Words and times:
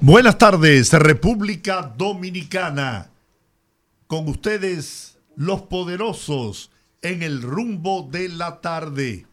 Buenas 0.00 0.38
tardes, 0.38 0.92
República 0.92 1.82
Dominicana. 1.82 3.10
Con 4.06 4.28
ustedes, 4.28 5.18
los 5.34 5.62
poderosos 5.62 6.70
en 7.02 7.24
el 7.24 7.42
rumbo 7.42 8.08
de 8.08 8.28
la 8.28 8.60
tarde. 8.60 9.26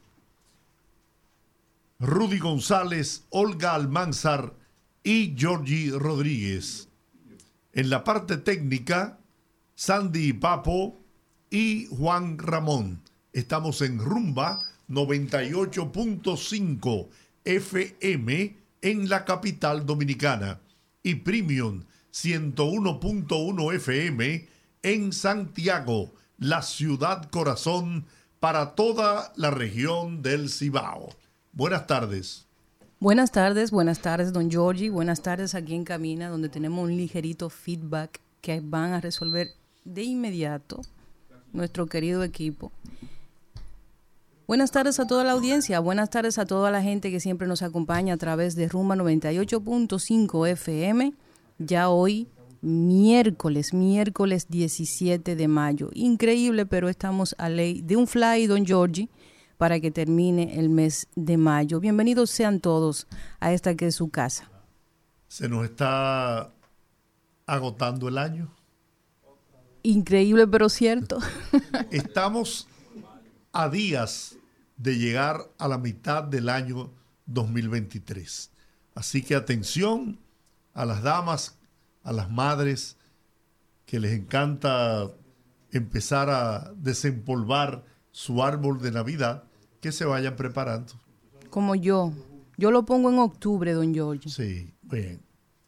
Rudy 1.99 2.40
González, 2.40 3.26
Olga 3.30 3.76
Almanzar 3.76 4.55
y 5.04 5.35
Georgie 5.38 5.91
Rodríguez. 5.91 6.90
En 7.71 7.91
la 7.91 8.04
parte 8.04 8.38
técnica, 8.38 9.20
Sandy 9.76 10.34
Papo 10.34 10.99
y 11.52 11.85
Juan 11.91 12.40
Ramón. 12.40 13.04
Estamos 13.34 13.84
en 13.84 13.99
Rumba 13.99 14.63
98.5 14.90 17.07
FM 17.43 18.65
en 18.85 19.09
la 19.09 19.25
capital 19.25 19.84
dominicana 19.84 20.59
y 21.02 21.16
Premium 21.16 21.85
101.1 22.13 23.73
FM 23.73 24.48
en 24.84 25.12
Santiago, 25.12 26.13
la 26.37 26.62
ciudad 26.62 27.27
corazón 27.32 28.05
para 28.40 28.76
toda 28.76 29.34
la 29.37 29.49
región 29.49 30.21
del 30.21 30.51
Cibao. 30.51 31.10
Buenas 31.51 31.87
tardes. 31.87 32.45
Buenas 32.99 33.32
tardes, 33.32 33.71
buenas 33.71 34.01
tardes, 34.01 34.32
don 34.32 34.51
Giorgi. 34.51 34.90
Buenas 34.90 35.23
tardes 35.23 35.55
aquí 35.55 35.73
en 35.73 35.84
Camina, 35.84 36.29
donde 36.29 36.49
tenemos 36.49 36.84
un 36.88 36.95
ligerito 36.95 37.49
feedback 37.49 38.21
que 38.40 38.62
van 38.63 38.93
a 38.93 39.01
resolver 39.01 39.49
de 39.84 40.04
inmediato 40.04 40.82
nuestro 41.54 41.88
querido 41.88 42.23
equipo. 42.23 42.71
Buenas 44.48 44.70
tardes 44.70 44.99
a 44.99 45.07
toda 45.07 45.24
la 45.24 45.32
audiencia, 45.32 45.79
buenas 45.79 46.12
tardes 46.12 46.38
a 46.38 46.46
toda 46.46 46.70
la 46.70 46.84
gente 46.84 47.10
que 47.10 47.20
siempre 47.20 47.48
nos 47.48 47.63
acompaña 47.63 48.13
a 48.13 48.18
través 48.18 48.55
de 48.55 48.68
Rumba 48.68 48.96
98.5 48.96 50.48
FM. 50.49 51.13
Ya 51.57 51.90
hoy, 51.90 52.27
miércoles, 52.62 53.73
miércoles 53.73 54.46
17 54.48 55.35
de 55.35 55.48
mayo. 55.48 55.90
Increíble, 55.93 56.68
pero 56.68 56.90
estamos 56.90 57.34
a 57.40 57.49
ley 57.49 57.82
de 57.82 57.96
un 57.96 58.05
fly, 58.05 58.46
don 58.46 58.68
Giorgi, 58.68 59.10
para 59.57 59.79
que 59.79 59.90
termine 59.90 60.60
el 60.60 60.70
mes 60.70 61.07
de 61.16 61.38
mayo. 61.38 61.79
Bienvenidos 61.79 62.29
sean 62.29 62.60
todos 62.60 63.07
a 63.40 63.51
esta 63.51 63.73
que 63.73 63.88
es 63.88 63.96
su 63.96 64.09
casa. 64.09 64.51
Se 65.28 65.50
nos 65.50 65.66
está 65.66 66.51
agotando 67.47 68.09
el 68.09 68.19
año. 68.19 68.53
Increíble, 69.81 70.46
pero 70.46 70.69
cierto. 70.69 71.18
Estamos 71.90 72.68
a 73.56 73.69
días 73.69 74.35
de 74.75 74.97
llegar 74.97 75.50
a 75.57 75.69
la 75.69 75.78
mitad 75.78 76.23
del 76.23 76.50
año 76.50 76.91
2023. 77.25 78.51
Así 78.95 79.22
que 79.22 79.34
atención 79.34 80.19
a 80.73 80.85
las 80.85 81.01
damas, 81.01 81.57
a 82.03 82.11
las 82.11 82.29
madres 82.29 82.97
que 83.85 84.01
les 84.01 84.11
encanta 84.11 85.09
empezar 85.72 86.29
a 86.29 86.73
desempolvar 86.75 87.85
su 88.11 88.44
árbol 88.44 88.81
de 88.81 88.91
Navidad, 88.91 89.45
que 89.79 89.94
se 89.94 90.03
vayan 90.03 90.35
preparando. 90.35 90.94
Como 91.49 91.75
yo. 91.75 92.11
Yo 92.57 92.71
lo 92.71 92.85
pongo 92.85 93.09
en 93.09 93.19
octubre, 93.19 93.71
don 93.71 93.94
Giorgio. 93.94 94.29
Sí, 94.29 94.73
bien. 94.81 95.21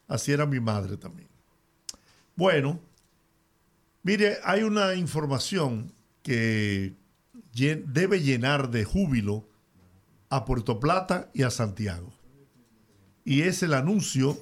Así 0.09 0.33
era 0.33 0.45
mi 0.45 0.59
madre 0.59 0.97
también. 0.97 1.29
Bueno, 2.35 2.81
mire, 4.03 4.39
hay 4.43 4.63
una 4.63 4.93
información 4.95 5.93
que 6.21 6.96
debe 7.65 8.21
llenar 8.21 8.69
de 8.69 8.85
júbilo 8.85 9.47
a 10.29 10.45
Puerto 10.45 10.79
Plata 10.79 11.29
y 11.33 11.43
a 11.43 11.49
Santiago. 11.49 12.13
Y 13.23 13.41
es 13.41 13.63
el 13.63 13.73
anuncio 13.73 14.37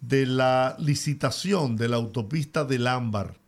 de 0.00 0.26
la 0.26 0.76
licitación 0.78 1.76
de 1.76 1.88
la 1.88 1.96
autopista 1.96 2.64
del 2.64 2.86
Ámbar, 2.86 3.38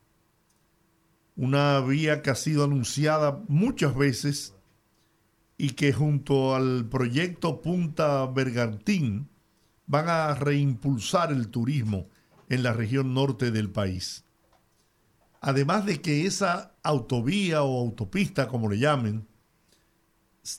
una 1.37 1.81
vía 1.81 2.23
que 2.23 2.31
ha 2.31 2.35
sido 2.35 2.65
anunciada 2.65 3.43
muchas 3.49 3.95
veces 3.95 4.55
y 5.57 5.71
que 5.71 5.93
junto 5.93 6.55
al 6.55 6.89
proyecto 6.89 7.61
Punta 7.61 8.27
Bergantín 8.27 9.29
van 9.87 10.09
a 10.09 10.35
reimpulsar 10.35 11.33
el 11.33 11.49
turismo 11.49 12.09
en 12.49 12.63
la 12.63 12.73
región 12.73 13.15
norte 13.15 13.51
del 13.51 13.71
país. 13.71 14.25
Además 15.41 15.87
de 15.87 16.01
que 16.01 16.27
esa 16.27 16.75
autovía 16.83 17.63
o 17.63 17.81
autopista, 17.81 18.49
como 18.49 18.69
le 18.69 18.79
llamen, 18.79 19.27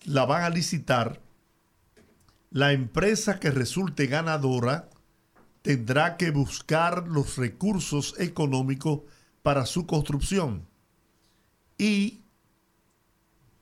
la 0.06 0.26
van 0.26 0.44
a 0.44 0.50
licitar, 0.50 1.22
la 2.52 2.72
empresa 2.72 3.40
que 3.40 3.52
resulte 3.52 4.08
ganadora 4.08 4.90
tendrá 5.62 6.18
que 6.18 6.32
buscar 6.32 7.08
los 7.08 7.38
recursos 7.38 8.16
económicos 8.20 9.02
para 9.44 9.66
su 9.66 9.86
construcción. 9.86 10.68
Y 11.78 12.22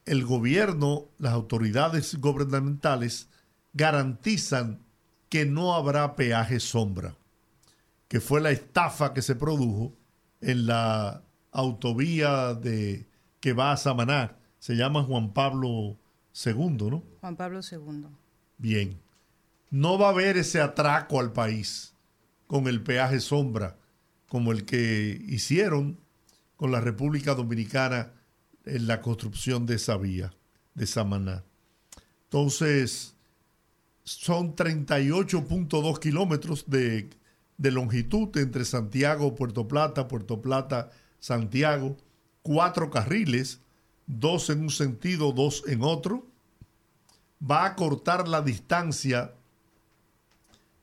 el 0.05 0.23
gobierno, 0.23 1.09
las 1.17 1.33
autoridades 1.33 2.15
gubernamentales 2.19 3.29
garantizan 3.73 4.85
que 5.29 5.45
no 5.45 5.75
habrá 5.75 6.15
peaje 6.15 6.59
sombra, 6.59 7.17
que 8.07 8.21
fue 8.21 8.39
la 8.39 8.51
estafa 8.51 9.13
que 9.13 9.21
se 9.21 9.35
produjo 9.35 9.93
en 10.47 10.65
la 10.65 11.23
autovía 11.51 12.53
de, 12.53 13.05
que 13.41 13.51
va 13.51 13.73
a 13.73 13.77
Samaná. 13.77 14.37
Se 14.59 14.77
llama 14.77 15.03
Juan 15.03 15.33
Pablo 15.33 15.97
II, 16.45 16.77
¿no? 16.89 17.03
Juan 17.19 17.35
Pablo 17.35 17.59
II. 17.69 18.05
Bien. 18.57 18.97
No 19.69 19.99
va 19.99 20.07
a 20.07 20.11
haber 20.11 20.37
ese 20.37 20.61
atraco 20.61 21.19
al 21.19 21.33
país 21.33 21.93
con 22.47 22.67
el 22.67 22.81
peaje 22.81 23.19
sombra 23.19 23.75
como 24.29 24.53
el 24.53 24.63
que 24.63 25.21
hicieron 25.27 25.99
con 26.55 26.71
la 26.71 26.79
República 26.79 27.35
Dominicana 27.35 28.13
en 28.63 28.87
la 28.87 29.01
construcción 29.01 29.65
de 29.65 29.75
esa 29.75 29.97
vía, 29.97 30.33
de 30.75 30.87
Samaná. 30.87 31.43
Entonces, 32.23 33.15
son 34.05 34.55
38.2 34.55 35.99
kilómetros 35.99 36.69
de 36.69 37.09
de 37.57 37.71
longitud 37.71 38.35
entre 38.37 38.65
Santiago, 38.65 39.35
Puerto 39.35 39.67
Plata, 39.67 40.07
Puerto 40.07 40.41
Plata, 40.41 40.91
Santiago, 41.19 41.97
cuatro 42.43 42.89
carriles, 42.89 43.61
dos 44.05 44.49
en 44.49 44.61
un 44.61 44.69
sentido, 44.69 45.31
dos 45.31 45.63
en 45.67 45.81
otro. 45.81 46.25
Va 47.39 47.65
a 47.65 47.75
cortar 47.75 48.27
la 48.27 48.41
distancia 48.41 49.33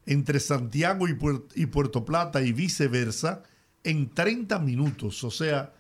entre 0.07 0.41
Santiago 0.41 1.07
y, 1.09 1.67
Puerto 1.67 2.05
Plata 2.05 2.43
y 2.43 2.53
viceversa 2.53 3.43
en 3.83 4.11
30 4.11 4.59
minutos, 4.59 5.25
o 5.25 5.31
sea, 5.31 5.73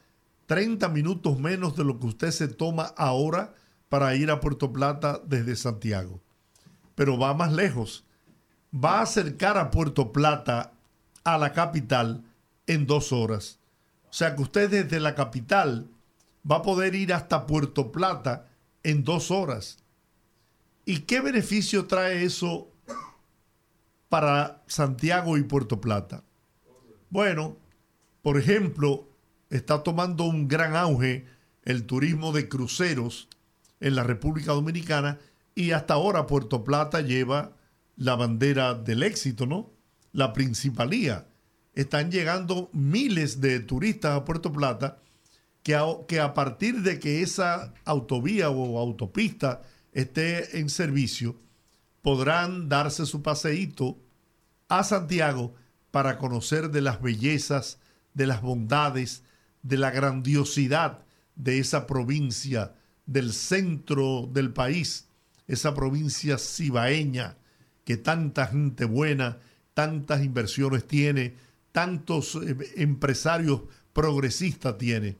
30 0.46 0.88
minutos 0.88 1.38
menos 1.38 1.76
de 1.76 1.84
lo 1.84 1.98
que 1.98 2.06
usted 2.06 2.30
se 2.30 2.48
toma 2.48 2.92
ahora 2.96 3.54
para 3.88 4.14
ir 4.14 4.30
a 4.30 4.40
Puerto 4.40 4.72
Plata 4.72 5.20
desde 5.26 5.56
Santiago. 5.56 6.20
Pero 6.94 7.18
va 7.18 7.34
más 7.34 7.52
lejos. 7.52 8.04
Va 8.74 8.98
a 8.98 9.02
acercar 9.02 9.56
a 9.56 9.70
Puerto 9.70 10.12
Plata 10.12 10.73
a 11.24 11.38
la 11.38 11.52
capital 11.52 12.24
en 12.66 12.86
dos 12.86 13.12
horas. 13.12 13.58
O 14.08 14.12
sea 14.12 14.36
que 14.36 14.42
usted 14.42 14.70
desde 14.70 15.00
la 15.00 15.14
capital 15.14 15.88
va 16.48 16.56
a 16.56 16.62
poder 16.62 16.94
ir 16.94 17.12
hasta 17.12 17.46
Puerto 17.46 17.90
Plata 17.90 18.48
en 18.82 19.02
dos 19.02 19.30
horas. 19.30 19.78
¿Y 20.84 21.00
qué 21.00 21.20
beneficio 21.20 21.86
trae 21.86 22.24
eso 22.24 22.68
para 24.08 24.62
Santiago 24.66 25.38
y 25.38 25.42
Puerto 25.42 25.80
Plata? 25.80 26.22
Bueno, 27.10 27.56
por 28.22 28.38
ejemplo, 28.38 29.08
está 29.50 29.82
tomando 29.82 30.24
un 30.24 30.46
gran 30.46 30.76
auge 30.76 31.26
el 31.64 31.86
turismo 31.86 32.32
de 32.32 32.48
cruceros 32.48 33.28
en 33.80 33.96
la 33.96 34.02
República 34.02 34.52
Dominicana 34.52 35.18
y 35.54 35.70
hasta 35.70 35.94
ahora 35.94 36.26
Puerto 36.26 36.64
Plata 36.64 37.00
lleva 37.00 37.52
la 37.96 38.16
bandera 38.16 38.74
del 38.74 39.02
éxito, 39.02 39.46
¿no? 39.46 39.70
La 40.14 40.32
principalía. 40.32 41.26
Están 41.74 42.10
llegando 42.10 42.70
miles 42.72 43.42
de 43.42 43.60
turistas 43.60 44.16
a 44.16 44.24
Puerto 44.24 44.50
Plata 44.50 44.98
que 45.62 45.74
a, 45.74 45.84
que 46.08 46.20
a 46.20 46.32
partir 46.32 46.80
de 46.82 46.98
que 46.98 47.20
esa 47.20 47.74
autovía 47.84 48.48
o 48.48 48.78
autopista 48.78 49.60
esté 49.92 50.58
en 50.58 50.70
servicio, 50.70 51.36
podrán 52.00 52.68
darse 52.68 53.06
su 53.06 53.22
paseíto 53.22 53.98
a 54.68 54.84
Santiago 54.84 55.54
para 55.90 56.18
conocer 56.18 56.70
de 56.70 56.80
las 56.80 57.00
bellezas, 57.00 57.78
de 58.12 58.26
las 58.26 58.42
bondades, 58.42 59.22
de 59.62 59.78
la 59.78 59.90
grandiosidad 59.90 61.00
de 61.34 61.58
esa 61.58 61.86
provincia 61.86 62.74
del 63.06 63.32
centro 63.32 64.28
del 64.32 64.52
país, 64.52 65.08
esa 65.46 65.74
provincia 65.74 66.38
cibaeña 66.38 67.36
que 67.84 67.96
tanta 67.96 68.46
gente 68.46 68.84
buena, 68.84 69.38
tantas 69.74 70.24
inversiones 70.24 70.86
tiene, 70.86 71.34
tantos 71.72 72.36
eh, 72.36 72.56
empresarios 72.76 73.62
progresistas 73.92 74.78
tiene, 74.78 75.18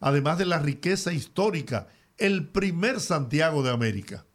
además 0.00 0.38
de 0.38 0.46
la 0.46 0.58
riqueza 0.58 1.12
histórica, 1.12 1.88
el 2.18 2.48
primer 2.48 3.00
Santiago 3.00 3.62
de 3.62 3.70
América, 3.70 4.26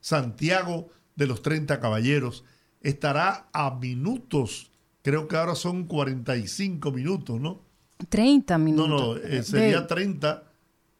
Santiago 0.00 0.88
de 1.16 1.26
los 1.26 1.42
30 1.42 1.80
Caballeros, 1.80 2.44
estará 2.80 3.48
a 3.52 3.74
minutos, 3.74 4.70
creo 5.02 5.26
que 5.28 5.36
ahora 5.36 5.54
son 5.54 5.84
45 5.84 6.92
minutos, 6.92 7.40
¿no? 7.40 7.60
30 8.08 8.58
minutos. 8.58 8.88
No, 8.88 9.14
no, 9.14 9.16
eh, 9.16 9.42
sería 9.42 9.86
30, 9.86 10.44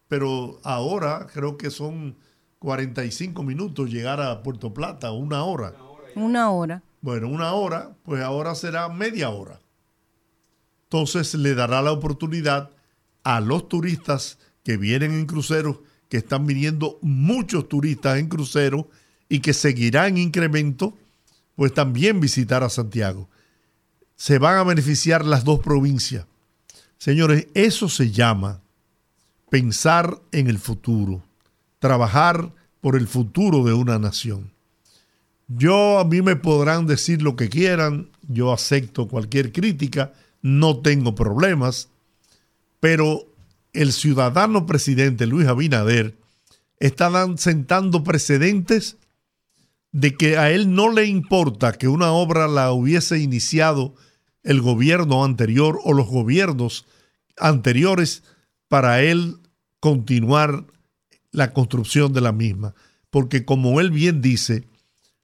pero 0.08 0.58
ahora 0.64 1.26
creo 1.32 1.56
que 1.56 1.70
son 1.70 2.16
45 2.58 3.42
minutos 3.42 3.90
llegar 3.90 4.20
a 4.20 4.42
Puerto 4.42 4.74
Plata, 4.74 5.12
una 5.12 5.44
hora. 5.44 5.74
Una 6.16 6.50
hora. 6.50 6.82
Bueno, 7.00 7.28
una 7.28 7.52
hora, 7.52 7.96
pues 8.02 8.22
ahora 8.22 8.54
será 8.54 8.88
media 8.88 9.30
hora. 9.30 9.60
Entonces 10.84 11.34
le 11.34 11.54
dará 11.54 11.82
la 11.82 11.92
oportunidad 11.92 12.70
a 13.22 13.40
los 13.40 13.68
turistas 13.68 14.38
que 14.64 14.76
vienen 14.76 15.12
en 15.12 15.26
cruceros, 15.26 15.78
que 16.08 16.16
están 16.16 16.46
viniendo 16.46 16.98
muchos 17.02 17.68
turistas 17.68 18.18
en 18.18 18.28
cruceros 18.28 18.86
y 19.28 19.40
que 19.40 19.52
seguirán 19.52 20.16
en 20.16 20.18
incremento, 20.18 20.96
pues 21.54 21.74
también 21.74 22.20
visitar 22.20 22.62
a 22.62 22.70
Santiago. 22.70 23.28
Se 24.16 24.38
van 24.38 24.56
a 24.56 24.64
beneficiar 24.64 25.24
las 25.24 25.44
dos 25.44 25.60
provincias. 25.60 26.26
Señores, 26.96 27.46
eso 27.54 27.88
se 27.88 28.10
llama 28.10 28.60
pensar 29.50 30.20
en 30.32 30.48
el 30.48 30.58
futuro, 30.58 31.22
trabajar 31.78 32.52
por 32.80 32.96
el 32.96 33.06
futuro 33.06 33.64
de 33.64 33.72
una 33.72 33.98
nación. 33.98 34.50
Yo 35.48 35.98
a 35.98 36.04
mí 36.04 36.20
me 36.20 36.36
podrán 36.36 36.86
decir 36.86 37.22
lo 37.22 37.34
que 37.34 37.48
quieran, 37.48 38.10
yo 38.28 38.52
acepto 38.52 39.08
cualquier 39.08 39.50
crítica, 39.50 40.12
no 40.42 40.80
tengo 40.80 41.14
problemas, 41.14 41.88
pero 42.80 43.24
el 43.72 43.92
ciudadano 43.92 44.66
presidente 44.66 45.26
Luis 45.26 45.48
Abinader 45.48 46.16
está 46.78 47.10
sentando 47.36 48.04
precedentes 48.04 48.98
de 49.90 50.14
que 50.16 50.36
a 50.36 50.50
él 50.50 50.74
no 50.74 50.92
le 50.92 51.06
importa 51.06 51.72
que 51.72 51.88
una 51.88 52.12
obra 52.12 52.46
la 52.46 52.72
hubiese 52.72 53.18
iniciado 53.18 53.94
el 54.42 54.60
gobierno 54.60 55.24
anterior 55.24 55.80
o 55.82 55.94
los 55.94 56.06
gobiernos 56.08 56.86
anteriores 57.38 58.22
para 58.68 59.02
él 59.02 59.38
continuar 59.80 60.66
la 61.32 61.52
construcción 61.52 62.12
de 62.12 62.20
la 62.20 62.32
misma. 62.32 62.74
Porque 63.10 63.44
como 63.44 63.80
él 63.80 63.90
bien 63.90 64.20
dice, 64.20 64.68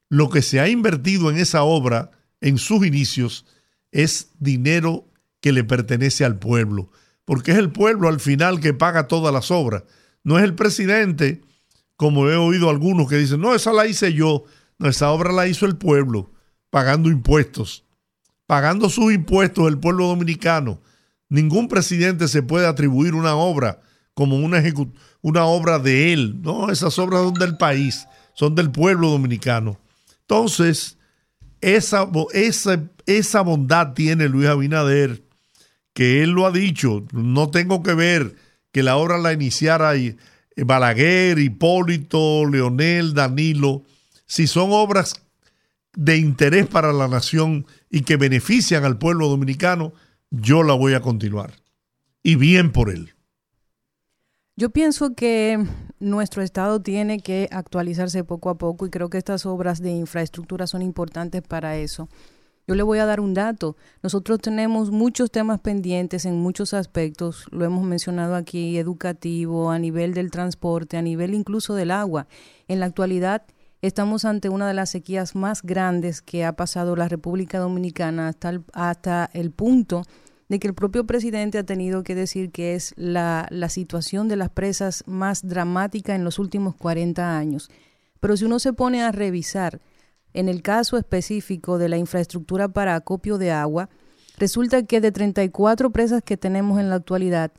lo 0.09 0.29
que 0.29 0.41
se 0.41 0.59
ha 0.59 0.69
invertido 0.69 1.29
en 1.29 1.37
esa 1.37 1.63
obra 1.63 2.11
en 2.41 2.57
sus 2.57 2.85
inicios 2.85 3.45
es 3.91 4.31
dinero 4.39 5.07
que 5.41 5.51
le 5.51 5.63
pertenece 5.63 6.25
al 6.25 6.37
pueblo, 6.37 6.91
porque 7.23 7.51
es 7.51 7.57
el 7.57 7.71
pueblo 7.71 8.07
al 8.07 8.19
final 8.19 8.59
que 8.59 8.73
paga 8.73 9.07
todas 9.07 9.33
las 9.33 9.51
obras. 9.51 9.83
No 10.23 10.37
es 10.37 10.43
el 10.43 10.55
presidente, 10.55 11.41
como 11.95 12.29
he 12.29 12.35
oído 12.35 12.69
algunos 12.69 13.07
que 13.07 13.17
dicen, 13.17 13.41
no, 13.41 13.55
esa 13.55 13.71
la 13.71 13.87
hice 13.87 14.13
yo, 14.13 14.43
no, 14.77 14.89
esa 14.89 15.11
obra 15.11 15.31
la 15.31 15.47
hizo 15.47 15.65
el 15.65 15.77
pueblo, 15.77 16.31
pagando 16.69 17.09
impuestos, 17.09 17.85
pagando 18.47 18.89
sus 18.89 19.13
impuestos 19.13 19.67
el 19.67 19.79
pueblo 19.79 20.07
dominicano. 20.07 20.81
Ningún 21.29 21.67
presidente 21.67 22.27
se 22.27 22.43
puede 22.43 22.67
atribuir 22.67 23.15
una 23.15 23.35
obra 23.35 23.81
como 24.13 24.37
una, 24.37 24.63
una 25.21 25.45
obra 25.45 25.79
de 25.79 26.13
él. 26.13 26.41
No, 26.41 26.71
esas 26.71 26.97
obras 26.99 27.21
son 27.21 27.33
del 27.35 27.57
país, 27.57 28.07
son 28.33 28.55
del 28.55 28.71
pueblo 28.71 29.09
dominicano. 29.09 29.79
Entonces, 30.27 30.97
esa, 31.61 32.09
esa, 32.33 32.83
esa 33.05 33.41
bondad 33.41 33.93
tiene 33.93 34.27
Luis 34.27 34.47
Abinader, 34.47 35.23
que 35.93 36.23
él 36.23 36.31
lo 36.31 36.45
ha 36.45 36.51
dicho, 36.51 37.05
no 37.13 37.51
tengo 37.51 37.83
que 37.83 37.93
ver 37.93 38.35
que 38.71 38.83
la 38.83 38.97
obra 38.97 39.17
la 39.17 39.33
iniciara 39.33 39.93
Balaguer, 40.57 41.39
Hipólito, 41.39 42.45
Leonel, 42.45 43.13
Danilo, 43.13 43.83
si 44.25 44.47
son 44.47 44.69
obras 44.71 45.21
de 45.95 46.17
interés 46.17 46.67
para 46.67 46.91
la 46.91 47.07
nación 47.07 47.65
y 47.89 48.01
que 48.01 48.17
benefician 48.17 48.83
al 48.83 48.97
pueblo 48.97 49.29
dominicano, 49.29 49.93
yo 50.31 50.63
la 50.63 50.73
voy 50.73 50.93
a 50.93 51.01
continuar. 51.01 51.53
Y 52.23 52.35
bien 52.35 52.71
por 52.71 52.89
él. 52.89 53.13
Yo 54.57 54.71
pienso 54.71 55.15
que 55.15 55.65
nuestro 56.05 56.43
Estado 56.43 56.79
tiene 56.81 57.19
que 57.19 57.49
actualizarse 57.51 58.23
poco 58.23 58.49
a 58.51 58.57
poco 58.57 58.85
y 58.85 58.89
creo 58.89 59.09
que 59.09 59.17
estas 59.17 59.45
obras 59.45 59.81
de 59.81 59.89
infraestructura 59.91 60.67
son 60.67 60.83
importantes 60.83 61.41
para 61.41 61.77
eso. 61.77 62.07
Yo 62.67 62.75
le 62.75 62.83
voy 62.83 62.99
a 62.99 63.05
dar 63.05 63.19
un 63.19 63.33
dato. 63.33 63.75
Nosotros 64.03 64.39
tenemos 64.39 64.91
muchos 64.91 65.31
temas 65.31 65.59
pendientes 65.59 66.25
en 66.25 66.35
muchos 66.35 66.73
aspectos, 66.73 67.47
lo 67.51 67.65
hemos 67.65 67.83
mencionado 67.83 68.35
aquí, 68.35 68.77
educativo, 68.77 69.71
a 69.71 69.79
nivel 69.79 70.13
del 70.13 70.31
transporte, 70.31 70.97
a 70.97 71.01
nivel 71.01 71.33
incluso 71.33 71.73
del 71.73 71.91
agua. 71.91 72.27
En 72.67 72.79
la 72.79 72.85
actualidad 72.85 73.43
estamos 73.81 74.25
ante 74.25 74.49
una 74.49 74.67
de 74.67 74.73
las 74.75 74.91
sequías 74.91 75.35
más 75.35 75.63
grandes 75.63 76.21
que 76.21 76.45
ha 76.45 76.55
pasado 76.55 76.95
la 76.95 77.07
República 77.07 77.57
Dominicana 77.59 78.27
hasta 78.27 78.49
el, 78.49 78.63
hasta 78.73 79.29
el 79.33 79.51
punto 79.51 80.03
de 80.49 80.59
que 80.59 80.67
el 80.67 80.73
propio 80.73 81.05
presidente 81.05 81.57
ha 81.57 81.63
tenido 81.63 82.03
que 82.03 82.15
decir 82.15 82.51
que 82.51 82.75
es 82.75 82.93
la, 82.97 83.47
la 83.49 83.69
situación 83.69 84.27
de 84.27 84.35
las 84.35 84.49
presas 84.49 85.03
más 85.07 85.47
dramática 85.47 86.15
en 86.15 86.23
los 86.23 86.39
últimos 86.39 86.75
40 86.75 87.37
años. 87.37 87.69
Pero 88.19 88.37
si 88.37 88.45
uno 88.45 88.59
se 88.59 88.73
pone 88.73 89.01
a 89.01 89.11
revisar 89.11 89.81
en 90.33 90.49
el 90.49 90.61
caso 90.61 90.97
específico 90.97 91.77
de 91.77 91.89
la 91.89 91.97
infraestructura 91.97 92.67
para 92.67 92.95
acopio 92.95 93.37
de 93.37 93.51
agua, 93.51 93.89
resulta 94.37 94.83
que 94.83 95.01
de 95.01 95.11
34 95.11 95.91
presas 95.91 96.21
que 96.23 96.37
tenemos 96.37 96.79
en 96.79 96.89
la 96.89 96.95
actualidad, 96.95 97.51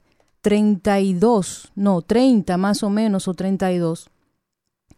32, 0.42 1.72
no, 1.74 2.02
30 2.02 2.56
más 2.56 2.82
o 2.82 2.90
menos 2.90 3.28
o 3.28 3.34
32, 3.34 4.10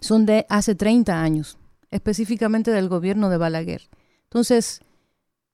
son 0.00 0.26
de 0.26 0.44
hace 0.49 0.75
30 0.75 1.23
años, 1.23 1.58
específicamente 1.90 2.70
del 2.70 2.88
gobierno 2.88 3.31
de 3.31 3.38
Balaguer. 3.38 3.88
Entonces, 4.25 4.82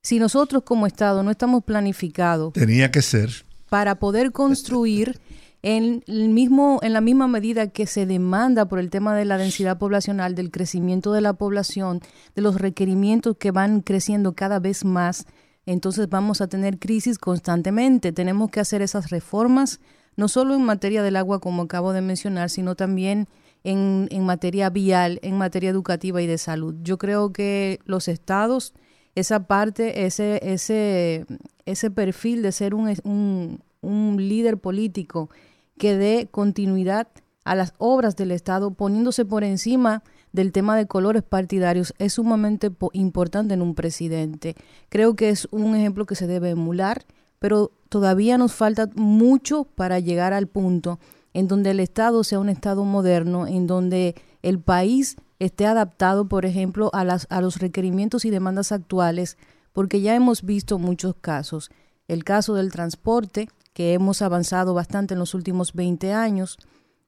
si 0.04 0.18
nosotros 0.18 0.62
como 0.64 0.86
Estado 0.86 1.22
no 1.22 1.30
estamos 1.30 1.64
planificados. 1.64 2.52
Tenía 2.52 2.90
que 2.90 3.00
ser. 3.00 3.30
Para 3.70 3.94
poder 3.96 4.32
construir 4.32 5.18
en, 5.62 6.04
el 6.06 6.28
mismo, 6.28 6.78
en 6.82 6.92
la 6.92 7.00
misma 7.00 7.26
medida 7.26 7.68
que 7.68 7.86
se 7.86 8.04
demanda 8.04 8.68
por 8.68 8.78
el 8.78 8.90
tema 8.90 9.16
de 9.16 9.24
la 9.24 9.38
densidad 9.38 9.78
poblacional, 9.78 10.34
del 10.34 10.50
crecimiento 10.50 11.14
de 11.14 11.22
la 11.22 11.32
población, 11.32 12.02
de 12.36 12.42
los 12.42 12.60
requerimientos 12.60 13.38
que 13.38 13.50
van 13.50 13.80
creciendo 13.80 14.34
cada 14.34 14.60
vez 14.60 14.84
más, 14.84 15.24
entonces 15.64 16.06
vamos 16.10 16.42
a 16.42 16.48
tener 16.48 16.78
crisis 16.78 17.16
constantemente. 17.16 18.12
Tenemos 18.12 18.50
que 18.50 18.60
hacer 18.60 18.82
esas 18.82 19.08
reformas, 19.08 19.80
no 20.16 20.28
solo 20.28 20.54
en 20.54 20.64
materia 20.64 21.02
del 21.02 21.16
agua, 21.16 21.40
como 21.40 21.62
acabo 21.62 21.94
de 21.94 22.02
mencionar, 22.02 22.50
sino 22.50 22.74
también 22.74 23.26
en, 23.64 24.08
en 24.10 24.26
materia 24.26 24.68
vial, 24.68 25.18
en 25.22 25.38
materia 25.38 25.70
educativa 25.70 26.20
y 26.20 26.26
de 26.26 26.36
salud. 26.36 26.74
Yo 26.82 26.98
creo 26.98 27.32
que 27.32 27.80
los 27.86 28.08
estados 28.08 28.74
esa 29.14 29.46
parte, 29.46 30.06
ese, 30.06 30.40
ese, 30.42 31.26
ese 31.66 31.90
perfil 31.90 32.42
de 32.42 32.52
ser 32.52 32.74
un, 32.74 32.94
un, 33.04 33.60
un 33.80 34.16
líder 34.28 34.58
político 34.58 35.30
que 35.78 35.96
dé 35.96 36.28
continuidad 36.30 37.08
a 37.44 37.54
las 37.54 37.74
obras 37.78 38.16
del 38.16 38.30
Estado, 38.30 38.72
poniéndose 38.72 39.24
por 39.24 39.44
encima 39.44 40.02
del 40.32 40.50
tema 40.50 40.76
de 40.76 40.86
colores 40.86 41.22
partidarios, 41.22 41.94
es 41.98 42.14
sumamente 42.14 42.70
importante 42.92 43.54
en 43.54 43.62
un 43.62 43.74
presidente. 43.74 44.56
Creo 44.88 45.14
que 45.14 45.28
es 45.28 45.46
un 45.50 45.76
ejemplo 45.76 46.06
que 46.06 46.16
se 46.16 46.26
debe 46.26 46.50
emular, 46.50 47.04
pero 47.38 47.70
todavía 47.88 48.38
nos 48.38 48.54
falta 48.54 48.88
mucho 48.94 49.64
para 49.64 50.00
llegar 50.00 50.32
al 50.32 50.48
punto 50.48 50.98
en 51.34 51.48
donde 51.48 51.70
el 51.72 51.80
Estado 51.80 52.24
sea 52.24 52.38
un 52.38 52.48
Estado 52.48 52.84
moderno, 52.84 53.46
en 53.46 53.66
donde 53.66 54.14
el 54.42 54.60
país 54.60 55.16
esté 55.38 55.66
adaptado, 55.66 56.28
por 56.28 56.46
ejemplo, 56.46 56.90
a, 56.92 57.04
los 57.40 57.58
requerimientos 57.58 58.24
y 58.24 58.30
demandas 58.30 58.72
actuales, 58.72 59.36
porque 59.72 60.00
ya 60.00 60.14
hemos 60.14 60.42
visto 60.42 60.78
muchos 60.78 61.14
casos. 61.20 61.70
El 62.08 62.24
caso 62.24 62.54
del 62.54 62.70
transporte, 62.70 63.48
que 63.72 63.92
hemos 63.92 64.22
avanzado 64.22 64.74
bastante 64.74 65.14
en 65.14 65.20
los 65.20 65.34
últimos 65.34 65.72
20 65.72 66.12
años, 66.12 66.58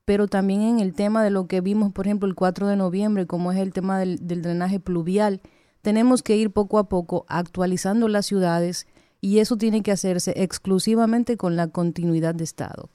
pero 0.04 0.26
también 0.26 0.62
en 0.62 0.80
el 0.80 0.95
tema 0.95 1.23
de 1.23 1.30
lo 1.30 1.47
que 1.47 1.61
vimos, 1.61 1.92
por 1.92 2.06
ejemplo, 2.06 2.28
el 2.28 2.35
4 2.35 2.66
de 2.66 2.76
noviembre, 2.76 3.26
como 3.26 3.52
es 3.52 3.59
el 3.59 3.73
tema 3.73 3.99
del, 3.99 4.26
del 4.26 4.42
drenaje 4.42 4.80
pluvial. 4.80 5.40
Tenemos 5.83 6.23
que 6.23 6.37
ir 6.37 6.50
poco 6.50 6.78
a 6.78 6.88
poco 6.88 7.25
actualizando 7.28 8.09
las 8.09 8.26
ciudades 8.26 8.87
y 9.21 9.38
eso 9.38 9.56
tiene 9.56 9.83
que 9.83 9.92
hacerse 9.92 10.33
exclusivamente 10.37 11.37
con 11.37 11.56
la 11.56 11.68
continuidad 11.68 12.35
de 12.35 12.45
Estado. 12.45 12.90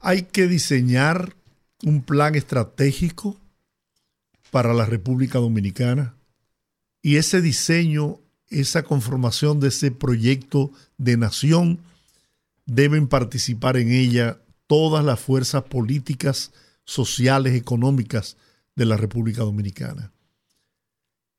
Hay 0.00 0.22
que 0.22 0.46
diseñar 0.46 1.34
un 1.84 2.02
plan 2.02 2.34
estratégico 2.34 3.36
para 4.50 4.74
la 4.74 4.86
República 4.86 5.38
Dominicana 5.38 6.14
y 7.02 7.16
ese 7.16 7.40
diseño 7.40 8.20
esa 8.50 8.82
conformación 8.82 9.60
de 9.60 9.68
ese 9.68 9.92
proyecto 9.92 10.72
de 10.98 11.16
nación 11.16 11.78
deben 12.66 13.06
participar 13.06 13.76
en 13.76 13.92
ella 13.92 14.40
todas 14.66 15.04
las 15.04 15.20
fuerzas 15.20 15.62
políticas, 15.64 16.52
sociales, 16.84 17.54
económicas 17.54 18.36
de 18.74 18.86
la 18.86 18.96
República 18.96 19.42
Dominicana. 19.42 20.12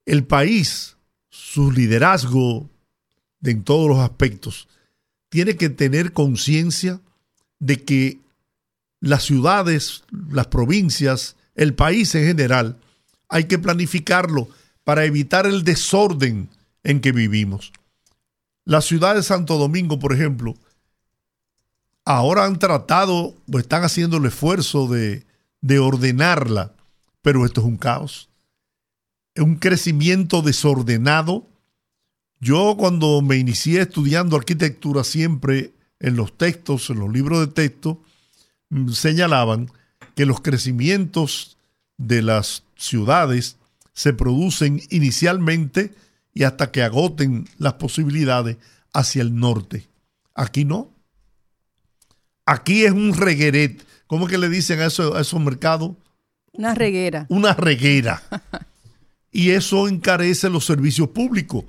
El 0.06 0.26
país, 0.26 0.98
su 1.30 1.72
liderazgo 1.72 2.70
en 3.44 3.64
todos 3.64 3.90
los 3.90 4.00
aspectos, 4.00 4.68
tiene 5.30 5.56
que 5.56 5.70
tener 5.70 6.14
conciencia 6.14 7.02
de 7.60 7.84
que 7.84 8.20
las 9.00 9.24
ciudades, 9.24 10.04
las 10.30 10.48
provincias, 10.48 11.36
el 11.56 11.74
país 11.74 12.14
en 12.16 12.26
general, 12.26 12.78
hay 13.32 13.46
que 13.46 13.58
planificarlo 13.58 14.50
para 14.84 15.06
evitar 15.06 15.48
el 15.48 15.64
desorden 15.64 16.50
en 16.84 17.00
que 17.00 17.14
vivimos. 17.14 17.72
La 18.66 18.82
ciudad 18.82 19.16
de 19.16 19.24
Santo 19.24 19.58
Domingo, 19.58 19.98
por 20.00 20.14
ejemplo, 20.14 20.56
ahora 22.06 22.46
han 22.46 22.60
tratado 22.60 23.36
o 23.52 23.60
están 23.60 23.84
haciendo 23.84 24.18
el 24.18 24.26
esfuerzo 24.26 24.88
de, 24.88 25.26
de 25.62 25.80
ordenarla, 25.80 26.74
pero 27.22 27.46
esto 27.46 27.62
es 27.62 27.68
un 27.68 27.78
caos. 27.78 28.30
Es 29.34 29.44
un 29.44 29.56
crecimiento 29.56 30.42
desordenado. 30.42 31.48
Yo 32.42 32.76
cuando 32.78 33.22
me 33.22 33.38
inicié 33.38 33.82
estudiando 33.82 34.36
arquitectura 34.36 35.06
siempre 35.06 35.74
en 36.02 36.18
los 36.18 36.38
textos, 36.38 36.90
en 36.90 37.00
los 37.00 37.12
libros 37.12 37.40
de 37.40 37.48
texto, 37.48 38.02
mm, 38.70 38.90
señalaban 38.90 39.72
que 40.16 40.26
los 40.26 40.42
crecimientos 40.42 41.58
de 42.08 42.22
las 42.22 42.64
ciudades 42.76 43.58
se 43.94 44.14
producen 44.14 44.82
inicialmente 44.90 45.94
y 46.34 46.44
hasta 46.44 46.72
que 46.72 46.84
agoten 46.84 47.48
las 47.58 47.74
posibilidades 47.74 48.58
hacia 48.94 49.22
el 49.22 49.36
norte. 49.36 49.88
Aquí 50.34 50.66
no. 50.66 50.90
Aquí 52.46 52.84
es 52.84 52.92
un 52.92 53.14
regueret. 53.14 53.86
¿Cómo 54.08 54.28
que 54.28 54.38
le 54.38 54.50
dicen 54.50 54.80
a, 54.80 54.88
eso, 54.88 55.16
a 55.16 55.22
esos 55.22 55.40
mercados? 55.40 55.92
Una 56.54 56.74
reguera. 56.74 57.26
Una 57.30 57.54
reguera. 57.54 58.24
y 59.32 59.52
eso 59.52 59.88
encarece 59.88 60.50
los 60.50 60.66
servicios 60.66 61.10
públicos 61.10 61.66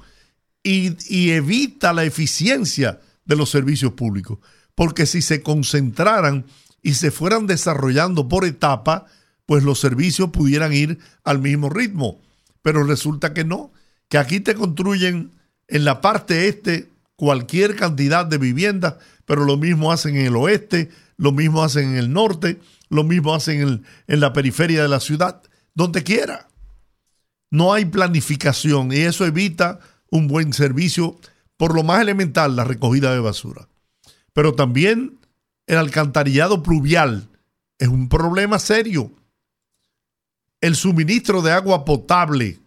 y, 0.62 0.97
y 1.09 1.31
evita 1.31 1.93
la 1.93 2.05
eficiencia 2.05 3.01
de 3.25 3.37
los 3.37 3.51
servicios 3.51 3.93
públicos. 3.93 4.39
Porque 4.75 5.07
si 5.07 5.23
se 5.23 5.43
concentraran 5.43 6.47
y 6.83 6.95
se 6.95 7.11
fueran 7.11 7.47
desarrollando 7.47 8.29
por 8.29 8.45
etapa, 8.45 9.07
pues 9.46 9.64
los 9.64 9.80
servicios 9.80 10.30
pudieran 10.30 10.72
ir 10.72 10.99
al 11.25 11.38
mismo 11.38 11.68
ritmo. 11.68 12.20
Pero 12.62 12.84
resulta 12.84 13.34
que 13.34 13.44
no, 13.44 13.72
que 14.08 14.18
aquí 14.18 14.40
te 14.40 14.54
construyen 14.54 15.30
en 15.68 15.84
la 15.84 16.00
parte 16.00 16.49
este 16.49 16.88
cualquier 17.16 17.76
cantidad 17.76 18.26
de 18.26 18.38
viviendas, 18.38 18.94
pero 19.25 19.44
lo 19.44 19.56
mismo 19.56 19.92
hacen 19.92 20.16
en 20.16 20.26
el 20.26 20.37
oeste, 20.37 20.90
lo 21.16 21.32
mismo 21.32 21.62
hacen 21.62 21.90
en 21.90 21.96
el 21.96 22.12
norte, 22.12 22.61
lo 22.88 23.04
mismo 23.04 23.34
hacen 23.34 23.61
en, 23.61 23.84
en 24.06 24.20
la 24.20 24.32
periferia 24.32 24.82
de 24.82 24.88
la 24.88 25.00
ciudad, 25.00 25.42
donde 25.75 26.02
quiera. 26.02 26.49
No 27.50 27.72
hay 27.72 27.84
planificación 27.84 28.92
y 28.92 28.99
eso 28.99 29.26
evita 29.26 29.80
un 30.11 30.28
buen 30.28 30.52
servicio, 30.52 31.18
por 31.56 31.75
lo 31.75 31.82
más 31.82 32.00
elemental, 32.00 32.56
la 32.56 32.64
recogida 32.64 33.12
de 33.12 33.20
basura. 33.20 33.68
Pero 34.32 34.54
también 34.54 35.18
el 35.66 35.78
alcantarillado 35.78 36.62
pluvial 36.62 37.28
es 37.78 37.88
un 37.88 38.08
problema 38.08 38.58
serio. 38.58 39.11
El 40.62 40.75
suministro 40.76 41.42
de 41.42 41.52
agua 41.52 41.85
potable. 41.85 42.59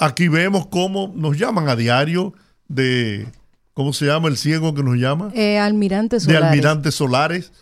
Aquí 0.00 0.26
vemos 0.26 0.66
cómo 0.66 1.12
nos 1.14 1.38
llaman 1.38 1.68
a 1.68 1.76
diario 1.76 2.34
de 2.66 3.28
¿Cómo 3.74 3.92
se 3.92 4.06
llama 4.06 4.28
el 4.28 4.36
ciego 4.36 4.74
que 4.74 4.82
nos 4.82 4.96
llama? 4.96 5.30
Eh, 5.34 5.58
almirantes 5.58 6.24
solares. 6.24 6.42
De 6.42 6.48
almirantes 6.48 6.94
solares 6.94 7.52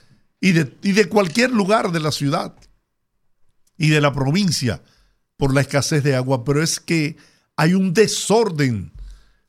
y 0.41 0.53
de, 0.53 0.75
y 0.83 0.93
de 0.93 1.09
cualquier 1.09 1.51
lugar 1.51 1.93
de 1.93 2.01
la 2.01 2.11
ciudad 2.11 2.55
y 3.77 3.91
de 3.91 4.01
la 4.01 4.13
provincia 4.13 4.83
por 5.37 5.55
la 5.55 5.61
escasez 5.61 6.03
de 6.03 6.17
agua. 6.17 6.45
Pero 6.45 6.63
es 6.63 6.81
que 6.81 7.17
hay 7.57 7.75
un 7.75 7.95
desorden. 7.95 8.93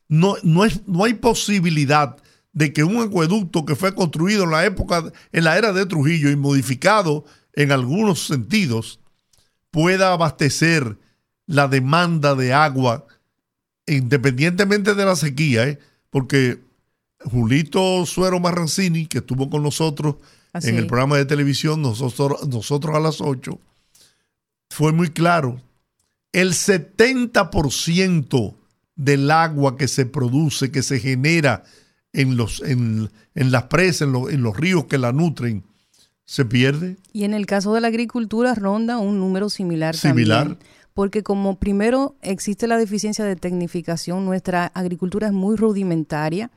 No, 0.08 0.36
no, 0.44 0.66
es, 0.66 0.88
no 0.88 1.04
hay 1.04 1.16
posibilidad 1.16 2.18
de 2.54 2.74
que 2.74 2.84
un 2.84 3.02
acueducto 3.02 3.66
que 3.66 3.76
fue 3.76 3.96
construido 3.96 4.44
en 4.44 4.52
la 4.52 4.66
época, 4.66 5.12
en 5.32 5.44
la 5.44 5.58
era 5.58 5.74
de 5.74 5.86
Trujillo 5.86 6.30
y 6.30 6.36
modificado 6.36 7.26
en 7.54 7.72
algunos 7.72 8.28
sentidos, 8.28 9.00
pueda 9.72 10.14
abastecer 10.14 10.98
la 11.48 11.68
demanda 11.68 12.36
de 12.36 12.54
agua 12.54 13.08
independientemente 13.88 14.96
de 14.96 15.06
la 15.06 15.16
sequía, 15.16 15.68
¿eh? 15.68 15.80
porque 16.10 16.60
Julito 17.26 18.06
Suero 18.06 18.40
Marrancini, 18.40 19.08
que 19.08 19.20
estuvo 19.20 19.50
con 19.50 19.64
nosotros 19.64 20.16
en 20.54 20.78
el 20.78 20.88
programa 20.88 21.18
de 21.18 21.26
televisión, 21.26 21.82
nosotros, 21.82 22.48
nosotros 22.48 22.96
a 22.96 23.00
las 23.00 23.22
8, 23.22 23.60
fue 24.70 24.92
muy 24.92 25.10
claro. 25.10 25.62
El 26.32 26.54
70% 26.54 28.56
del 28.96 29.32
agua 29.32 29.78
que 29.78 29.88
se 29.88 30.06
produce, 30.06 30.72
que 30.72 30.84
se 30.84 31.00
genera 31.00 31.64
en, 32.14 32.38
los, 32.38 32.62
en, 32.62 33.10
las 33.34 33.64
presas, 33.64 34.08
en, 34.08 34.16
en 34.30 34.44
los 34.44 34.56
ríos 34.56 34.86
que 34.86 34.98
la 34.98 35.12
nutren, 35.12 35.64
se 36.32 36.46
pierde. 36.46 36.96
Y 37.12 37.26
en 37.26 37.34
el 37.34 37.46
caso 37.46 37.74
de 37.74 37.82
la 37.82 37.90
agricultura 37.90 38.56
ronda 38.56 39.00
un 39.00 39.20
número 39.20 39.50
similar. 39.50 39.98
Similar 39.98 40.56
porque 40.94 41.24
como 41.24 41.56
primero 41.56 42.16
existe 42.22 42.68
la 42.68 42.78
deficiencia 42.78 43.26
de 43.26 43.36
tecnificación, 43.36 44.26
nuestra 44.26 44.68
agricultura 44.74 45.28
es 45.28 45.34
muy 45.34 45.56
rudimentaria, 45.56 46.52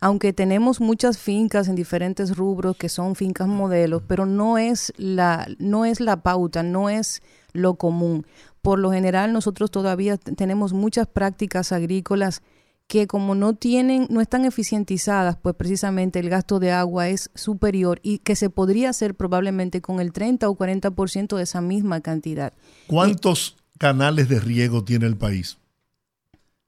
aunque 0.00 0.32
tenemos 0.32 0.80
muchas 0.80 1.18
fincas 1.18 1.68
en 1.68 1.76
diferentes 1.76 2.36
rubros 2.36 2.76
que 2.76 2.88
son 2.88 3.14
fincas 3.14 3.46
modelos, 3.46 4.02
pero 4.06 4.26
no 4.26 4.58
es 4.58 4.92
la, 4.96 5.46
no 5.58 5.84
es 5.84 6.00
la 6.00 6.22
pauta, 6.22 6.62
no 6.62 6.88
es 6.88 7.22
lo 7.52 7.74
común. 7.74 8.26
Por 8.62 8.78
lo 8.78 8.90
general 8.92 9.32
nosotros 9.32 9.70
todavía 9.70 10.16
tenemos 10.16 10.72
muchas 10.72 11.06
prácticas 11.06 11.72
agrícolas 11.72 12.42
que 12.90 13.06
como 13.06 13.36
no 13.36 13.54
tienen, 13.54 14.08
no 14.10 14.20
están 14.20 14.44
eficientizadas, 14.44 15.36
pues 15.40 15.54
precisamente 15.54 16.18
el 16.18 16.28
gasto 16.28 16.58
de 16.58 16.72
agua 16.72 17.08
es 17.08 17.30
superior 17.36 18.00
y 18.02 18.18
que 18.18 18.34
se 18.34 18.50
podría 18.50 18.90
hacer 18.90 19.14
probablemente 19.14 19.80
con 19.80 20.00
el 20.00 20.12
30 20.12 20.48
o 20.48 20.58
40% 20.58 21.36
de 21.36 21.42
esa 21.44 21.60
misma 21.60 22.00
cantidad. 22.00 22.52
¿Cuántos 22.88 23.56
canales 23.80 24.28
de 24.28 24.38
riego 24.38 24.84
tiene 24.84 25.06
el 25.06 25.16
país. 25.16 25.56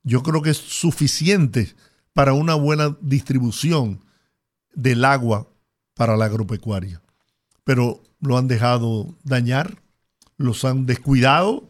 Yo 0.02 0.22
creo 0.22 0.40
que 0.40 0.48
es 0.48 0.56
suficiente 0.56 1.74
para 2.14 2.32
una 2.32 2.54
buena 2.54 2.96
distribución 3.02 4.02
del 4.72 5.04
agua 5.04 5.46
para 5.94 6.16
la 6.16 6.24
agropecuaria. 6.24 7.02
Pero 7.64 8.02
lo 8.18 8.38
han 8.38 8.48
dejado 8.48 9.14
dañar, 9.24 9.82
los 10.38 10.64
han 10.64 10.86
descuidado. 10.86 11.68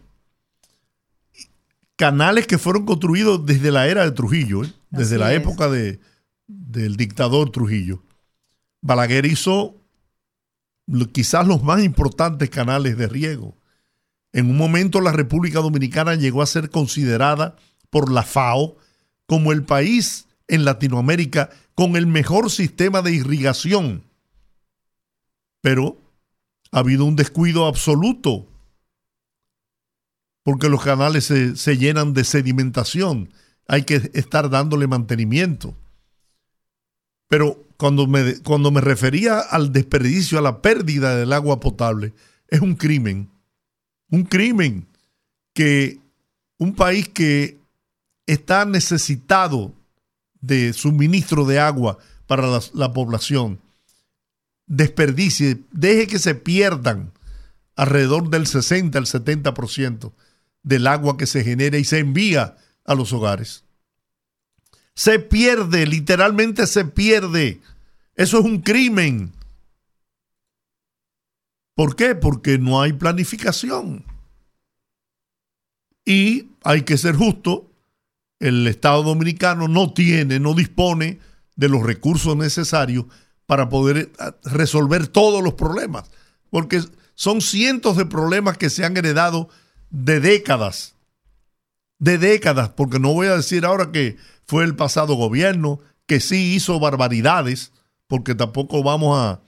Canales 2.03 2.49
que 2.49 2.59
fueron 2.59 2.85
construidos 2.85 3.47
desde 3.47 3.71
la 3.71 3.87
era 3.87 4.05
de 4.05 4.11
Trujillo, 4.11 4.65
¿eh? 4.65 4.73
desde 4.91 5.19
la 5.19 5.33
época 5.35 5.69
de, 5.69 6.01
del 6.49 6.97
dictador 6.97 7.51
Trujillo. 7.51 8.03
Balaguer 8.81 9.25
hizo 9.25 9.77
quizás 11.13 11.47
los 11.47 11.63
más 11.63 11.85
importantes 11.85 12.51
canales 12.51 12.99
de 12.99 13.07
riego 13.07 13.55
en 14.33 14.49
un 14.51 14.57
momento 14.57 15.01
la 15.01 15.13
República 15.13 15.61
Dominicana 15.61 16.15
llegó 16.15 16.43
a 16.43 16.47
ser 16.47 16.71
considerada 16.71 17.57
por 17.91 18.11
la 18.11 18.23
FAO 18.23 18.77
como 19.27 19.53
el 19.53 19.63
país 19.63 20.27
en 20.49 20.65
Latinoamérica 20.65 21.51
con 21.75 21.97
el 21.97 22.07
mejor 22.07 22.51
sistema 22.51 23.03
de 23.03 23.13
irrigación. 23.13 24.03
Pero 25.61 25.99
ha 26.73 26.81
habido 26.81 27.05
un 27.05 27.15
descuido 27.15 27.67
absoluto 27.67 28.47
porque 30.43 30.69
los 30.69 30.83
canales 30.83 31.25
se, 31.25 31.77
llenan 31.77 32.15
de 32.15 32.25
sedimentación. 32.25 33.31
Hay 33.69 33.85
que 33.85 34.11
estar 34.15 34.51
dándole 34.51 34.87
mantenimiento. 34.87 35.75
Pero 37.29 37.65
cuando 37.77 38.07
me, 38.07 38.39
cuando 38.41 38.71
me 38.71 38.81
refería 38.81 39.39
al 39.39 39.73
desperdicio, 39.73 40.39
a 40.39 40.43
la 40.43 40.61
pérdida 40.61 41.17
del 41.17 41.33
agua 41.33 41.61
potable, 41.61 42.13
es 42.49 42.61
un 42.61 42.75
crimen 42.75 43.33
un 44.13 44.25
crimen 44.25 44.87
que 45.55 45.99
un 46.59 46.75
país 46.75 47.09
que 47.09 47.59
está 48.27 48.65
necesitado 48.67 49.75
de 50.41 50.75
suministro 50.75 51.47
de 51.47 51.59
agua 51.59 51.99
para 52.27 52.61
la, 52.75 52.93
población 52.93 53.59
desperdicie, 54.67 55.63
deje 55.73 56.07
que 56.07 56.19
se 56.19 56.35
pierdan 56.35 57.11
alrededor 57.75 58.29
del 58.29 58.47
60 58.47 58.99
al 58.99 59.07
70% 59.07 60.13
del 60.63 60.87
agua 60.87 61.17
que 61.17 61.27
se 61.27 61.45
genera 61.45 61.79
y 61.79 61.85
se 61.85 61.99
envía 61.99 62.57
a 62.85 62.95
los 62.95 63.13
hogares. 63.13 63.65
Se 64.95 65.19
pierde, 65.19 65.87
literalmente 65.87 66.67
se 66.67 66.85
pierde. 66.85 67.61
Eso 68.15 68.39
es 68.39 68.45
un 68.45 68.61
crimen. 68.61 69.33
¿Por 71.75 71.97
qué? 71.97 72.15
Porque 72.15 72.59
no 72.59 72.83
hay 72.83 72.93
planificación. 72.93 74.05
Y 76.05 76.51
hay 76.65 76.83
que 76.83 76.99
ser 76.99 77.15
justo, 77.15 77.71
el 78.41 78.67
Estado 78.67 79.03
dominicano 79.03 79.69
no 79.69 79.93
tiene, 79.93 80.41
no 80.41 80.55
dispone 80.55 81.21
de 81.57 81.69
los 81.69 81.83
recursos 81.83 82.37
necesarios 82.37 83.07
para 83.47 83.69
poder 83.69 83.97
eh, 83.97 84.33
resolver 84.45 85.07
todos 85.07 85.43
los 85.43 85.55
problemas, 85.55 86.11
porque 86.51 86.83
son 87.15 87.41
cientos 87.41 87.97
de 87.97 88.07
problemas 88.07 88.59
que 88.59 88.71
se 88.71 88.85
han 88.85 88.97
heredado 88.97 89.49
de 89.93 90.21
décadas, 90.21 90.97
de 91.99 92.19
décadas, 92.19 92.71
porque 92.71 92.99
no 92.99 93.13
voy 93.13 93.29
a 93.29 93.37
decir 93.37 93.65
ahora 93.65 93.93
que 93.93 94.17
fue 94.47 94.65
el 94.65 94.75
pasado 94.75 95.15
gobierno 95.15 95.79
que 96.07 96.19
sí 96.19 96.55
hizo 96.55 96.81
barbaridades, 96.81 97.73
porque 98.09 98.35
tampoco 98.35 98.83
vamos 98.83 99.17
a, 99.19 99.41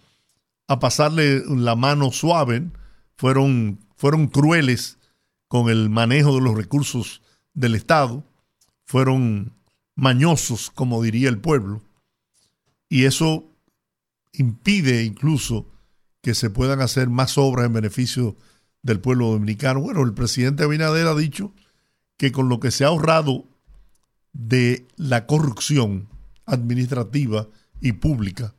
a 0.69 0.79
pasarle 0.79 1.43
la 1.49 1.75
mano 1.75 2.13
suave, 2.13 2.71
fueron, 3.17 3.81
fueron 3.97 4.29
crueles 4.29 4.99
con 5.49 5.71
el 5.71 5.89
manejo 5.91 6.35
de 6.35 6.43
los 6.43 6.55
recursos 6.55 7.23
del 7.55 7.75
Estado, 7.75 8.23
fueron 8.85 9.53
mañosos, 9.95 10.71
como 10.71 11.03
diría 11.03 11.31
el 11.31 11.39
pueblo, 11.39 11.83
y 12.89 13.07
eso 13.07 13.45
impide 14.33 15.05
incluso 15.05 15.67
que 16.21 16.35
se 16.35 16.51
puedan 16.51 16.81
hacer 16.81 17.09
más 17.09 17.39
obras 17.39 17.67
en 17.67 17.73
beneficio 17.73 18.37
del 18.85 19.01
pueblo 19.01 19.33
dominicano. 19.33 19.81
Bueno, 19.81 20.03
el 20.03 20.15
presidente 20.15 20.63
Abinader 20.63 21.09
ha 21.09 21.15
dicho 21.17 21.53
que 22.17 22.31
con 22.31 22.49
lo 22.49 22.61
que 22.61 22.71
se 22.71 22.85
ha 22.85 22.89
ahorrado 22.89 23.49
de 24.33 24.87
la 24.97 25.27
corrupción 25.27 26.09
administrativa 26.47 27.49
y 27.81 27.93
pública, 27.93 28.55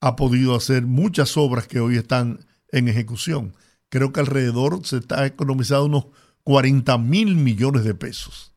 ha 0.00 0.16
podido 0.16 0.56
hacer 0.56 0.86
muchas 0.86 1.36
obras 1.36 1.66
que 1.66 1.80
hoy 1.80 1.96
están 1.96 2.46
en 2.72 2.88
ejecución. 2.88 3.54
Creo 3.90 4.12
que 4.12 4.20
alrededor 4.20 4.84
se 4.86 4.98
está 4.98 5.26
economizando 5.26 5.84
unos 5.84 6.06
40 6.44 6.96
mil 6.98 7.36
millones 7.36 7.84
de 7.84 7.94
pesos. 7.94 8.52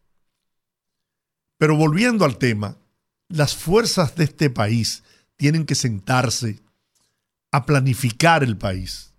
Pero 1.57 1.75
volviendo 1.75 2.25
al 2.25 2.37
tema, 2.37 2.77
las 3.27 3.55
fuerzas 3.55 4.15
de 4.15 4.23
este 4.23 4.49
país 4.49 5.03
tienen 5.35 5.65
que 5.65 5.75
sentarse 5.75 6.61
a 7.51 7.65
planificar 7.65 8.43
el 8.43 8.57
país. 8.57 9.10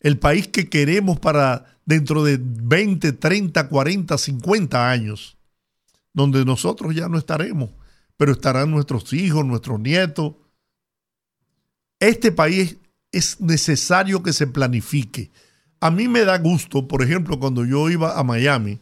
El 0.00 0.18
país 0.18 0.48
que 0.48 0.68
queremos 0.68 1.18
para 1.18 1.76
dentro 1.84 2.24
de 2.24 2.38
20, 2.40 3.12
30, 3.12 3.68
40, 3.68 4.18
50 4.18 4.90
años, 4.90 5.36
donde 6.12 6.44
nosotros 6.44 6.94
ya 6.94 7.08
no 7.08 7.18
estaremos, 7.18 7.70
pero 8.16 8.32
estarán 8.32 8.70
nuestros 8.70 9.12
hijos, 9.12 9.44
nuestros 9.44 9.80
nietos. 9.80 10.34
Este 12.00 12.32
país 12.32 12.76
es 13.12 13.40
necesario 13.40 14.22
que 14.22 14.32
se 14.32 14.46
planifique. 14.46 15.30
A 15.80 15.90
mí 15.90 16.08
me 16.08 16.24
da 16.24 16.38
gusto, 16.38 16.88
por 16.88 17.02
ejemplo, 17.02 17.38
cuando 17.38 17.64
yo 17.64 17.88
iba 17.90 18.18
a 18.18 18.24
Miami, 18.24 18.78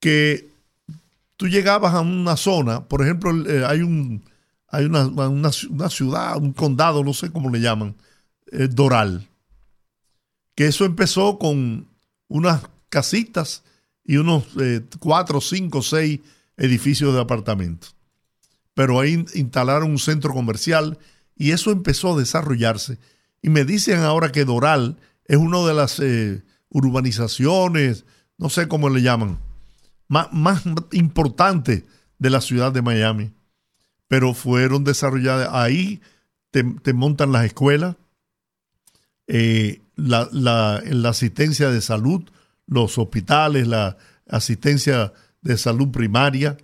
que 0.00 0.50
tú 1.36 1.48
llegabas 1.48 1.94
a 1.94 2.00
una 2.00 2.36
zona, 2.36 2.84
por 2.88 3.02
ejemplo, 3.02 3.30
eh, 3.48 3.64
hay 3.64 3.82
un 3.82 4.22
hay 4.74 4.86
una, 4.86 5.06
una, 5.06 5.52
ciudad, 5.88 6.36
un 6.36 6.52
condado, 6.52 7.04
no 7.04 7.14
sé 7.14 7.30
cómo 7.30 7.48
le 7.48 7.60
llaman, 7.60 7.94
eh, 8.50 8.66
Doral, 8.66 9.28
que 10.54 10.66
eso 10.66 10.84
empezó 10.84 11.38
con 11.38 11.88
unas 12.28 12.62
casitas 12.88 13.64
y 14.04 14.16
unos 14.16 14.44
eh, 14.60 14.82
cuatro, 14.98 15.40
cinco, 15.40 15.82
seis 15.82 16.20
edificios 16.56 17.14
de 17.14 17.20
apartamentos. 17.20 17.96
Pero 18.74 19.00
ahí 19.00 19.24
instalaron 19.34 19.90
un 19.90 19.98
centro 19.98 20.32
comercial 20.32 20.98
y 21.36 21.52
eso 21.52 21.70
empezó 21.70 22.14
a 22.14 22.18
desarrollarse. 22.18 22.98
Y 23.42 23.50
me 23.50 23.64
dicen 23.64 24.00
ahora 24.00 24.32
que 24.32 24.44
Doral 24.44 24.98
es 25.26 25.36
una 25.36 25.66
de 25.66 25.74
las 25.74 26.00
urbanizaciones, 26.68 28.04
no 28.36 28.48
sé 28.50 28.68
cómo 28.68 28.90
le 28.90 29.02
llaman, 29.02 29.38
más, 30.08 30.32
más 30.32 30.62
importante 30.92 31.86
de 32.18 32.30
la 32.30 32.40
ciudad 32.40 32.72
de 32.72 32.82
Miami. 32.82 33.32
Pero 34.08 34.34
fueron 34.34 34.84
desarrolladas 34.84 35.48
ahí, 35.52 36.00
te, 36.50 36.92
montan 36.92 37.32
las 37.32 37.46
escuelas, 37.46 37.96
eh, 39.26 39.80
la, 39.96 40.28
la, 40.32 40.82
la, 40.84 41.08
asistencia 41.08 41.70
de 41.70 41.80
salud, 41.80 42.22
los 42.66 42.98
hospitales, 42.98 43.66
la 43.66 43.96
asistencia 44.28 45.12
de 45.42 45.56
salud 45.56 45.90
primaria, 45.90 46.56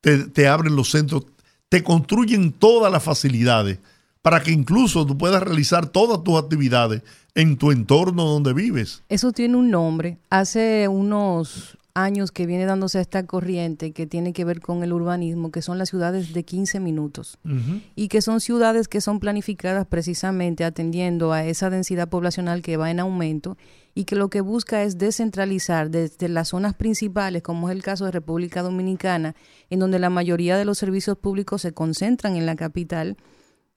te, 0.00 0.24
te 0.28 0.48
abren 0.48 0.76
los 0.76 0.90
centros, 0.90 1.26
te 1.68 1.82
construyen 1.82 2.52
todas 2.52 2.92
las 2.92 3.02
facilidades 3.02 3.78
para 4.22 4.42
que 4.42 4.50
incluso 4.50 5.06
tú 5.06 5.16
puedas 5.16 5.42
realizar 5.42 5.86
todas 5.86 6.22
tus 6.22 6.38
actividades 6.38 7.02
en 7.34 7.56
tu 7.56 7.70
entorno 7.70 8.24
donde 8.24 8.52
vives. 8.52 9.02
Eso 9.08 9.32
tiene 9.32 9.56
un 9.56 9.70
nombre. 9.70 10.18
Hace 10.28 10.88
unos 10.88 11.78
años 11.94 12.32
que 12.32 12.46
viene 12.46 12.64
dándose 12.64 13.00
esta 13.00 13.26
corriente 13.26 13.92
que 13.92 14.06
tiene 14.06 14.32
que 14.32 14.44
ver 14.44 14.60
con 14.60 14.82
el 14.82 14.92
urbanismo, 14.92 15.50
que 15.50 15.62
son 15.62 15.78
las 15.78 15.88
ciudades 15.88 16.32
de 16.32 16.44
15 16.44 16.80
minutos. 16.80 17.38
Y 17.96 18.08
que 18.08 18.22
son 18.22 18.40
ciudades 18.40 18.88
que 18.88 19.00
son 19.00 19.20
planificadas 19.20 19.86
precisamente 19.86 20.64
atendiendo 20.64 21.32
a 21.32 21.44
esa 21.44 21.70
densidad 21.70 22.08
poblacional 22.08 22.62
que 22.62 22.76
va 22.76 22.90
en 22.90 23.00
aumento 23.00 23.56
y 23.94 24.04
que 24.04 24.16
lo 24.16 24.30
que 24.30 24.40
busca 24.40 24.82
es 24.82 24.98
descentralizar 24.98 25.90
desde 25.90 26.28
las 26.28 26.48
zonas 26.48 26.74
principales, 26.74 27.42
como 27.42 27.68
es 27.68 27.76
el 27.76 27.82
caso 27.82 28.04
de 28.04 28.12
República 28.12 28.62
Dominicana, 28.62 29.34
en 29.68 29.80
donde 29.80 29.98
la 29.98 30.10
mayoría 30.10 30.56
de 30.56 30.64
los 30.64 30.78
servicios 30.78 31.18
públicos 31.18 31.62
se 31.62 31.72
concentran 31.72 32.36
en 32.36 32.46
la 32.46 32.56
capital, 32.56 33.16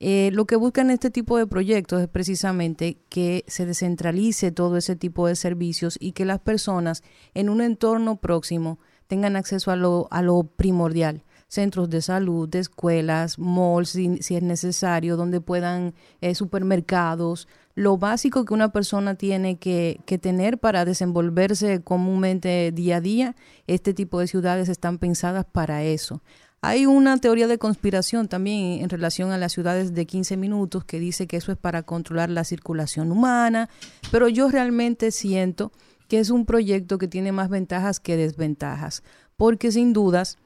eh, 0.00 0.30
lo 0.32 0.44
que 0.44 0.56
buscan 0.56 0.90
este 0.90 1.10
tipo 1.10 1.38
de 1.38 1.46
proyectos 1.46 2.02
es 2.02 2.08
precisamente 2.08 2.98
que 3.08 3.44
se 3.46 3.64
descentralice 3.64 4.50
todo 4.50 4.76
ese 4.76 4.96
tipo 4.96 5.26
de 5.26 5.36
servicios 5.36 5.96
y 6.00 6.12
que 6.12 6.24
las 6.24 6.40
personas 6.40 7.02
en 7.32 7.48
un 7.48 7.60
entorno 7.60 8.16
próximo 8.16 8.78
tengan 9.06 9.36
acceso 9.36 9.70
a 9.70 9.76
lo, 9.76 10.08
a 10.10 10.22
lo 10.22 10.44
primordial 10.44 11.24
centros 11.54 11.88
de 11.88 12.02
salud, 12.02 12.48
de 12.48 12.58
escuelas, 12.58 13.38
malls 13.38 13.90
si, 13.90 14.18
es 14.18 14.42
necesario, 14.42 15.16
donde 15.16 15.40
puedan 15.40 15.94
eh, 16.20 16.34
supermercados, 16.34 17.48
lo 17.76 17.96
básico 17.96 18.44
que 18.44 18.54
una 18.54 18.72
persona 18.72 19.14
tiene 19.14 19.56
que, 19.56 20.00
que, 20.04 20.18
tener 20.18 20.58
para 20.58 20.84
desenvolverse 20.84 21.82
comúnmente 21.82 22.72
día 22.72 22.96
a 22.96 23.00
día, 23.00 23.36
este 23.66 23.94
tipo 23.94 24.20
de 24.20 24.26
ciudades 24.26 24.68
están 24.68 24.98
pensadas 24.98 25.44
para 25.44 25.82
eso. 25.82 26.22
Hay 26.66 26.86
una 26.86 27.18
teoría 27.18 27.46
de 27.46 27.58
conspiración 27.58 28.26
también 28.26 28.82
en 28.82 28.88
relación 28.88 29.32
a 29.32 29.36
las 29.36 29.52
ciudades 29.52 29.92
de 29.92 30.06
15 30.06 30.38
minutos 30.38 30.82
que 30.82 30.98
dice 30.98 31.26
que 31.26 31.36
eso 31.36 31.52
es 31.52 31.58
para 31.58 31.82
controlar 31.82 32.30
la 32.30 32.42
circulación 32.42 33.12
humana, 33.12 33.68
pero 34.10 34.30
yo 34.30 34.48
realmente 34.48 35.10
siento 35.10 35.72
que 36.08 36.20
es 36.20 36.30
un 36.30 36.46
proyecto 36.46 36.96
que 36.96 37.06
tiene 37.06 37.32
más 37.32 37.50
ventajas 37.50 38.00
que 38.00 38.16
desventajas, 38.16 39.02
porque 39.36 39.72
sin 39.72 39.92
dudas, 39.92 40.38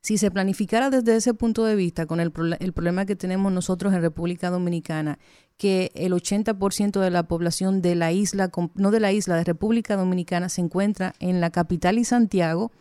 si 0.00 0.16
se 0.16 0.30
planificara 0.30 0.88
desde 0.88 1.14
ese 1.14 1.34
punto 1.34 1.66
de 1.66 1.76
vista, 1.76 2.06
con 2.06 2.20
el, 2.20 2.32
el 2.58 2.72
problema 2.72 3.04
que 3.04 3.14
tenemos 3.14 3.52
nosotros 3.52 3.92
en 3.92 4.00
República 4.00 4.48
Dominicana, 4.48 5.18
que 5.58 5.92
el 5.94 6.14
80% 6.14 7.00
de 7.00 7.10
la 7.10 7.24
población 7.24 7.82
de 7.82 7.96
la 7.96 8.12
isla, 8.12 8.50
no 8.76 8.90
de 8.90 9.00
la 9.00 9.12
isla, 9.12 9.36
de 9.36 9.44
República 9.44 9.96
Dominicana 9.96 10.48
se 10.48 10.62
encuentra 10.62 11.12
en 11.20 11.42
la 11.42 11.50
capital 11.50 11.98
y 11.98 12.06
Santiago, 12.06 12.72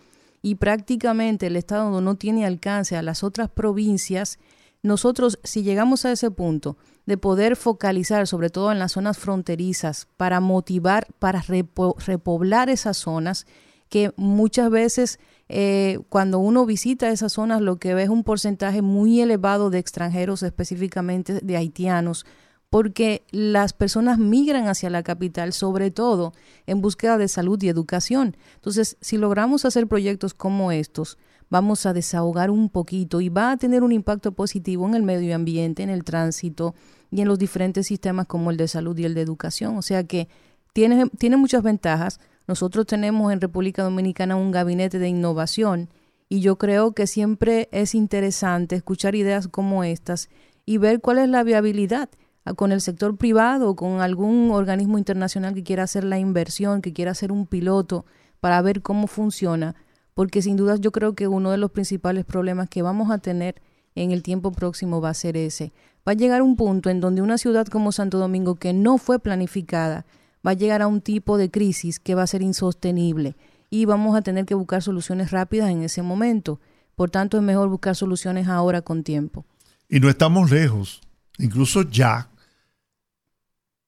y 0.44 0.56
prácticamente 0.56 1.48
el 1.48 1.56
Estado 1.56 2.02
no 2.02 2.16
tiene 2.16 2.46
alcance 2.46 2.96
a 2.98 3.02
las 3.02 3.24
otras 3.24 3.50
provincias, 3.50 4.38
nosotros 4.84 5.40
si 5.44 5.64
llegamos 5.64 6.06
a 6.06 6.12
ese 6.12 6.30
punto 6.30 6.78
de 7.06 7.18
poder 7.18 7.56
focalizar 7.56 8.28
sobre 8.28 8.50
todo 8.50 8.72
en 8.72 8.78
las 8.78 8.92
zonas 8.92 9.18
fronterizas 9.18 10.08
para 10.18 10.42
motivar, 10.42 11.08
para 11.18 11.42
repoblar 11.42 12.70
esas 12.70 12.98
zonas, 12.98 13.48
que 13.88 14.12
muchas 14.18 14.70
veces 14.70 15.20
eh, 15.48 16.00
cuando 16.10 16.40
uno 16.40 16.66
visita 16.66 17.10
esas 17.10 17.32
zonas 17.32 17.62
lo 17.62 17.78
que 17.78 17.94
ve 17.94 18.04
es 18.04 18.10
un 18.10 18.26
porcentaje 18.26 18.82
muy 18.82 19.22
elevado 19.22 19.70
de 19.70 19.80
extranjeros, 19.80 20.44
específicamente 20.44 21.40
de 21.42 21.58
haitianos, 21.58 22.26
porque 22.74 23.22
las 23.30 23.72
personas 23.72 24.18
migran 24.18 24.68
hacia 24.68 24.90
la 24.90 25.04
capital, 25.04 25.54
sobre 25.54 25.92
todo 25.92 26.34
en 26.66 26.82
búsqueda 26.82 27.20
de 27.20 27.28
salud 27.28 27.62
y 27.62 27.70
educación. 27.70 28.36
Entonces, 28.56 28.98
si 29.00 29.18
logramos 29.18 29.64
hacer 29.64 29.86
proyectos 29.86 30.34
como 30.34 30.72
estos, 30.72 31.20
vamos 31.52 31.86
a 31.86 31.94
desahogar 31.94 32.50
un 32.50 32.70
poquito 32.70 33.22
y 33.22 33.30
va 33.30 33.52
a 33.52 33.58
tener 33.58 33.84
un 33.84 33.92
impacto 33.92 34.32
positivo 34.32 34.88
en 34.88 34.96
el 34.96 35.04
medio 35.04 35.36
ambiente, 35.36 35.84
en 35.84 35.92
el 35.92 36.04
tránsito 36.04 36.74
y 37.12 37.22
en 37.22 37.28
los 37.28 37.38
diferentes 37.38 37.86
sistemas 37.86 38.26
como 38.26 38.50
el 38.50 38.58
de 38.58 38.68
salud 38.68 38.98
y 38.98 39.06
el 39.06 39.14
de 39.14 39.22
educación. 39.22 39.78
O 39.78 39.84
sea 39.84 40.06
que 40.06 40.28
tiene, 40.74 41.06
tiene 41.20 41.38
muchas 41.38 41.62
ventajas. 41.62 42.20
Nosotros 42.48 42.88
tenemos 42.88 43.32
en 43.32 43.40
República 43.40 43.84
Dominicana 43.84 44.36
un 44.36 44.50
gabinete 44.50 44.98
de 44.98 45.10
innovación 45.10 45.90
y 46.28 46.40
yo 46.40 46.58
creo 46.58 46.94
que 46.94 47.06
siempre 47.06 47.70
es 47.72 47.94
interesante 47.94 48.76
escuchar 48.76 49.14
ideas 49.14 49.48
como 49.48 49.84
estas 49.84 50.28
y 50.66 50.80
ver 50.80 51.02
cuál 51.02 51.20
es 51.20 51.30
la 51.30 51.44
viabilidad 51.44 52.10
con 52.56 52.72
el 52.72 52.82
sector 52.82 53.16
privado 53.16 53.76
con 53.76 54.02
algún 54.02 54.52
organismo 54.52 54.98
internacional 54.98 55.54
que 55.54 55.64
quiera 55.64 55.84
hacer 55.84 56.04
la 56.04 56.20
inversión, 56.20 56.82
que 56.82 56.94
quiera 56.94 57.12
hacer 57.12 57.32
un 57.32 57.48
piloto 57.48 58.06
para 58.40 58.62
ver 58.62 58.82
cómo 58.82 59.08
funciona, 59.08 59.76
porque 60.14 60.42
sin 60.42 60.58
duda 60.58 60.76
yo 60.76 60.92
creo 60.92 61.16
que 61.16 61.28
uno 61.28 61.52
de 61.52 61.58
los 61.58 61.72
principales 61.72 62.26
problemas 62.26 62.70
que 62.70 62.82
vamos 62.82 63.12
a 63.12 63.20
tener 63.20 63.62
en 63.96 64.12
el 64.12 64.24
tiempo 64.24 64.52
próximo 64.52 65.00
va 65.00 65.10
a 65.10 65.14
ser 65.14 65.38
ese. 65.38 65.72
Va 66.08 66.12
a 66.12 66.16
llegar 66.16 66.42
un 66.42 66.58
punto 66.58 66.90
en 66.90 67.00
donde 67.00 67.22
una 67.22 67.38
ciudad 67.38 67.66
como 67.68 67.94
Santo 67.94 68.18
Domingo, 68.18 68.56
que 68.56 68.74
no 68.74 68.98
fue 68.98 69.20
planificada, 69.20 70.06
va 70.46 70.52
a 70.52 70.56
llegar 70.56 70.82
a 70.82 70.88
un 70.88 71.00
tipo 71.00 71.38
de 71.38 71.50
crisis 71.50 72.00
que 72.00 72.16
va 72.16 72.24
a 72.24 72.28
ser 72.28 72.42
insostenible 72.42 73.38
y 73.70 73.86
vamos 73.86 74.16
a 74.16 74.22
tener 74.22 74.46
que 74.46 74.56
buscar 74.56 74.84
soluciones 74.84 75.32
rápidas 75.32 75.70
en 75.70 75.82
ese 75.82 76.02
momento. 76.02 76.60
Por 76.96 77.10
tanto, 77.10 77.38
es 77.38 77.44
mejor 77.44 77.70
buscar 77.70 77.96
soluciones 77.96 78.48
ahora 78.48 78.82
con 78.82 79.04
tiempo. 79.04 79.46
Y 79.90 80.00
no 80.00 80.10
estamos 80.10 80.52
lejos, 80.52 81.02
incluso 81.40 81.84
ya. 81.84 82.30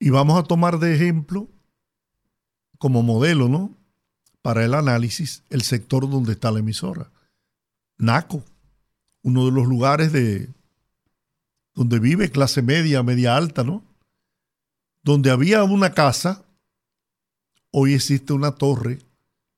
Y 0.06 0.12
vamos 0.12 0.40
a 0.40 0.44
tomar 0.44 0.78
de 0.78 0.94
ejemplo, 0.94 1.50
como 2.78 3.02
modelo, 3.02 3.50
¿no? 3.50 3.76
Para 4.44 4.64
el 4.64 4.76
análisis, 4.76 5.42
el 5.50 5.64
sector 5.64 6.08
donde 6.08 6.34
está 6.34 6.52
la 6.52 6.60
emisora. 6.60 7.10
Naco, 7.98 8.44
uno 9.24 9.46
de 9.46 9.52
los 9.52 9.66
lugares 9.66 10.12
de 10.14 10.54
donde 11.74 11.98
vive 11.98 12.30
clase 12.30 12.62
media, 12.62 13.02
media 13.02 13.36
alta, 13.36 13.64
¿no? 13.64 13.84
Donde 15.02 15.32
había 15.32 15.64
una 15.64 15.96
casa, 15.96 16.46
hoy 17.72 17.96
existe 17.96 18.32
una 18.32 18.52
torre 18.52 19.00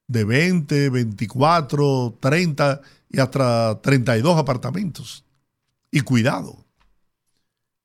de 0.07 0.23
20, 0.23 0.89
24, 0.91 2.19
30 2.21 2.81
y 3.09 3.19
hasta 3.19 3.81
32 3.81 4.37
apartamentos. 4.37 5.25
Y 5.91 5.99
cuidado. 5.99 6.66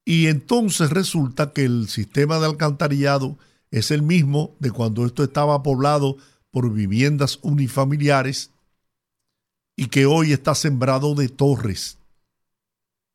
Y 0.05 0.27
entonces 0.27 0.91
resulta 0.91 1.53
que 1.53 1.65
el 1.65 1.89
sistema 1.89 2.39
de 2.39 2.47
alcantarillado 2.47 3.39
es 3.71 3.91
el 3.91 4.03
mismo 4.03 4.57
de 4.59 4.71
cuando 4.71 5.07
esto 5.07 5.23
estaba 5.23 5.63
poblado 5.63 6.17
por 6.51 6.73
viviendas 6.73 7.39
unifamiliares 7.43 8.51
y 9.77 9.87
que 9.87 10.07
hoy 10.07 10.33
está 10.33 10.55
sembrado 10.55 11.15
de 11.15 11.29
torres. 11.29 11.99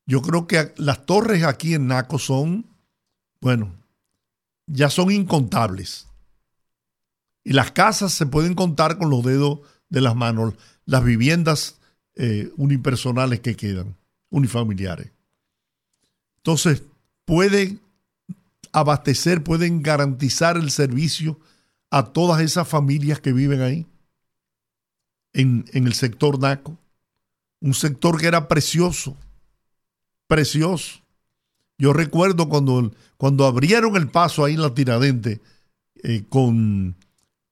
Yo 0.05 0.21
creo 0.21 0.47
que 0.47 0.73
las 0.77 1.05
torres 1.05 1.43
aquí 1.43 1.73
en 1.73 1.87
Naco 1.87 2.17
son, 2.17 2.65
bueno, 3.41 3.75
ya 4.65 4.89
son 4.89 5.11
incontables. 5.11 6.07
Y 7.43 7.53
las 7.53 7.71
casas 7.71 8.13
se 8.13 8.25
pueden 8.25 8.55
contar 8.55 8.97
con 8.97 9.09
los 9.09 9.23
dedos 9.23 9.59
de 9.89 10.01
las 10.01 10.15
manos, 10.15 10.55
las 10.85 11.03
viviendas 11.03 11.79
eh, 12.15 12.51
unipersonales 12.57 13.41
que 13.41 13.55
quedan, 13.55 13.95
unifamiliares. 14.29 15.11
Entonces, 16.37 16.83
pueden 17.25 17.81
abastecer, 18.71 19.43
pueden 19.43 19.81
garantizar 19.81 20.57
el 20.57 20.71
servicio 20.71 21.39
a 21.89 22.05
todas 22.05 22.41
esas 22.41 22.67
familias 22.67 23.19
que 23.19 23.33
viven 23.33 23.61
ahí, 23.61 23.85
en, 25.33 25.65
en 25.73 25.87
el 25.87 25.93
sector 25.93 26.39
NACO. 26.39 26.77
Un 27.59 27.73
sector 27.73 28.19
que 28.19 28.27
era 28.27 28.47
precioso, 28.47 29.17
precioso. 30.27 30.99
Yo 31.77 31.93
recuerdo 31.93 32.49
cuando, 32.49 32.91
cuando 33.17 33.45
abrieron 33.45 33.95
el 33.95 34.09
paso 34.09 34.43
ahí 34.43 34.55
en 34.55 34.61
la 34.61 34.73
Tiradente 34.73 35.41
eh, 36.03 36.23
con, 36.27 36.95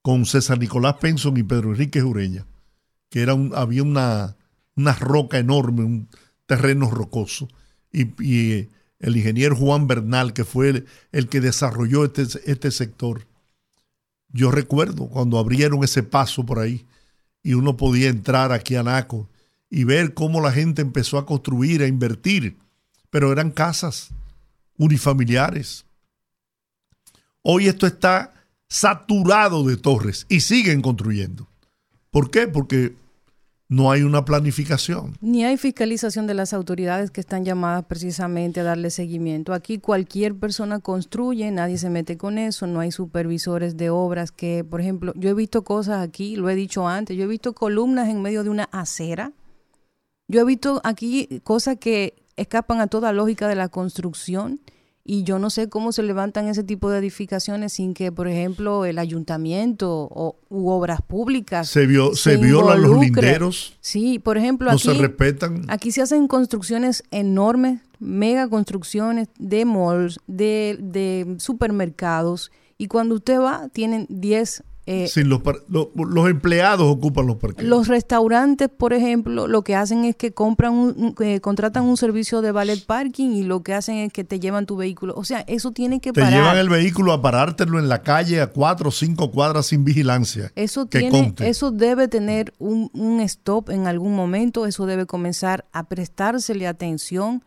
con 0.01 0.25
César 0.25 0.59
Nicolás 0.59 0.95
Penson 0.99 1.37
y 1.37 1.43
Pedro 1.43 1.71
Enrique 1.71 2.01
Jureña, 2.01 2.45
que 3.09 3.21
era 3.21 3.33
un, 3.33 3.51
había 3.55 3.83
una, 3.83 4.35
una 4.75 4.93
roca 4.93 5.37
enorme, 5.37 5.83
un 5.83 6.07
terreno 6.45 6.89
rocoso. 6.89 7.47
Y, 7.95 8.69
el 8.99 9.17
ingeniero 9.17 9.55
Juan 9.55 9.87
Bernal, 9.87 10.33
que 10.33 10.45
fue 10.45 10.69
el, 10.69 10.85
el 11.11 11.27
que 11.27 11.41
desarrolló 11.41 12.05
este, 12.05 12.23
este 12.49 12.71
sector. 12.71 13.27
Yo 14.29 14.51
recuerdo 14.51 15.07
cuando 15.07 15.37
abrieron 15.37 15.83
ese 15.83 16.01
paso 16.01 16.45
por 16.45 16.59
ahí 16.59 16.85
y 17.43 17.53
uno 17.53 17.77
podía 17.77 18.09
entrar 18.09 18.51
aquí 18.51 18.75
a 18.75 18.83
Naco 18.83 19.29
y 19.69 19.83
ver 19.83 20.13
cómo 20.13 20.41
la 20.41 20.51
gente 20.51 20.81
empezó 20.81 21.17
a 21.17 21.25
construir, 21.25 21.83
a 21.83 21.87
invertir, 21.87 22.57
pero 23.09 23.31
eran 23.31 23.51
casas 23.51 24.09
unifamiliares. 24.77 25.85
Hoy 27.41 27.67
esto 27.67 27.85
está 27.85 28.33
saturado 28.67 29.63
de 29.63 29.77
torres 29.77 30.25
y 30.29 30.39
siguen 30.39 30.81
construyendo. 30.81 31.47
¿Por 32.09 32.31
qué? 32.31 32.47
Porque 32.47 32.95
no 33.67 33.91
hay 33.91 34.03
una 34.03 34.25
planificación. 34.25 35.17
Ni 35.21 35.43
hay 35.43 35.57
fiscalización 35.57 36.27
de 36.27 36.35
las 36.35 36.53
autoridades 36.53 37.09
que 37.09 37.21
están 37.21 37.45
llamadas 37.45 37.85
precisamente 37.85 38.59
a 38.59 38.63
darle 38.63 38.91
seguimiento. 38.91 39.53
Aquí 39.53 39.79
cualquier 39.79 40.35
persona 40.35 40.79
construye, 40.79 41.49
nadie 41.51 41.77
se 41.77 41.89
mete 41.89 42.17
con 42.17 42.37
eso, 42.37 42.67
no 42.67 42.79
hay 42.79 42.91
supervisores 42.91 43.75
de 43.75 43.89
obras 43.89 44.31
que, 44.31 44.63
por 44.63 44.81
ejemplo, 44.81 45.13
yo 45.15 45.29
he 45.29 45.33
visto 45.33 45.63
cosas 45.63 46.01
aquí, 46.01 46.35
lo 46.35 46.49
he 46.49 46.55
dicho 46.55 46.87
antes, 46.87 47.17
yo 47.17 47.23
he 47.23 47.27
visto 47.27 47.53
columnas 47.53 48.09
en 48.09 48.21
medio 48.21 48.43
de 48.43 48.49
una 48.49 48.65
acera. 48.71 49.31
Yo 50.27 50.41
he 50.41 50.45
visto 50.45 50.81
aquí 50.83 51.41
cosas 51.43 51.77
que 51.79 52.15
escapan 52.35 52.81
a 52.81 52.87
toda 52.87 53.13
lógica 53.13 53.47
de 53.47 53.55
la 53.55 53.69
construcción 53.69 54.59
y 55.07 55.23
yo 55.23 55.37
no 55.37 55.51
sé 55.51 55.69
cómo 55.69 55.91
se 55.91 56.01
levantan 56.01 56.47
ese 56.47 56.63
tipo 56.63 56.89
de 56.89 56.97
edificaciones 56.97 57.73
sin 57.73 57.93
que, 57.93 58.11
por 58.11 58.27
ejemplo, 58.27 58.85
el 58.85 58.97
ayuntamiento 58.97 60.09
o, 60.11 60.39
u 60.49 60.69
obras 60.69 61.01
públicas 61.03 61.69
se, 61.69 61.85
vio, 61.85 62.15
se, 62.15 62.37
violan 62.37 62.81
los 62.81 62.99
linderos. 62.99 63.77
Sí, 63.81 64.17
por 64.17 64.37
ejemplo, 64.39 64.67
no 64.67 64.73
aquí, 64.73 64.87
se 64.87 64.93
respetan. 64.95 65.65
aquí 65.67 65.91
se 65.91 66.01
hacen 66.01 66.27
construcciones 66.27 67.03
enormes, 67.11 67.81
mega 67.99 68.49
construcciones 68.49 69.27
de 69.37 69.63
malls, 69.63 70.19
de, 70.25 70.77
de 70.81 71.35
supermercados, 71.37 72.51
y 72.79 72.87
cuando 72.87 73.15
usted 73.15 73.39
va, 73.39 73.69
tienen 73.69 74.07
10 74.09 74.63
eh, 74.87 75.07
sí, 75.07 75.23
los, 75.23 75.41
los, 75.67 75.87
los, 75.95 76.29
empleados 76.29 76.85
ocupan 76.87 77.25
los 77.25 77.37
parques. 77.37 77.65
Los 77.65 77.87
restaurantes, 77.87 78.69
por 78.69 78.93
ejemplo, 78.93 79.47
lo 79.47 79.63
que 79.63 79.75
hacen 79.75 80.05
es 80.05 80.15
que 80.15 80.31
compran 80.31 80.73
un, 80.73 81.15
eh, 81.21 81.39
contratan 81.39 81.85
un 81.85 81.97
servicio 81.97 82.43
de 82.43 82.51
valet 82.51 82.85
parking 82.85 83.31
y 83.31 83.43
lo 83.43 83.63
que 83.63 83.73
hacen 83.73 83.97
es 83.97 84.13
que 84.13 84.23
te 84.23 84.39
llevan 84.39 84.67
tu 84.67 84.75
vehículo. 84.77 85.15
O 85.17 85.23
sea, 85.23 85.39
eso 85.47 85.71
tiene 85.71 85.99
que 85.99 86.11
te 86.11 86.21
parar. 86.21 86.33
Te 86.33 86.37
llevan 86.37 86.57
el 86.57 86.69
vehículo 86.69 87.13
a 87.13 87.21
parártelo 87.21 87.79
en 87.79 87.89
la 87.89 88.03
calle 88.03 88.41
a 88.41 88.47
cuatro 88.47 88.89
o 88.89 88.91
cinco 88.91 89.31
cuadras 89.31 89.65
sin 89.65 89.83
vigilancia. 89.83 90.51
Eso, 90.55 90.85
tiene, 90.85 91.33
eso 91.39 91.71
debe 91.71 92.07
tener 92.07 92.53
un, 92.59 92.91
un 92.93 93.21
stop 93.21 93.71
en 93.71 93.87
algún 93.87 94.15
momento, 94.15 94.67
eso 94.67 94.85
debe 94.85 95.07
comenzar 95.07 95.65
a 95.71 95.87
prestársele 95.87 96.67
atención 96.67 97.43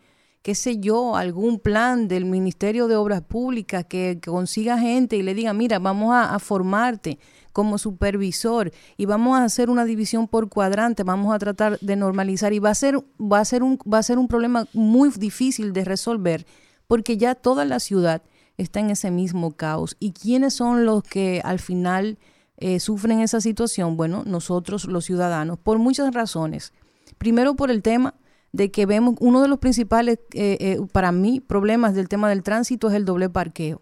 qué 0.49 0.55
sé 0.55 0.79
yo, 0.79 1.15
algún 1.15 1.59
plan 1.59 2.09
del 2.09 2.25
Ministerio 2.25 2.89
de 2.89 2.97
Obras 2.97 3.21
Públicas 3.21 3.85
que, 3.85 4.19
consiga 4.25 4.79
gente 4.79 5.15
y 5.15 5.23
le 5.23 5.35
diga, 5.35 5.53
mira, 5.53 5.79
vamos 5.79 6.15
a, 6.15 6.35
a, 6.35 6.39
formarte 6.39 7.19
como 7.53 7.77
supervisor 7.77 8.73
y 8.97 9.05
vamos 9.05 9.39
a 9.39 9.45
hacer 9.45 9.69
una 9.69 9.85
división 9.85 10.27
por 10.27 10.49
cuadrante, 10.49 11.03
vamos 11.03 11.35
a 11.35 11.39
tratar 11.39 11.79
de 11.81 11.97
normalizar 11.97 12.55
y 12.55 12.61
va 12.61 12.71
a 12.71 12.75
ser, 12.75 12.99
va 13.21 13.41
a 13.41 13.45
ser, 13.45 13.63
un, 13.63 13.79
va 13.81 13.99
a 13.99 14.03
ser 14.03 14.19
un 14.19 14.27
problema 14.27 14.67
muy 14.73 15.11
difícil 15.11 15.75
de 15.75 15.85
resolver 15.85 16.47
porque 16.87 17.19
ya 17.19 17.35
toda 17.35 17.67
la 17.67 17.79
ciudad 17.79 18.23
está 18.57 18.81
en 18.81 18.89
ese 18.89 19.11
mismo 19.11 19.51
caos. 19.51 19.99
¿Y 20.01 20.13
quiénes 20.13 20.55
son 20.55 20.87
los 20.87 21.03
que 21.03 21.43
al 21.45 21.59
final 21.59 22.17
eh, 22.57 22.81
sufren 22.81 23.21
esa 23.21 23.43
situación? 23.43 23.99
Bueno, 23.99 24.23
nosotros 24.25 24.87
los 24.87 25.05
ciudadanos, 25.05 25.59
por 25.59 25.79
muchas 25.79 26.15
razones. 26.15 26.73
Primero 27.19 27.55
por 27.55 27.71
el 27.71 27.83
tema 27.83 28.15
de 28.59 28.73
que 28.73 28.87
vemos 28.87 29.15
uno 29.21 29.41
de 29.41 29.47
los 29.47 29.61
principales, 29.61 30.19
eh, 30.35 30.57
eh, 30.59 30.81
para 30.91 31.13
mí, 31.13 31.41
problemas 31.41 31.95
del 31.95 32.09
tema 32.09 32.29
del 32.29 32.43
tránsito 32.43 32.89
es 32.89 32.95
el 32.95 33.05
doble 33.05 33.31
parqueo. 33.31 33.81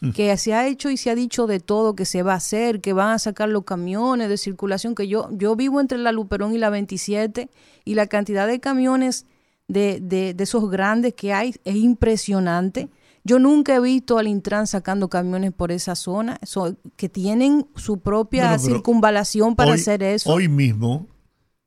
Mm. 0.00 0.10
Que 0.10 0.36
se 0.36 0.52
ha 0.52 0.66
hecho 0.68 0.90
y 0.90 0.98
se 0.98 1.08
ha 1.08 1.14
dicho 1.14 1.46
de 1.46 1.60
todo 1.60 1.96
que 1.96 2.04
se 2.04 2.22
va 2.22 2.34
a 2.34 2.36
hacer, 2.36 2.82
que 2.82 2.92
van 2.92 3.08
a 3.08 3.18
sacar 3.18 3.48
los 3.48 3.64
camiones 3.64 4.28
de 4.28 4.36
circulación, 4.36 4.94
que 4.94 5.08
yo, 5.08 5.30
yo 5.32 5.56
vivo 5.56 5.80
entre 5.80 5.96
la 5.96 6.12
Luperón 6.12 6.54
y 6.54 6.58
la 6.58 6.68
27 6.68 7.48
y 7.86 7.94
la 7.94 8.06
cantidad 8.06 8.46
de 8.46 8.60
camiones 8.60 9.24
de, 9.66 9.98
de, 10.02 10.34
de 10.34 10.44
esos 10.44 10.70
grandes 10.70 11.14
que 11.14 11.32
hay 11.32 11.54
es 11.64 11.76
impresionante. 11.76 12.90
Yo 13.24 13.38
nunca 13.38 13.76
he 13.76 13.80
visto 13.80 14.18
al 14.18 14.28
Intran 14.28 14.66
sacando 14.66 15.08
camiones 15.08 15.52
por 15.52 15.72
esa 15.72 15.94
zona, 15.94 16.38
so, 16.42 16.76
que 16.96 17.08
tienen 17.08 17.66
su 17.76 18.00
propia 18.00 18.56
bueno, 18.56 18.62
circunvalación 18.62 19.56
para 19.56 19.72
hoy, 19.72 19.80
hacer 19.80 20.02
eso. 20.02 20.30
Hoy 20.30 20.48
mismo 20.48 21.06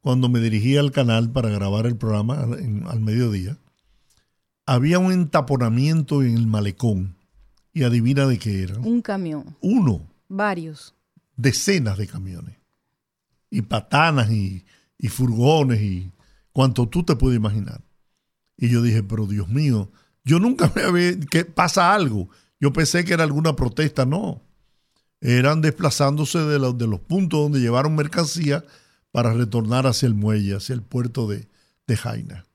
cuando 0.01 0.29
me 0.29 0.39
dirigí 0.39 0.77
al 0.77 0.91
canal 0.91 1.31
para 1.31 1.49
grabar 1.49 1.85
el 1.85 1.95
programa 1.95 2.43
en, 2.57 2.85
al 2.87 2.99
mediodía, 2.99 3.57
había 4.65 4.99
un 4.99 5.11
entaponamiento 5.11 6.23
en 6.23 6.35
el 6.35 6.47
malecón. 6.47 7.15
Y 7.73 7.83
adivina 7.83 8.27
de 8.27 8.37
qué 8.37 8.63
era. 8.63 8.77
Un 8.79 9.01
camión. 9.01 9.55
Uno. 9.61 10.01
Varios. 10.27 10.93
Decenas 11.37 11.97
de 11.97 12.05
camiones. 12.05 12.57
Y 13.49 13.61
patanas 13.61 14.29
y, 14.29 14.65
y 14.97 15.07
furgones 15.07 15.81
y 15.81 16.11
cuanto 16.51 16.89
tú 16.89 17.03
te 17.03 17.15
puedes 17.15 17.37
imaginar. 17.37 17.81
Y 18.57 18.67
yo 18.67 18.81
dije, 18.81 19.03
pero 19.03 19.25
Dios 19.25 19.47
mío, 19.47 19.89
yo 20.25 20.39
nunca 20.39 20.69
me 20.75 20.81
había... 20.81 21.17
que 21.19 21.45
pasa 21.45 21.93
algo. 21.93 22.29
Yo 22.59 22.73
pensé 22.73 23.05
que 23.05 23.13
era 23.13 23.23
alguna 23.23 23.55
protesta, 23.55 24.05
no. 24.05 24.41
Eran 25.21 25.61
desplazándose 25.61 26.39
de 26.39 26.59
los, 26.59 26.77
de 26.77 26.87
los 26.87 26.99
puntos 26.99 27.39
donde 27.39 27.61
llevaron 27.61 27.95
mercancía 27.95 28.65
para 29.11 29.33
retornar 29.33 29.87
hacia 29.87 30.07
el 30.07 30.13
muelle, 30.13 30.55
hacia 30.55 30.73
el 30.73 30.81
puerto 30.81 31.27
de, 31.27 31.47
de 31.87 31.97
Jaina. 31.97 32.45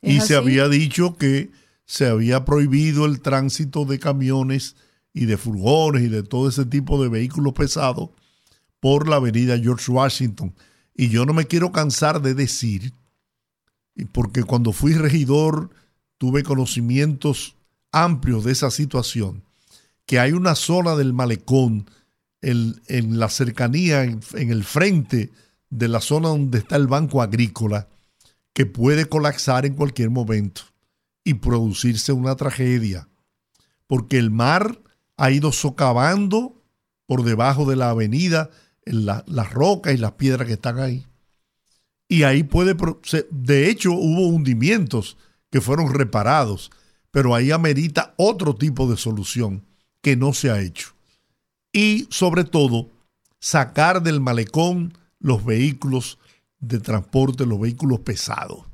Y 0.00 0.18
así? 0.18 0.28
se 0.28 0.36
había 0.36 0.68
dicho 0.68 1.16
que 1.16 1.50
se 1.84 2.06
había 2.06 2.44
prohibido 2.44 3.04
el 3.04 3.20
tránsito 3.20 3.84
de 3.84 3.98
camiones 3.98 4.76
y 5.12 5.26
de 5.26 5.36
furgones 5.36 6.02
y 6.04 6.08
de 6.08 6.22
todo 6.22 6.48
ese 6.48 6.64
tipo 6.64 7.02
de 7.02 7.08
vehículos 7.08 7.52
pesados 7.52 8.10
por 8.80 9.08
la 9.08 9.16
avenida 9.16 9.58
George 9.58 9.90
Washington. 9.90 10.54
Y 10.94 11.08
yo 11.08 11.24
no 11.24 11.32
me 11.32 11.46
quiero 11.46 11.72
cansar 11.72 12.20
de 12.20 12.34
decir, 12.34 12.92
porque 14.12 14.42
cuando 14.42 14.72
fui 14.72 14.94
regidor 14.94 15.70
tuve 16.18 16.42
conocimientos 16.42 17.56
amplios 17.90 18.44
de 18.44 18.52
esa 18.52 18.70
situación, 18.70 19.44
que 20.06 20.18
hay 20.18 20.32
una 20.32 20.54
zona 20.54 20.96
del 20.96 21.12
malecón 21.12 21.88
en 22.40 23.18
la 23.18 23.28
cercanía, 23.28 24.02
en, 24.02 24.20
el 24.34 24.64
frente 24.64 25.30
de 25.72 25.88
la 25.88 26.02
zona 26.02 26.28
donde 26.28 26.58
está 26.58 26.76
el 26.76 26.86
banco 26.86 27.22
agrícola, 27.22 27.88
que 28.52 28.66
puede 28.66 29.06
colapsar 29.06 29.64
en 29.64 29.74
cualquier 29.74 30.10
momento 30.10 30.62
y 31.24 31.34
producirse 31.34 32.12
una 32.12 32.36
tragedia, 32.36 33.08
porque 33.86 34.18
el 34.18 34.30
mar 34.30 34.82
ha 35.16 35.30
ido 35.30 35.50
socavando 35.50 36.62
por 37.06 37.24
debajo 37.24 37.64
de 37.64 37.76
la 37.76 37.88
avenida 37.88 38.50
las 38.84 39.52
rocas 39.52 39.94
y 39.94 39.96
las 39.96 40.12
piedras 40.12 40.46
que 40.46 40.54
están 40.54 40.78
ahí. 40.78 41.06
Y 42.06 42.24
ahí 42.24 42.42
puede, 42.42 42.76
de 43.30 43.70
hecho 43.70 43.92
hubo 43.92 44.26
hundimientos 44.26 45.16
que 45.50 45.62
fueron 45.62 45.94
reparados, 45.94 46.70
pero 47.10 47.34
ahí 47.34 47.50
amerita 47.50 48.12
otro 48.18 48.54
tipo 48.54 48.90
de 48.90 48.98
solución 48.98 49.64
que 50.02 50.16
no 50.16 50.34
se 50.34 50.50
ha 50.50 50.60
hecho. 50.60 50.90
Y 51.72 52.06
sobre 52.10 52.44
todo, 52.44 52.90
sacar 53.40 54.02
del 54.02 54.20
malecón 54.20 54.92
los 55.22 55.44
vehículos 55.44 56.18
de 56.60 56.78
transporte, 56.78 57.46
los 57.46 57.58
vehículos 57.58 58.00
pesados 58.00 58.66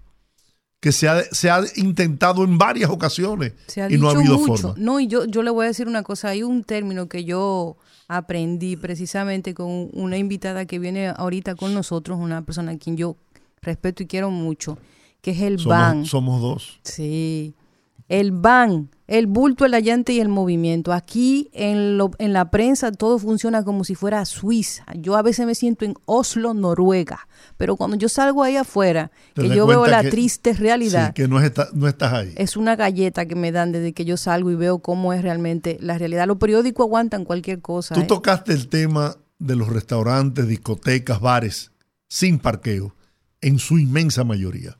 que 0.80 0.92
se 0.92 1.08
ha, 1.08 1.22
se 1.24 1.50
ha, 1.50 1.61
intentado 1.76 2.44
en 2.44 2.56
varias 2.56 2.90
ocasiones 2.90 3.52
y 3.90 3.98
no 3.98 4.08
ha 4.08 4.12
habido 4.12 4.38
forma. 4.38 4.74
No, 4.76 5.00
y 5.00 5.08
yo, 5.08 5.24
yo 5.24 5.42
le 5.42 5.50
voy 5.50 5.64
a 5.64 5.68
decir 5.68 5.88
una 5.88 6.02
cosa, 6.02 6.28
hay 6.28 6.42
un 6.42 6.62
término 6.62 7.08
que 7.08 7.24
yo 7.24 7.76
aprendí 8.06 8.76
precisamente 8.76 9.54
con 9.54 9.90
una 9.92 10.16
invitada 10.16 10.66
que 10.66 10.78
viene 10.78 11.08
ahorita 11.08 11.56
con 11.56 11.74
nosotros, 11.74 12.18
una 12.20 12.42
persona 12.42 12.72
a 12.72 12.78
quien 12.78 12.96
yo 12.96 13.16
respeto 13.61 14.02
y 14.04 14.06
quiero 14.06 14.30
mucho, 14.30 14.78
que 15.20 15.32
es 15.32 15.40
el 15.40 15.58
van. 15.58 16.06
Somos 16.06 16.40
dos. 16.40 16.80
Sí. 16.84 17.54
El 18.08 18.32
van, 18.32 18.90
el 19.06 19.26
bulto, 19.26 19.64
el 19.64 19.74
allante 19.74 20.12
y 20.12 20.20
el 20.20 20.28
movimiento. 20.28 20.92
Aquí 20.92 21.50
en, 21.52 21.98
lo, 21.98 22.10
en 22.18 22.32
la 22.32 22.50
prensa 22.50 22.92
todo 22.92 23.18
funciona 23.18 23.64
como 23.64 23.84
si 23.84 23.94
fuera 23.94 24.24
Suiza. 24.24 24.84
Yo 24.96 25.16
a 25.16 25.22
veces 25.22 25.46
me 25.46 25.54
siento 25.54 25.84
en 25.84 25.94
Oslo, 26.06 26.54
Noruega. 26.54 27.28
Pero 27.56 27.76
cuando 27.76 27.96
yo 27.96 28.08
salgo 28.08 28.42
ahí 28.42 28.56
afuera, 28.56 29.10
que 29.34 29.48
yo 29.48 29.66
veo 29.66 29.86
la 29.86 30.02
triste 30.02 30.52
realidad. 30.54 31.12
que 31.12 31.28
no, 31.28 31.40
no 31.74 31.88
estás 31.88 32.12
ahí. 32.12 32.32
Es 32.36 32.56
una 32.56 32.76
galleta 32.76 33.26
que 33.26 33.34
me 33.34 33.52
dan 33.52 33.72
desde 33.72 33.92
que 33.92 34.04
yo 34.04 34.16
salgo 34.16 34.50
y 34.50 34.54
veo 34.54 34.78
cómo 34.78 35.12
es 35.12 35.22
realmente 35.22 35.78
la 35.80 35.98
realidad. 35.98 36.26
Los 36.26 36.38
periódicos 36.38 36.84
aguantan 36.84 37.24
cualquier 37.24 37.60
cosa. 37.60 37.94
Tú 37.94 38.00
¿eh? 38.00 38.06
tocaste 38.06 38.52
el 38.52 38.68
tema 38.68 39.16
de 39.38 39.56
los 39.56 39.68
restaurantes, 39.68 40.48
discotecas, 40.48 41.20
bares 41.20 41.72
sin 42.08 42.38
parqueo, 42.38 42.94
en 43.40 43.58
su 43.58 43.78
inmensa 43.78 44.24
mayoría. 44.24 44.77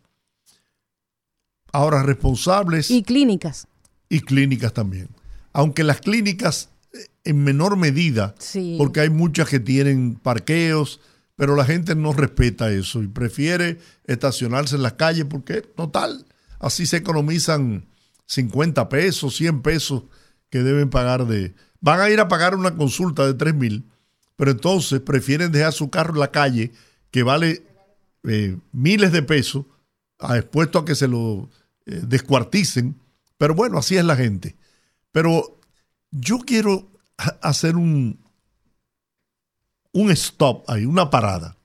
Ahora, 1.72 2.02
responsables. 2.02 2.90
Y 2.90 3.02
clínicas. 3.02 3.66
Y 4.09 4.20
clínicas 4.20 4.72
también. 4.72 5.09
Aunque 5.52 5.85
las 5.85 6.00
clínicas 6.00 6.70
eh, 6.92 7.07
en 7.24 7.44
menor 7.44 7.76
medida, 7.76 8.35
porque 8.78 9.00
hay 9.00 9.11
muchas 9.11 9.48
que 9.48 9.61
tienen 9.61 10.14
parqueos, 10.14 11.00
pero 11.37 11.54
la 11.54 11.64
gente 11.64 11.94
no 11.94 12.12
respeta 12.12 12.70
eso 12.70 13.02
y 13.02 13.07
prefiere 13.07 13.78
estacionarse 14.04 14.76
en 14.76 14.83
las 14.83 14.94
calles 14.94 15.24
porque, 15.28 15.62
total, 15.62 16.26
así 16.59 16.85
se 16.85 16.96
economizan 16.96 17.87
50 18.26 18.88
pesos, 18.88 19.37
100 19.37 19.62
pesos 19.62 20.02
que 20.50 20.62
deben 20.62 20.90
pagar 20.90 21.26
de... 21.26 21.54
Van 21.81 22.00
a 22.00 22.11
ir 22.11 22.18
a 22.18 22.28
pagar 22.28 22.54
una 22.54 22.74
consulta 22.74 23.24
de 23.24 23.35
3 23.35 23.54
mil, 23.54 23.85
pero 24.37 24.50
entonces 24.50 25.00
prefieren 25.00 25.52
dejar 25.52 25.72
su 25.72 25.90
carro 25.90 26.14
en 26.14 26.20
la 26.20 26.33
calle 26.33 26.72
que 27.11 27.22
vale 27.22 27.62
eh, 28.24 28.57
miles 28.72 29.12
de 29.12 29.22
pesos, 29.22 29.64
expuesto 30.20 30.78
a 30.78 30.85
que 30.85 30.94
se 30.94 31.09
lo 31.09 31.48
eh, 31.87 32.00
descuarticen. 32.02 33.00
Pero 33.37 33.54
bueno, 33.54 33.78
así 33.78 33.96
es 33.96 34.04
la 34.04 34.16
gente. 34.16 34.57
Pero 35.12 35.59
yo 36.11 36.38
quiero 36.38 36.90
hacer 37.42 37.76
un, 37.76 38.18
un 39.92 40.11
stop 40.11 40.68
ahí, 40.68 40.85
una 40.85 41.11
parada. 41.11 41.57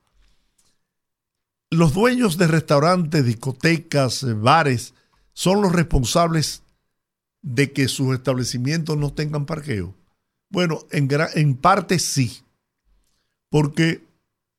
Los 1.69 1.93
dueños 1.93 2.37
de 2.37 2.47
restaurantes, 2.47 3.25
discotecas, 3.25 4.23
eh, 4.23 4.33
bares, 4.33 4.93
son 5.33 5.61
los 5.61 5.71
responsables 5.71 6.61
de 7.41 7.71
que 7.71 7.87
sus 7.87 8.13
establecimientos 8.13 8.97
no 8.97 9.13
tengan 9.13 9.45
parqueo. 9.45 9.95
Bueno, 10.49 10.85
en, 10.91 11.09
en 11.33 11.55
parte 11.55 11.97
sí, 11.97 12.43
porque 13.49 14.03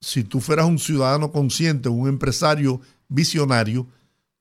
si 0.00 0.24
tú 0.24 0.40
fueras 0.40 0.66
un 0.66 0.78
ciudadano 0.78 1.32
consciente, 1.32 1.88
un 1.88 2.08
empresario 2.08 2.80
visionario, 3.08 3.86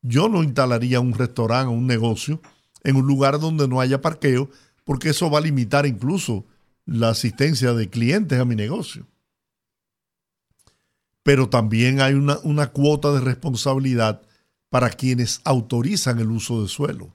yo 0.02 0.30
no 0.30 0.44
instalaría 0.44 1.00
un 1.00 1.14
restaurante 1.14 1.70
o 1.70 1.72
un 1.72 1.88
negocio 1.88 2.42
en 2.84 2.98
un 2.98 3.08
lugar 3.08 3.40
donde 3.40 3.68
no 3.68 3.80
haya 3.80 4.02
parqueo, 4.02 4.50
porque 4.84 5.10
eso 5.10 5.30
va 5.30 5.40
a 5.40 5.42
limitar 5.42 5.86
incluso 5.86 6.46
la 6.86 7.10
asistencia 7.10 7.74
de 7.74 7.90
clientes 7.90 8.40
a 8.40 8.46
mi 8.46 8.56
negocio. 8.56 9.08
Pero 11.24 11.48
también 11.48 12.02
hay 12.02 12.14
una, 12.14 12.40
una 12.44 12.68
cuota 12.68 13.14
de 13.14 13.22
responsabilidad 13.22 14.22
para 14.70 14.90
quienes 14.90 15.40
autorizan 15.46 16.20
el 16.20 16.32
uso 16.32 16.62
de 16.62 16.68
suelo, 16.68 17.14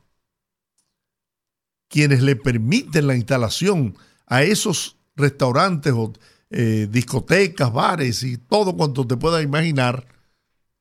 quienes 1.88 2.22
le 2.22 2.37
permiten 2.37 3.06
la 3.06 3.16
instalación 3.16 3.96
a 4.26 4.42
esos 4.42 4.96
restaurantes 5.16 5.92
o 5.92 6.12
eh, 6.50 6.88
discotecas, 6.90 7.72
bares 7.72 8.22
y 8.22 8.38
todo 8.38 8.74
cuanto 8.74 9.06
te 9.06 9.16
puedas 9.16 9.42
imaginar, 9.42 10.06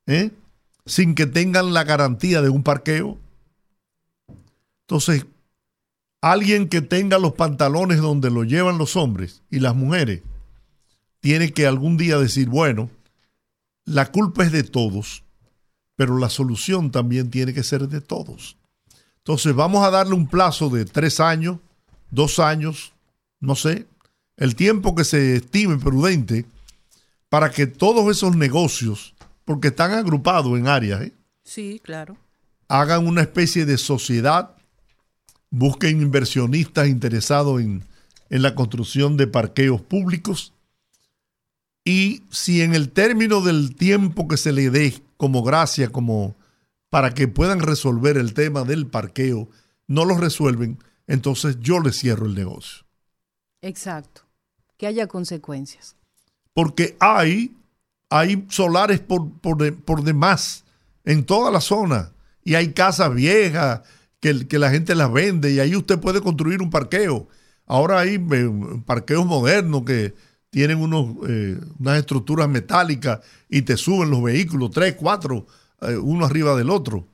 ¿eh? 0.05 0.31
Sin 0.87 1.15
que 1.15 1.25
tengan 1.25 1.73
la 1.73 1.83
garantía 1.83 2.41
de 2.41 2.49
un 2.49 2.63
parqueo. 2.63 3.17
Entonces, 4.81 5.25
alguien 6.21 6.67
que 6.69 6.81
tenga 6.81 7.19
los 7.19 7.33
pantalones 7.33 7.99
donde 7.99 8.31
lo 8.31 8.43
llevan 8.43 8.77
los 8.77 8.95
hombres 8.95 9.43
y 9.51 9.59
las 9.59 9.75
mujeres, 9.75 10.21
tiene 11.19 11.51
que 11.51 11.67
algún 11.67 11.97
día 11.97 12.17
decir, 12.17 12.47
bueno, 12.49 12.89
la 13.85 14.11
culpa 14.11 14.43
es 14.43 14.51
de 14.51 14.63
todos, 14.63 15.23
pero 15.95 16.17
la 16.17 16.29
solución 16.29 16.91
también 16.91 17.29
tiene 17.29 17.53
que 17.53 17.63
ser 17.63 17.87
de 17.87 18.01
todos. 18.01 18.57
Entonces 19.17 19.53
vamos 19.53 19.85
a 19.85 19.91
darle 19.91 20.15
un 20.15 20.27
plazo 20.27 20.69
de 20.69 20.85
tres 20.85 21.19
años, 21.19 21.57
dos 22.11 22.39
años, 22.39 22.93
no 23.39 23.55
sé, 23.55 23.87
el 24.37 24.55
tiempo 24.55 24.95
que 24.95 25.03
se 25.03 25.37
estime 25.37 25.77
prudente 25.77 26.45
para 27.29 27.51
que 27.51 27.67
todos 27.67 28.09
esos 28.15 28.37
negocios, 28.37 29.15
porque 29.47 29.69
están 29.69 29.93
agrupados 29.93 30.55
en 30.59 30.67
áreas, 30.67 31.01
¿eh? 31.01 31.13
sí, 31.43 31.81
claro, 31.83 32.15
hagan 32.67 33.07
una 33.07 33.21
especie 33.21 33.65
de 33.65 33.79
sociedad, 33.79 34.55
busquen 35.49 36.01
inversionistas 36.01 36.87
interesados 36.87 37.61
en, 37.61 37.83
en 38.29 38.41
la 38.43 38.53
construcción 38.53 39.17
de 39.17 39.25
parqueos 39.25 39.81
públicos 39.81 40.53
y 41.83 42.23
si 42.29 42.61
en 42.61 42.75
el 42.75 42.91
término 42.91 43.41
del 43.41 43.75
tiempo 43.75 44.27
que 44.27 44.37
se 44.37 44.51
le 44.51 44.69
dé 44.69 45.01
como 45.15 45.41
gracia, 45.41 45.89
como 45.89 46.35
para 46.89 47.13
que 47.13 47.27
puedan 47.27 47.61
resolver 47.61 48.17
el 48.17 48.33
tema 48.33 48.65
del 48.65 48.85
parqueo, 48.85 49.49
no 49.87 50.05
lo 50.05 50.17
resuelven, 50.17 50.77
entonces 51.07 51.57
yo 51.61 51.79
les 51.79 51.97
cierro 51.97 52.25
el 52.25 52.35
negocio. 52.35 52.85
Exacto 53.61 54.27
que 54.77 54.87
haya 54.87 55.07
consecuencias. 55.07 55.95
Porque 56.53 56.95
hay, 56.99 57.55
hay 58.09 58.45
solares 58.49 58.99
por, 58.99 59.31
por, 59.39 60.03
demás 60.03 60.63
en 61.03 61.25
toda 61.25 61.51
la 61.51 61.61
zona 61.61 62.13
y 62.43 62.55
hay 62.55 62.73
casas 62.73 63.13
viejas 63.13 63.81
que, 64.19 64.47
que, 64.47 64.59
la 64.59 64.69
gente 64.69 64.95
las 64.95 65.11
vende 65.11 65.51
y 65.51 65.59
ahí 65.59 65.75
usted 65.75 65.99
puede 65.99 66.21
construir 66.21 66.61
un 66.61 66.69
parqueo. 66.69 67.27
Ahora 67.65 67.99
hay 67.99 68.15
eh, 68.15 68.81
parqueos 68.85 69.25
modernos 69.25 69.83
que 69.83 70.13
tienen 70.49 70.79
unos, 70.79 71.17
eh, 71.27 71.59
unas 71.79 71.99
estructuras 71.99 72.47
metálicas 72.47 73.19
y 73.49 73.63
te 73.63 73.75
suben 73.75 74.09
los 74.09 74.23
vehículos, 74.23 74.71
tres, 74.71 74.95
cuatro, 74.95 75.45
eh, 75.81 75.97
uno 75.97 76.25
arriba 76.25 76.55
del 76.55 76.69
otro. 76.69 77.07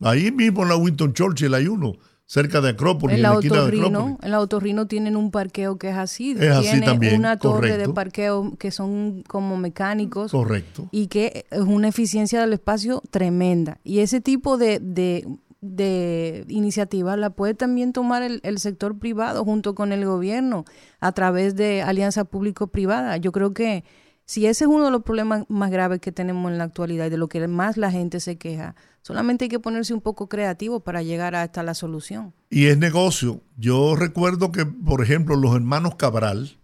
Ahí 0.00 0.30
mismo 0.30 0.62
en 0.62 0.68
la 0.68 0.76
Winton 0.76 1.14
Churchill 1.14 1.54
hay 1.54 1.68
uno 1.68 1.94
cerca 2.26 2.60
de 2.60 2.70
Acrópolis. 2.70 3.16
En 3.16 3.22
la, 3.22 3.28
Autorrino, 3.30 4.18
en 4.22 4.30
la 4.30 4.86
tienen 4.86 5.16
un 5.16 5.30
parqueo 5.30 5.76
que 5.76 5.90
es 5.90 5.96
así. 5.96 6.32
Es 6.38 6.50
así 6.50 6.80
también. 6.80 7.16
una 7.16 7.38
torre 7.38 7.76
de 7.76 7.88
parqueo 7.88 8.56
que 8.58 8.70
son 8.70 9.22
como 9.28 9.56
mecánicos. 9.56 10.32
Correcto. 10.32 10.88
Y 10.90 11.08
que 11.08 11.44
es 11.50 11.60
una 11.60 11.88
eficiencia 11.88 12.40
del 12.40 12.52
espacio 12.52 13.02
tremenda. 13.10 13.78
Y 13.84 13.98
ese 14.00 14.20
tipo 14.20 14.56
de, 14.56 14.78
de, 14.80 15.26
de 15.60 16.44
iniciativas 16.48 17.18
la 17.18 17.30
puede 17.30 17.54
también 17.54 17.92
tomar 17.92 18.22
el, 18.22 18.40
el, 18.44 18.58
sector 18.58 18.98
privado 18.98 19.44
junto 19.44 19.74
con 19.74 19.92
el 19.92 20.04
gobierno 20.06 20.64
a 21.00 21.12
través 21.12 21.54
de 21.54 21.82
alianza 21.82 22.24
público-privada. 22.24 23.16
Yo 23.18 23.32
creo 23.32 23.52
que 23.52 23.84
si 24.32 24.46
ese 24.46 24.64
es 24.64 24.70
uno 24.70 24.86
de 24.86 24.90
los 24.90 25.02
problemas 25.02 25.44
más 25.50 25.70
graves 25.70 26.00
que 26.00 26.10
tenemos 26.10 26.50
en 26.50 26.56
la 26.56 26.64
actualidad 26.64 27.04
y 27.04 27.10
de 27.10 27.18
lo 27.18 27.28
que 27.28 27.46
más 27.48 27.76
la 27.76 27.90
gente 27.90 28.18
se 28.18 28.38
queja, 28.38 28.74
solamente 29.02 29.44
hay 29.44 29.48
que 29.50 29.60
ponerse 29.60 29.92
un 29.92 30.00
poco 30.00 30.26
creativo 30.26 30.80
para 30.80 31.02
llegar 31.02 31.34
hasta 31.34 31.62
la 31.62 31.74
solución. 31.74 32.32
Y 32.48 32.68
es 32.68 32.78
negocio. 32.78 33.42
Yo 33.58 33.94
recuerdo 33.94 34.50
que, 34.50 34.64
por 34.64 35.02
ejemplo, 35.02 35.36
los 35.36 35.54
hermanos 35.54 35.96
Cabral 35.96 36.56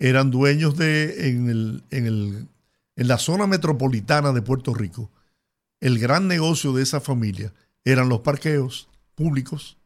eran 0.00 0.32
dueños 0.32 0.76
de, 0.76 1.28
en, 1.28 1.48
el, 1.48 1.84
en, 1.90 2.06
el, 2.06 2.48
en 2.96 3.06
la 3.06 3.18
zona 3.18 3.46
metropolitana 3.46 4.32
de 4.32 4.42
Puerto 4.42 4.74
Rico, 4.74 5.08
el 5.78 6.00
gran 6.00 6.26
negocio 6.26 6.72
de 6.72 6.82
esa 6.82 7.00
familia 7.00 7.52
eran 7.84 8.08
los 8.08 8.22
parqueos 8.22 8.88
públicos, 9.14 9.78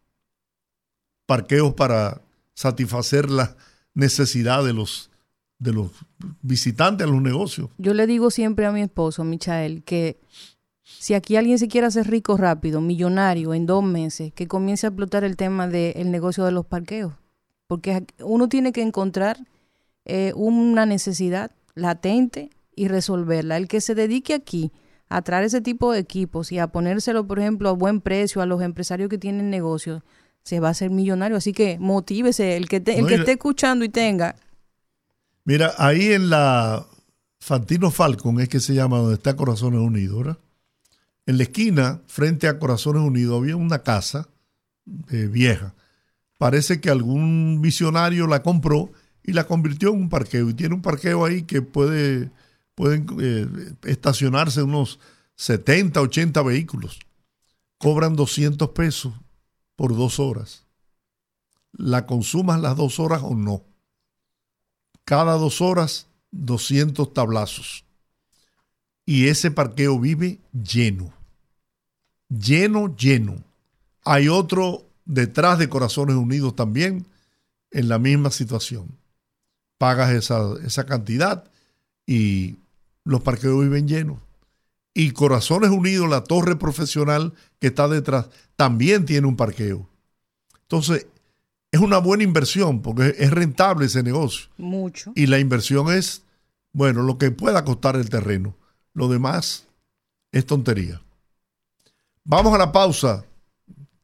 parqueos 1.27 1.75
para 1.75 2.23
satisfacer 2.55 3.29
la, 3.29 3.55
necesidad 3.95 4.64
de 4.64 4.73
los, 4.73 5.10
de 5.61 5.73
los 5.73 5.90
visitantes 6.42 7.07
a 7.07 7.11
los 7.11 7.23
negocios. 7.23 7.68
Yo 7.79 7.94
le 7.94 8.07
digo 8.09 8.31
siempre 8.31 8.66
a 8.66 8.73
mi 8.73 8.81
esposo, 8.81 9.23
Michael, 9.23 9.85
que 9.85 10.18
si 10.83 11.14
aquí 11.14 11.37
alguien 11.37 11.59
se 11.59 11.68
quiere 11.68 11.87
hacer 11.87 12.11
rico 12.11 12.37
rápido, 12.37 12.81
millonario, 12.81 13.55
en 13.55 13.66
dos 13.66 13.85
meses, 13.85 14.33
que 14.33 14.49
comience 14.49 14.87
a 14.87 14.88
explotar 14.88 15.23
el 15.23 15.37
tema 15.37 15.68
del 15.68 16.11
negocio 16.11 16.44
de 16.44 16.53
los 16.53 16.66
parqueos. 16.66 17.12
Porque 17.68 18.05
uno 18.25 18.49
tiene 18.49 18.73
que 18.73 18.83
encontrar 18.83 19.46
eh, 20.07 20.33
una 20.35 20.87
necesidad 20.87 21.53
latente 21.75 22.51
y 22.75 22.88
resolverla. 22.88 23.57
El 23.57 23.68
que 23.68 23.81
se 23.81 23.94
dedique 23.94 24.35
aquí 24.35 24.73
a 25.09 25.23
traer 25.23 25.44
ese 25.44 25.61
tipo 25.61 25.92
de 25.92 26.01
equipos 26.01 26.51
y 26.53 26.59
a 26.59 26.68
ponérselo, 26.68 27.27
por 27.27 27.38
ejemplo, 27.38 27.68
a 27.68 27.73
buen 27.73 28.01
precio 28.01 28.40
a 28.40 28.46
los 28.46 28.62
empresarios 28.62 29.11
que 29.11 29.18
tienen 29.18 29.51
negocios, 29.51 30.03
se 30.42 30.59
va 30.59 30.68
a 30.68 30.70
hacer 30.70 30.90
millonario. 30.90 31.37
Así 31.37 31.53
que 31.53 31.79
motívese, 31.79 32.57
el 32.57 32.68
que, 32.68 32.77
el 32.77 33.07
que 33.07 33.14
esté 33.14 33.33
escuchando 33.33 33.85
y 33.85 33.90
tenga. 33.90 34.37
Mira, 35.44 35.74
ahí 35.79 36.12
en 36.12 36.31
la 36.31 36.87
Fantino 37.40 37.90
Falcon 37.90 38.40
es 38.40 38.48
que 38.48 38.61
se 38.61 38.74
llama 38.74 38.98
donde 38.98 39.14
está 39.14 39.35
Corazones 39.37 39.81
Unidos, 39.81 40.37
En 41.26 41.38
la 41.38 41.44
esquina, 41.44 42.03
frente 42.07 42.48
a 42.48 42.59
Corazones 42.59 43.03
Unidos, 43.03 43.40
había 43.40 43.57
una 43.57 43.83
casa 43.83 44.29
eh, 45.11 45.26
vieja. 45.26 45.74
Parece 46.38 46.81
que 46.81 46.90
algún 46.90 47.61
visionario 47.62 48.26
la 48.26 48.42
compró 48.42 48.90
y 49.22 49.33
la 49.33 49.46
convirtió 49.46 49.90
en 49.90 50.03
un 50.03 50.09
parqueo. 50.09 50.48
Y 50.50 50.55
tiene 50.55 50.74
un 50.74 50.83
parqueo 50.83 51.24
ahí 51.24 51.42
que 51.42 51.62
puede, 51.62 52.31
pueden 52.74 53.07
eh, 53.20 53.46
estacionarse 53.85 54.62
unos 54.62 55.00
70, 55.37 56.00
80 56.00 56.42
vehículos. 56.42 57.00
Cobran 57.79 58.16
200 58.16 58.70
pesos 58.70 59.14
por 59.76 59.96
dos 59.96 60.20
horas. 60.20 60.66
La 61.72 62.07
consumas 62.07 62.61
las 62.61 62.76
dos 62.76 63.00
horas 63.00 63.22
o 63.22 63.35
no. 63.35 63.64
Cada 65.11 65.33
dos 65.33 65.61
horas, 65.61 66.07
200 66.31 67.12
tablazos. 67.12 67.85
Y 69.05 69.27
ese 69.27 69.51
parqueo 69.51 69.99
vive 69.99 70.38
lleno. 70.53 71.12
Lleno, 72.29 72.94
lleno. 72.94 73.42
Hay 74.05 74.29
otro 74.29 74.85
detrás 75.05 75.59
de 75.59 75.68
Corazones 75.68 76.14
Unidos 76.14 76.55
también 76.55 77.09
en 77.73 77.88
la 77.88 77.99
misma 77.99 78.31
situación 78.31 79.01
pagas 79.79 80.12
esa, 80.12 80.55
esa 80.64 80.87
cantidad 80.87 81.51
y 82.07 82.59
los 83.03 83.20
parqueos 83.20 83.62
viven 83.62 83.88
llenos. 83.88 84.20
Y 84.94 85.11
Corazones 85.11 85.70
Unidos, 85.70 86.09
la 86.09 86.23
torre 86.23 86.55
profesional 86.55 87.35
que 87.59 87.66
está 87.66 87.88
detrás, 87.88 88.29
también 88.55 89.07
tiene 89.07 89.27
un 89.27 89.37
parqueo. 89.37 89.88
Entonces, 90.62 91.09
es 91.72 91.80
una 91.80 91.98
buena 91.98 92.24
inversión 92.24 92.83
porque 92.83 93.14
es 93.18 93.30
rentable 93.30 93.87
ese 93.87 94.02
negocio. 94.02 94.48
Mucho. 94.59 95.12
Y 95.14 95.26
la 95.26 95.38
inversión 95.38 95.92
es, 95.92 96.24
bueno, 96.72 97.02
lo 97.02 97.18
que 97.18 97.30
pueda 97.30 97.64
costar 97.64 97.96
el 97.96 98.11
terreno. 98.11 98.56
Lo 98.92 99.09
demás 99.09 99.68
es 100.33 100.46
tontería. 100.46 101.00
Vamos 102.24 102.54
a 102.54 102.59
la 102.59 102.72
pausa. 102.72 103.24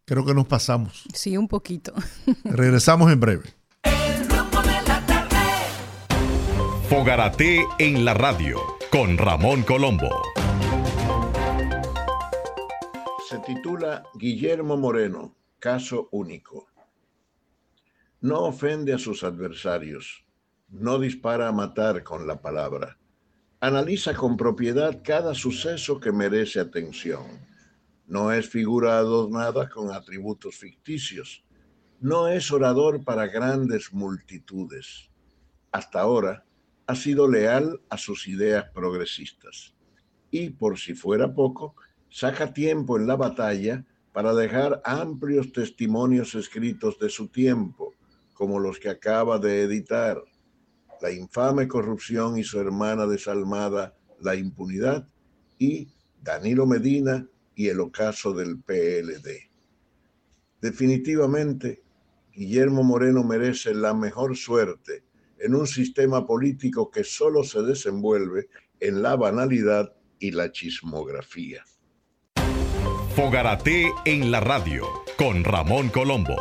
Creo 0.05 0.25
que 0.25 0.35
nos 0.35 0.47
pasamos. 0.47 1.05
Sí, 1.13 1.37
un 1.37 1.49
poquito. 1.49 1.93
Regresamos 2.45 3.11
en 3.13 3.21
breve. 3.21 3.45
Fogarate 6.89 7.65
en 7.81 8.05
la 8.05 8.15
radio 8.15 8.61
con 8.93 9.19
Ramón 9.19 9.65
Colombo. 9.65 10.09
Se 13.29 13.39
titula 13.41 14.05
Guillermo 14.15 14.77
Moreno, 14.77 15.35
caso 15.59 16.09
único. 16.13 16.69
No 18.27 18.41
ofende 18.41 18.93
a 18.93 18.99
sus 18.99 19.23
adversarios, 19.23 20.25
no 20.69 20.99
dispara 20.99 21.47
a 21.47 21.53
matar 21.53 22.03
con 22.03 22.27
la 22.27 22.43
palabra. 22.43 22.99
Analiza 23.61 24.15
con 24.15 24.37
propiedad 24.37 25.01
cada 25.05 25.33
suceso 25.33 26.01
que 26.01 26.11
merece 26.11 26.59
atención. 26.59 27.23
No 28.09 28.33
es 28.33 28.49
figurado 28.49 29.31
nada 29.31 29.69
con 29.69 29.93
atributos 29.93 30.57
ficticios. 30.57 31.45
No 32.01 32.27
es 32.27 32.51
orador 32.51 33.05
para 33.05 33.29
grandes 33.29 33.93
multitudes. 33.93 35.09
Hasta 35.71 36.01
ahora, 36.01 36.45
ha 36.89 36.97
sido 36.97 37.29
leal 37.29 37.81
a 37.91 37.97
sus 37.97 38.27
ideas 38.27 38.65
progresistas 38.75 39.73
y, 40.33 40.51
por 40.51 40.81
si 40.81 40.95
fuera 40.95 41.33
poco, 41.33 41.77
saca 42.11 42.53
tiempo 42.53 42.99
en 42.99 43.07
la 43.07 43.15
batalla 43.15 43.85
para 44.13 44.35
dejar 44.35 44.83
amplios 44.85 45.53
testimonios 45.53 46.35
escritos 46.35 46.99
de 46.99 47.09
su 47.09 47.29
tiempo, 47.29 47.93
como 48.37 48.61
los 48.61 48.79
que 48.79 48.91
acaba 48.91 49.39
de 49.39 49.63
editar, 49.63 50.23
La 51.01 51.11
infame 51.11 51.69
corrupción 51.69 52.39
y 52.39 52.45
su 52.45 52.61
hermana 52.61 53.07
desalmada, 53.07 53.97
La 54.21 54.35
impunidad, 54.35 55.09
y 55.59 55.89
Danilo 56.23 56.67
Medina 56.67 57.27
y 57.55 57.69
el 57.69 57.81
ocaso 57.81 58.33
del 58.33 58.59
PLD. 58.59 59.51
Definitivamente, 60.61 61.83
Guillermo 62.33 62.83
Moreno 62.83 63.25
merece 63.25 63.75
la 63.75 63.95
mejor 63.95 64.37
suerte 64.37 65.05
en 65.39 65.55
un 65.55 65.67
sistema 65.67 66.27
político 66.27 66.91
que 66.91 67.05
solo 67.05 67.43
se 67.45 67.63
desenvuelve 67.63 68.49
en 68.81 69.03
la 69.03 69.17
banalidad 69.17 69.95
y 70.19 70.31
la 70.33 70.53
chismografía. 70.53 71.65
Fogarate 73.15 73.91
en 74.05 74.31
la 74.31 74.41
radio 74.41 74.85
con 75.17 75.45
Ramón 75.45 75.89
Colombo. 75.89 76.37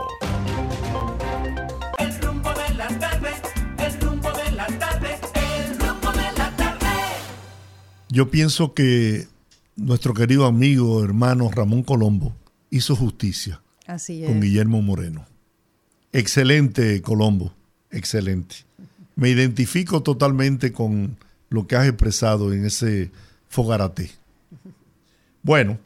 Yo 8.15 8.31
pienso 8.31 8.73
que 8.73 9.27
nuestro 9.75 10.13
querido 10.13 10.45
amigo, 10.45 11.03
hermano 11.03 11.51
Ramón 11.51 11.83
Colombo 11.83 12.33
hizo 12.69 12.95
justicia 12.95 13.61
Así 13.87 14.23
es. 14.23 14.29
con 14.29 14.39
Guillermo 14.39 14.81
Moreno. 14.81 15.25
Excelente, 16.13 17.01
Colombo, 17.01 17.53
excelente 17.91 18.65
me 19.15 19.29
identifico 19.29 20.03
totalmente 20.03 20.71
con 20.71 21.17
lo 21.49 21.67
que 21.67 21.75
has 21.75 21.87
expresado 21.87 22.53
en 22.53 22.65
ese 22.65 23.11
fogarate. 23.47 24.11
Bueno, 25.41 25.77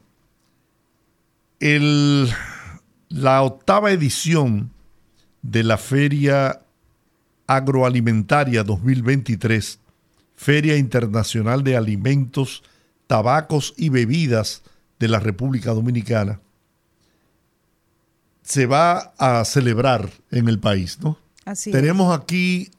el, 1.59 2.29
la 3.09 3.43
octava 3.43 3.91
edición 3.91 4.71
de 5.41 5.63
la 5.63 5.77
Feria 5.77 6.61
Agroalimentaria 7.45 8.63
2023, 8.63 9.78
Feria 10.39 10.77
Internacional 10.77 11.65
de 11.65 11.75
Alimentos, 11.75 12.63
Tabacos 13.07 13.73
y 13.75 13.89
Bebidas 13.89 14.61
de 14.97 15.09
la 15.09 15.19
República 15.19 15.73
Dominicana, 15.73 16.39
se 18.41 18.65
va 18.65 19.13
a 19.17 19.43
celebrar 19.43 20.09
en 20.31 20.47
el 20.47 20.57
país, 20.57 20.97
¿no? 21.01 21.17
Así 21.43 21.73
Tenemos 21.73 22.17
aquí 22.17 22.71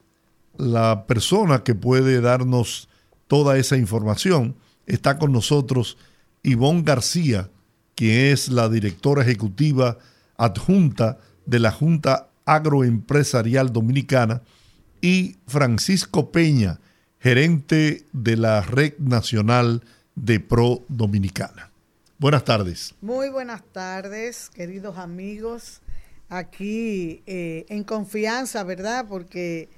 la 0.57 1.05
persona 1.05 1.63
que 1.63 1.75
puede 1.75 2.19
darnos 2.19 2.89
toda 3.27 3.59
esa 3.59 3.77
información. 3.77 4.55
Está 4.87 5.19
con 5.19 5.31
nosotros 5.31 5.99
Ivonne 6.41 6.81
García, 6.81 7.51
quien 7.93 8.33
es 8.33 8.49
la 8.49 8.69
directora 8.69 9.21
ejecutiva 9.21 9.99
adjunta 10.35 11.19
de 11.45 11.59
la 11.59 11.71
Junta 11.71 12.27
Agroempresarial 12.45 13.71
Dominicana, 13.71 14.41
y 14.99 15.35
Francisco 15.45 16.31
Peña, 16.31 16.79
gerente 17.21 18.03
de 18.13 18.35
la 18.35 18.61
Red 18.61 18.97
Nacional 18.97 19.83
de 20.15 20.39
Pro 20.39 20.83
Dominicana. 20.87 21.71
Buenas 22.17 22.43
tardes. 22.43 22.95
Muy 22.99 23.29
buenas 23.29 23.61
tardes, 23.71 24.49
queridos 24.49 24.97
amigos. 24.97 25.81
Aquí 26.29 27.21
eh, 27.27 27.65
en 27.69 27.83
confianza, 27.83 28.63
¿verdad? 28.63 29.05
Porque 29.07 29.69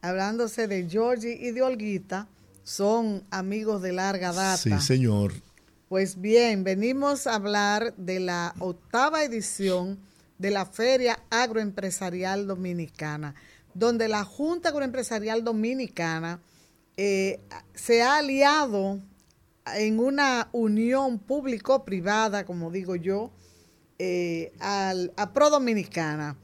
hablándose 0.00 0.68
de 0.68 0.88
Georgie 0.88 1.38
y 1.38 1.50
de 1.50 1.60
Olguita, 1.60 2.28
son 2.64 3.22
amigos 3.30 3.82
de 3.82 3.92
larga 3.92 4.32
data. 4.32 4.56
Sí, 4.56 4.72
señor. 4.80 5.34
Pues 5.90 6.18
bien, 6.20 6.64
venimos 6.64 7.26
a 7.26 7.34
hablar 7.34 7.94
de 7.96 8.20
la 8.20 8.54
octava 8.58 9.22
edición 9.22 9.98
de 10.38 10.50
la 10.50 10.64
Feria 10.64 11.18
Agroempresarial 11.28 12.46
Dominicana, 12.46 13.34
donde 13.74 14.08
la 14.08 14.24
Junta 14.24 14.70
Agroempresarial 14.70 15.44
Dominicana 15.44 16.40
eh, 16.96 17.40
se 17.74 18.02
ha 18.02 18.18
aliado 18.18 19.00
en 19.74 19.98
una 19.98 20.48
unión 20.52 21.18
público-privada, 21.18 22.44
como 22.44 22.70
digo 22.70 22.96
yo, 22.96 23.30
eh, 23.98 24.52
al, 24.60 25.12
a 25.16 25.32
Pro 25.32 25.50
Dominicana, 25.50 26.36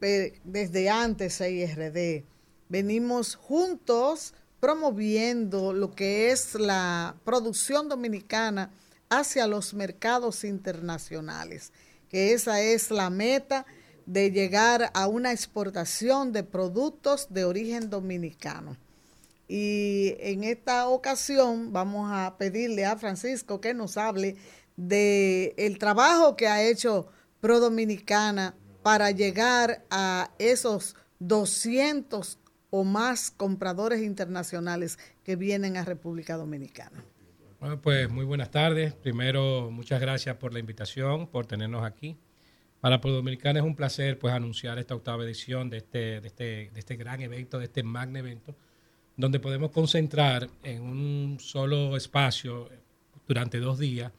desde 0.00 0.88
antes 0.90 1.40
IRD 1.40 2.24
venimos 2.68 3.34
juntos 3.34 4.34
promoviendo 4.60 5.72
lo 5.72 5.94
que 5.94 6.30
es 6.30 6.54
la 6.54 7.16
producción 7.24 7.88
dominicana 7.88 8.70
hacia 9.08 9.46
los 9.46 9.74
mercados 9.74 10.44
internacionales, 10.44 11.72
que 12.08 12.32
esa 12.32 12.60
es 12.60 12.90
la 12.90 13.10
meta 13.10 13.66
de 14.06 14.30
llegar 14.30 14.90
a 14.94 15.06
una 15.06 15.32
exportación 15.32 16.32
de 16.32 16.42
productos 16.42 17.28
de 17.30 17.44
origen 17.44 17.90
dominicano. 17.90 18.76
Y 19.48 20.14
en 20.20 20.44
esta 20.44 20.88
ocasión 20.88 21.72
vamos 21.72 22.10
a 22.12 22.36
pedirle 22.36 22.84
a 22.84 22.96
Francisco 22.98 23.60
que 23.60 23.72
nos 23.72 23.96
hable 23.96 24.36
de 24.76 25.54
el 25.56 25.78
trabajo 25.78 26.36
que 26.36 26.46
ha 26.46 26.62
hecho 26.62 27.08
Pro 27.40 27.58
Dominicana 27.58 28.54
para 28.82 29.10
llegar 29.10 29.84
a 29.90 30.30
esos 30.38 30.96
200 31.18 32.38
o 32.70 32.84
más 32.84 33.30
compradores 33.30 34.02
internacionales 34.02 34.98
que 35.24 35.36
vienen 35.36 35.76
a 35.76 35.84
República 35.84 36.36
Dominicana. 36.36 37.04
Bueno, 37.60 37.80
pues 37.80 38.08
muy 38.08 38.24
buenas 38.24 38.50
tardes. 38.50 38.94
Primero, 38.94 39.70
muchas 39.70 40.00
gracias 40.00 40.36
por 40.36 40.52
la 40.52 40.60
invitación, 40.60 41.26
por 41.26 41.46
tenernos 41.46 41.84
aquí. 41.84 42.16
Para 42.80 43.00
Pro 43.00 43.10
Dominicana 43.10 43.58
es 43.58 43.64
un 43.64 43.74
placer 43.74 44.18
pues 44.18 44.32
anunciar 44.32 44.78
esta 44.78 44.94
octava 44.94 45.24
edición 45.24 45.68
de 45.68 45.78
este, 45.78 46.20
de 46.20 46.26
este, 46.28 46.44
de 46.72 46.78
este 46.78 46.96
gran 46.96 47.20
evento, 47.20 47.58
de 47.58 47.64
este 47.64 47.82
magno 47.82 48.18
evento, 48.18 48.54
donde 49.18 49.40
podemos 49.40 49.72
concentrar 49.72 50.48
en 50.62 50.80
un 50.80 51.38
solo 51.40 51.96
espacio 51.96 52.70
durante 53.26 53.58
dos 53.58 53.78
días 53.78 54.12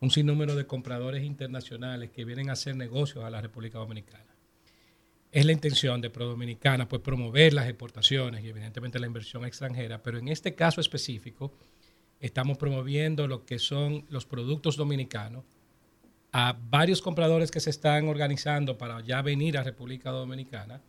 un 0.00 0.10
sinnúmero 0.10 0.56
de 0.56 0.66
compradores 0.66 1.24
internacionales 1.24 2.10
que 2.10 2.24
vienen 2.24 2.50
a 2.50 2.54
hacer 2.54 2.74
negocios 2.74 3.24
a 3.24 3.30
la 3.30 3.40
República 3.40 3.78
Dominicana. 3.78 4.24
Es 5.30 5.46
la 5.46 5.52
intención 5.52 6.00
de 6.00 6.10
Pro 6.10 6.26
Dominicana 6.26 6.88
pues 6.88 7.00
promover 7.00 7.54
las 7.54 7.68
exportaciones 7.68 8.42
y 8.42 8.48
evidentemente 8.48 8.98
la 8.98 9.06
inversión 9.06 9.44
extranjera, 9.44 10.02
pero 10.02 10.18
en 10.18 10.26
este 10.26 10.56
caso 10.56 10.80
específico 10.80 11.52
estamos 12.18 12.58
promoviendo 12.58 13.28
lo 13.28 13.46
que 13.46 13.60
son 13.60 14.04
los 14.08 14.26
productos 14.26 14.76
dominicanos 14.76 15.44
a 16.32 16.56
varios 16.58 17.02
compradores 17.02 17.52
que 17.52 17.60
se 17.60 17.70
están 17.70 18.08
organizando 18.08 18.76
para 18.76 19.00
ya 19.00 19.22
venir 19.22 19.58
a 19.58 19.62
República 19.62 20.10
Dominicana, 20.10 20.80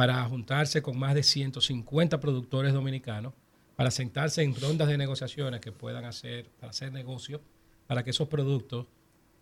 para 0.00 0.24
juntarse 0.24 0.80
con 0.80 0.98
más 0.98 1.14
de 1.14 1.22
150 1.22 2.20
productores 2.20 2.72
dominicanos, 2.72 3.34
para 3.76 3.90
sentarse 3.90 4.42
en 4.42 4.58
rondas 4.58 4.88
de 4.88 4.96
negociaciones 4.96 5.60
que 5.60 5.72
puedan 5.72 6.06
hacer, 6.06 6.48
para 6.58 6.70
hacer 6.70 6.90
negocio, 6.90 7.42
para 7.86 8.02
que 8.02 8.08
esos 8.08 8.26
productos 8.26 8.86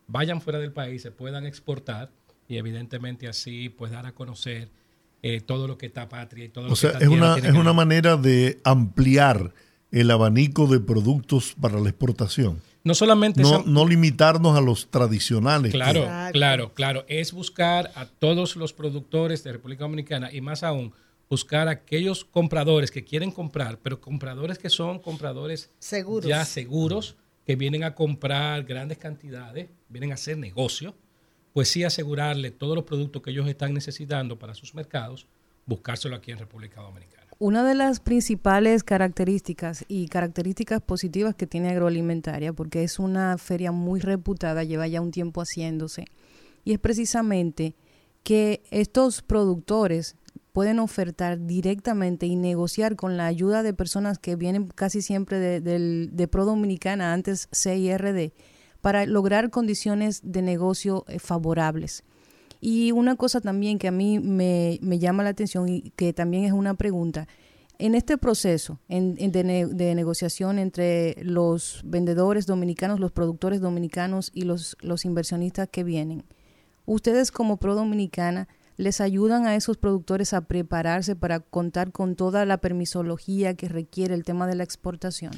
vayan 0.09 0.41
fuera 0.41 0.59
del 0.59 0.73
país, 0.73 1.01
se 1.01 1.13
puedan 1.13 1.47
exportar 1.47 2.11
y 2.49 2.57
evidentemente 2.57 3.29
así 3.29 3.69
pues 3.69 3.93
dar 3.93 4.05
a 4.07 4.17
conocer 4.17 4.69
eh, 5.23 5.41
todo 5.41 5.69
lo 5.69 5.79
que 5.79 5.87
está 5.87 6.09
patria 6.09 6.47
y 6.47 6.49
todo 6.49 6.65
O 6.65 6.69
lo 6.71 6.75
sea, 6.75 6.91
que 6.91 6.97
es 6.97 7.03
está 7.05 7.15
tierra 7.15 7.35
una, 7.37 7.49
es 7.49 7.55
una 7.55 7.73
manera 7.73 8.17
de 8.17 8.61
ampliar 8.65 9.55
el 9.91 10.11
abanico 10.11 10.67
de 10.67 10.81
productos 10.81 11.55
para 11.61 11.81
la 11.81 11.89
exportación. 11.89 12.61
No 12.85 12.95
solamente 12.95 13.43
No, 13.43 13.49
esa- 13.61 13.63
no 13.67 13.87
limitarnos 13.87 14.57
a 14.57 14.61
los 14.61 14.89
tradicionales. 14.91 15.73
Claro, 15.73 16.01
Exacto. 16.01 16.33
claro, 16.33 16.75
claro. 16.75 17.05
Es 17.09 17.33
buscar 17.33 17.91
a 17.95 18.07
todos 18.07 18.57
los 18.57 18.73
productores 18.73 19.43
de 19.45 19.53
República 19.53 19.85
Dominicana 19.85 20.33
y 20.33 20.41
más 20.41 20.63
aún 20.63 20.93
buscar 21.29 21.69
a 21.69 21.73
aquellos 21.73 22.25
compradores 22.25 22.91
que 22.91 23.05
quieren 23.05 23.31
comprar, 23.31 23.79
pero 23.83 24.01
compradores 24.01 24.59
que 24.59 24.71
son 24.71 24.99
compradores 24.99 25.71
Seguros. 25.79 26.27
ya 26.29 26.45
seguros, 26.45 27.17
que 27.45 27.57
vienen 27.57 27.85
a 27.85 27.95
comprar 27.95 28.65
grandes 28.65 28.99
cantidades, 28.99 29.69
vienen 29.89 30.13
a 30.13 30.15
hacer 30.15 30.39
negocio, 30.39 30.95
pues 31.53 31.69
sí 31.69 31.83
asegurarle 31.85 32.51
todos 32.51 32.75
los 32.77 32.85
productos 32.85 33.21
que 33.23 33.31
ellos 33.31 33.49
están 33.49 33.75
necesitando 33.75 34.39
para 34.39 34.55
sus 34.55 34.75
mercados, 34.75 35.27
buscárselo 35.67 36.15
aquí 36.17 36.31
en 36.31 36.39
República 36.39 36.81
Dominicana. 36.81 37.18
Una 37.41 37.63
de 37.63 37.77
las 37.77 38.01
principales 38.01 38.83
características 38.83 39.85
y 39.87 40.09
características 40.09 40.81
positivas 40.83 41.37
que 41.37 41.47
tiene 41.47 41.71
agroalimentaria, 41.71 42.53
porque 42.53 42.83
es 42.83 42.99
una 42.99 43.39
feria 43.39 43.71
muy 43.71 44.01
reputada, 44.01 44.65
lleva 44.65 44.89
ya 44.89 45.01
un 45.01 45.13
tiempo 45.13 45.43
haciéndose, 45.43 46.07
y 46.65 46.73
es 46.73 46.81
precisamente 46.81 47.77
que 48.25 48.65
estos 48.73 49.23
productores 49.23 50.17
pueden 50.53 50.81
ofertar 50.81 51.47
directamente 51.47 52.27
y 52.27 52.35
negociar 52.35 52.97
con 52.97 53.17
la 53.17 53.27
ayuda 53.27 53.63
de 53.63 53.73
personas 53.73 54.19
que 54.19 54.35
vienen 54.35 54.67
casi 54.67 55.01
siempre 55.01 55.39
de, 55.39 56.09
de 56.11 56.29
Pro 56.29 56.45
Dominicana, 56.45 57.13
antes 57.13 57.49
CIRD, 57.53 58.33
para 58.81 59.07
lograr 59.07 59.51
condiciones 59.51 60.23
de 60.25 60.43
negocio 60.43 61.05
eh, 61.07 61.21
favorables. 61.21 62.03
Y 62.61 62.93
una 62.93 63.17
cosa 63.17 63.41
también 63.41 63.79
que 63.79 63.89
a 63.89 63.93
mí 63.93 64.19
me, 64.19 64.79
llama 64.99 65.23
la 65.23 65.31
atención 65.31 65.69
y 65.69 65.91
que 65.97 66.13
también 66.13 66.45
es 66.45 66.53
una 66.53 66.75
pregunta, 66.75 67.29
en 67.79 67.95
este 67.95 68.19
proceso 68.19 68.81
en- 68.89 69.15
de, 69.15 69.67
de 69.67 69.95
negociación 69.95 70.59
entre 70.59 71.17
los 71.23 71.83
vendedores 71.85 72.47
dominicanos, 72.47 72.99
los 72.99 73.13
productores 73.13 73.61
dominicanos 73.61 74.33
y 74.35 74.43
los, 74.43 74.77
los 74.81 75.05
inversionistas 75.05 75.69
que 75.69 75.85
vienen, 75.85 76.25
ustedes 76.87 77.31
como 77.31 77.59
Pro 77.59 77.77
Dominicana 77.77 78.49
les 78.77 79.01
ayudan 79.01 79.47
a 79.47 79.57
esos 79.57 79.77
productores 79.77 80.33
a 80.33 80.43
prepararse 80.43 81.17
para 81.17 81.41
contar 81.41 81.93
con 81.93 82.15
toda 82.15 82.45
la 82.45 82.59
permisología 82.59 83.55
que 83.55 83.69
requiere 83.69 84.15
el 84.15 84.23
tema 84.25 84.47
de 84.47 84.55
la 84.55 84.63
exportación. 84.63 85.33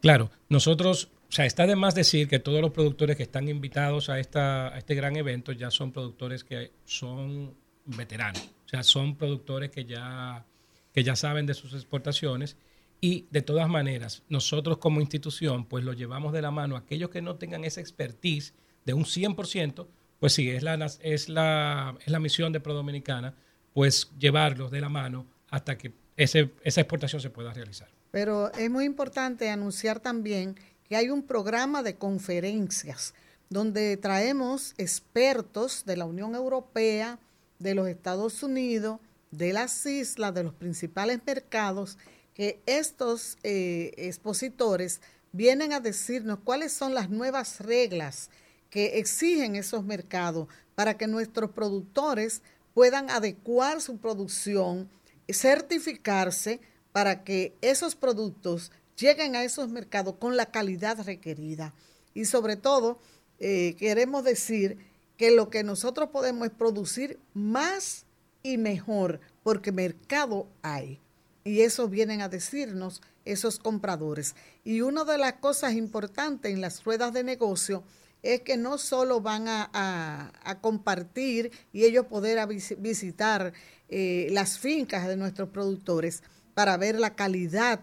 Claro, 0.00 0.30
nosotros, 0.50 1.10
sea, 1.34 1.46
está 1.46 1.66
de 1.66 1.74
más 1.74 1.94
decir 1.94 2.28
que 2.28 2.38
todos 2.38 2.60
los 2.60 2.70
productores 2.70 3.16
que 3.16 3.24
están 3.24 3.48
invitados 3.48 4.08
a, 4.08 4.20
esta, 4.20 4.76
este 4.78 4.94
gran 4.94 5.16
evento 5.16 5.50
ya 5.52 5.70
son 5.70 5.90
productores 5.90 6.44
que 6.44 6.72
son 6.84 7.54
veteranos, 7.86 8.42
o 8.64 8.68
sea, 8.68 8.82
son 8.84 9.16
productores 9.16 9.70
que 9.70 9.84
ya, 9.84 10.46
que 10.92 11.02
ya 11.02 11.16
saben 11.16 11.44
de 11.46 11.54
sus 11.54 11.74
exportaciones 11.74 12.56
y 13.00 13.26
de 13.30 13.42
todas 13.42 13.68
maneras, 13.68 14.22
nosotros 14.28 14.78
como 14.78 15.00
institución, 15.00 15.66
pues 15.66 15.84
lo 15.84 15.92
llevamos 15.92 16.32
de 16.32 16.40
la 16.40 16.50
mano 16.50 16.76
aquellos 16.76 17.10
que 17.10 17.20
no 17.20 17.36
tengan 17.36 17.64
esa 17.64 17.80
expertise 17.80 18.54
de 18.84 18.94
un 18.94 19.04
100%, 19.04 19.86
pues 20.20 20.32
sí, 20.32 20.48
es 20.48 20.62
la, 20.62 20.74
es 21.00 21.28
la, 21.28 21.98
es 22.00 22.12
la 22.12 22.20
misión 22.20 22.52
de 22.52 22.60
Pro 22.60 22.74
Dominicana, 22.74 23.34
pues 23.72 24.10
llevarlos 24.18 24.70
de 24.70 24.80
la 24.80 24.88
mano 24.88 25.26
hasta 25.50 25.76
que 25.76 25.92
ese, 26.16 26.52
esa 26.62 26.80
exportación 26.80 27.20
se 27.20 27.30
pueda 27.30 27.52
realizar. 27.52 27.88
Pero 28.10 28.52
es 28.52 28.70
muy 28.70 28.84
importante 28.84 29.50
anunciar 29.50 29.98
también 29.98 30.54
que 30.88 30.96
hay 30.96 31.10
un 31.10 31.22
programa 31.22 31.82
de 31.82 31.96
conferencias 31.96 33.14
donde 33.50 33.96
traemos 33.96 34.74
expertos 34.78 35.84
de 35.84 35.96
la 35.96 36.06
Unión 36.06 36.34
Europea, 36.34 37.18
de 37.58 37.74
los 37.74 37.88
Estados 37.88 38.42
Unidos, 38.42 39.00
de 39.30 39.52
las 39.52 39.84
islas, 39.86 40.34
de 40.34 40.44
los 40.44 40.54
principales 40.54 41.20
mercados, 41.26 41.98
que 42.34 42.60
estos 42.66 43.38
eh, 43.42 43.92
expositores 43.96 45.00
vienen 45.32 45.72
a 45.72 45.80
decirnos 45.80 46.38
cuáles 46.44 46.72
son 46.72 46.94
las 46.94 47.10
nuevas 47.10 47.60
reglas 47.60 48.30
que 48.70 48.98
exigen 48.98 49.56
esos 49.56 49.84
mercados 49.84 50.48
para 50.74 50.96
que 50.96 51.06
nuestros 51.06 51.50
productores 51.50 52.42
puedan 52.74 53.08
adecuar 53.08 53.80
su 53.80 53.98
producción, 53.98 54.88
certificarse 55.28 56.60
para 56.92 57.22
que 57.24 57.56
esos 57.60 57.94
productos 57.94 58.72
lleguen 58.96 59.36
a 59.36 59.44
esos 59.44 59.68
mercados 59.68 60.16
con 60.18 60.36
la 60.36 60.46
calidad 60.46 61.04
requerida. 61.04 61.74
Y 62.14 62.26
sobre 62.26 62.56
todo, 62.56 62.98
eh, 63.38 63.74
queremos 63.78 64.24
decir 64.24 64.78
que 65.16 65.30
lo 65.30 65.50
que 65.50 65.62
nosotros 65.62 66.10
podemos 66.10 66.48
es 66.48 66.54
producir 66.54 67.18
más 67.34 68.04
y 68.42 68.58
mejor, 68.58 69.20
porque 69.42 69.72
mercado 69.72 70.48
hay. 70.62 71.00
Y 71.44 71.60
eso 71.60 71.88
vienen 71.88 72.20
a 72.20 72.28
decirnos 72.28 73.02
esos 73.24 73.58
compradores. 73.58 74.34
Y 74.64 74.80
una 74.80 75.04
de 75.04 75.18
las 75.18 75.34
cosas 75.34 75.74
importantes 75.74 76.52
en 76.52 76.60
las 76.60 76.84
ruedas 76.84 77.12
de 77.12 77.24
negocio 77.24 77.84
es 78.22 78.40
que 78.40 78.56
no 78.56 78.78
solo 78.78 79.20
van 79.20 79.44
a, 79.48 80.32
compartir 80.62 81.52
y 81.72 81.84
ellos 81.84 82.06
poder 82.06 82.38
a 82.38 82.46
vis- 82.46 82.76
visitar 82.78 83.52
eh, 83.88 84.28
las 84.30 84.58
fincas 84.58 85.06
de 85.06 85.16
nuestros 85.16 85.50
productores 85.50 86.22
para 86.54 86.76
ver 86.78 86.98
la 86.98 87.14
calidad 87.14 87.80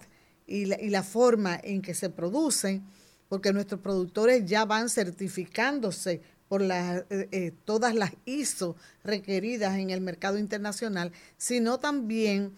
y 0.51 0.65
la, 0.65 0.81
y 0.81 0.89
la 0.89 1.03
forma 1.03 1.59
en 1.63 1.81
que 1.81 1.93
se 1.93 2.09
producen, 2.09 2.83
porque 3.29 3.53
nuestros 3.53 3.79
productores 3.79 4.45
ya 4.45 4.65
van 4.65 4.89
certificándose 4.89 6.21
por 6.49 6.61
las, 6.61 7.05
eh, 7.09 7.29
eh, 7.31 7.53
todas 7.63 7.95
las 7.95 8.11
ISO 8.25 8.75
requeridas 9.03 9.77
en 9.77 9.89
el 9.89 10.01
mercado 10.01 10.37
internacional, 10.37 11.11
sino 11.37 11.79
también 11.79 12.51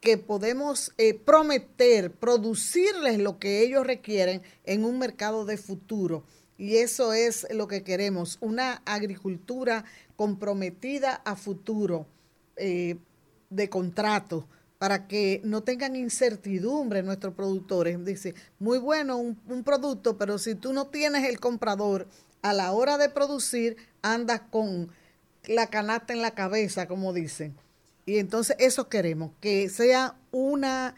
que 0.00 0.16
podemos 0.16 0.92
eh, 0.96 1.14
prometer, 1.14 2.12
producirles 2.12 3.18
lo 3.18 3.38
que 3.38 3.62
ellos 3.62 3.86
requieren 3.86 4.42
en 4.64 4.84
un 4.84 4.98
mercado 4.98 5.44
de 5.44 5.56
futuro. 5.56 6.24
Y 6.56 6.76
eso 6.76 7.12
es 7.12 7.46
lo 7.50 7.68
que 7.68 7.82
queremos, 7.82 8.38
una 8.40 8.82
agricultura 8.84 9.84
comprometida 10.16 11.22
a 11.24 11.36
futuro, 11.36 12.06
eh, 12.56 12.96
de 13.48 13.68
contrato, 13.68 14.46
para 14.80 15.06
que 15.06 15.42
no 15.44 15.62
tengan 15.62 15.94
incertidumbre 15.94 17.02
nuestros 17.02 17.34
productores. 17.34 18.02
Dice, 18.02 18.34
muy 18.58 18.78
bueno 18.78 19.18
un, 19.18 19.62
producto, 19.62 20.16
pero 20.16 20.38
si 20.38 20.54
tú 20.54 20.72
no 20.72 20.86
tienes 20.86 21.28
el 21.28 21.38
comprador, 21.38 22.08
a 22.40 22.54
la 22.54 22.72
hora 22.72 22.96
de 22.96 23.10
producir, 23.10 23.76
andas 24.00 24.40
con 24.50 24.88
la 25.46 25.66
canasta 25.66 26.14
en 26.14 26.22
la 26.22 26.30
cabeza, 26.30 26.88
como 26.88 27.12
dicen. 27.12 27.54
Y 28.06 28.16
entonces 28.16 28.56
eso 28.58 28.88
queremos, 28.88 29.32
que 29.42 29.68
sea 29.68 30.16
una 30.30 30.94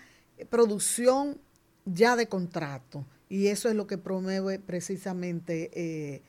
producción 0.49 1.41
ya 1.85 2.15
de 2.15 2.29
contrato. 2.29 3.05
Y 3.29 3.49
eso 3.49 3.69
es 3.69 3.75
lo 3.75 3.89
que 3.89 3.99
promueve 3.99 4.61
precisamente 4.61 5.73
eh, 5.75 6.23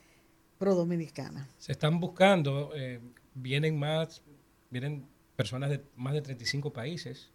Pro 0.57 0.73
Dominicana. 0.73 1.47
se 1.59 1.73
están 1.73 1.99
buscando, 1.99 2.71
eh, 2.75 2.99
vienen 3.35 3.77
más 3.77 4.23
vienen 4.71 5.05
personas 5.35 5.69
de 5.69 5.83
más 5.95 6.15
de 6.15 6.23
35 6.23 6.73
países. 6.73 7.29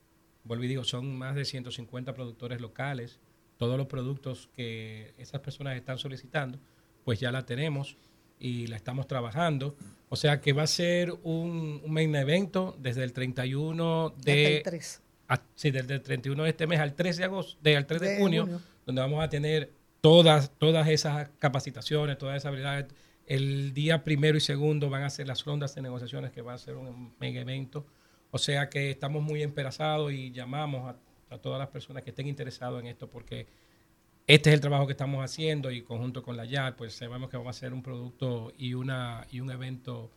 Vuelvo 0.49 0.65
y 0.65 0.69
digo, 0.69 0.83
son 0.83 1.17
más 1.17 1.37
de 1.37 1.45
150 1.45 2.13
productores 2.15 2.61
locales. 2.61 3.21
Todos 3.59 3.77
los 3.79 3.87
productos 3.87 4.49
que 4.57 5.15
esas 5.19 5.41
personas 5.41 5.77
están 5.77 5.99
solicitando, 5.99 6.59
pues 7.05 7.21
ya 7.21 7.31
la 7.31 7.45
tenemos 7.47 7.97
y 8.41 8.67
la 8.67 8.77
estamos 8.77 9.07
trabajando. 9.07 9.77
O 10.09 10.17
sea 10.17 10.41
que 10.41 10.53
va 10.53 10.63
a 10.63 10.67
ser 10.67 11.13
un, 11.23 11.81
un 11.85 11.93
main 11.93 12.15
evento 12.17 12.75
desde 12.81 13.05
el 13.05 13.13
31 13.13 14.07
Hasta 14.07 14.23
de... 14.33 14.57
el 14.59 14.63
3. 14.63 15.03
a- 15.29 15.43
sí, 15.55 15.71
desde 15.71 15.95
el 15.95 16.03
31 16.03 16.43
de 16.45 16.49
este 16.51 16.67
mes 16.67 16.81
al 16.81 16.95
3 16.95 17.17
de 17.19 17.25
agosto, 17.25 17.59
de, 17.63 17.77
al 17.77 17.87
3 17.87 18.01
de, 18.01 18.09
De 18.11 18.19
junio, 18.19 18.43
junio. 18.45 18.61
donde 18.87 19.01
vamos 19.03 19.23
a 19.23 19.29
tener 19.29 19.71
todas, 20.01 20.51
todas 20.59 20.89
esas 20.89 21.29
capacitaciones, 21.39 22.17
todas 22.17 22.37
esas 22.37 22.47
habilidades. 22.47 22.87
El 23.27 23.75
día 23.75 24.05
primero 24.05 24.39
y 24.39 24.41
segundo 24.41 24.89
van 24.89 25.03
a 25.03 25.11
ser 25.11 25.27
las 25.27 25.45
rondas 25.45 25.75
de 25.75 25.83
negociaciones, 25.83 26.31
que 26.33 26.41
va 26.41 26.55
a 26.55 26.59
ser 26.59 26.77
un 26.77 27.13
mega 27.21 27.41
evento. 27.43 27.85
O 28.31 28.39
sea 28.39 28.69
que 28.69 28.91
estamos 28.91 29.23
muy 29.23 29.43
emperazados 29.43 30.13
y 30.13 30.33
llamamos 30.33 30.95
a, 30.95 31.35
a 31.35 31.39
todas 31.39 31.59
las 31.59 31.69
personas 31.69 32.03
que 32.03 32.11
estén 32.11 32.27
interesadas 32.27 32.81
en 32.81 32.87
esto, 32.87 33.09
porque 33.09 33.47
este 34.27 34.51
es 34.51 34.55
el 34.55 34.61
trabajo 34.61 34.87
que 34.87 34.93
estamos 34.93 35.25
haciendo 35.25 35.71
y 35.71 35.83
conjunto 35.83 36.23
con 36.23 36.37
la 36.37 36.45
YAR, 36.45 36.77
pues 36.77 36.95
sabemos 36.95 37.31
que 37.31 37.39
vamos 37.39 37.55
a 37.55 37.57
hacer 37.57 37.73
un 37.73 37.83
producto 37.83 38.53
y, 38.59 38.75
una, 38.75 39.27
y 39.31 39.41
un 39.41 39.51
evento 39.51 40.11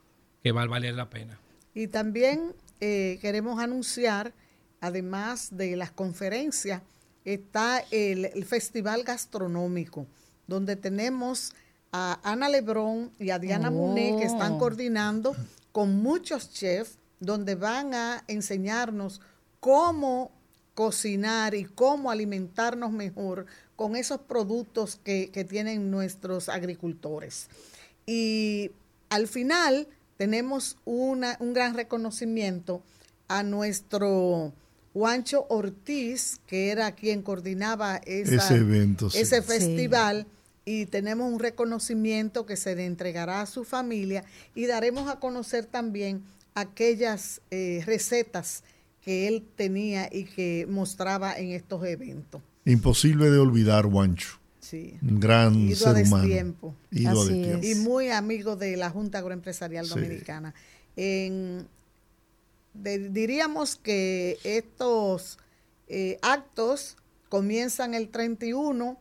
que 0.43 0.51
va 0.51 0.63
a 0.63 0.67
valer 0.67 0.95
la 0.95 1.09
pena. 1.09 1.39
Y 1.73 1.87
también 1.87 2.53
eh, 2.81 3.19
queremos 3.21 3.59
anunciar, 3.59 4.33
además 4.81 5.55
de 5.55 5.77
las 5.77 5.91
conferencias, 5.91 6.81
está 7.23 7.83
el, 7.91 8.25
el 8.25 8.43
Festival 8.43 9.03
Gastronómico, 9.03 10.07
donde 10.47 10.75
tenemos 10.75 11.53
a 11.93 12.19
Ana 12.23 12.49
Lebrón 12.49 13.11
y 13.19 13.29
a 13.29 13.39
Diana 13.39 13.69
Oh. 13.69 13.71
Muné 13.71 14.17
que 14.19 14.25
están 14.25 14.57
coordinando 14.57 15.35
con 15.71 16.01
muchos 16.01 16.51
chefs, 16.51 16.97
donde 17.21 17.55
van 17.55 17.93
a 17.93 18.23
enseñarnos 18.27 19.21
cómo 19.61 20.31
cocinar 20.73 21.55
y 21.55 21.63
cómo 21.65 22.11
alimentarnos 22.11 22.91
mejor 22.91 23.45
con 23.77 23.95
esos 23.95 24.19
productos 24.21 24.99
que, 25.03 25.29
que 25.31 25.43
tienen 25.45 25.89
nuestros 25.91 26.49
agricultores. 26.49 27.47
Y 28.05 28.71
al 29.09 29.27
final 29.27 29.87
tenemos 30.17 30.77
una, 30.85 31.37
un 31.39 31.53
gran 31.53 31.73
reconocimiento 31.75 32.81
a 33.27 33.43
nuestro 33.43 34.51
Juancho 34.93 35.45
Ortiz, 35.49 36.39
que 36.47 36.69
era 36.69 36.91
quien 36.93 37.21
coordinaba 37.21 37.97
esa- 38.05 38.35
Ese 38.35 38.55
evento, 38.55 39.09
sí. 39.09 39.19
ese 39.19 39.41
Sí. 39.41 39.47
festival. 39.47 40.27
Y 40.63 40.85
tenemos 40.85 41.31
un 41.31 41.39
reconocimiento 41.39 42.45
que 42.45 42.55
se 42.55 42.75
le 42.75 42.85
entregará 42.85 43.41
a 43.41 43.45
su 43.47 43.63
familia 43.63 44.23
y 44.53 44.67
daremos 44.67 45.09
a 45.09 45.19
conocer 45.19 45.65
también 45.65 46.23
aquellas 46.55 47.41
eh, 47.51 47.81
recetas 47.85 48.63
que 49.01 49.27
él 49.27 49.43
tenía 49.55 50.09
y 50.11 50.25
que 50.25 50.65
mostraba 50.69 51.37
en 51.37 51.51
estos 51.51 51.83
eventos. 51.85 52.41
Imposible 52.65 53.29
de 53.31 53.39
olvidar, 53.39 53.85
Juancho. 53.85 54.39
Sí. 54.59 54.95
Un 55.01 55.19
gran 55.19 55.55
Ido 55.55 55.73
a 55.89 55.93
ser 55.95 56.05
humano. 56.05 56.23
destiempo. 56.23 56.75
Ido 56.91 57.09
a 57.21 57.23
Así 57.23 57.39
destiempo. 57.41 57.65
y 57.67 57.75
muy 57.75 58.09
amigo 58.09 58.55
de 58.55 58.77
la 58.77 58.89
Junta 58.91 59.17
Agroempresarial 59.17 59.85
Sí. 59.85 59.91
Dominicana. 59.95 60.53
En- 60.95 61.67
de- 62.73 63.09
diríamos 63.09 63.75
que 63.75 64.37
estos 64.43 65.39
eh, 65.87 66.19
actos 66.21 66.95
comienzan 67.27 67.93
el 67.95 68.09
31, 68.09 68.97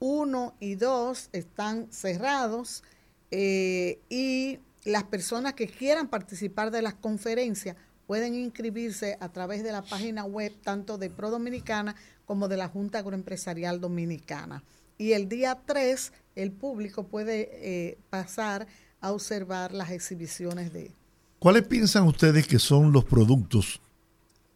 1 0.00 0.54
y 0.58 0.74
2 0.76 1.28
están 1.32 1.86
cerrados 1.92 2.82
eh, 3.30 3.98
y 4.08 4.58
las 4.84 5.04
personas 5.04 5.54
que 5.54 5.68
quieran 5.68 6.08
participar 6.08 6.70
de 6.70 6.82
las 6.82 6.94
conferencias 6.94 7.76
pueden 8.06 8.34
inscribirse 8.34 9.16
a 9.20 9.28
través 9.30 9.62
de 9.62 9.72
la 9.72 9.82
página 9.82 10.24
web 10.24 10.52
tanto 10.62 10.98
de 10.98 11.08
Pro 11.08 11.30
Dominicana 11.30 11.94
como 12.26 12.48
de 12.48 12.56
la 12.56 12.68
Junta 12.68 12.98
Agroempresarial 12.98 13.80
Dominicana. 13.80 14.62
Y 14.98 15.12
el 15.12 15.28
día 15.28 15.58
3 15.64 16.12
el 16.36 16.52
público 16.52 17.06
puede 17.06 17.50
eh, 17.52 17.98
pasar 18.10 18.66
a 19.00 19.12
observar 19.12 19.72
las 19.72 19.90
exhibiciones 19.90 20.72
de... 20.72 20.92
¿Cuáles 21.38 21.64
piensan 21.64 22.04
ustedes 22.06 22.46
que 22.46 22.58
son 22.58 22.92
los 22.92 23.04
productos, 23.04 23.80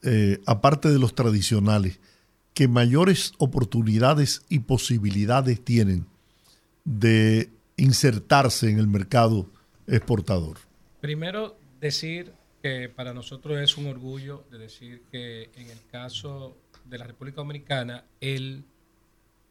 eh, 0.03 0.41
aparte 0.47 0.89
de 0.91 0.99
los 0.99 1.15
tradicionales, 1.15 1.99
que 2.55 2.69
mayores 2.69 3.33
oportunidades 3.39 4.43
y 4.49 4.61
posibilidades 4.61 5.63
tienen 5.63 6.07
de 6.85 7.51
insertarse 7.77 8.71
en 8.71 8.79
el 8.79 8.87
mercado 8.87 9.51
exportador? 9.87 10.59
Primero, 11.01 11.59
decir 11.81 12.33
que 12.63 12.89
para 12.89 13.13
nosotros 13.15 13.59
es 13.61 13.77
un 13.77 13.87
orgullo 13.87 14.45
de 14.51 14.59
decir 14.59 15.03
que 15.11 15.51
en 15.57 15.71
el 15.71 15.79
caso 15.91 16.57
de 16.85 16.99
la 16.99 17.05
República 17.07 17.37
Dominicana, 17.37 18.05
el, 18.21 18.65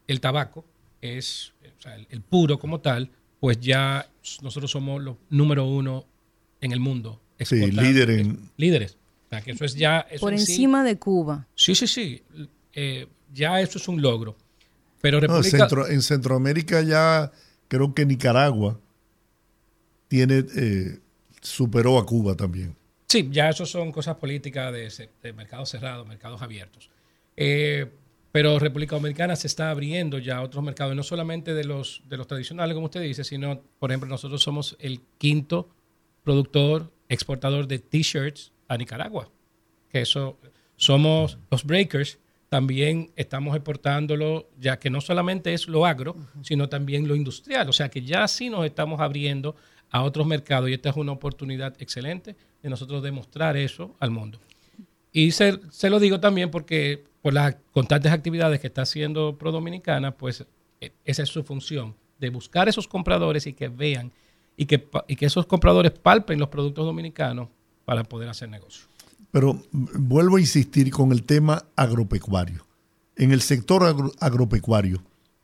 el 0.07 0.19
tabaco 0.21 0.65
es, 1.01 1.53
o 1.77 1.81
sea, 1.81 1.95
el, 1.95 2.07
el 2.09 2.21
puro 2.21 2.57
como 2.59 2.79
tal, 2.81 3.09
pues 3.39 3.59
ya 3.59 4.09
nosotros 4.41 4.71
somos 4.71 5.01
los 5.01 5.17
número 5.29 5.65
uno 5.65 6.05
en 6.61 6.71
el 6.71 6.79
mundo. 6.79 7.21
Sí, 7.39 7.69
líder 7.71 8.09
en- 8.09 8.49
Líderes. 8.57 8.97
O 9.27 9.29
sea, 9.29 9.41
que 9.41 9.51
eso 9.51 9.65
es 9.65 9.75
ya... 9.75 9.99
eso 10.09 10.21
Por 10.21 10.33
en 10.33 10.39
sí- 10.39 10.53
encima 10.53 10.83
de 10.83 10.97
Cuba. 10.97 11.47
Sí, 11.55 11.75
sí, 11.75 11.87
sí. 11.87 12.23
Eh, 12.73 13.07
ya 13.33 13.59
eso 13.59 13.77
es 13.77 13.87
un 13.87 14.01
logro. 14.01 14.35
Pero 15.01 15.17
No, 15.19 15.27
República... 15.27 15.57
Centro- 15.57 15.87
en 15.87 16.01
Centroamérica 16.01 16.81
ya 16.81 17.31
creo 17.67 17.93
que 17.93 18.05
Nicaragua 18.05 18.79
tiene 20.07 20.43
eh, 20.55 20.99
superó 21.41 21.97
a 21.97 22.05
Cuba 22.05 22.35
también. 22.35 22.75
Sí, 23.07 23.29
ya 23.31 23.49
eso 23.49 23.65
son 23.65 23.91
cosas 23.91 24.15
políticas 24.15 24.73
de, 24.73 25.09
de 25.21 25.33
mercados 25.33 25.69
cerrados, 25.69 26.07
mercados 26.07 26.41
abiertos. 26.41 26.89
Eh, 27.37 27.89
pero 28.31 28.59
República 28.59 28.95
Dominicana 28.95 29.35
se 29.37 29.47
está 29.47 29.69
abriendo 29.69 30.17
ya 30.19 30.37
a 30.37 30.41
otros 30.41 30.61
mercados, 30.63 30.93
no 30.93 31.03
solamente 31.03 31.53
de 31.53 31.63
los, 31.63 32.03
de 32.09 32.17
los 32.17 32.27
tradicionales, 32.27 32.75
como 32.75 32.87
usted 32.87 33.01
dice, 33.01 33.23
sino, 33.23 33.61
por 33.79 33.91
ejemplo, 33.91 34.09
nosotros 34.09 34.43
somos 34.43 34.75
el 34.79 34.99
quinto 35.17 35.69
productor, 36.23 36.91
exportador 37.07 37.67
de 37.67 37.79
t-shirts 37.79 38.51
a 38.67 38.77
Nicaragua. 38.77 39.29
Que 39.89 40.01
eso, 40.01 40.37
somos 40.75 41.37
los 41.49 41.63
breakers, 41.63 42.19
también 42.49 43.11
estamos 43.15 43.55
exportándolo, 43.55 44.49
ya 44.59 44.79
que 44.79 44.89
no 44.89 44.99
solamente 44.99 45.53
es 45.53 45.69
lo 45.69 45.85
agro, 45.85 46.17
sino 46.41 46.67
también 46.67 47.07
lo 47.07 47.15
industrial. 47.15 47.69
O 47.69 47.73
sea 47.73 47.89
que 47.89 48.01
ya 48.01 48.27
sí 48.27 48.49
nos 48.49 48.65
estamos 48.65 48.99
abriendo 48.99 49.55
a 49.91 50.01
otros 50.03 50.25
mercados 50.27 50.69
y 50.69 50.73
esta 50.73 50.89
es 50.89 50.95
una 50.95 51.11
oportunidad 51.11 51.73
excelente 51.79 52.35
de 52.61 52.69
nosotros 52.69 53.03
demostrar 53.03 53.55
eso 53.57 53.95
al 53.99 54.11
mundo. 54.11 54.39
Y 55.11 55.31
se, 55.31 55.59
se 55.69 55.89
lo 55.89 55.99
digo 55.99 56.19
también 56.19 56.51
porque 56.51 57.05
por 57.21 57.33
las 57.33 57.55
constantes 57.71 58.11
actividades 58.11 58.59
que 58.59 58.67
está 58.67 58.81
haciendo 58.81 59.37
Pro 59.37 59.51
Dominicana, 59.51 60.11
pues 60.11 60.45
eh, 60.81 60.91
esa 61.05 61.23
es 61.23 61.29
su 61.29 61.43
función, 61.43 61.95
de 62.19 62.29
buscar 62.29 62.67
esos 62.69 62.87
compradores 62.87 63.47
y 63.47 63.53
que 63.53 63.69
vean 63.69 64.11
y 64.57 64.65
que, 64.65 64.87
y 65.07 65.15
que 65.15 65.25
esos 65.25 65.45
compradores 65.45 65.91
palpen 65.91 66.39
los 66.39 66.49
productos 66.49 66.85
dominicanos 66.85 67.49
para 67.85 68.03
poder 68.03 68.29
hacer 68.29 68.49
negocio. 68.49 68.85
Pero 69.31 69.61
vuelvo 69.71 70.37
a 70.37 70.39
insistir 70.39 70.89
con 70.91 71.11
el 71.11 71.23
tema 71.23 71.65
agropecuario. 71.75 72.65
En 73.17 73.31
el 73.31 73.41
sector 73.41 73.83
agro- 73.83 74.11
agropecuario, 74.19 75.01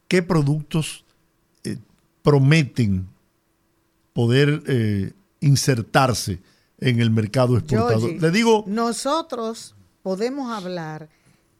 ¿qué 0.07 0.21
productos 0.21 1.03
eh, 1.63 1.77
prometen 2.21 3.07
poder 4.13 4.63
eh, 4.67 5.13
insertarse 5.39 6.39
en 6.79 6.99
el 6.99 7.11
mercado 7.11 7.57
exportador? 7.57 7.99
Georgie, 8.01 8.19
Le 8.19 8.31
digo, 8.31 8.63
nosotros 8.67 9.75
podemos 10.03 10.51
hablar 10.51 11.09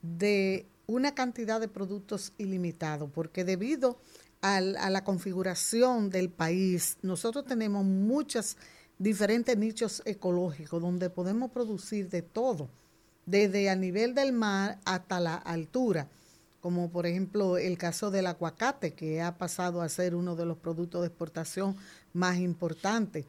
de 0.02 0.66
una 0.88 1.14
cantidad 1.14 1.60
de 1.62 1.68
productos 1.68 2.34
ilimitados, 2.38 3.10
porque 3.14 3.43
debido 3.43 3.97
al- 4.41 4.76
a 4.78 4.89
la 4.89 5.04
configuración 5.04 6.10
del 6.10 6.30
país, 6.30 6.97
nosotros 7.04 7.45
tenemos 7.45 7.86
muchos 7.86 8.58
diferentes 8.97 9.58
nichos 9.58 10.02
ecológicos 10.06 10.82
donde 10.82 11.10
podemos 11.10 11.52
producir 11.52 12.10
de 12.10 12.22
todo, 12.22 12.70
desde 13.26 13.70
a 13.70 13.76
nivel 13.76 14.14
del 14.16 14.34
mar 14.34 14.80
hasta 14.86 15.20
la 15.20 15.36
altura, 15.36 16.08
como 16.62 16.89
por 16.91 17.05
ejemplo 17.07 17.57
el 17.57 17.78
caso 17.78 18.12
del 18.12 18.28
aguacate, 18.28 18.93
que 18.93 19.22
ha 19.22 19.38
pasado 19.38 19.82
a 19.82 19.89
ser 19.89 20.16
uno 20.16 20.36
de 20.36 20.45
los 20.45 20.57
productos 20.57 21.01
de 21.01 21.07
exportación 21.07 21.76
más 22.14 22.38
importantes. 22.38 23.26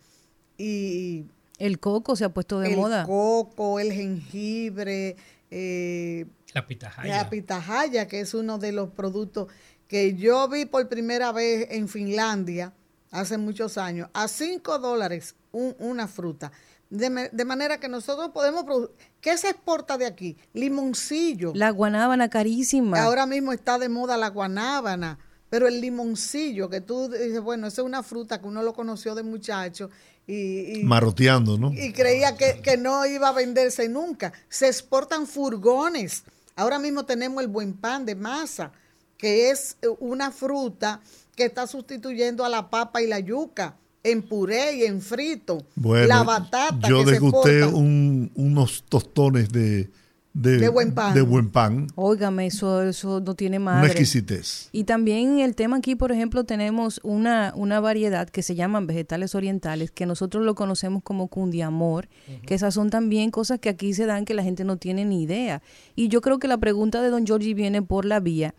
Y 0.59 1.24
El 1.59 1.78
coco 1.80 2.14
se 2.16 2.24
ha 2.24 2.28
puesto 2.28 2.61
de 2.61 2.70
el 2.72 2.76
moda. 2.76 3.07
coco, 3.07 3.80
el 3.80 3.93
jengibre, 3.93 5.16
eh, 5.51 6.26
La 6.55 6.66
pitahaya. 6.66 7.16
la 7.16 7.30
pitahaya, 7.30 8.07
que 8.09 8.20
es 8.20 8.35
uno 8.35 8.59
de 8.59 8.72
los 8.72 8.91
productos 8.91 9.49
que 9.89 10.14
yo 10.14 10.49
vi 10.49 10.64
por 10.64 10.89
primera 10.89 11.33
vez 11.33 11.68
en 11.70 11.89
Finlandia 11.89 12.72
hace 13.11 13.37
muchos 13.39 13.76
años, 13.78 14.09
a 14.14 14.28
5 14.28 14.78
dólares 14.78 15.35
un- 15.53 15.74
una 15.78 16.09
fruta. 16.09 16.51
De, 16.93 17.09
me- 17.11 17.28
de 17.30 17.45
manera 17.47 17.78
que 17.80 17.88
nosotros 17.88 18.30
podemos 18.34 18.64
producir. 18.64 18.95
¿Qué 19.20 19.36
se 19.38 19.49
exporta 19.49 19.97
de 19.97 20.05
aquí? 20.07 20.36
Limoncillo. 20.53 21.53
La 21.55 21.70
guanábana 21.70 22.28
carísima. 22.28 23.01
Ahora 23.03 23.24
mismo 23.26 23.53
está 23.53 23.78
de 23.78 23.88
moda 23.88 24.16
la 24.16 24.28
guanábana. 24.28 25.18
Pero 25.49 25.68
el 25.68 25.80
limoncillo, 25.80 26.70
que 26.70 26.80
tú 26.80 27.09
dices, 27.11 27.40
bueno, 27.40 27.66
esa 27.66 27.82
es 27.82 27.86
una 27.86 28.03
fruta 28.03 28.40
que 28.40 28.47
uno 28.47 28.62
lo 28.62 28.72
conoció 28.72 29.14
de 29.14 29.22
muchacho 29.22 29.90
y, 30.26 30.80
y- 30.80 30.84
Maroteando, 30.84 31.59
¿no? 31.59 31.72
y 31.74 31.93
creía 31.93 32.36
que, 32.36 32.61
que 32.62 32.76
no 32.78 33.05
iba 33.07 33.28
a 33.28 33.32
venderse 33.32 33.88
nunca. 33.88 34.32
Se 34.49 34.66
exportan 34.68 35.26
furgones. 35.26 36.24
Ahora 36.57 36.78
mismo 36.78 37.05
tenemos 37.05 37.43
el 37.43 37.49
buen 37.49 37.74
pan 37.74 38.07
de 38.07 38.14
masa, 38.14 38.72
que 39.18 39.51
es 39.51 39.76
eh, 39.82 39.88
una 40.01 40.30
fruta 40.30 41.01
que 41.36 41.45
está 41.45 41.66
sustituyendo 41.66 42.45
a 42.45 42.49
la 42.49 42.70
papa 42.70 43.03
y 43.03 43.07
la 43.07 43.18
yuca 43.18 43.76
en 44.05 44.23
puré 44.23 44.77
y 44.79 44.83
en 44.85 45.01
frito. 45.01 45.59
Bueno, 45.77 46.07
la 46.07 46.23
batata 46.23 46.89
yo 46.89 47.05
que 47.05 47.13
degusté 47.13 47.65
un- 47.65 48.31
unos 48.35 48.83
tostones 48.89 49.51
de, 49.51 49.91
de, 50.35 50.57
De 50.59 50.69
buen 50.71 50.93
pan. 50.95 51.15
de 51.15 51.21
buen 51.23 51.51
pan. 51.51 51.87
Óigame, 51.95 52.47
eso, 52.47 52.83
eso 52.83 53.21
no 53.21 53.35
tiene 53.35 53.59
Una 53.59 53.67
madre. 53.75 53.89
exquisitez. 53.91 54.71
Y 54.73 54.85
también 54.85 55.39
el 55.41 55.55
tema 55.55 55.77
aquí, 55.77 55.95
por 55.95 56.11
ejemplo, 56.11 56.45
tenemos 56.45 57.01
una, 57.05 57.53
una 57.55 57.81
variedad 57.81 58.29
que 58.29 58.43
se 58.43 58.55
llaman 58.55 58.87
vegetales 58.87 59.35
orientales, 59.35 59.91
que 59.91 60.07
nosotros 60.07 60.45
lo 60.45 60.55
conocemos 60.55 61.03
como 61.03 61.29
cundiamor, 61.29 62.09
que 62.47 62.55
esas 62.55 62.73
son 62.75 62.89
también 62.91 63.31
cosas 63.31 63.61
que 63.61 63.69
aquí 63.69 63.93
se 63.95 64.07
dan 64.07 64.25
que 64.25 64.35
la 64.35 64.43
gente 64.43 64.65
no 64.65 64.79
tiene 64.79 65.05
ni 65.05 65.23
idea. 65.23 65.63
Y 65.95 66.09
yo 66.09 66.23
creo 66.23 66.39
que 66.39 66.49
la 66.49 66.59
pregunta 66.59 67.03
de 67.03 67.11
don 67.11 67.25
Giorgi 67.27 67.53
viene 67.55 67.83
por 67.83 68.05
la 68.07 68.19
vía, 68.19 68.55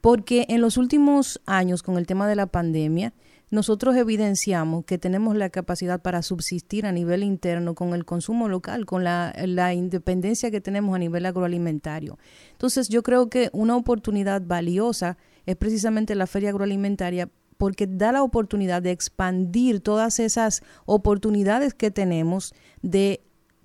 porque 0.00 0.46
en 0.48 0.60
los 0.60 0.76
últimos 0.76 1.40
años, 1.44 1.82
con 1.82 1.98
el 1.98 2.06
tema 2.06 2.28
de 2.28 2.36
la 2.36 2.46
pandemia, 2.46 3.12
nosotros 3.50 3.96
evidenciamos 3.96 4.84
que 4.84 4.98
tenemos 4.98 5.36
la 5.36 5.48
capacidad 5.48 6.02
para 6.02 6.22
subsistir 6.22 6.86
a 6.86 6.92
nivel 6.92 7.22
interno 7.22 7.74
con 7.74 7.94
el 7.94 8.04
consumo 8.04 8.48
local, 8.48 8.84
con 8.84 9.04
la, 9.04 9.32
independencia 9.74 10.50
que 10.50 10.60
tenemos 10.60 10.94
a 10.94 10.98
nivel 10.98 11.24
agroalimentario. 11.26 12.18
Entonces 12.52 12.88
yo 12.88 13.02
creo 13.02 13.28
que 13.28 13.48
una 13.52 13.76
oportunidad 13.76 14.42
valiosa 14.44 15.16
es 15.46 15.56
precisamente 15.56 16.14
la 16.14 16.26
feria 16.26 16.50
agroalimentaria 16.50 17.30
porque 17.56 17.86
da 17.86 18.12
la 18.12 18.22
oportunidad 18.22 18.82
de 18.82 18.92
expandir 18.92 19.80
todas 19.80 20.20
esas 20.20 20.62
oportunidades 20.84 21.74
que 21.74 21.90
tenemos 21.90 22.54
de 22.82 23.20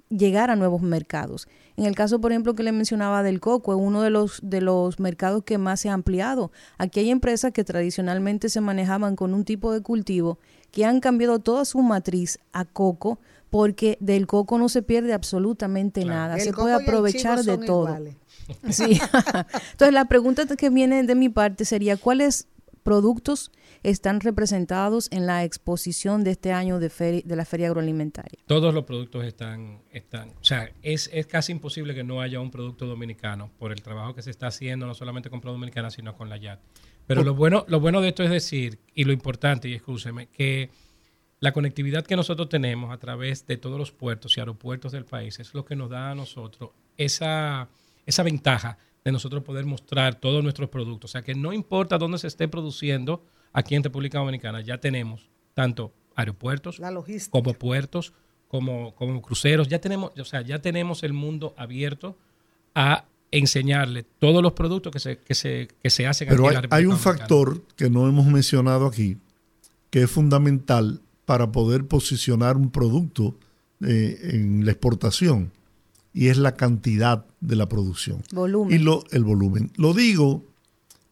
llegar 0.10 0.50
a 0.50 0.56
nuevos 0.56 0.82
mercados. 0.82 1.48
En 1.76 1.86
el 1.86 1.96
caso, 1.96 2.22
por 2.22 2.32
ejemplo, 2.32 2.56
que 2.56 2.64
le 2.64 2.72
mencionaba 2.72 3.24
del 3.24 3.40
coco, 3.40 3.74
es 3.74 3.80
uno 3.82 4.02
de 4.02 4.10
los, 4.10 4.40
de 4.44 4.62
los 4.62 5.00
mercados 5.00 5.44
que 5.44 5.58
más 5.58 5.80
se 5.80 5.90
ha 5.90 5.94
ampliado. 5.94 6.52
Aquí 6.78 7.00
hay 7.00 7.10
empresas 7.10 7.52
que 7.52 7.64
tradicionalmente 7.64 8.50
se 8.50 8.62
manejaban 8.62 9.16
con 9.16 9.34
un 9.34 9.44
tipo 9.44 9.72
de 9.72 9.82
cultivo 9.82 10.38
que 10.72 10.86
han 10.86 11.00
cambiado 11.00 11.40
toda 11.40 11.66
su 11.66 11.80
matriz 11.82 12.40
a 12.52 12.66
coco 12.66 13.20
porque 13.50 13.98
del 14.00 14.26
coco 14.26 14.58
no 14.58 14.68
se 14.70 14.82
pierde 14.82 15.14
absolutamente 15.14 16.06
nada. 16.06 16.36
El 16.36 16.42
se 16.42 16.54
puede 16.54 16.74
aprovechar 16.74 17.44
de 17.44 17.58
todo. 17.60 17.88
iguales. 17.88 18.16
Sí. 18.72 19.00
Entonces, 19.72 19.94
la 19.94 20.06
pregunta 20.06 20.48
que 20.48 20.70
viene 20.70 21.04
de 21.04 21.16
mi 21.16 21.30
parte 21.30 21.64
sería, 21.64 21.96
¿cuáles 21.98 22.48
productos 22.84 23.52
están 23.84 24.22
representados 24.22 25.10
en 25.12 25.26
la 25.28 25.44
exposición 25.44 26.24
de 26.24 26.32
este 26.32 26.52
año 26.52 26.80
de, 26.80 26.90
feri- 26.90 27.24
de 27.24 27.36
la 27.36 27.46
Feria 27.46 27.68
Agroalimentaria? 27.68 28.40
Todos 28.48 28.74
los 28.74 28.86
productos 28.86 29.26
están, 29.26 29.82
están 29.92 30.30
o 30.30 30.44
sea, 30.44 30.72
es, 30.82 31.10
es 31.14 31.28
casi 31.28 31.52
imposible 31.52 31.94
que 31.94 32.04
no 32.04 32.22
haya 32.22 32.40
un 32.40 32.50
producto 32.50 32.86
dominicano 32.86 33.52
por 33.60 33.72
el 33.72 33.82
trabajo 33.82 34.16
que 34.16 34.22
se 34.22 34.32
está 34.32 34.48
haciendo, 34.48 34.88
no 34.88 34.94
solamente 34.94 35.30
con 35.30 35.42
Pro 35.42 35.52
Dominicana, 35.52 35.92
sino 35.92 36.16
con 36.16 36.30
la 36.30 36.38
YAT. 36.38 36.60
Pero 37.06 37.24
lo 37.24 37.36
bueno, 37.36 37.66
lo 37.68 37.82
bueno 37.82 38.00
de 38.00 38.08
esto 38.08 38.24
es 38.24 38.30
decir, 38.30 38.80
y 38.96 39.04
lo 39.04 39.12
importante, 39.12 39.68
y 39.68 39.74
escúcheme, 39.74 40.28
que 40.28 40.70
la 41.42 41.52
conectividad 41.52 42.06
que 42.06 42.16
nosotros 42.16 42.48
tenemos 42.48 42.94
a 42.94 42.98
través 42.98 43.46
de 43.46 43.58
todos 43.58 43.78
los 43.78 43.92
puertos 43.92 44.38
y 44.38 44.40
aeropuertos 44.40 44.94
del 44.94 45.04
país 45.04 45.38
es 45.42 45.54
lo 45.54 45.66
que 45.66 45.76
nos 45.76 45.90
da 45.90 46.12
a 46.12 46.16
nosotros 46.16 46.70
esa, 46.96 47.68
esa 48.06 48.24
ventaja 48.24 48.78
de 49.04 49.12
nosotros 49.12 49.44
poder 49.44 49.66
mostrar 49.66 50.16
todos 50.16 50.42
nuestros 50.42 50.70
productos. 50.70 51.12
O 51.12 51.14
sea, 51.14 51.22
que 51.22 51.36
no 51.36 51.52
importa 51.52 51.98
dónde 51.98 52.18
se 52.18 52.28
esté 52.28 52.48
produciendo 52.48 53.26
aquí 53.54 53.76
en 53.76 53.84
República 53.84 54.20
Dominicana, 54.20 54.62
ya 54.62 54.80
tenemos 54.80 55.30
tanto 55.54 55.94
aeropuertos 56.16 56.80
La 56.80 56.92
como 57.30 57.54
puertos, 57.54 58.14
como, 58.48 58.94
como 58.96 59.22
cruceros. 59.22 59.68
Ya 59.68 59.80
tenemos, 59.80 60.12
o 60.20 60.26
sea, 60.26 60.42
ya 60.42 60.60
tenemos 60.60 61.04
el 61.04 61.14
mundo 61.14 61.54
abierto 61.58 62.18
a 62.76 63.06
enseñarle 63.32 64.04
todos 64.20 64.44
los 64.44 64.54
productos 64.54 64.92
que 64.92 65.00
se, 65.00 65.18
que 65.18 65.34
se, 65.34 65.68
que 65.82 65.90
se 65.90 66.06
hacen 66.06 66.28
Pero 66.28 66.48
aquí 66.48 66.56
hay, 66.56 66.64
en 66.64 66.70
la 66.70 66.76
hay 66.76 66.84
República 66.84 66.96
un 66.96 67.02
Dominicana. 67.02 67.18
factor 67.18 67.76
que 67.76 67.90
no 67.90 68.08
hemos 68.08 68.26
mencionado 68.28 68.86
aquí, 68.86 69.18
que 69.90 70.04
es 70.04 70.12
fundamental 70.12 71.02
para 71.26 71.52
poder 71.52 71.88
posicionar 71.88 72.58
un 72.58 72.70
producto 72.70 73.36
eh, 73.82 74.20
en 74.34 74.66
la 74.66 74.72
exportación, 74.72 75.52
y 76.14 76.28
es 76.28 76.38
la 76.38 76.56
cantidad 76.56 77.26
de 77.42 77.56
la 77.56 77.68
producción. 77.68 78.22
Volumen. 78.32 78.80
Y 78.80 78.84
lo, 78.84 79.04
el 79.12 79.24
volumen. 79.24 79.72
Lo 79.78 79.94
digo 79.96 80.46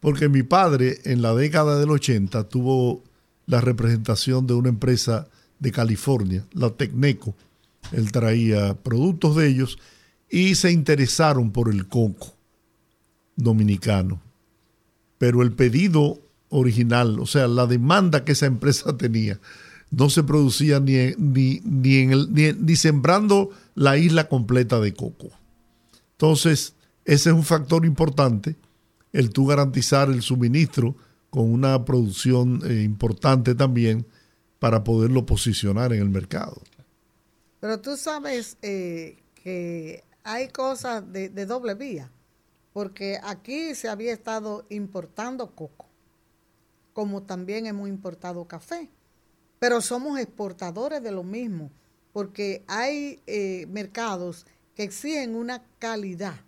porque 0.02 0.28
mi 0.28 0.42
padre 0.42 0.98
en 1.04 1.22
la 1.22 1.32
década 1.32 1.78
del 1.78 1.90
80 1.90 2.48
tuvo 2.48 3.04
la 3.46 3.60
representación 3.60 4.48
de 4.48 4.54
una 4.54 4.68
empresa 4.68 5.28
de 5.60 5.70
California, 5.70 6.44
la 6.50 6.70
Tecneco. 6.70 7.36
Él 7.92 8.10
traía 8.10 8.74
productos 8.74 9.36
de 9.36 9.46
ellos 9.46 9.78
y 10.28 10.56
se 10.56 10.72
interesaron 10.72 11.52
por 11.52 11.70
el 11.70 11.86
coco 11.86 12.34
dominicano. 13.36 14.20
Pero 15.18 15.40
el 15.40 15.52
pedido 15.52 16.18
original, 16.48 17.20
o 17.20 17.26
sea, 17.26 17.46
la 17.46 17.68
demanda 17.68 18.24
que 18.24 18.32
esa 18.32 18.46
empresa 18.46 18.96
tenía, 18.98 19.38
no 19.92 20.10
se 20.10 20.24
producía 20.24 20.80
ni, 20.80 21.12
ni, 21.16 21.60
ni, 21.64 21.98
en 21.98 22.76
sembrando 22.76 23.50
la 23.76 23.98
isla 23.98 24.28
completa 24.28 24.80
de 24.80 24.94
coco. 24.94 25.28
Entonces, 26.14 26.74
ese 27.04 27.30
es 27.30 27.36
un 27.36 27.44
factor 27.44 27.86
importante, 27.86 28.56
el 29.12 29.30
tú 29.30 29.46
garantizar 29.46 30.08
el 30.08 30.22
suministro 30.22 30.96
con 31.30 31.50
una 31.52 31.84
producción 31.84 32.60
eh, 32.64 32.82
importante 32.82 33.54
también 33.54 34.06
para 34.58 34.84
poderlo 34.84 35.26
posicionar 35.26 35.92
en 35.92 36.00
el 36.02 36.10
mercado. 36.10 36.60
Pero 37.60 37.80
tú 37.80 37.96
sabes 37.96 38.58
eh, 38.62 39.18
que 39.42 40.04
hay 40.24 40.48
cosas 40.48 41.10
de, 41.12 41.28
doble 41.46 41.74
vía, 41.74 42.10
porque 42.72 43.18
aquí 43.22 43.74
se 43.74 43.88
había 43.88 44.12
estado 44.12 44.66
importando 44.68 45.54
coco, 45.54 45.86
como 46.92 47.22
también 47.22 47.66
hemos 47.66 47.88
importado 47.88 48.46
café, 48.46 48.90
pero 49.58 49.80
somos 49.80 50.18
exportadores 50.18 51.02
de 51.02 51.12
lo 51.12 51.22
mismo, 51.22 51.70
porque 52.12 52.62
hay 52.66 53.20
eh, 53.26 53.66
mercados 53.70 54.46
que 54.74 54.82
exigen 54.82 55.34
una 55.34 55.62
calidad 55.78 56.40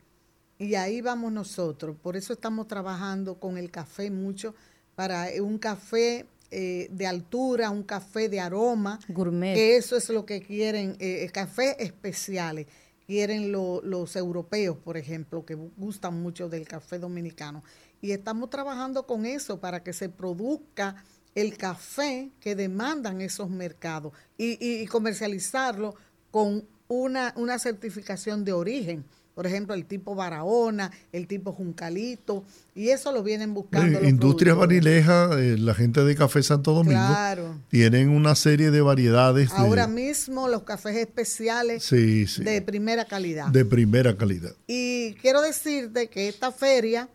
y 0.58 0.74
ahí 0.76 1.00
vamos 1.00 1.32
nosotros. 1.32 1.96
Por 2.02 2.16
eso 2.16 2.32
estamos 2.32 2.68
trabajando 2.68 3.38
con 3.38 3.58
el 3.58 3.70
café 3.70 4.10
mucho 4.10 4.54
para 4.94 5.30
eh, 5.30 5.40
un 5.40 5.58
café 5.58 6.26
eh, 6.50 6.88
de 6.90 7.06
altura, 7.06 7.70
un 7.70 7.82
café 7.82 8.28
de 8.28 8.38
aroma, 8.40 9.00
Gourmet. 9.08 9.54
que 9.54 9.76
eso 9.76 9.96
es 9.96 10.08
lo 10.10 10.24
que 10.24 10.40
quieren, 10.42 10.96
eh, 11.00 11.28
cafés 11.32 11.74
especiales. 11.80 12.66
Quieren 13.06 13.52
lo- 13.52 13.82
los 13.82 14.16
europeos, 14.16 14.78
por 14.78 14.96
ejemplo, 14.96 15.44
que 15.44 15.54
gustan 15.54 16.22
mucho 16.22 16.48
del 16.48 16.66
café 16.66 16.98
dominicano. 16.98 17.62
Y 18.00 18.12
estamos 18.12 18.48
trabajando 18.50 19.06
con 19.06 19.26
eso 19.26 19.60
para 19.60 19.82
que 19.82 19.92
se 19.92 20.08
produzca 20.08 21.04
el 21.34 21.56
café 21.58 22.30
que 22.40 22.54
demandan 22.54 23.20
esos 23.20 23.50
mercados 23.50 24.12
y, 24.38 24.52
y- 24.64 24.82
y 24.82 24.86
comercializarlo 24.86 25.96
con 26.30 26.66
una, 26.88 27.34
una 27.36 27.58
certificación 27.58 28.44
de 28.44 28.52
origen. 28.52 29.04
Por 29.34 29.46
ejemplo, 29.48 29.74
el 29.74 29.84
tipo 29.84 30.14
Barahona, 30.14 30.92
el 31.10 31.26
tipo 31.26 31.52
Juncalito, 31.52 32.44
y 32.74 32.90
eso 32.90 33.10
lo 33.10 33.24
vienen 33.24 33.52
buscando. 33.52 33.98
Los 33.98 34.08
Industrias. 34.08 34.56
Vanileja, 34.56 35.30
eh, 35.40 35.56
la 35.58 35.74
gente 35.74 36.04
de 36.04 36.14
Café 36.14 36.42
Santo 36.42 36.72
Domingo, 36.72 37.00
Claro. 37.08 37.58
tienen 37.68 38.10
una 38.10 38.36
serie 38.36 38.70
de 38.70 38.80
variedades 38.80 39.50
de, 39.50 39.56
Ahora 39.56 39.88
mismo 39.88 40.46
los 40.48 40.62
cafés 40.62 40.94
especiales 40.96 41.82
sí, 41.84 42.26
sí, 42.28 42.44
de 42.44 42.62
primera 42.62 43.04
calidad. 43.06 43.48
de 43.48 43.64
primera 43.64 44.16
calidad. 44.16 44.52
Y 44.68 45.14
quiero 45.14 45.42
decirte 45.42 46.08
que 46.08 46.28
esta 46.28 46.52
feria 46.52 47.08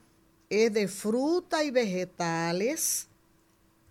es 0.50 0.74
de 0.74 0.88
fruta 0.90 1.64
y 1.64 1.72
vegetales, 1.72 3.08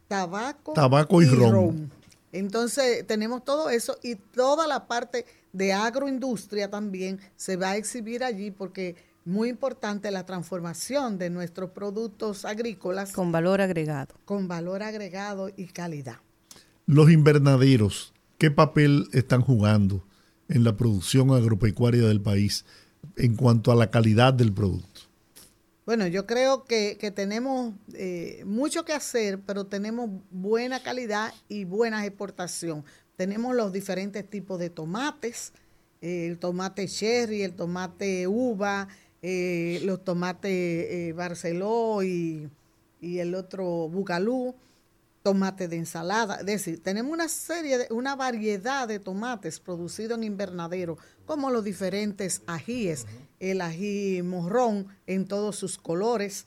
tabaco, 0.06 0.72
Tabaco 0.74 1.22
y 1.22 1.26
ron. 1.26 1.90
Entonces 2.32 3.06
tenemos 3.06 3.44
todo 3.44 3.70
eso 3.70 3.98
y 4.02 4.16
toda 4.16 4.66
la 4.66 4.86
parte 4.86 5.24
de 5.52 5.72
agroindustria 5.72 6.70
también 6.70 7.20
se 7.36 7.56
va 7.56 7.70
a 7.70 7.76
exhibir 7.76 8.22
allí 8.22 8.50
porque 8.50 8.96
muy 9.24 9.50
importante 9.50 10.10
la 10.10 10.24
transformación 10.24 11.18
de 11.18 11.30
nuestros 11.30 11.70
productos 11.70 12.44
agrícolas 12.44 13.12
con, 13.12 13.26
Con 13.26 13.32
valor 13.32 13.60
agregado. 13.60 14.14
valor 14.48 14.82
agregado 14.82 15.50
y 15.54 15.66
calidad. 15.66 16.16
Los 16.86 17.10
invernaderos, 17.10 18.14
¿qué 18.38 18.50
papel 18.50 19.06
están 19.12 19.42
jugando 19.42 20.02
en 20.48 20.64
la 20.64 20.76
producción 20.76 21.30
agropecuaria 21.30 22.08
del 22.08 22.22
país 22.22 22.64
en 23.16 23.36
cuanto 23.36 23.70
a 23.70 23.74
la 23.74 23.90
calidad 23.90 24.32
del 24.32 24.52
producto? 24.52 24.97
Bueno, 25.88 26.06
yo 26.06 26.26
creo 26.26 26.64
que, 26.66 26.98
que 27.00 27.10
tenemos 27.10 27.72
eh, 27.94 28.42
mucho 28.44 28.84
que 28.84 28.92
hacer, 28.92 29.40
pero 29.40 29.64
tenemos 29.64 30.10
buena 30.30 30.82
calidad 30.82 31.32
y 31.48 31.64
buena 31.64 32.04
exportación. 32.04 32.84
Tenemos 33.16 33.56
los 33.56 33.72
diferentes 33.72 34.28
tipos 34.28 34.58
de 34.58 34.68
tomates, 34.68 35.54
eh, 36.02 36.26
el 36.26 36.38
tomate 36.38 36.86
cherry, 36.88 37.40
el 37.40 37.54
tomate 37.54 38.26
uva, 38.26 38.86
eh, 39.22 39.80
los 39.82 40.04
tomates 40.04 40.50
eh, 40.52 41.14
barceló 41.16 42.02
y, 42.02 42.50
y 43.00 43.20
el 43.20 43.34
otro 43.34 43.88
bugalú, 43.88 44.54
tomate 45.22 45.68
de 45.68 45.76
ensalada. 45.76 46.36
Es 46.36 46.46
decir, 46.46 46.82
tenemos 46.82 47.12
una 47.12 47.28
serie, 47.28 47.78
de, 47.78 47.86
una 47.90 48.16
variedad 48.16 48.88
de 48.88 48.98
tomates 48.98 49.60
producidos 49.60 50.18
en 50.18 50.24
invernadero, 50.24 50.96
como 51.26 51.50
los 51.50 51.64
diferentes 51.64 52.42
ajíes, 52.46 53.06
el 53.40 53.60
ají 53.60 54.22
morrón 54.22 54.88
en 55.06 55.26
todos 55.26 55.56
sus 55.56 55.78
colores, 55.78 56.46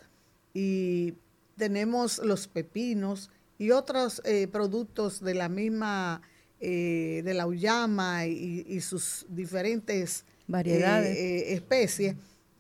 y 0.53 1.13
tenemos 1.57 2.19
los 2.19 2.47
pepinos 2.47 3.30
y 3.57 3.72
otros 3.72 4.22
eh, 4.26 4.47
productos 4.47 5.22
de 5.22 5.36
la 5.36 5.49
misma, 5.49 6.22
eh, 6.59 7.22
de 7.24 7.34
la 7.34 7.45
uyama 7.45 8.26
y, 8.26 8.65
y 8.67 8.82
sus 8.82 9.26
diferentes 9.30 10.26
Variedades. 10.47 11.15
eh, 11.17 11.53
especies 11.53 12.15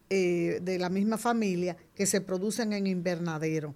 de 0.09 0.77
la 0.77 0.89
misma 0.89 1.17
familia 1.17 1.77
que 1.95 2.05
se 2.05 2.19
producen 2.19 2.73
en 2.73 2.85
invernadero. 2.85 3.73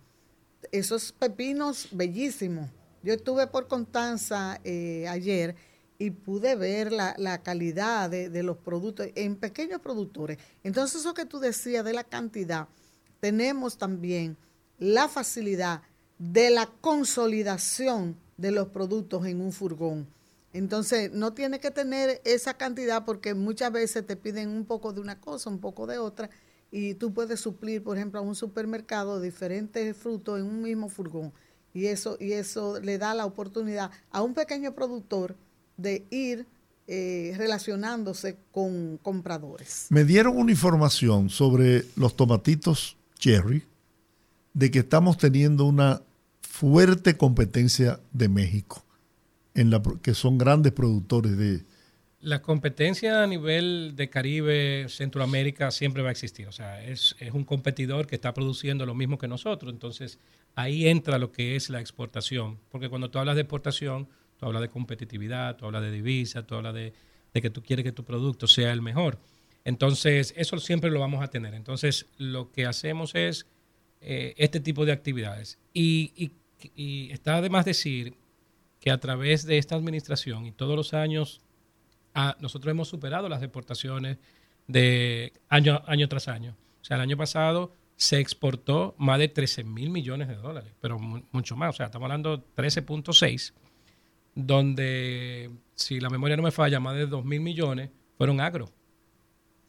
Esos 0.72 1.11
pepinos 1.11 1.89
bellísimos. 1.91 2.70
Yo 3.03 3.13
estuve 3.13 3.47
por 3.47 3.68
Constanza 3.68 4.59
eh, 4.63 5.07
ayer 5.07 5.55
y 5.97 6.11
pude 6.11 6.55
ver 6.55 6.91
la, 6.91 7.16
la 7.18 7.41
calidad 7.41 8.09
de, 8.09 8.30
de 8.30 8.43
los 8.43 8.57
productos 8.57 9.07
en 9.16 9.36
pequeños 9.36 9.80
productores. 9.82 10.38
Entonces 10.63 11.01
eso 11.01 11.13
que 11.13 11.26
tú 11.26 11.39
decías 11.39 11.86
de 11.86 11.93
la 11.93 12.03
cantidad, 12.03 12.68
tenemos 13.20 13.78
también 13.78 14.38
la 14.78 15.07
facilidad 15.07 15.82
de 16.18 16.49
la 16.49 16.68
consolidación 16.82 18.18
de 18.38 18.51
los 18.51 18.70
productos 18.70 19.26
en 19.26 19.41
un 19.41 19.51
furgón. 19.51 20.07
Entonces, 20.53 21.11
no 21.11 21.34
tiene 21.34 21.59
que 21.59 21.70
tener 21.70 22.22
esa 22.24 22.53
cantidad 22.53 23.03
porque 23.03 23.34
muchas 23.34 23.74
veces 23.74 24.07
te 24.07 24.16
piden 24.16 24.49
un 24.49 24.66
poco 24.66 24.93
de 24.93 25.01
una 25.01 25.20
cosa, 25.20 25.49
un 25.49 25.59
poco 25.59 25.86
de 25.86 25.97
otra, 25.97 26.30
y 26.72 26.95
tú 26.95 27.13
puedes 27.13 27.39
suplir, 27.39 27.84
por 27.84 27.97
ejemplo, 27.97 28.20
a 28.20 28.24
un 28.24 28.36
supermercado 28.36 29.22
diferentes 29.22 29.95
frutos 29.95 30.39
en 30.39 30.45
un 30.45 30.61
mismo 30.61 30.89
furgón. 30.89 31.32
Y 31.74 31.88
eso, 31.88 32.18
y 32.20 32.34
eso 32.34 32.80
le 32.80 32.97
da 32.97 33.13
la 33.13 33.26
oportunidad 33.26 33.91
a 34.11 34.22
un 34.22 34.34
pequeño 34.34 34.74
productor 34.74 35.36
de 35.78 36.05
ir 36.09 36.45
eh, 36.88 37.34
relacionándose 37.38 38.38
con 38.51 38.97
compradores. 38.97 39.88
Me 39.89 40.03
dieron 40.03 40.38
una 40.38 40.51
información 40.51 41.30
sobre 41.30 41.84
los 41.95 42.16
tomatitos 42.16 42.95
cherry, 43.18 43.63
de 44.53 44.72
que 44.72 44.80
estamos 44.80 45.18
teniendo 45.18 45.66
una 45.66 46.01
fuerte 46.41 47.18
competencia 47.18 47.99
de 48.13 48.30
México, 48.30 48.84
en 49.53 49.70
la, 49.70 49.82
que 50.01 50.13
son 50.13 50.38
grandes 50.38 50.72
productores 50.74 51.38
de... 51.38 51.63
La 52.22 52.41
competencia 52.41 53.22
a 53.24 53.28
nivel 53.28 53.93
de 53.95 54.09
Caribe, 54.09 54.88
Centroamérica, 54.89 55.70
siempre 55.72 56.01
va 56.01 56.09
a 56.09 56.11
existir. 56.11 56.47
O 56.47 56.51
sea, 56.51 56.84
es, 56.84 57.16
es 57.20 57.32
un 57.34 57.43
competidor 57.43 58.07
que 58.07 58.16
está 58.16 58.34
produciendo 58.34 58.86
lo 58.86 58.95
mismo 58.95 59.18
que 59.18 59.28
nosotros. 59.28 59.72
Entonces, 59.72 60.18
ahí 60.55 60.88
entra 60.88 61.20
lo 61.20 61.32
que 61.32 61.55
es 61.55 61.70
la 61.70 61.80
exportación. 61.82 62.59
Porque 62.70 62.89
cuando 62.89 63.11
tú 63.11 63.20
hablas 63.20 63.36
de 63.36 63.41
exportación, 63.41 64.07
tú 64.38 64.45
hablas 64.47 64.61
de 64.63 64.70
competitividad, 64.70 65.55
tú 65.55 65.66
hablas 65.66 65.84
de 65.84 65.91
divisa, 65.91 66.47
tú 66.47 66.55
hablas 66.55 66.74
de, 66.74 66.93
de 67.34 67.41
que 67.41 67.49
tú 67.51 67.61
quieres 67.61 67.84
que 67.84 67.91
tu 67.91 68.03
producto 68.03 68.47
sea 68.47 68.72
el 68.74 68.82
mejor. 68.82 69.20
Entonces, 69.63 70.34
eso 70.36 70.57
siempre 70.57 70.89
lo 70.89 70.99
vamos 71.01 71.24
a 71.24 71.28
tener. 71.28 71.53
Entonces, 71.53 72.07
lo 72.18 72.51
que 72.51 72.66
hacemos 72.66 73.13
es 73.13 73.45
eh, 74.01 74.34
este 74.38 74.59
tipo 74.59 74.86
de 74.86 74.93
actividades. 74.93 75.59
Y, 75.74 76.11
y- 76.16 76.32
y 76.76 77.11
está 77.11 77.41
de 77.41 77.49
más 77.49 77.66
decir 77.66 78.16
que 78.80 78.89
a 78.89 78.99
través 78.99 79.45
de 79.45 79.57
esta 79.59 79.76
administración 79.76 80.45
y 80.47 80.51
todos 80.51 80.76
los 80.76 80.93
años 80.95 81.41
nosotros 82.39 82.72
hemos 82.72 82.88
superado 82.88 83.30
las 83.30 83.41
deportaciones 83.41 84.18
de 84.68 85.34
año, 85.49 85.82
tras 86.09 86.28
año. 86.28 86.55
O 86.82 86.86
sea, 86.86 86.95
el 86.95 87.01
año 87.01 87.18
pasado 87.18 87.74
se 87.97 88.20
exportó 88.20 88.95
más 88.97 89.20
de 89.20 89.28
13 89.28 89.63
mil 89.63 89.89
millones 89.89 90.28
de 90.28 90.36
dólares, 90.36 90.74
pero 90.82 90.97
mu- 90.99 91.24
mucho 91.32 91.55
más. 91.55 91.70
O 91.70 91.74
sea, 91.78 91.88
estamos 91.88 92.05
hablando 92.05 92.43
13.6, 92.55 93.53
donde, 94.34 95.49
si 95.76 95.99
la 95.99 96.09
memoria 96.09 96.36
no 96.38 96.43
me 96.43 96.51
falla, 96.51 96.80
más 96.80 96.95
de 96.95 97.05
2 97.07 97.24
mil 97.26 97.41
millones 97.41 97.89
fueron 98.18 98.39
agro. 98.41 98.70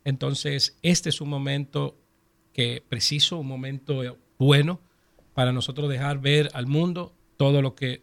Entonces, 0.04 0.78
este 0.82 1.08
es 1.08 1.20
un 1.20 1.28
momento 1.28 1.96
que 2.52 2.82
preciso, 2.88 3.38
un 3.38 3.48
momento 3.48 4.02
bueno 4.38 4.80
para 5.34 5.52
nosotros 5.52 5.88
dejar 5.90 6.18
ver 6.20 6.48
al 6.54 6.66
mundo 6.66 7.12
todo 7.36 7.60
lo 7.60 7.74
que 7.74 8.02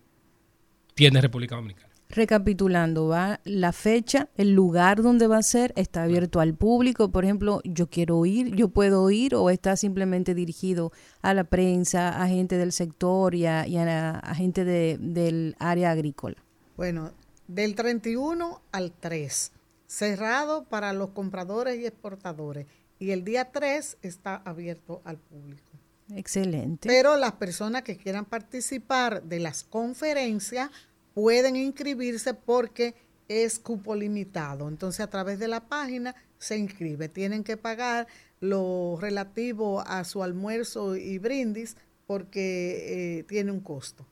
tiene 0.95 1.21
República 1.21 1.55
Dominicana. 1.55 1.92
Recapitulando, 2.15 3.07
va 3.07 3.39
la 3.43 3.71
fecha, 3.71 4.29
el 4.35 4.53
lugar 4.53 5.01
donde 5.01 5.25
va 5.27 5.37
a 5.37 5.43
ser, 5.43 5.73
está 5.75 6.03
abierto 6.03 6.39
al 6.39 6.53
público. 6.53 7.09
Por 7.11 7.23
ejemplo, 7.25 7.59
yo 7.63 7.87
quiero 7.89 8.23
ir, 8.25 8.55
yo 8.55 8.69
puedo 8.69 9.09
ir, 9.09 9.33
o 9.35 9.49
está 9.49 9.75
simplemente 9.75 10.35
dirigido 10.35 10.91
a 11.23 11.33
la 11.33 11.43
prensa, 11.43 12.21
a 12.21 12.27
gente 12.27 12.55
del 12.57 12.71
sector 12.71 13.33
y 13.33 13.47
a, 13.47 13.67
y 13.67 13.77
a- 13.77 14.19
a 14.19 14.35
gente 14.35 14.63
de- 14.63 14.97
del 15.01 15.55
área 15.59 15.89
agrícola. 15.91 16.35
Bueno, 16.77 17.11
del 17.47 17.73
31 17.75 18.61
al 18.71 18.91
3, 18.91 19.51
cerrado 19.87 20.65
para 20.65 20.93
los 20.93 21.09
compradores 21.09 21.79
y 21.79 21.85
exportadores. 21.85 22.67
Y 22.99 23.09
el 23.11 23.23
día 23.23 23.51
3 23.51 23.97
está 24.01 24.35
abierto 24.45 25.01
al 25.03 25.17
público. 25.17 25.71
Excelente. 26.15 26.87
Pero 26.87 27.17
las 27.17 27.33
personas 27.33 27.81
que 27.81 27.97
quieran 27.97 28.25
participar 28.25 29.23
de 29.23 29.39
las 29.39 29.63
conferencias 29.63 30.69
pueden 31.13 31.55
inscribirse 31.55 32.33
porque 32.33 32.95
es 33.27 33.59
cupo 33.59 33.95
limitado. 33.95 34.67
Entonces, 34.67 35.01
a 35.01 35.09
través 35.09 35.39
de 35.39 35.47
la 35.47 35.67
página 35.67 36.15
se 36.37 36.57
inscribe. 36.57 37.09
Tienen 37.09 37.43
que 37.43 37.57
pagar 37.57 38.07
lo 38.39 38.97
relativo 38.99 39.81
a 39.81 40.03
su 40.03 40.23
almuerzo 40.23 40.95
y 40.95 41.17
brindis 41.17 41.77
porque 42.05 43.19
eh, 43.19 43.23
tiene 43.23 43.51
un 43.51 43.61
costo. 43.61 44.05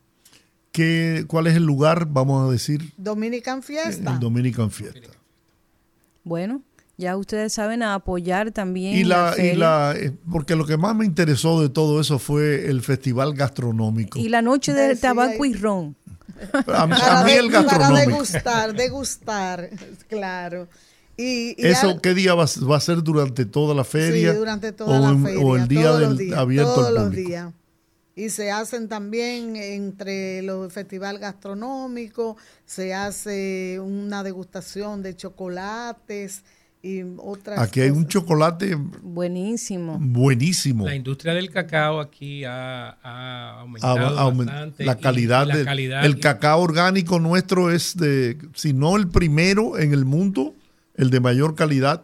¿Qué, 0.71 1.25
¿Cuál 1.27 1.47
es 1.47 1.55
el 1.55 1.65
lugar, 1.65 2.07
vamos 2.09 2.47
a 2.47 2.51
decir, 2.51 2.93
Dominican 2.95 3.61
Fiesta. 3.61 4.13
el 4.13 4.19
Dominican 4.19 4.71
Fiesta? 4.71 5.09
Bueno, 6.23 6.61
ya 6.97 7.17
ustedes 7.17 7.51
saben 7.51 7.83
a 7.83 7.95
apoyar 7.95 8.51
también. 8.51 8.95
Y 8.95 9.03
la, 9.03 9.33
y 9.37 9.55
la, 9.55 9.93
eh, 9.97 10.13
porque 10.31 10.55
lo 10.55 10.65
que 10.65 10.77
más 10.77 10.95
me 10.95 11.03
interesó 11.03 11.61
de 11.61 11.67
todo 11.67 11.99
eso 11.99 12.19
fue 12.19 12.69
el 12.69 12.81
festival 12.81 13.33
gastronómico. 13.33 14.17
Y 14.17 14.29
la 14.29 14.41
noche 14.41 14.73
del 14.73 14.99
tabaco 14.99 15.43
y 15.43 15.53
ron. 15.53 15.97
A, 16.67 16.83
a 16.83 16.87
para, 16.87 17.23
mí 17.23 17.31
el 17.31 17.51
para 17.51 17.63
gastronómico. 17.63 18.09
degustar, 18.11 18.73
degustar, 18.73 19.69
claro. 20.07 20.67
Y, 21.17 21.55
y 21.61 21.67
¿Eso 21.67 21.89
al- 21.89 22.01
qué 22.01 22.13
día 22.13 22.33
va, 22.33 22.45
a- 22.45 22.65
va 22.65 22.77
a 22.77 22.81
ser 22.81 23.03
durante 23.03 23.45
toda 23.45 23.75
la 23.75 23.83
feria? 23.83 24.31
Sí, 24.31 24.37
durante 24.37 24.71
toda 24.71 24.99
o, 24.99 25.11
la 25.13 25.23
feria. 25.23 25.45
o 25.45 25.55
el 25.55 25.67
día 25.67 25.83
todos 25.83 25.99
los 26.01 26.09
del 26.17 26.27
días, 26.27 26.39
abierto 26.39 26.73
todos 26.73 26.87
al 26.87 26.93
los 26.95 27.03
público. 27.05 27.29
días. 27.29 27.53
Y 28.15 28.29
se 28.29 28.51
hacen 28.51 28.87
también 28.89 29.55
entre 29.55 30.41
los 30.41 30.71
festival 30.73 31.17
gastronómico, 31.19 32.35
se 32.65 32.93
hace 32.93 33.79
una 33.81 34.21
degustación 34.23 35.01
de 35.01 35.15
chocolates 35.15 36.43
y 36.83 37.03
otras 37.17 37.59
Aquí 37.59 37.79
hay 37.81 37.89
un 37.91 38.07
chocolate 38.07 38.75
Buenísimo. 38.75 39.97
buenísimo. 40.01 40.85
La 40.85 40.95
industria 40.95 41.33
del 41.33 41.49
cacao 41.51 41.99
aquí 41.99 42.43
ha, 42.43 42.97
ha 43.03 43.59
aumentado 43.61 43.97
Ha- 44.19 44.23
aument- 44.31 44.45
bastante. 44.45 44.83
la 44.85 44.93
y- 44.93 45.01
calidad, 45.01 45.45
y 45.45 45.47
la 45.49 45.55
del- 45.57 45.65
calidad 45.65 46.05
el 46.05 46.17
y- 46.17 46.19
cacao 46.19 46.59
orgánico 46.61 47.19
nuestro 47.19 47.71
es 47.71 47.95
de 47.97 48.37
si 48.55 48.73
no 48.73 48.97
el 48.97 49.07
primero 49.09 49.77
en 49.77 49.93
el 49.93 50.05
mundo 50.05 50.55
el 50.95 51.09
de 51.11 51.19
mayor 51.19 51.55
calidad 51.55 52.03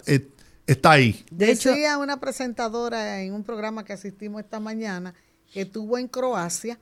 está 0.68 0.92
ahí 0.92 1.26
De 1.32 1.52
hecho, 1.52 1.70
Decía 1.70 1.98
una 1.98 2.20
presentadora 2.20 3.22
en 3.24 3.34
un 3.34 3.44
programa 3.44 3.84
que 3.84 3.94
asistimos 3.94 4.42
esta 4.42 4.60
mañana 4.60 5.14
que 5.52 5.62
estuvo 5.62 5.98
en 5.98 6.08
Croacia 6.08 6.78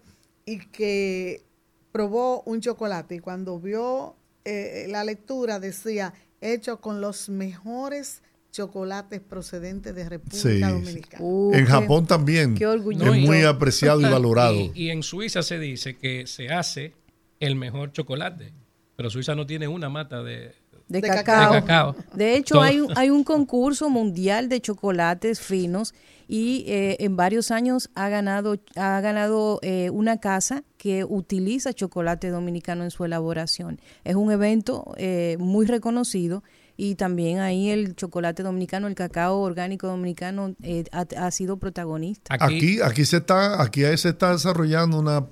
y 0.45 0.57
que 0.59 1.43
probó 1.91 2.41
un 2.45 2.59
chocolate 2.61 3.15
y 3.15 3.19
cuando 3.19 3.59
vio 3.59 4.15
eh, 4.43 4.85
la 4.89 5.03
lectura 5.03 5.59
decía 5.59 6.13
hecho 6.41 6.79
con 6.81 7.01
los 7.01 7.29
mejores 7.29 8.21
chocolates 8.51 9.19
procedentes 9.19 9.93
de 9.95 10.07
República 10.07 10.41
Sí. 10.49 10.59
Dominicana. 10.61 11.23
uh, 11.23 11.53
en 11.53 11.65
qué- 11.65 11.71
Japón 11.71 12.07
también 12.07 12.55
qué 12.55 12.65
orgullo. 12.67 13.03
No, 13.05 13.13
es 13.13 13.21
muy 13.21 13.43
apreciado 13.43 13.99
y 13.99 14.03
valorado 14.09 14.55
Y, 14.55 14.71
y 14.75 14.89
en 14.91 15.03
Suiza 15.03 15.43
se 15.43 15.59
dice 15.59 15.97
que 15.97 16.25
se 16.27 16.49
hace 16.49 16.93
el 17.41 17.55
mejor 17.57 17.91
chocolate, 17.91 18.53
pero 18.95 19.09
Suiza 19.09 19.36
no 19.36 19.45
tiene 19.45 19.67
una 19.67 19.89
mata 19.89 20.23
de, 20.23 20.53
de, 20.88 21.01
de 21.01 21.07
cacao. 21.07 21.53
de 21.53 21.61
cacao. 21.61 21.95
De 22.13 22.36
hecho, 22.36 22.61
hay 22.61 22.79
un, 22.79 22.97
hay 22.97 23.09
un 23.09 23.23
concurso 23.23 23.89
mundial 23.89 24.49
de 24.49 24.61
chocolates 24.61 25.39
finos 25.39 25.93
y 26.27 26.65
eh, 26.67 26.97
en 26.99 27.15
varios 27.15 27.51
años 27.51 27.89
ha 27.95 28.09
ganado, 28.09 28.57
ha 28.75 28.99
ganado 29.01 29.59
eh, 29.61 29.89
una 29.91 30.19
casa 30.19 30.63
que 30.77 31.03
utiliza 31.03 31.73
chocolate 31.73 32.29
dominicano 32.29 32.83
en 32.83 32.91
su 32.91 33.05
elaboración. 33.05 33.79
Es 34.03 34.15
un 34.15 34.31
evento 34.31 34.93
eh, 34.97 35.38
muy 35.39 35.65
reconocido 35.65 36.43
y 36.77 36.95
también 36.95 37.39
ahí 37.39 37.69
el 37.69 37.95
chocolate 37.95 38.43
dominicano, 38.43 38.88
el 38.88 38.95
cacao 38.95 39.39
orgánico 39.39 39.88
dominicano 39.88 40.55
eh, 40.61 40.83
ha, 40.91 41.05
ha 41.17 41.31
sido 41.31 41.57
protagonista. 41.57 42.36
aquí 42.39 42.81
aquí 42.81 43.05
se 43.05 43.17
está 43.17 43.61
aquí 43.61 43.81
se 43.97 44.09
está 44.09 44.33
desarrollando 44.33 44.99
una 44.99 45.25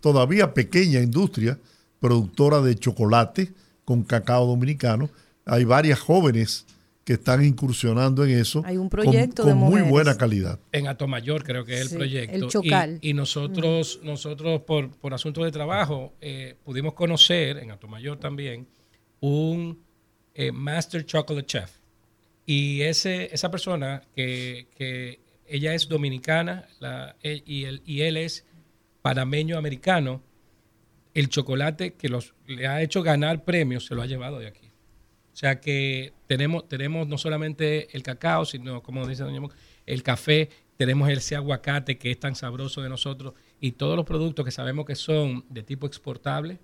todavía 0.00 0.54
pequeña 0.54 1.00
industria 1.00 1.58
productora 2.00 2.60
de 2.60 2.76
chocolate 2.76 3.52
con 3.84 4.02
cacao 4.04 4.46
dominicano 4.46 5.10
hay 5.44 5.64
varias 5.64 6.00
jóvenes 6.00 6.66
que 7.04 7.12
están 7.14 7.44
incursionando 7.44 8.24
en 8.24 8.30
eso. 8.38 8.62
Hay 8.64 8.76
un 8.78 8.88
con- 8.88 9.02
proyecto 9.02 9.42
con, 9.42 9.50
de 9.50 9.54
muy 9.54 9.82
buena 9.82 10.16
calidad. 10.16 10.58
En 10.72 10.86
Atomayor 10.88 11.44
creo 11.44 11.62
que 11.66 11.74
es 11.80 11.88
Sí, 11.88 11.92
el 11.92 11.98
proyecto. 11.98 12.34
el 12.36 12.46
Chocal. 12.50 12.98
Y, 13.02 13.10
y 13.10 13.12
nosotros, 13.14 14.00
nosotros 14.02 14.62
por, 14.62 14.90
por 14.90 15.12
asuntos 15.12 15.44
de 15.44 15.52
trabajo, 15.52 16.14
eh, 16.22 16.54
pudimos 16.64 16.94
conocer, 16.94 17.58
en 17.58 17.70
Atomayor 17.72 18.18
también, 18.18 18.66
un 19.20 19.82
eh, 20.34 20.50
Master 20.50 21.04
Chocolate 21.04 21.46
Chef. 21.46 21.70
Y 22.46 22.80
ese, 22.80 23.28
esa 23.34 23.50
persona 23.50 24.02
que, 24.16 24.68
que 24.76 25.20
ella 25.46 25.74
es 25.74 25.86
dominicana 25.88 26.66
la- 26.80 27.16
él- 27.20 27.42
y, 27.46 27.64
él, 27.64 27.82
y 27.84 28.00
él 28.00 28.16
es 28.16 28.46
panameño 29.02 29.58
americano, 29.58 30.22
el 31.14 31.28
chocolate 31.28 31.94
que 31.94 32.08
los, 32.08 32.34
le 32.46 32.66
ha 32.66 32.82
hecho 32.82 33.02
ganar 33.02 33.44
premios 33.44 33.86
se 33.86 33.94
lo 33.94 34.02
ha 34.02 34.06
llevado 34.06 34.38
de 34.38 34.48
aquí. 34.48 34.68
O 35.32 35.36
sea 35.36 35.60
que 35.60 36.12
tenemos, 36.26 36.68
tenemos 36.68 37.08
no 37.08 37.18
solamente 37.18 37.96
el 37.96 38.02
cacao, 38.02 38.44
sino, 38.44 38.82
como 38.82 39.06
dice 39.06 39.24
doña 39.24 39.40
Mo, 39.40 39.50
el 39.86 40.02
café, 40.02 40.50
tenemos 40.76 41.08
ese 41.08 41.36
aguacate 41.36 41.98
que 41.98 42.10
es 42.10 42.20
tan 42.20 42.34
sabroso 42.34 42.82
de 42.82 42.88
nosotros 42.88 43.34
y 43.60 43.72
todos 43.72 43.96
los 43.96 44.04
productos 44.04 44.44
que 44.44 44.50
sabemos 44.50 44.84
que 44.84 44.94
son 44.94 45.44
de 45.48 45.62
tipo 45.62 45.86
exportable, 45.86 46.60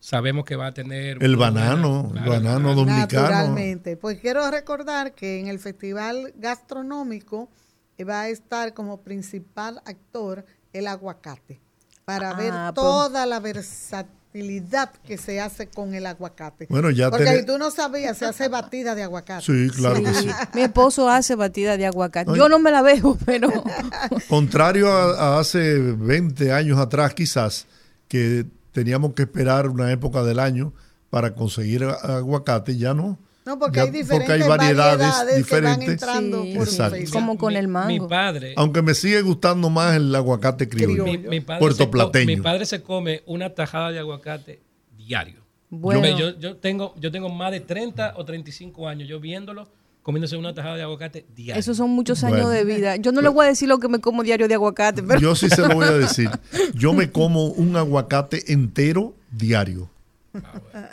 sabemos 0.00 0.44
que 0.44 0.56
va 0.56 0.68
a 0.68 0.74
tener... 0.74 1.22
El 1.22 1.36
banano, 1.36 2.06
el 2.08 2.12
claro, 2.12 2.30
banano 2.30 2.74
dominicano. 2.74 3.22
Naturalmente. 3.22 3.96
Pues 3.96 4.20
quiero 4.20 4.50
recordar 4.50 5.14
que 5.14 5.40
en 5.40 5.48
el 5.48 5.58
Festival 5.58 6.32
Gastronómico 6.36 7.50
eh, 7.98 8.04
va 8.04 8.22
a 8.22 8.28
estar 8.28 8.74
como 8.74 9.02
principal 9.02 9.80
actor 9.84 10.44
el 10.72 10.86
aguacate, 10.86 11.60
para 12.06 12.34
ver 12.34 12.52
Ah, 12.54 12.70
pues. 12.72 12.84
toda 12.84 13.26
la 13.26 13.40
versatilidad 13.40 14.90
que 15.04 15.18
se 15.18 15.40
hace 15.40 15.66
con 15.66 15.92
el 15.92 16.06
aguacate. 16.06 16.68
Bueno, 16.70 16.90
ya 16.90 17.10
Porque 17.10 17.24
tené- 17.24 17.40
si 17.40 17.46
tú 17.46 17.58
no 17.58 17.72
sabías, 17.72 18.16
se 18.16 18.26
hace 18.26 18.46
batida 18.48 18.94
de 18.94 19.02
aguacate. 19.02 19.44
Sí, 19.44 19.68
claro 19.76 20.00
que 20.02 20.14
sí. 20.14 20.28
Mi 20.54 20.62
esposo 20.62 21.10
hace 21.10 21.34
batida 21.34 21.76
de 21.76 21.84
aguacate. 21.84 22.30
Ay. 22.30 22.38
Yo 22.38 22.48
no 22.48 22.60
me 22.60 22.70
la 22.70 22.80
veo, 22.82 23.18
pero 23.26 23.48
Contrario 24.28 24.92
a, 24.92 25.36
a 25.36 25.40
hace 25.40 25.78
20 25.80 26.52
años 26.52 26.78
atrás, 26.78 27.12
quizás, 27.12 27.66
que 28.06 28.46
teníamos 28.70 29.14
que 29.14 29.22
esperar 29.22 29.68
una 29.68 29.90
época 29.90 30.22
del 30.22 30.38
año 30.38 30.72
para 31.10 31.34
conseguir 31.34 31.82
aguacate, 31.82 32.76
ya 32.76 32.94
no. 32.94 33.18
No, 33.46 33.58
porque 33.58 33.76
Ya- 33.76 33.82
hay 33.84 33.90
diferentes 33.90 34.26
porque 34.28 34.32
hay 34.42 34.48
variedades, 34.48 34.98
variedades, 34.98 35.46
que 35.46 35.60
van 35.60 35.78
diferentes. 35.78 35.88
entrando 35.88 36.42
Sí. 36.42 36.54
por 36.56 36.68
Exacto. 36.68 36.96
Facebook. 36.96 37.12
como 37.20 37.38
con 37.38 37.52
Mi- 37.52 37.58
el 37.60 37.68
mango. 37.68 37.88
Mi 37.88 38.00
padre, 38.08 38.54
Aunque 38.56 38.82
me 38.82 38.92
sigue 38.94 39.22
gustando 39.22 39.70
más 39.70 39.94
el 39.96 40.12
aguacate 40.14 40.68
criollo. 40.68 41.04
Mi, 41.04 41.16
mi 41.18 41.40
padre 41.40 41.58
se 41.58 41.60
Puerto 41.60 41.84
co- 41.84 41.90
Plateño. 41.92 42.26
mi 42.26 42.42
padre 42.42 42.66
se 42.66 42.82
come 42.82 43.22
una 43.26 43.54
tajada 43.54 43.92
de 43.92 44.00
aguacate 44.00 44.60
diario. 44.96 45.40
bueno, 45.70 46.06
Yo, 46.18 46.38
yo, 46.38 46.56
tengo, 46.56 46.94
yo 46.98 47.10
tengo 47.12 47.28
más 47.28 47.50
de 47.52 47.60
30 47.60 48.14
o 48.16 48.24
35 48.24 48.88
años 48.88 49.08
yo 49.08 49.18
viéndolo 49.20 49.68
comiéndose 50.02 50.36
una 50.36 50.54
tajada 50.54 50.76
de 50.76 50.82
aguacate 50.82 51.26
diario. 51.34 51.58
esos 51.60 51.76
son 51.76 51.90
muchos 51.90 52.22
años 52.24 52.42
Bueno. 52.42 52.50
de 52.50 52.64
vida. 52.64 52.96
Yo 52.96 53.10
no 53.12 53.20
le 53.20 53.28
voy 53.28 53.46
a 53.46 53.48
decir 53.48 53.68
lo 53.68 53.78
que 53.80 53.88
me 53.88 53.98
como 54.00 54.22
diario 54.22 54.46
de 54.48 54.54
aguacate, 54.54 55.02
pero 55.02 55.18
Yo 55.20 55.34
sí 55.34 55.48
se 55.48 55.62
lo 55.66 55.74
voy 55.74 55.86
a 55.86 55.92
decir. 55.92 56.30
Yo 56.74 56.92
me 56.94 57.10
como 57.10 57.46
un 57.46 57.76
aguacate 57.76 58.52
entero 58.52 59.14
diario. 59.32 59.88
Ah, 60.34 60.40
pues 60.72 60.84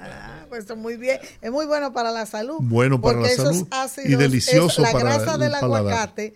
está 0.56 0.76
muy 0.76 0.98
bien. 0.98 1.20
Es 1.42 1.52
muy 1.52 1.66
bueno 1.66 1.94
para 1.94 2.12
la 2.12 2.26
salud. 2.26 2.58
Bueno 2.62 3.00
para 3.02 3.16
porque 3.18 3.28
la 3.30 3.34
esos 3.34 3.68
salud 3.70 4.06
y 4.06 4.16
delicioso 4.16 4.82
es- 4.84 4.88
la 4.88 4.92
para 4.92 5.16
grasa 5.18 5.34
el 5.36 5.40
del 5.42 5.52
paladar. 5.52 5.80
aguacate 5.80 6.34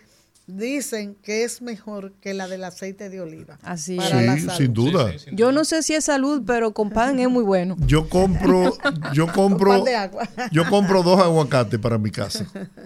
dicen 0.49 1.15
que 1.21 1.43
es 1.43 1.61
mejor 1.61 2.13
que 2.21 2.33
la 2.33 2.47
del 2.47 2.63
aceite 2.63 3.09
de 3.09 3.19
oliva. 3.19 3.59
Así 3.63 3.97
para 3.97 4.21
la 4.21 4.35
Sí, 4.35 4.41
salud. 4.45 4.57
sin 4.57 4.73
duda. 4.73 5.11
Sí, 5.11 5.19
sí, 5.19 5.25
sin 5.25 5.35
yo 5.35 5.47
duda. 5.47 5.51
no 5.59 5.65
sé 5.65 5.83
si 5.83 5.93
es 5.93 6.05
salud, 6.05 6.43
pero 6.47 6.73
con 6.73 6.89
pan 6.89 7.19
es 7.19 7.27
muy 7.29 7.43
bueno. 7.43 7.75
Yo 7.85 8.07
compro, 8.07 8.73
yo 9.13 9.27
compro, 9.33 9.71
pan 9.71 9.83
de 9.83 9.95
agua. 9.97 10.23
yo 10.53 10.63
compro 10.69 11.03
dos 11.03 11.19
aguacates 11.19 11.77
para 11.81 11.97
mi 11.97 12.11
casa. 12.11 12.45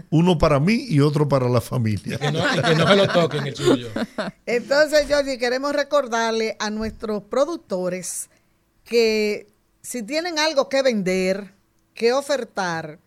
Uno 0.09 0.39
para 0.39 0.59
mí 0.59 0.73
y 0.89 1.01
otro 1.01 1.29
para 1.29 1.47
la 1.49 1.61
familia. 1.61 2.17
Que 2.17 2.31
no, 2.31 2.39
que 2.63 2.75
no 2.75 2.87
se 2.87 2.95
lo 2.95 3.07
toquen 3.07 3.45
el 3.45 3.55
suyo. 3.55 3.89
Entonces, 4.47 5.05
Georgie, 5.05 5.37
queremos 5.37 5.73
recordarle 5.73 6.55
a 6.59 6.71
nuestros 6.71 7.21
productores 7.25 8.31
que 8.83 9.50
si 9.81 10.03
tienen 10.03 10.39
algo 10.39 10.69
que 10.69 10.81
vender, 10.81 11.53
que 11.93 12.13
ofertar 12.13 12.99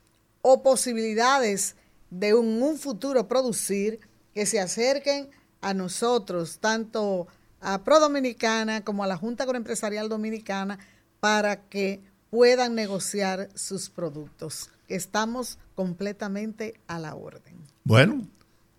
o 0.43 0.63
posibilidades 0.63 1.77
de 2.11 2.35
un, 2.35 2.79
futuro 2.79 3.27
producir, 3.27 4.01
que 4.33 4.47
se 4.47 4.61
acerquen 4.61 5.31
a 5.61 5.75
nosotros, 5.75 6.59
tanto 6.61 7.27
a 7.61 7.83
Pro 7.83 7.99
Dominicana 8.01 8.85
como 8.85 9.05
a 9.05 9.07
la 9.07 9.17
Junta 9.17 9.45
Agroempresarial 9.45 10.09
Dominicana, 10.09 10.79
para 11.21 11.63
que 11.69 12.03
puedan 12.31 12.75
negociar 12.75 13.49
sus 13.55 13.89
productos. 13.89 14.71
Estamos 14.89 15.59
completamente 15.75 16.79
a 16.87 16.99
la 16.99 17.15
orden. 17.15 17.57
Bueno, 17.85 18.27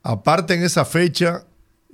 aparte 0.04 0.54
en 0.54 0.64
esa 0.64 0.86
fecha 0.86 1.46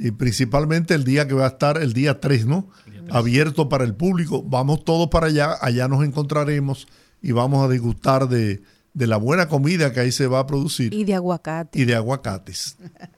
y 0.03 0.09
principalmente 0.09 0.95
el 0.95 1.03
día 1.03 1.27
que 1.27 1.35
va 1.35 1.45
a 1.45 1.49
estar 1.49 1.77
el 1.77 1.93
día 1.93 2.19
3, 2.19 2.47
¿no? 2.47 2.67
Abierto 3.11 3.69
para 3.69 3.83
el 3.83 3.93
público. 3.93 4.41
Vamos 4.41 4.83
todos 4.83 5.09
para 5.09 5.27
allá, 5.27 5.55
allá 5.61 5.87
nos 5.87 6.03
encontraremos 6.03 6.87
y 7.21 7.33
vamos 7.33 7.63
a 7.63 7.67
degustar 7.67 8.27
de, 8.27 8.63
de 8.95 9.05
la 9.07 9.17
buena 9.17 9.47
comida 9.47 9.93
que 9.93 9.99
ahí 9.99 10.11
se 10.11 10.25
va 10.25 10.39
a 10.39 10.47
producir 10.47 10.91
Y 10.91 11.03
de 11.03 11.13
aguacate. 11.13 11.79
y 11.79 11.85
de 11.85 11.93
aguacates. 11.93 12.77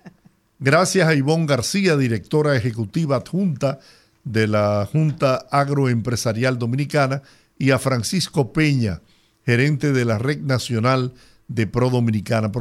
Gracias 0.60 1.08
a 1.08 1.14
Ivonne 1.16 1.46
García, 1.46 1.96
directora 1.96 2.58
ejecutiva 2.58 3.16
adjunta 3.16 3.80
de 4.26 4.48
la 4.48 4.88
Junta 4.92 5.46
Agroempresarial 5.52 6.60
Dominicana, 6.60 7.22
y 7.58 7.72
a 7.72 7.80
Francisco 7.80 8.52
Peña, 8.52 9.02
gerente 9.46 9.94
de 9.94 10.04
la 10.04 10.18
Red 10.18 10.42
Nacional 10.42 11.14
de 11.48 11.66
Pro 11.66 11.90
Dominicana. 11.90 12.52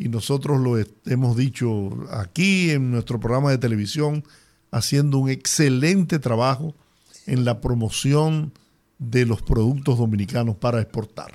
Y 0.00 0.08
nosotros 0.08 0.58
lo 0.58 0.82
hemos 1.12 1.36
dicho 1.36 1.90
aquí 2.10 2.70
en 2.70 2.90
nuestro 2.90 3.20
programa 3.20 3.50
de 3.50 3.58
televisión, 3.58 4.24
haciendo 4.70 5.18
un 5.18 5.28
excelente 5.28 6.18
trabajo 6.18 6.74
en 7.26 7.44
la 7.44 7.60
promoción 7.60 8.54
de 8.98 9.26
los 9.26 9.42
productos 9.42 9.98
dominicanos 9.98 10.56
para 10.56 10.80
exportar. 10.80 11.32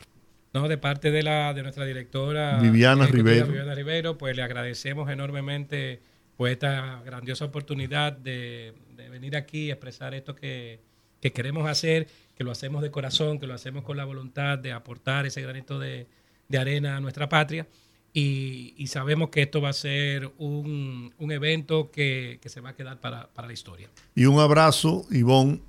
No, 0.52 0.68
de 0.68 0.80
parte 0.80 1.12
de 1.12 1.22
la 1.22 1.54
de 1.54 1.62
nuestra 1.62 1.86
directora 1.86 2.58
Viviana 2.60 3.04
ejecutiva, 3.04 3.30
Rivero. 3.30 3.48
Viviana 3.50 3.76
Rivero, 3.76 4.18
pues 4.18 4.36
le 4.36 4.42
agradecemos 4.42 5.12
enormemente 5.12 6.02
pues 6.36 6.54
esta 6.54 7.04
grandiosa 7.06 7.46
oportunidad 7.46 8.14
de, 8.14 8.74
de 8.98 9.10
venir 9.10 9.36
aquí 9.36 9.66
y 9.66 9.72
expresar 9.72 10.16
esto 10.16 10.34
que, 10.34 10.80
que 11.22 11.32
queremos 11.32 11.70
hacer, 11.70 12.08
que 12.36 12.44
lo 12.44 12.50
hacemos 12.50 12.82
de 12.82 12.90
corazón, 12.90 13.38
que 13.38 13.46
lo 13.46 13.54
hacemos 13.54 13.84
con 13.84 13.96
la 13.96 14.06
voluntad 14.06 14.58
de 14.58 14.72
aportar 14.72 15.28
ese 15.28 15.44
granito 15.44 15.78
de, 15.78 16.08
de 16.48 16.58
arena 16.58 16.98
a 16.98 17.00
nuestra 17.00 17.30
patria. 17.30 17.68
Y, 18.18 18.74
y 18.78 18.88
sabemos 18.88 19.30
que 19.30 19.42
esto 19.42 19.60
va 19.60 19.70
a 19.70 19.74
ser 19.74 20.32
un, 20.38 21.14
un 21.20 21.32
evento 21.34 21.92
que, 21.92 22.40
que 22.42 22.48
se 22.48 22.62
va 22.62 22.70
a 22.70 22.74
quedar 22.74 23.02
para, 23.02 23.28
para 23.28 23.50
la 23.50 23.54
historia. 23.54 23.90
Y 24.16 24.26
un 24.26 24.40
abrazo, 24.40 25.06
Ivonne, 25.12 25.60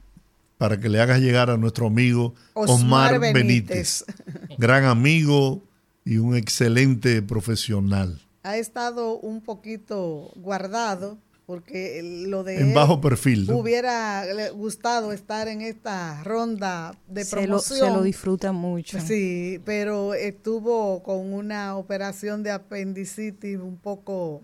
para 0.57 0.78
que 0.78 0.88
le 0.88 1.01
hagas 1.01 1.20
llegar 1.20 1.51
a 1.51 1.57
nuestro 1.57 1.88
amigo 1.88 2.34
Osmar 2.55 3.14
Osmar, 3.14 3.20
Benítez. 3.20 4.05
Benítez. 4.07 4.59
Gran 4.59 4.84
amigo 4.84 5.61
y 6.05 6.18
un 6.18 6.36
excelente 6.36 7.20
profesional. 7.20 8.20
ha 8.44 8.57
estado 8.59 9.18
un 9.18 9.40
poquito 9.40 10.30
guardado 10.36 11.18
porque 11.47 12.03
lo 12.28 12.42
de 12.42 12.61
En 12.61 12.68
él 12.70 12.74
bajo 12.74 13.01
perfil. 13.01 13.47
¿no? 13.47 13.57
hubiera 13.59 14.24
gustado 14.51 15.12
estar 15.12 15.47
en 15.49 15.62
esta 15.62 16.22
ronda 16.24 16.99
de 17.07 17.24
se, 17.24 17.36
lo, 17.36 17.42
promoción. 17.42 17.78
se 17.78 17.90
lo 17.94 18.03
disfruta 18.03 18.53
mucho. 18.53 18.99
Sí, 19.01 19.61
pero 19.64 20.14
estuvo 20.14 21.03
con 21.05 21.32
una 21.32 21.76
operación 21.76 22.42
de 22.42 22.51
apendicitis 22.51 23.59
un 23.59 23.76
poco 23.76 24.42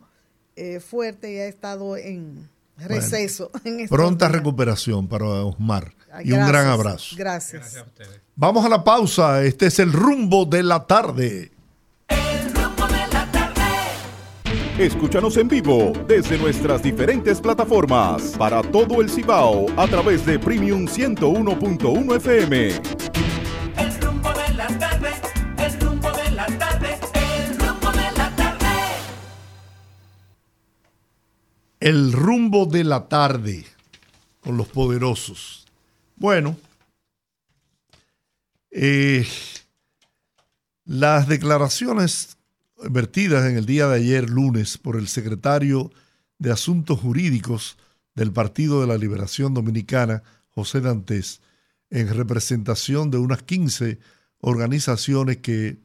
eh, 0.54 0.78
fuerte 0.80 1.32
y 1.32 1.38
ha 1.38 1.46
estado 1.46 1.96
en 1.96 2.48
receso. 2.76 3.50
en 3.64 3.80
estos 3.80 3.96
Pronta 3.96 4.26
días. 4.26 4.36
recuperación 4.38 5.08
para 5.08 5.24
Osmar. 5.26 5.94
Y 6.24 6.32
un 6.32 6.46
gran 6.46 6.66
abrazo. 6.66 7.16
Gracias. 7.16 7.62
Gracias 7.62 7.82
a 7.82 7.86
ustedes. 7.86 8.20
Vamos 8.36 8.64
a 8.64 8.68
la 8.68 8.84
pausa. 8.84 9.42
Este 9.44 9.66
es 9.66 9.78
el 9.78 9.92
rumbo 9.92 10.44
de 10.44 10.62
la 10.62 10.86
tarde. 10.86 11.51
Escúchanos 14.78 15.36
en 15.36 15.48
vivo 15.48 15.92
desde 16.08 16.38
nuestras 16.38 16.82
diferentes 16.82 17.42
plataformas 17.42 18.34
para 18.38 18.62
todo 18.62 19.02
el 19.02 19.10
Cibao 19.10 19.66
a 19.76 19.86
través 19.86 20.24
de 20.24 20.38
Premium 20.38 20.86
101.1 20.86 22.16
FM. 22.16 22.68
El 23.76 24.00
rumbo 24.00 24.32
de 24.32 24.54
la 24.54 24.66
tarde. 24.78 25.10
El 25.58 25.78
rumbo 25.78 26.10
de 26.12 26.30
la 26.30 26.46
tarde. 26.46 26.98
El 27.14 27.58
rumbo 27.58 27.92
de 27.92 28.12
la 28.16 28.34
tarde. 28.34 28.68
El 31.78 32.12
rumbo 32.12 32.64
de 32.64 32.84
la 32.84 33.08
tarde 33.08 33.66
con 34.40 34.56
los 34.56 34.68
poderosos. 34.68 35.66
Bueno, 36.16 36.56
eh, 38.70 39.28
las 40.86 41.28
declaraciones 41.28 42.38
vertidas 42.90 43.48
en 43.48 43.56
el 43.56 43.66
día 43.66 43.86
de 43.88 43.96
ayer, 43.96 44.30
lunes, 44.30 44.78
por 44.78 44.96
el 44.96 45.08
secretario 45.08 45.90
de 46.38 46.52
Asuntos 46.52 47.00
Jurídicos 47.00 47.76
del 48.14 48.32
Partido 48.32 48.80
de 48.80 48.86
la 48.86 48.98
Liberación 48.98 49.54
Dominicana, 49.54 50.22
José 50.50 50.80
Dantes, 50.80 51.40
en 51.90 52.08
representación 52.08 53.10
de 53.10 53.18
unas 53.18 53.42
15 53.42 53.98
organizaciones 54.40 55.38
que 55.38 55.78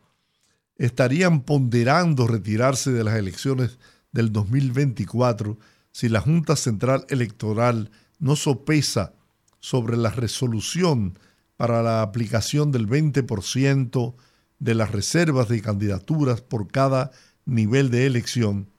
estarían 0.77 1.41
ponderando 1.41 2.27
retirarse 2.27 2.91
de 2.91 3.03
las 3.03 3.15
elecciones 3.15 3.77
del 4.11 4.31
2024 4.31 5.57
si 5.91 6.09
la 6.09 6.21
Junta 6.21 6.55
Central 6.55 7.05
Electoral 7.09 7.91
no 8.19 8.35
sopesa 8.35 9.13
sobre 9.59 9.97
la 9.97 10.11
resolución 10.11 11.17
para 11.55 11.81
la 11.81 12.01
aplicación 12.01 12.71
del 12.71 12.87
20% 12.87 14.13
de 14.59 14.75
las 14.75 14.91
reservas 14.91 15.49
de 15.49 15.61
candidaturas 15.61 16.41
por 16.41 16.67
cada 16.67 17.11
nivel 17.45 17.89
de 17.91 18.05
elección, 18.05 18.69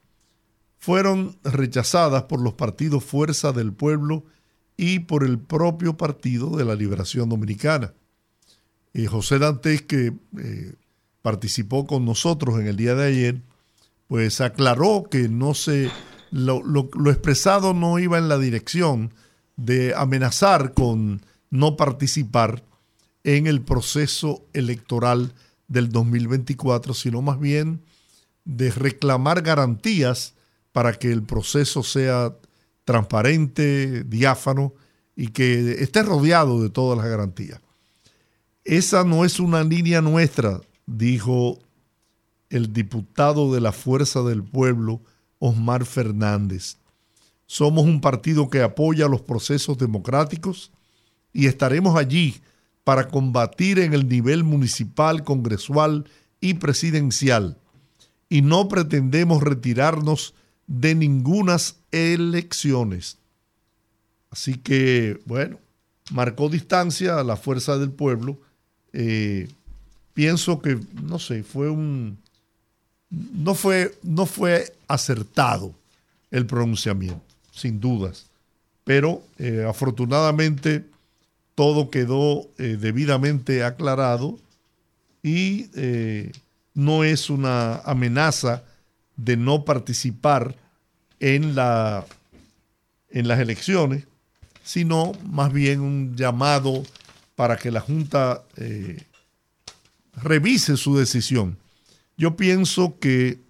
fueron 0.79 1.39
rechazadas 1.45 2.25
por 2.25 2.41
los 2.41 2.55
partidos 2.55 3.05
Fuerza 3.05 3.53
del 3.53 3.73
Pueblo 3.73 4.25
y 4.77 5.01
por 5.01 5.25
el 5.25 5.39
propio 5.39 5.97
Partido 5.97 6.57
de 6.57 6.65
la 6.65 6.75
Liberación 6.75 7.29
Dominicana. 7.29 7.95
Eh, 8.95 9.07
José 9.07 9.39
Dantes, 9.39 9.83
que 9.83 10.15
eh, 10.39 10.75
participó 11.23 11.87
con 11.87 12.05
nosotros 12.05 12.59
en 12.61 12.69
el 12.69 12.77
día 12.77 12.95
de 12.95 13.07
ayer, 13.07 13.43
pues 14.07 14.41
aclaró 14.41 15.09
que 15.11 15.29
no 15.29 15.55
se 15.55 15.91
lo, 16.31 16.61
expresado 17.11 17.75
no 17.75 17.99
iba 17.99 18.19
en 18.19 18.29
la 18.29 18.39
dirección 18.39 19.13
de 19.57 19.95
amenazar 19.95 20.73
con 20.73 21.23
no 21.51 21.77
participar 21.77 22.65
en 23.25 23.47
el 23.47 23.63
proceso 23.63 24.45
electoral 24.53 25.35
del 25.69 25.91
2024, 25.91 26.95
sino 26.95 27.23
más 27.23 27.39
bien 27.39 27.83
de 28.45 28.71
reclamar 28.71 29.43
garantías 29.43 30.35
para 30.73 30.95
que 30.95 31.13
el 31.13 31.23
proceso 31.23 31.83
sea 31.83 32.35
transparente, 32.85 34.05
diáfano 34.05 34.73
y 35.15 35.29
que 35.29 35.83
esté 35.83 36.03
rodeado 36.03 36.63
de 36.63 36.71
todas 36.71 36.97
las 36.99 37.07
garantías. 37.07 37.61
Esa 38.65 39.05
no 39.05 39.25
es 39.25 39.41
una 39.41 39.63
línea 39.63 40.01
nuestra, 40.01 40.61
dijo 40.87 41.59
el 42.51 42.73
diputado 42.73 43.53
de 43.53 43.61
la 43.61 43.73
Fuerza 43.73 44.23
del 44.23 44.43
Pueblo, 44.43 45.03
Osmar 45.39 45.85
Fernández. 45.85 46.79
Somos 47.47 47.85
un 47.85 48.01
partido 48.01 48.49
que 48.49 48.63
apoya 48.63 49.09
los 49.09 49.21
procesos 49.21 49.79
democráticos 49.79 50.71
y 51.33 51.47
estaremos 51.47 51.97
allí 51.97 52.41
para 52.89 53.09
combatir 53.09 53.81
en 53.81 53.93
el 53.93 54.09
nivel 54.09 54.45
municipal, 54.45 55.23
congresual 55.23 56.07
y 56.41 56.55
presidencial. 56.55 57.59
Y 58.31 58.41
no 58.41 58.67
pretendemos 58.67 59.43
retirarnos 59.43 60.33
de 60.67 60.95
ningunas 60.95 61.77
elecciones. 61.93 63.19
Así 64.31 64.55
que, 64.55 65.21
bueno, 65.27 65.59
marcó 66.13 66.49
distancia 66.49 67.21
a 67.21 67.25
la 67.25 67.37
fuerza 67.37 67.77
del 67.77 67.91
pueblo. 67.91 68.41
Eh, 68.95 69.49
pienso 70.15 70.63
que, 70.63 70.81
no 71.03 71.19
sé, 71.19 71.43
fue 71.43 71.69
un... 71.69 72.17
No 73.11 73.55
fue, 73.55 73.99
no 74.03 74.25
fue 74.25 74.75
acertado 74.87 75.75
el 76.31 76.47
pronunciamiento, 76.47 77.21
sin 77.53 77.81
dudas. 77.81 78.31
Pero 78.85 79.23
eh, 79.37 79.67
afortunadamente 79.69 80.87
todo 81.59 81.91
quedó 81.91 82.49
eh, 82.59 82.77
debidamente 82.81 83.65
aclarado 83.65 84.39
y 85.25 85.71
eh, 85.75 86.31
no 86.73 87.03
es 87.03 87.31
una 87.31 87.79
amenaza 87.79 88.63
de 89.17 89.37
no 89.37 89.65
participar 89.65 90.55
en, 91.19 91.57
la, 91.57 92.07
en 93.11 93.27
las 93.27 93.41
elecciones, 93.41 94.05
sino 94.63 95.15
más 95.29 95.53
bien 95.53 95.81
un 95.81 96.15
llamado 96.15 96.85
para 97.35 97.57
que 97.57 97.73
la 97.73 97.81
Junta 97.81 98.45
eh, 98.55 99.03
revise 100.15 100.77
su 100.77 100.97
decisión. 100.97 101.59
Yo 102.17 102.37
pienso 102.37 103.01
que 103.01 103.41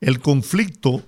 el 0.00 0.18
conflicto 0.18 1.04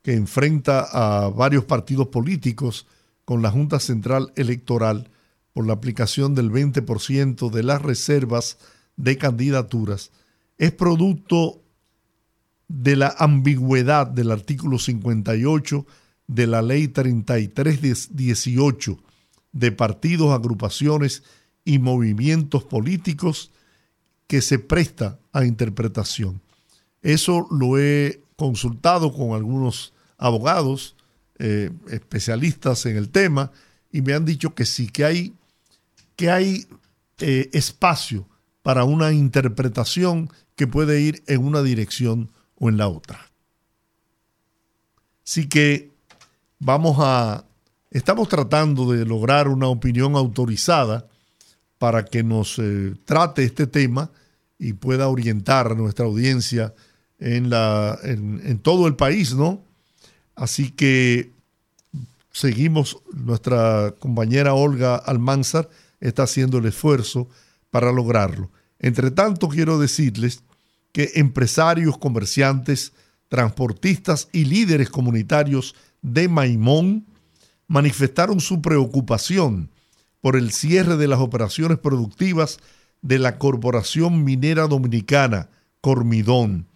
que 0.00 0.14
enfrenta 0.14 0.80
a 0.80 1.28
varios 1.28 1.64
partidos 1.64 2.08
políticos 2.08 2.86
con 3.28 3.42
la 3.42 3.50
Junta 3.50 3.78
Central 3.78 4.32
Electoral 4.36 5.10
por 5.52 5.66
la 5.66 5.74
aplicación 5.74 6.34
del 6.34 6.50
20% 6.50 7.50
de 7.50 7.62
las 7.62 7.82
reservas 7.82 8.56
de 8.96 9.18
candidaturas 9.18 10.12
es 10.56 10.72
producto 10.72 11.60
de 12.68 12.96
la 12.96 13.14
ambigüedad 13.18 14.06
del 14.06 14.30
artículo 14.30 14.78
58 14.78 15.84
de 16.26 16.46
la 16.46 16.62
ley 16.62 16.88
3318 16.88 18.98
de 19.52 19.72
partidos, 19.72 20.32
agrupaciones 20.32 21.22
y 21.66 21.80
movimientos 21.80 22.64
políticos 22.64 23.50
que 24.26 24.40
se 24.40 24.58
presta 24.58 25.20
a 25.34 25.44
interpretación. 25.44 26.40
Eso 27.02 27.46
lo 27.50 27.78
he 27.78 28.22
consultado 28.36 29.12
con 29.12 29.32
algunos 29.32 29.92
abogados, 30.16 30.96
eh, 31.38 31.70
especialistas 31.90 32.86
en 32.86 32.96
el 32.96 33.10
tema, 33.10 33.52
y 33.92 34.02
me 34.02 34.14
han 34.14 34.24
dicho 34.24 34.54
que 34.54 34.64
sí, 34.64 34.88
que 34.88 35.04
hay, 35.04 35.34
que 36.16 36.30
hay 36.30 36.66
eh, 37.18 37.48
espacio 37.52 38.28
para 38.62 38.84
una 38.84 39.12
interpretación 39.12 40.30
que 40.56 40.66
puede 40.66 41.00
ir 41.00 41.22
en 41.26 41.44
una 41.44 41.62
dirección 41.62 42.30
o 42.56 42.68
en 42.68 42.76
la 42.76 42.88
otra. 42.88 43.30
Así 45.24 45.48
que 45.48 45.90
vamos 46.58 46.96
a, 47.00 47.44
estamos 47.90 48.28
tratando 48.28 48.90
de 48.90 49.04
lograr 49.04 49.48
una 49.48 49.68
opinión 49.68 50.16
autorizada 50.16 51.06
para 51.78 52.04
que 52.04 52.22
nos 52.22 52.58
eh, 52.58 52.94
trate 53.04 53.44
este 53.44 53.66
tema 53.66 54.10
y 54.58 54.72
pueda 54.72 55.08
orientar 55.08 55.68
a 55.70 55.74
nuestra 55.74 56.06
audiencia 56.06 56.74
en, 57.20 57.50
la, 57.50 57.98
en, 58.02 58.40
en 58.44 58.58
todo 58.58 58.88
el 58.88 58.96
país, 58.96 59.34
¿no? 59.34 59.67
Así 60.38 60.70
que 60.70 61.32
seguimos, 62.30 62.98
nuestra 63.12 63.92
compañera 63.98 64.54
Olga 64.54 64.94
Almanzar 64.94 65.68
está 66.00 66.22
haciendo 66.22 66.58
el 66.58 66.66
esfuerzo 66.66 67.28
para 67.70 67.90
lograrlo. 67.90 68.48
Entre 68.78 69.10
tanto, 69.10 69.48
quiero 69.48 69.80
decirles 69.80 70.44
que 70.92 71.10
empresarios, 71.16 71.98
comerciantes, 71.98 72.92
transportistas 73.28 74.28
y 74.32 74.44
líderes 74.44 74.90
comunitarios 74.90 75.74
de 76.02 76.28
Maimón 76.28 77.04
manifestaron 77.66 78.40
su 78.40 78.62
preocupación 78.62 79.70
por 80.20 80.36
el 80.36 80.52
cierre 80.52 80.96
de 80.96 81.08
las 81.08 81.18
operaciones 81.18 81.78
productivas 81.78 82.60
de 83.02 83.18
la 83.18 83.38
Corporación 83.38 84.22
Minera 84.22 84.68
Dominicana, 84.68 85.48
Cormidón, 85.80 86.66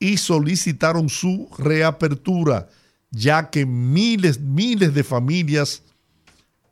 y 0.00 0.16
solicitaron 0.16 1.08
su 1.08 1.48
reapertura, 1.56 2.68
ya 3.10 3.50
que 3.50 3.66
miles, 3.66 4.40
miles 4.40 4.94
de 4.94 5.04
familias 5.04 5.82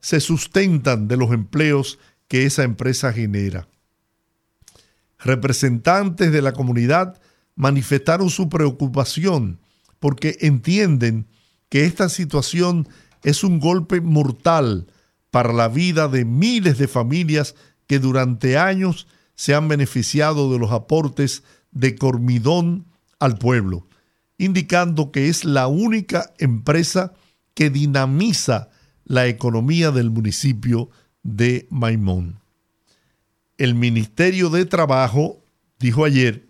se 0.01 0.21
sustentan 0.21 1.09
de 1.09 1.17
los 1.17 1.33
empleos 1.33 1.99
que 2.29 2.47
esa 2.47 2.63
empresa 2.63 3.13
genera. 3.13 3.69
Representantes 5.19 6.33
de 6.33 6.43
la 6.43 6.53
comunidad 6.53 7.21
manifestaron 7.55 8.29
su 8.31 8.49
preocupación 8.49 9.61
porque 10.01 10.37
entienden 10.41 11.27
que 11.69 11.87
esta 11.87 12.09
situación 12.09 12.89
es 13.23 13.43
un 13.43 13.59
golpe 13.59 14.01
mortal 14.01 14.87
para 15.31 15.53
la 15.53 15.69
vida 15.69 16.09
de 16.09 16.25
miles 16.25 16.79
de 16.79 16.89
familias 16.89 17.55
que 17.87 17.99
durante 17.99 18.59
años 18.59 19.07
se 19.35 19.55
han 19.55 19.67
beneficiado 19.67 20.53
de 20.53 20.59
los 20.59 20.71
aportes 20.73 21.43
de 21.73 21.97
Cormidón 21.97 22.87
al 23.19 23.39
pueblo, 23.39 23.87
indicando 24.39 25.13
que 25.13 25.29
es 25.29 25.45
la 25.45 25.67
única 25.67 26.33
empresa 26.39 27.13
que 27.55 27.71
dinamiza 27.71 28.71
la 29.05 29.27
economía 29.27 29.91
del 29.91 30.11
municipio 30.11 30.91
de 31.23 31.67
Maimón. 31.71 32.41
El 33.59 33.75
Ministerio 33.75 34.51
de 34.51 34.65
Trabajo 34.65 35.43
dijo 35.79 36.05
ayer 36.05 36.49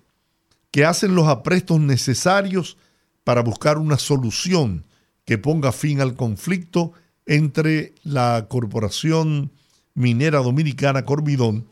que 0.70 0.84
hacen 0.84 1.14
los 1.14 1.28
aprestos 1.28 1.80
necesarios 1.80 2.78
para 3.22 3.42
buscar 3.42 3.78
una 3.78 3.98
solución 3.98 4.84
que 5.24 5.38
ponga 5.38 5.72
fin 5.72 6.00
al 6.00 6.14
conflicto 6.14 6.92
entre 7.26 7.94
la 8.02 8.46
Corporación 8.48 9.52
Minera 9.94 10.38
Dominicana 10.38 11.04
Cormidón 11.04 11.66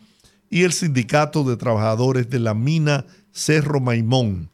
y 0.49 0.63
el 0.63 0.73
Sindicato 0.73 1.45
de 1.45 1.57
Trabajadores 1.57 2.29
de 2.31 2.39
la 2.39 2.55
Mina 2.55 3.07
Cerro 3.33 3.81
Maimón. 3.81 4.51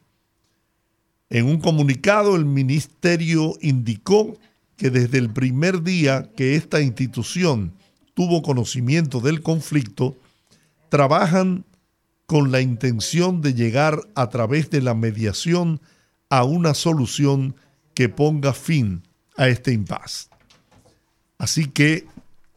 En 1.29 1.45
un 1.45 1.59
comunicado, 1.59 2.35
el 2.35 2.45
ministerio 2.45 3.53
indicó 3.61 4.37
que 4.77 4.89
desde 4.89 5.17
el 5.17 5.29
primer 5.29 5.83
día 5.83 6.31
que 6.35 6.55
esta 6.55 6.81
institución 6.81 7.73
tuvo 8.13 8.41
conocimiento 8.41 9.19
del 9.19 9.41
conflicto, 9.41 10.17
trabajan 10.89 11.65
con 12.25 12.51
la 12.51 12.61
intención 12.61 13.41
de 13.41 13.53
llegar 13.53 14.01
a 14.15 14.29
través 14.29 14.69
de 14.69 14.81
la 14.81 14.93
mediación 14.93 15.81
a 16.29 16.43
una 16.43 16.73
solución 16.73 17.55
que 17.93 18.09
ponga 18.09 18.53
fin 18.53 19.03
a 19.35 19.47
este 19.47 19.71
impasse. 19.73 20.29
Así 21.37 21.67
que 21.67 22.05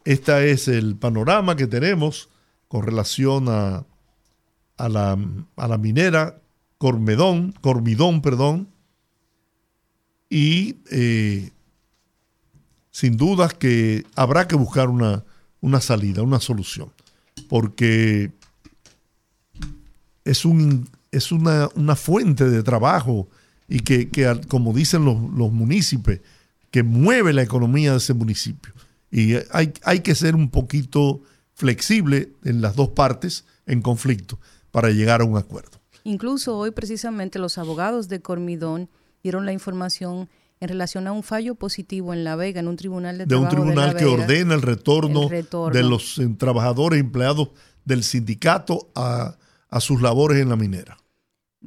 este 0.05 0.51
es 0.51 0.68
el 0.68 0.97
panorama 0.97 1.57
que 1.57 1.66
tenemos 1.66 2.29
con 2.68 2.85
relación 2.85 3.49
a, 3.49 3.85
a 4.77 4.89
la, 4.89 5.18
a 5.57 5.68
la 5.68 5.79
minera 5.79 6.41
Cormedón, 6.83 7.55
Cormidón, 7.61 8.22
perdón, 8.22 8.66
y 10.28 10.78
eh, 10.91 11.53
sin 12.91 13.16
dudas 13.16 13.55
que 13.55 14.05
habrá 14.16 14.49
que 14.49 14.57
buscar 14.57 14.89
una, 14.89 15.22
una 15.61 15.80
salida, 15.80 16.22
una 16.22 16.41
solución, 16.41 16.91
porque 17.49 18.33
es, 20.24 20.45
un, 20.45 20.89
es 21.12 21.30
una, 21.30 21.68
una 21.76 21.95
fuente 21.95 22.51
de 22.51 22.64
trabajo 22.64 23.28
y 23.68 23.78
que, 23.78 24.09
que 24.09 24.41
como 24.49 24.72
dicen 24.72 25.05
los, 25.05 25.20
los 25.37 25.53
municipios, 25.53 26.18
que 26.72 26.83
mueve 26.83 27.33
la 27.33 27.43
economía 27.43 27.93
de 27.93 27.99
ese 27.99 28.12
municipio. 28.12 28.72
Y 29.09 29.35
hay, 29.53 29.72
hay 29.85 30.01
que 30.01 30.16
ser 30.16 30.35
un 30.35 30.51
poquito 30.51 31.22
flexible 31.55 32.33
en 32.43 32.61
las 32.61 32.74
dos 32.74 32.89
partes 32.89 33.45
en 33.66 33.83
conflicto 33.83 34.41
para 34.72 34.91
llegar 34.91 35.20
a 35.20 35.24
un 35.24 35.37
acuerdo. 35.37 35.82
Incluso 36.05 36.57
hoy 36.57 36.71
precisamente 36.73 37.39
los 37.39 37.59
abogados 37.59 38.09
de 38.09 38.21
Cormidón 38.21 38.89
dieron 39.23 39.47
la 39.47 39.53
información 39.53 40.29
en 40.61 40.69
relación 40.69 41.07
a 41.07 41.13
un 41.13 41.23
fallo 41.23 41.55
positivo 41.57 42.13
en 42.13 42.23
La 42.25 42.37
Vega, 42.37 42.61
en 42.61 42.69
un 42.69 42.77
tribunal 42.77 43.19
de, 43.19 43.27
De 43.27 43.35
un 43.37 43.49
trabajo 43.49 43.57
de 43.57 43.63
tribunal 43.73 43.93
La 43.95 43.99
que 43.99 44.05
Vega. 44.05 44.23
ordena 44.23 44.55
el 44.55 44.63
retorno, 44.63 45.23
El 45.25 45.31
retorno. 45.31 45.75
de 45.77 45.83
los 45.83 46.19
eh, 46.19 46.29
trabajadores 46.39 47.01
empleados 47.01 47.51
del 47.85 48.05
sindicato 48.05 48.91
a, 48.95 49.37
a 49.69 49.81
sus 49.81 50.01
labores 50.03 50.41
en 50.41 50.49
la 50.49 50.57
minera. 50.57 50.99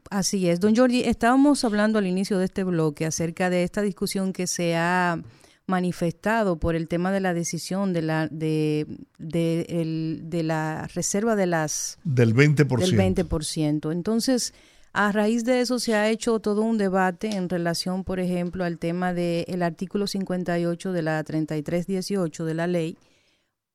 Así 0.09 0.49
es, 0.49 0.59
don 0.59 0.75
Giorgi, 0.75 1.01
estábamos 1.03 1.63
hablando 1.63 1.99
al 1.99 2.07
inicio 2.07 2.37
de 2.37 2.45
este 2.45 2.63
bloque 2.63 3.05
acerca 3.05 3.49
de 3.49 3.63
esta 3.63 3.81
discusión 3.81 4.33
que 4.33 4.45
se 4.47 4.75
ha 4.75 5.21
manifestado 5.67 6.57
por 6.59 6.75
el 6.75 6.87
tema 6.87 7.11
de 7.11 7.19
la 7.19 7.33
decisión 7.33 7.91
de 7.93 8.01
la 8.01 8.27
de, 8.27 8.85
de, 9.17 9.65
el- 9.69 10.21
de 10.25 10.43
la 10.43 10.87
reserva 10.93 11.35
de 11.35 11.47
las 11.47 11.97
Del 12.03 12.35
20%. 12.35 12.77
del 12.79 12.95
20%. 13.27 13.91
Entonces, 13.91 14.53
a 14.93 15.11
raíz 15.11 15.43
de 15.43 15.61
eso 15.61 15.79
se 15.79 15.95
ha 15.95 16.09
hecho 16.09 16.39
todo 16.39 16.61
un 16.61 16.77
debate 16.77 17.35
en 17.35 17.49
relación, 17.49 18.03
por 18.03 18.19
ejemplo, 18.19 18.63
al 18.63 18.77
tema 18.77 19.13
del 19.13 19.61
artículo 19.63 20.07
58 20.07 20.91
de 20.93 21.01
la 21.01 21.23
3318 21.23 22.45
de 22.45 22.53
la 22.53 22.67
ley, 22.67 22.97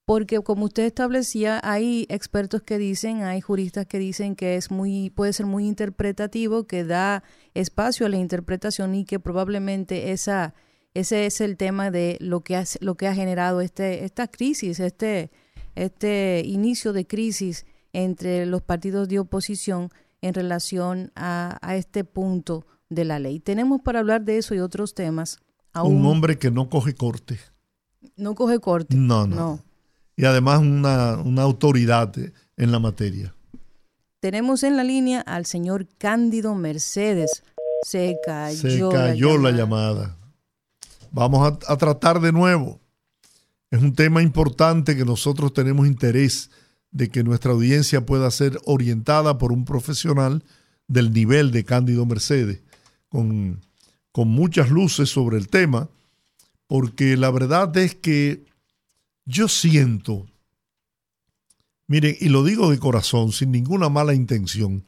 porque 0.06 0.40
como 0.40 0.64
usted 0.64 0.84
establecía, 0.84 1.60
hay 1.62 2.06
expertos 2.08 2.62
que 2.62 2.78
dicen, 2.78 3.22
hay 3.22 3.40
juristas 3.40 3.86
que 3.86 3.98
dicen 3.98 4.34
que 4.34 4.56
es 4.56 4.70
muy 4.70 5.10
puede 5.10 5.32
ser 5.32 5.46
muy 5.46 5.66
interpretativo, 5.66 6.64
que 6.66 6.84
da 6.84 7.22
espacio 7.54 8.06
a 8.06 8.08
la 8.08 8.16
interpretación 8.16 8.94
y 8.94 9.04
que 9.04 9.20
probablemente 9.20 10.10
esa 10.12 10.54
ese 10.94 11.26
es 11.26 11.40
el 11.40 11.56
tema 11.56 11.90
de 11.90 12.16
lo 12.20 12.40
que 12.40 12.56
ha, 12.56 12.64
lo 12.80 12.96
que 12.96 13.06
ha 13.06 13.14
generado 13.14 13.60
este 13.60 14.04
esta 14.04 14.28
crisis, 14.28 14.80
este 14.80 15.30
este 15.74 16.42
inicio 16.44 16.92
de 16.92 17.06
crisis 17.06 17.64
entre 17.92 18.46
los 18.46 18.62
partidos 18.62 19.08
de 19.08 19.18
oposición 19.18 19.90
en 20.20 20.34
relación 20.34 21.12
a, 21.14 21.58
a 21.62 21.76
este 21.76 22.04
punto 22.04 22.66
de 22.88 23.04
la 23.04 23.18
ley. 23.18 23.40
Tenemos 23.40 23.80
para 23.80 24.00
hablar 24.00 24.24
de 24.24 24.38
eso 24.38 24.54
y 24.54 24.58
otros 24.60 24.94
temas. 24.94 25.38
a 25.72 25.82
Un 25.84 26.04
hombre 26.06 26.38
que 26.38 26.50
no 26.50 26.68
coge 26.68 26.94
corte. 26.94 27.38
no 28.16 28.34
coge 28.34 28.58
corte. 28.58 28.96
No, 28.96 29.26
no. 29.26 29.60
Y 30.16 30.24
además 30.24 30.60
una, 30.60 31.18
una 31.18 31.42
autoridad 31.42 32.12
en 32.56 32.72
la 32.72 32.78
materia. 32.78 33.34
Tenemos 34.20 34.64
en 34.64 34.76
la 34.76 34.84
línea 34.84 35.20
al 35.22 35.46
señor 35.46 35.86
Cándido 35.96 36.54
Mercedes. 36.54 37.42
Se 37.86 38.18
cayó, 38.26 38.90
Se 38.90 38.96
cayó 38.96 39.38
la 39.38 39.50
llamada. 39.52 40.18
Vamos 41.12 41.58
a, 41.66 41.76
tratar 41.76 42.20
de 42.20 42.32
nuevo. 42.32 42.80
Es 43.70 43.80
un 43.80 43.94
tema 43.94 44.22
importante 44.22 44.96
que 44.96 45.04
nosotros 45.04 45.52
tenemos 45.52 45.86
interés 45.86 46.50
de 46.90 47.08
que 47.08 47.22
nuestra 47.22 47.52
audiencia 47.52 48.06
pueda 48.06 48.30
ser 48.30 48.58
orientada 48.64 49.38
por 49.38 49.52
un 49.52 49.64
profesional 49.64 50.44
del 50.86 51.12
nivel 51.12 51.50
de 51.52 51.64
Cándido 51.64 52.06
Mercedes, 52.06 52.62
con, 53.08 53.64
con 54.12 54.28
muchas 54.28 54.70
luces 54.70 55.08
sobre 55.08 55.36
el 55.36 55.48
tema, 55.48 55.88
porque 56.66 57.16
la 57.16 57.30
verdad 57.30 57.76
es 57.76 57.94
que 57.94 58.44
yo 59.24 59.46
siento, 59.48 60.26
miren, 61.86 62.16
y 62.20 62.28
lo 62.28 62.42
digo 62.44 62.70
de 62.70 62.78
corazón, 62.78 63.30
sin 63.32 63.52
ninguna 63.52 63.88
mala 63.88 64.14
intención, 64.14 64.84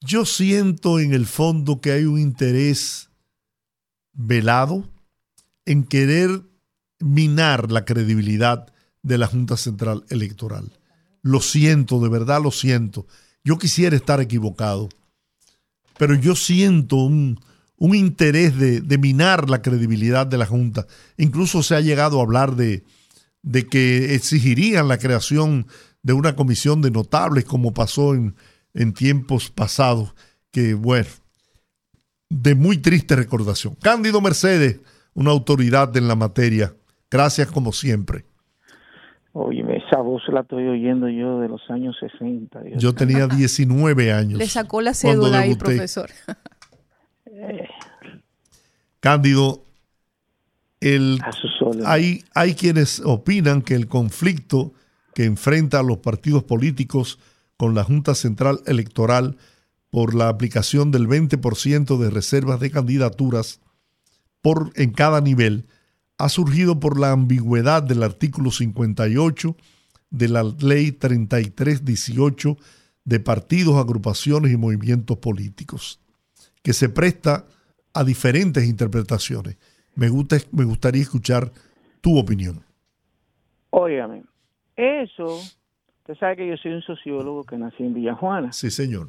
yo 0.00 0.24
siento 0.24 1.00
en 1.00 1.12
el 1.12 1.26
fondo 1.26 1.82
que 1.82 1.92
hay 1.92 2.04
un 2.04 2.18
interés 2.18 3.10
velado 4.12 4.88
en 5.64 5.84
querer 5.84 6.42
minar 6.98 7.70
la 7.70 7.84
credibilidad 7.84 8.72
de 9.02 9.18
la 9.18 9.26
Junta 9.26 9.56
Central 9.56 10.04
Electoral. 10.08 10.72
Lo 11.22 11.40
siento, 11.40 12.00
de 12.00 12.08
verdad 12.08 12.42
lo 12.42 12.50
siento. 12.50 13.06
Yo 13.44 13.58
quisiera 13.58 13.96
estar 13.96 14.20
equivocado, 14.20 14.88
pero 15.98 16.14
yo 16.14 16.34
siento 16.34 16.96
un, 16.96 17.40
un 17.76 17.94
interés 17.94 18.56
de, 18.58 18.80
de 18.80 18.98
minar 18.98 19.48
la 19.48 19.62
credibilidad 19.62 20.26
de 20.26 20.38
la 20.38 20.46
Junta. 20.46 20.86
Incluso 21.16 21.62
se 21.62 21.74
ha 21.74 21.80
llegado 21.80 22.20
a 22.20 22.22
hablar 22.22 22.56
de, 22.56 22.84
de 23.42 23.66
que 23.66 24.14
exigirían 24.14 24.88
la 24.88 24.98
creación 24.98 25.66
de 26.02 26.12
una 26.12 26.36
comisión 26.36 26.80
de 26.82 26.90
notables 26.90 27.44
como 27.44 27.72
pasó 27.72 28.14
en, 28.14 28.34
en 28.74 28.92
tiempos 28.92 29.50
pasados, 29.50 30.14
que 30.50 30.74
bueno, 30.74 31.08
de 32.28 32.54
muy 32.54 32.78
triste 32.78 33.16
recordación. 33.16 33.74
Cándido 33.76 34.20
Mercedes, 34.20 34.78
una 35.14 35.30
autoridad 35.30 35.96
en 35.96 36.08
la 36.08 36.16
materia. 36.16 36.74
Gracias 37.10 37.50
como 37.50 37.72
siempre. 37.72 38.24
Oye, 39.32 39.64
esa 39.76 40.00
voz 40.00 40.22
la 40.28 40.40
estoy 40.40 40.66
oyendo 40.66 41.08
yo 41.08 41.40
de 41.40 41.48
los 41.48 41.62
años 41.70 41.96
60. 42.00 42.60
Dios 42.62 42.82
Yo 42.82 42.94
tenía 42.94 43.26
19 43.28 44.12
años. 44.12 44.38
Le 44.38 44.46
sacó 44.46 44.80
la 44.80 44.94
cédula 44.94 45.40
ahí, 45.40 45.54
profesor. 45.54 46.10
Cándido, 49.00 49.64
el, 50.80 51.20
hay, 51.86 52.24
hay 52.34 52.54
quienes 52.54 53.00
opinan 53.04 53.62
que 53.62 53.74
el 53.74 53.86
conflicto 53.86 54.72
que 55.14 55.24
enfrenta 55.24 55.80
a 55.80 55.82
los 55.82 55.98
partidos 55.98 56.44
políticos 56.44 57.18
con 57.56 57.74
la 57.74 57.84
Junta 57.84 58.14
Central 58.14 58.60
Electoral 58.66 59.36
por 59.90 60.14
la 60.14 60.28
aplicación 60.28 60.90
del 60.90 61.08
20% 61.08 61.98
de 61.98 62.10
reservas 62.10 62.60
de 62.60 62.70
candidaturas 62.70 63.60
por, 64.42 64.70
en 64.76 64.92
cada 64.92 65.20
nivel 65.20 65.66
ha 66.18 66.28
surgido 66.28 66.78
por 66.78 67.00
la 67.00 67.12
ambigüedad 67.12 67.82
del 67.82 68.02
artículo 68.02 68.50
58 68.50 69.56
de 70.10 70.28
la 70.28 70.42
ley 70.42 70.92
3318 70.92 72.56
de 73.04 73.20
partidos, 73.20 73.76
agrupaciones 73.76 74.52
y 74.52 74.56
movimientos 74.56 75.16
políticos, 75.18 75.98
que 76.62 76.72
se 76.72 76.88
presta 76.88 77.46
a 77.94 78.04
diferentes 78.04 78.68
interpretaciones. 78.68 79.56
Me, 79.94 80.08
gusta, 80.08 80.36
me 80.52 80.64
gustaría 80.64 81.02
escuchar 81.02 81.50
tu 82.00 82.18
opinión. 82.18 82.62
Óigame, 83.70 84.24
eso, 84.76 85.36
usted 86.00 86.14
sabe 86.18 86.36
que 86.36 86.48
yo 86.48 86.56
soy 86.56 86.72
un 86.72 86.82
sociólogo 86.82 87.44
que 87.44 87.56
nací 87.56 87.82
en 87.82 87.94
Villajuana. 87.94 88.52
Sí, 88.52 88.70
señor. 88.70 89.08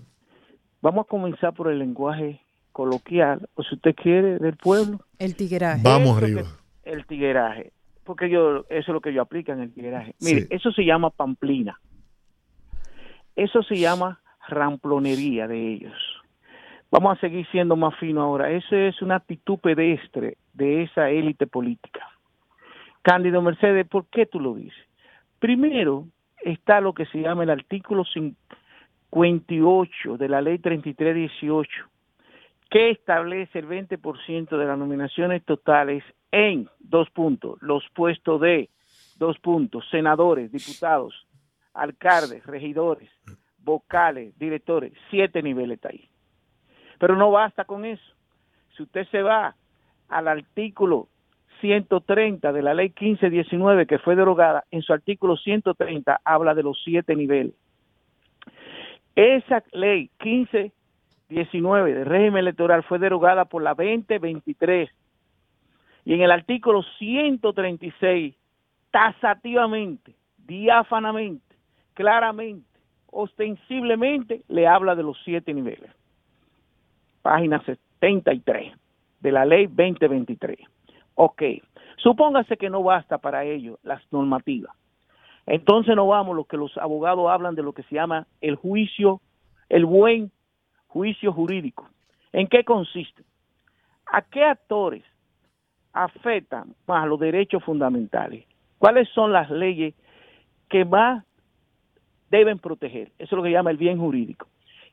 Vamos 0.81 1.05
a 1.05 1.09
comenzar 1.09 1.53
por 1.53 1.69
el 1.69 1.79
lenguaje 1.79 2.41
coloquial, 2.71 3.47
o 3.55 3.63
si 3.63 3.75
usted 3.75 3.95
quiere, 3.95 4.39
del 4.39 4.55
pueblo. 4.55 5.01
El 5.23 5.35
tigueraje. 5.35 5.81
Vamos 5.83 6.17
Eso 6.17 6.25
arriba. 6.25 6.41
que- 6.83 6.91
el 6.91 7.05
tigueraje. 7.05 7.71
Porque 8.03 8.29
yo, 8.29 8.65
eso 8.69 8.69
es 8.69 8.87
lo 8.87 9.01
que 9.01 9.13
yo 9.13 9.21
aplico 9.21 9.51
en 9.51 9.59
el 9.61 9.71
tigueraje. 9.73 10.15
Mire, 10.19 10.41
Sí. 10.41 10.47
eso 10.49 10.71
se 10.71 10.83
llama 10.83 11.11
pamplina. 11.11 11.79
Eso 13.35 13.61
se 13.63 13.75
llama 13.77 14.19
ramplonería 14.47 15.47
de 15.47 15.73
ellos. 15.73 15.93
Vamos 16.89 17.15
a 17.17 17.21
seguir 17.21 17.45
siendo 17.51 17.75
más 17.75 17.95
fino 17.99 18.21
ahora. 18.21 18.49
Eso 18.51 18.75
es 18.75 19.01
una 19.01 19.15
actitud 19.17 19.59
pedestre 19.59 20.37
de 20.53 20.83
esa 20.83 21.09
élite 21.09 21.47
política. 21.47 22.01
Cándido 23.03 23.41
Mercedes, 23.41 23.87
¿por 23.87 24.05
qué 24.07 24.25
tú 24.25 24.39
lo 24.39 24.55
dices? 24.55 24.85
Primero 25.39 26.07
está 26.43 26.81
lo 26.81 26.93
que 26.93 27.05
se 27.05 27.19
llama 27.21 27.43
el 27.43 27.49
artículo 27.51 28.03
58 28.05 30.17
de 30.17 30.27
la 30.29 30.41
ley 30.41 30.57
3318, 30.59 31.69
que 32.71 32.89
establece 32.89 33.59
el 33.59 33.67
20% 33.67 34.57
de 34.57 34.65
las 34.65 34.77
nominaciones 34.77 35.43
totales 35.43 36.03
en 36.31 36.69
dos 36.79 37.09
puntos, 37.09 37.61
los 37.61 37.83
puestos 37.93 38.39
de 38.39 38.69
dos 39.17 39.37
puntos, 39.39 39.83
senadores, 39.91 40.53
diputados, 40.53 41.27
alcaldes, 41.73 42.45
regidores, 42.45 43.09
vocales, 43.59 44.33
directores, 44.39 44.93
siete 45.09 45.43
niveles 45.43 45.75
está 45.75 45.89
ahí. 45.89 46.07
Pero 46.97 47.17
no 47.17 47.29
basta 47.29 47.65
con 47.65 47.83
eso. 47.83 48.13
Si 48.77 48.83
usted 48.83 49.05
se 49.09 49.21
va 49.21 49.53
al 50.07 50.29
artículo 50.29 51.09
130 51.59 52.53
de 52.53 52.61
la 52.61 52.73
ley 52.73 52.87
1519 52.87 53.85
que 53.85 53.99
fue 53.99 54.15
derogada, 54.15 54.63
en 54.71 54.81
su 54.81 54.93
artículo 54.93 55.35
130 55.35 56.21
habla 56.23 56.55
de 56.55 56.63
los 56.63 56.81
siete 56.85 57.17
niveles. 57.17 57.53
Esa 59.13 59.61
ley 59.73 60.09
1519 61.31 61.93
del 61.93 62.05
régimen 62.05 62.39
electoral 62.39 62.83
fue 62.83 62.99
derogada 62.99 63.45
por 63.45 63.63
la 63.63 63.73
2023 63.73 64.89
y 66.03 66.13
en 66.13 66.21
el 66.21 66.31
artículo 66.31 66.83
136 66.97 68.35
tasativamente, 68.91 70.13
diáfanamente, 70.37 71.55
claramente 71.93 72.71
ostensiblemente 73.11 74.41
le 74.47 74.67
habla 74.67 74.95
de 74.95 75.03
los 75.03 75.17
siete 75.23 75.53
niveles. 75.53 75.91
Página 77.21 77.61
73 77.99 78.73
de 79.19 79.31
la 79.31 79.45
ley 79.45 79.67
2023. 79.67 80.57
Ok, 81.15 81.43
supóngase 81.97 82.57
que 82.57 82.69
no 82.69 82.83
basta 82.83 83.17
para 83.17 83.43
ello 83.43 83.77
las 83.83 84.01
normativas. 84.11 84.75
Entonces 85.45 85.95
no 85.95 86.07
vamos 86.07 86.35
lo 86.35 86.45
que 86.45 86.57
los 86.57 86.75
abogados 86.77 87.29
hablan 87.29 87.55
de 87.55 87.63
lo 87.63 87.73
que 87.73 87.83
se 87.83 87.95
llama 87.95 88.27
el 88.39 88.55
juicio, 88.55 89.21
el 89.69 89.85
buen 89.85 90.31
juicio 90.91 91.31
jurídico. 91.31 91.87
¿En 92.33 92.47
qué 92.47 92.63
consiste? 92.63 93.23
¿A 94.05 94.21
qué 94.21 94.43
actores 94.43 95.03
afectan 95.93 96.75
más 96.85 97.07
los 97.07 97.19
derechos 97.19 97.63
fundamentales? 97.63 98.45
¿Cuáles 98.77 99.07
son 99.09 99.31
las 99.31 99.49
leyes 99.49 99.93
que 100.69 100.83
más 100.83 101.23
deben 102.29 102.59
proteger? 102.59 103.11
Eso 103.19 103.35
es 103.35 103.37
lo 103.37 103.43
que 103.43 103.51
llama 103.51 103.71
el 103.71 103.77
bien 103.77 103.99
jurídico. 103.99 104.47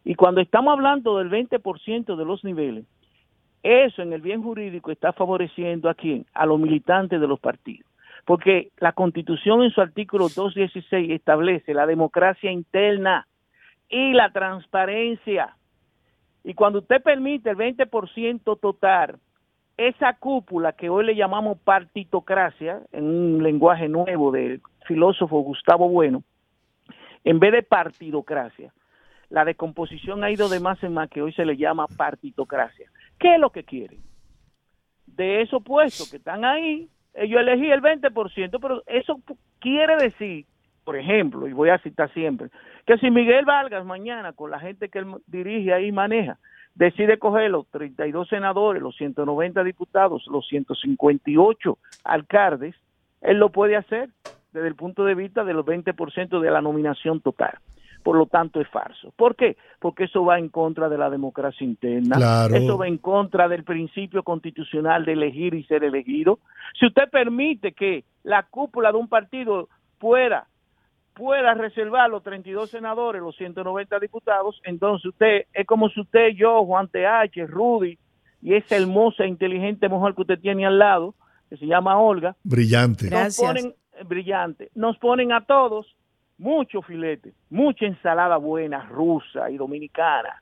Y 0.05 0.15
cuando 0.15 0.41
estamos 0.41 0.73
hablando 0.73 1.19
del 1.19 1.31
20% 1.31 2.17
de 2.17 2.25
los 2.25 2.45
niveles, 2.45 2.85
eso 3.63 4.03
en 4.03 4.13
el 4.13 4.21
bien 4.21 4.43
jurídico 4.43 4.93
está 4.93 5.13
favoreciendo 5.13 5.91
a 5.91 5.95
quién? 5.95 6.27
A 6.33 6.47
los 6.47 6.61
militantes 6.61 7.21
de 7.21 7.27
los 7.27 7.41
partidos. 7.41 7.91
Porque 8.25 8.71
la 8.79 8.93
Constitución 8.93 9.63
en 9.63 9.71
su 9.71 9.81
artículo 9.81 10.29
216 10.29 11.11
establece 11.11 11.75
la 11.75 11.87
democracia 11.87 12.53
interna 12.53 13.27
y 13.89 14.13
la 14.13 14.31
transparencia. 14.31 15.58
Y 16.45 16.55
cuando 16.55 16.79
usted 16.81 17.03
permite 17.03 17.51
el 17.51 17.57
20% 17.57 18.59
total, 18.61 19.19
esa 19.77 20.15
cúpula 20.15 20.73
que 20.73 20.91
hoy 20.91 21.07
le 21.07 21.15
llamamos 21.15 21.59
partitocracia, 21.59 22.83
en 22.93 23.05
un 23.05 23.43
lenguaje 23.43 23.89
nuevo 23.89 24.33
del 24.33 24.61
filósofo 24.87 25.41
Gustavo 25.41 25.89
Bueno, 25.89 26.23
en 27.25 27.39
vez 27.39 27.53
de 27.53 27.63
partidocracia, 27.63 28.73
la 29.31 29.45
descomposición 29.45 30.25
ha 30.25 30.31
ido 30.31 30.49
de 30.49 30.61
más 30.61 30.83
en 30.83 30.95
más 30.95 31.11
que 31.11 31.23
hoy 31.23 31.33
se 31.33 31.45
le 31.45 31.57
llama 31.57 31.87
partitocracia. 31.87 32.91
¿Qué 33.19 33.35
es 33.35 33.41
lo 33.41 33.51
que 33.51 33.65
quieren? 33.65 34.01
De 35.07 35.43
esos 35.43 35.63
puestos 35.63 36.11
que 36.11 36.17
están 36.17 36.45
ahí, 36.45 36.89
ellos 37.15 37.41
elegí 37.41 37.71
el 37.71 37.83
20%, 37.83 38.59
pero 38.61 38.83
eso 38.87 39.21
quiere 39.61 39.97
decir, 39.97 40.47
por 40.89 40.97
ejemplo, 40.97 41.47
y 41.47 41.53
voy 41.53 41.69
a 41.69 41.77
citar 41.81 42.11
siempre, 42.15 42.49
que 42.87 42.97
si 42.97 43.11
Miguel 43.11 43.45
Vargas 43.45 43.85
mañana, 43.85 44.33
con 44.33 44.51
la 44.51 44.59
gente 44.59 44.89
que 44.89 45.01
él 45.01 45.17
dirige 45.27 45.75
ahí 45.75 45.93
maneja, 45.93 46.39
decide 46.75 47.19
coger 47.19 47.51
los 47.51 47.67
32 47.69 48.27
senadores, 48.27 48.81
los 48.81 48.97
190 48.97 49.65
diputados, 49.65 50.27
los 50.29 50.49
158 50.49 51.77
alcaldes, 52.05 52.75
él 53.21 53.37
lo 53.37 53.51
puede 53.51 53.77
hacer 53.77 54.09
desde 54.55 54.67
el 54.67 54.77
punto 54.77 55.05
de 55.05 55.15
vista 55.15 55.45
de 55.45 55.53
los 55.53 55.67
20% 55.67 56.41
de 56.41 56.51
la 56.51 56.63
nominación 56.63 57.21
total 57.21 57.59
por 58.03 58.17
lo 58.17 58.25
tanto 58.27 58.61
es 58.61 58.69
falso. 58.69 59.13
¿Por 59.17 59.37
qué? 59.37 59.59
Porque 59.81 60.05
eso 60.05 60.25
va 60.25 60.39
en 60.39 60.49
contra 60.49 60.89
de 60.89 60.97
la 60.97 61.11
democracia 61.11 61.67
interna, 61.67 62.17
Claro. 62.17 62.55
eso 62.55 62.79
va 62.79 62.87
en 62.87 62.97
contra 62.97 63.49
del 63.49 63.65
principio 63.65 64.23
constitucional 64.23 65.05
de 65.05 65.13
elegir 65.13 65.53
y 65.53 65.65
ser 65.65 65.85
elegido. 65.85 66.39
Si 66.79 66.87
usted 66.87 67.11
permite 67.11 67.73
que 67.73 68.05
la 68.23 68.45
cúpula 68.45 68.93
de 68.93 68.99
un 68.99 69.09
partido 69.09 69.69
pueda 69.99 70.47
pueda 71.19 71.53
reservar 71.55 72.09
los 72.09 72.23
32 72.23 72.71
senadores, 72.71 73.21
los 73.21 73.37
190 73.37 73.99
diputados, 73.99 74.61
entonces 74.65 75.07
usted, 75.07 75.47
es 75.53 75.67
como 75.67 75.89
si 75.89 76.01
usted, 76.01 76.29
yo, 76.37 76.65
Juan 76.65 76.89
TH, 76.89 77.45
Rudy, 77.49 77.99
y 78.41 78.55
esa 78.55 78.77
hermosa, 78.77 79.27
inteligente 79.27 79.89
mujer 79.89 80.15
que 80.15 80.21
usted 80.23 80.39
tiene 80.39 80.65
al 80.65 80.79
lado, 80.79 81.17
que 81.51 81.57
se 81.57 81.67
llama 81.67 81.99
Olga, 81.99 82.37
Brillante. 82.45 83.11
nos 83.11 83.37
ponen, 83.37 83.75
eh, 83.95 84.05
brillante, 84.05 84.71
nos 84.77 84.97
ponen 84.99 85.33
a 85.33 85.45
todos 85.45 85.97
mucho 86.39 86.83
filete, 86.83 87.33
mucha 87.51 87.85
ensalada 87.85 88.37
buena, 88.37 88.87
rusa 88.87 89.51
y 89.51 89.57
dominicana, 89.57 90.41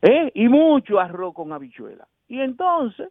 ¿eh? 0.00 0.30
y 0.32 0.48
mucho 0.48 1.00
arroz 1.00 1.34
con 1.34 1.52
habichuela. 1.52 2.06
Y 2.28 2.40
entonces, 2.40 3.08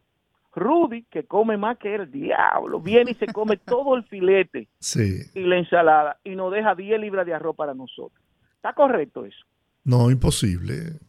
Rudy, 0.58 1.04
que 1.04 1.24
come 1.26 1.56
más 1.58 1.78
que 1.78 1.96
el 1.96 2.12
diablo, 2.12 2.80
viene 2.82 3.12
y 3.12 3.14
se 3.14 3.28
come 3.28 3.58
todo 3.66 3.96
el 3.96 4.04
filete 4.04 4.68
Sí. 4.80 5.22
y 5.36 5.42
la 5.42 5.58
ensalada 5.58 6.18
y 6.24 6.36
nos 6.36 6.52
deja 6.52 6.76
10 6.76 7.00
libras 7.00 7.26
de 7.26 7.34
arroz 7.34 7.56
para 7.56 7.74
nosotros. 7.74 8.22
¿Está 8.56 8.74
correcto 8.74 9.24
eso? 9.26 9.46
No, 9.84 10.10
imposible. 10.12 11.00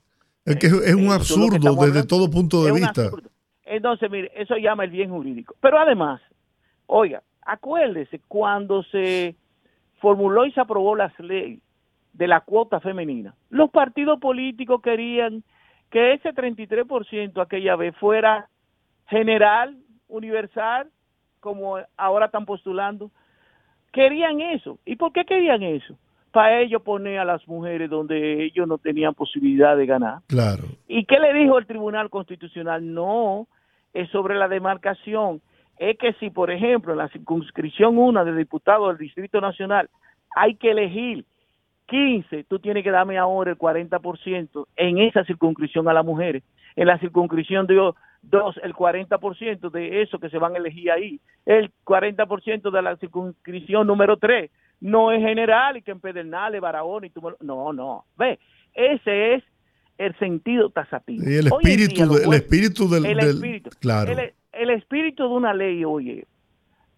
Es 0.44 0.56
que 0.56 0.66
es 0.68 0.72
un 0.72 0.82
es 0.82 0.94
lo 0.94 1.08
que 1.08 1.14
absurdo 1.14 1.86
desde 1.86 2.06
todo 2.06 2.30
punto 2.30 2.62
de 2.64 2.72
un 2.72 2.78
vista. 2.78 3.02
absurdo. 3.06 3.30
Entonces, 3.64 4.10
mire, 4.10 4.30
eso 4.34 4.56
llama 4.56 4.84
el 4.84 4.90
bien 4.90 5.10
jurídico. 5.10 5.54
Pero 5.60 5.78
además, 5.78 6.20
oiga, 6.86 7.22
acuérdese, 7.42 8.20
cuando 8.28 8.82
se 8.84 9.36
formuló 10.00 10.46
y 10.46 10.52
se 10.52 10.60
aprobó 10.60 10.94
la 10.96 11.12
ley 11.18 11.60
de 12.12 12.26
la 12.28 12.40
cuota 12.40 12.80
femenina, 12.80 13.34
los 13.50 13.70
partidos 13.70 14.20
políticos 14.20 14.80
querían 14.82 15.42
que 15.90 16.14
ese 16.14 16.30
33% 16.34 17.42
aquella 17.42 17.76
vez 17.76 17.94
fuera 17.96 18.48
general, 19.08 19.76
universal, 20.08 20.88
como 21.40 21.78
ahora 21.96 22.26
están 22.26 22.46
postulando. 22.46 23.10
Querían 23.92 24.40
eso. 24.40 24.78
¿Y 24.84 24.96
por 24.96 25.12
qué 25.12 25.24
querían 25.24 25.62
eso? 25.62 25.96
Para 26.30 26.60
ellos 26.60 26.82
poner 26.82 27.18
a 27.18 27.24
las 27.24 27.46
mujeres 27.48 27.88
donde 27.88 28.44
ellos 28.44 28.68
no 28.68 28.78
tenían 28.78 29.14
posibilidad 29.14 29.76
de 29.76 29.86
ganar. 29.86 30.18
Claro. 30.26 30.64
¿Y 30.86 31.04
qué 31.04 31.18
le 31.18 31.32
dijo 31.32 31.58
el 31.58 31.66
Tribunal 31.66 32.10
Constitucional? 32.10 32.94
No, 32.94 33.48
es 33.94 34.10
sobre 34.10 34.36
la 34.36 34.46
demarcación. 34.46 35.40
Es 35.78 35.96
que 35.96 36.12
si, 36.14 36.30
por 36.30 36.50
ejemplo, 36.50 36.92
en 36.92 36.98
la 36.98 37.08
circunscripción 37.08 37.96
1 37.96 38.24
de 38.24 38.34
diputados 38.34 38.88
del 38.88 38.98
Distrito 38.98 39.40
Nacional 39.40 39.88
hay 40.36 40.56
que 40.56 40.72
elegir 40.72 41.24
15, 41.86 42.44
tú 42.44 42.58
tienes 42.58 42.84
que 42.84 42.90
darme 42.90 43.16
ahora 43.16 43.50
el 43.50 43.58
40% 43.58 44.66
en 44.76 44.98
esa 44.98 45.24
circunscripción 45.24 45.88
a 45.88 45.94
las 45.94 46.04
mujeres. 46.04 46.42
En 46.76 46.86
la 46.86 46.98
circunscripción 46.98 47.66
de 47.66 47.92
2, 48.30 48.60
el 48.62 48.74
40% 48.74 49.70
de 49.70 50.02
eso 50.02 50.18
que 50.18 50.28
se 50.30 50.38
van 50.38 50.54
a 50.54 50.58
elegir 50.58 50.90
ahí. 50.90 51.20
El 51.46 51.70
40% 51.84 52.70
de 52.70 52.82
la 52.82 52.96
circunscripción 52.96 53.86
número 53.86 54.16
3 54.16 54.50
no 54.80 55.10
es 55.12 55.20
general 55.20 55.76
y 55.76 55.82
que 55.82 55.90
en 55.92 56.00
Pedernales, 56.00 56.60
Barahona 56.60 57.06
y 57.06 57.12
lo- 57.20 57.36
No, 57.40 57.72
no. 57.72 58.04
Ve, 58.16 58.38
ese 58.74 59.34
es 59.34 59.44
el 59.96 60.16
sentido 60.18 60.70
tasativo. 60.70 61.24
Y 61.28 61.34
el 61.36 61.46
espíritu, 61.48 61.94
día 61.94 62.06
de- 62.06 62.24
el 62.24 62.34
espíritu 62.34 62.88
del, 62.88 63.06
el 63.06 63.16
del- 63.16 63.28
espíritu. 63.28 63.70
claro. 63.80 64.12
El, 64.12 64.32
el 64.52 64.70
espíritu 64.70 65.24
de 65.24 65.28
una 65.34 65.54
ley, 65.54 65.84
oye, 65.84 66.26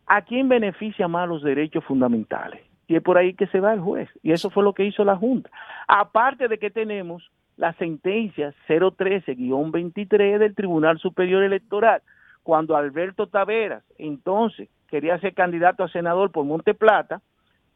¿a 0.07 0.23
quién 0.23 0.48
beneficia 0.48 1.09
más 1.09 1.28
los 1.28 1.43
derechos 1.43 1.85
fundamentales? 1.85 2.61
Y 2.89 2.97
es 2.97 3.02
por 3.02 3.16
ahí 3.16 3.35
que 3.35 3.47
se 3.47 3.61
va 3.61 3.73
el 3.73 3.81
juez. 3.81 4.09
Y 4.23 4.32
eso 4.32 4.51
fue 4.51 4.65
lo 4.65 4.73
que 4.74 4.85
hizo 4.85 5.05
la 5.05 5.16
Junta. 5.16 5.48
Aparte 5.86 6.48
de 6.48 6.59
que 6.59 6.70
tenemos 6.70 7.31
la 7.60 7.74
sentencia 7.74 8.54
013-23 8.66 10.38
del 10.38 10.54
Tribunal 10.54 10.98
Superior 10.98 11.42
Electoral, 11.42 12.00
cuando 12.42 12.74
Alberto 12.74 13.26
Taveras, 13.26 13.84
entonces, 13.98 14.70
quería 14.88 15.18
ser 15.18 15.34
candidato 15.34 15.84
a 15.84 15.88
senador 15.90 16.32
por 16.32 16.46
Monte 16.46 16.72
Plata, 16.72 17.20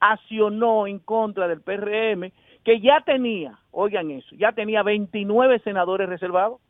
accionó 0.00 0.86
en 0.86 1.00
contra 1.00 1.48
del 1.48 1.60
PRM, 1.60 2.32
que 2.64 2.80
ya 2.80 3.02
tenía, 3.02 3.58
oigan 3.72 4.10
eso, 4.10 4.34
ya 4.36 4.52
tenía 4.52 4.82
29 4.82 5.58
senadores 5.58 6.08
reservados 6.08 6.62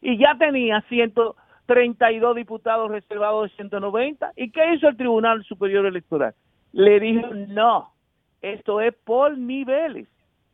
y 0.00 0.18
ya 0.18 0.36
tenía 0.36 0.80
132 0.88 2.34
diputados 2.34 2.90
reservados 2.90 3.48
de 3.50 3.54
190. 3.54 4.32
¿Y 4.34 4.50
qué 4.50 4.74
hizo 4.74 4.88
el 4.88 4.96
Tribunal 4.96 5.44
Superior 5.44 5.86
Electoral? 5.86 6.34
Le 6.72 6.98
dijo, 6.98 7.28
no, 7.32 7.92
esto 8.40 8.80
es 8.80 8.92
por 9.04 9.38
niveles. 9.38 10.08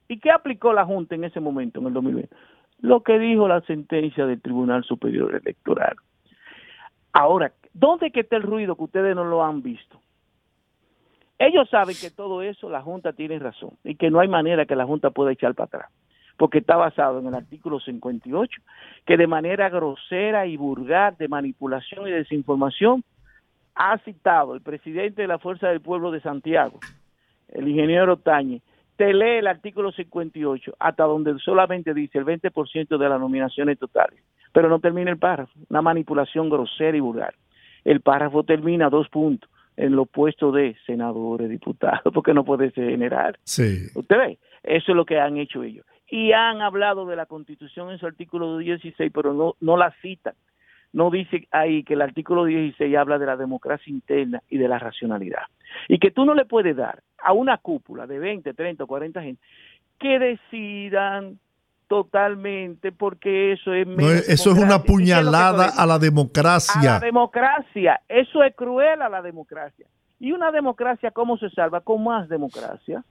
¿Y 0.09 0.19
qué 0.19 0.31
aplicó 0.31 0.73
la 0.73 0.87
Junta 0.87 1.15
en 1.15 1.25
ese 1.25 1.39
momento, 1.39 1.81
en 1.81 1.87
el 1.87 1.93
2020? 1.93 2.35
Lo 2.81 3.03
que 3.03 3.19
dijo 3.19 3.47
la 3.47 3.61
sentencia 3.63 4.27
del 4.27 4.41
Tribunal 4.41 4.85
Superior 4.85 5.35
Electoral. 5.35 5.97
Ahora, 7.13 7.53
¿dónde 7.75 8.11
que 8.11 8.21
está 8.21 8.37
el 8.37 8.43
ruido 8.43 8.77
que 8.77 8.85
ustedes 8.85 9.15
no 9.15 9.25
lo 9.25 9.45
han 9.45 9.63
visto? 9.63 10.01
Ellos 11.39 11.69
saben 11.71 11.95
que 12.01 12.11
todo 12.11 12.43
eso 12.43 12.69
la 12.69 12.83
Junta 12.83 13.13
tiene 13.13 13.39
razón 13.39 13.73
y 13.85 13.95
que 13.95 14.11
no 14.11 14.19
hay 14.19 14.29
manera 14.29 14.67
que 14.67 14.75
la 14.75 14.87
Junta 14.87 15.11
pueda 15.11 15.33
echar 15.33 15.55
para 15.55 15.67
atrás, 15.67 15.93
porque 16.37 16.59
está 16.59 16.77
basado 16.77 17.21
en 17.21 17.27
el 17.27 17.35
artículo 17.35 17.79
58, 17.79 18.61
que 19.07 19.17
de 19.17 19.27
manera 19.27 19.69
grosera 19.69 20.47
y 20.47 20.57
vulgar 20.57 21.17
de 21.17 21.29
manipulación 21.29 22.09
y 22.09 22.11
desinformación 22.11 23.05
ha 23.77 23.99
citado 23.99 24.55
el 24.55 24.63
presidente 24.63 25.23
de 25.23 25.29
la 25.29 25.39
Fuerza 25.39 25.69
del 25.69 25.81
Pueblo 25.81 26.11
de 26.11 26.21
Santiago, 26.21 26.81
el 27.51 27.69
ingeniero 27.69 28.17
Tañez, 28.17 28.63
te 28.99 29.15
lee 29.15 29.39
el 29.39 29.47
artículo 29.47 29.93
58 29.93 30.75
hasta 30.81 31.05
donde 31.05 31.39
solamente 31.39 31.95
dice 31.95 32.19
el 32.19 32.27
20% 32.27 32.99
de 32.99 33.09
las 33.09 33.21
nominaciones 33.21 33.79
totales, 33.79 34.21
pero 34.53 34.69
no 34.69 34.81
termina 34.81 35.13
el 35.13 35.19
párrafo, 35.19 35.53
una 35.71 35.81
manipulación 35.81 36.51
grosera 36.51 36.97
y 36.97 37.01
vulgar. 37.01 37.33
El 37.85 38.01
párrafo 38.01 38.43
termina 38.43 38.91
dos 38.91 39.09
puntos 39.09 39.49
en 39.77 39.95
los 39.95 40.09
puestos 40.09 40.53
de 40.53 40.77
senadores, 40.85 41.49
diputados, 41.49 42.03
porque 42.13 42.35
no 42.35 42.45
puede 42.45 42.73
ser 42.73 42.91
general. 42.91 43.39
Sí. 43.45 43.87
Usted 43.95 44.19
ve, 44.19 44.39
eso 44.65 44.93
es 44.93 44.97
lo 44.97 45.05
que 45.05 45.21
han 45.21 45.37
hecho 45.37 45.63
ellos. 45.63 45.87
Y 46.11 46.33
han 46.33 46.61
hablado 46.61 47.07
de 47.07 47.15
la 47.15 47.27
Constitución 47.27 47.93
en 47.93 47.99
su 47.99 48.07
artículo 48.07 48.59
16, 48.59 49.13
pero 49.15 49.33
no, 49.33 49.55
no 49.61 49.77
la 49.77 49.95
citan. 50.03 50.35
No 50.93 51.11
dice 51.11 51.47
ahí 51.51 51.85
que 51.85 51.95
el 51.95 52.03
artículo 52.03 52.45
16 52.45 52.97
habla 52.97 53.19
de 53.19 53.27
la 53.27 53.37
democracia 53.37 53.93
interna 53.93 54.43
y 54.49 54.59
de 54.59 54.69
la 54.69 54.79
racionalidad. 54.79 55.43
Y 55.89 55.99
que 55.99 56.11
tú 56.11 56.25
no 56.25 56.35
le 56.35 56.45
puedes 56.45 56.77
dar 56.77 57.03
a 57.23 57.33
una 57.33 57.59
cúpula 57.59 58.07
de 58.07 58.19
20, 58.19 58.55
30, 58.55 58.87
40 58.87 59.23
gente 59.23 59.43
que 59.99 60.19
decidan 60.19 61.39
totalmente 61.89 62.93
porque 62.93 63.53
eso 63.53 63.73
es 63.73 63.87
No, 63.87 64.09
eso 64.11 64.53
es 64.53 64.59
una 64.59 64.59
democracia. 64.59 64.59
¿Y 64.59 64.59
qué 64.59 64.63
es 64.63 64.69
lo 64.69 64.83
que 64.83 64.93
puñalada 64.93 65.67
es? 65.67 65.79
a 65.79 65.87
la 65.87 65.95
a 65.95 65.99
democracia. 65.99 66.83
la 66.83 67.01
democracia. 67.01 68.01
Eso 68.09 68.43
es 68.43 68.55
cruel 68.55 69.03
a 69.03 69.09
la 69.09 69.23
democracia. 69.23 69.87
Y 70.21 70.33
una 70.33 70.51
democracia, 70.51 71.11
¿cómo 71.11 71.39
se 71.39 71.49
salva? 71.51 71.81
Con 71.81 72.05
más 72.05 72.29
democracia. 72.29 73.05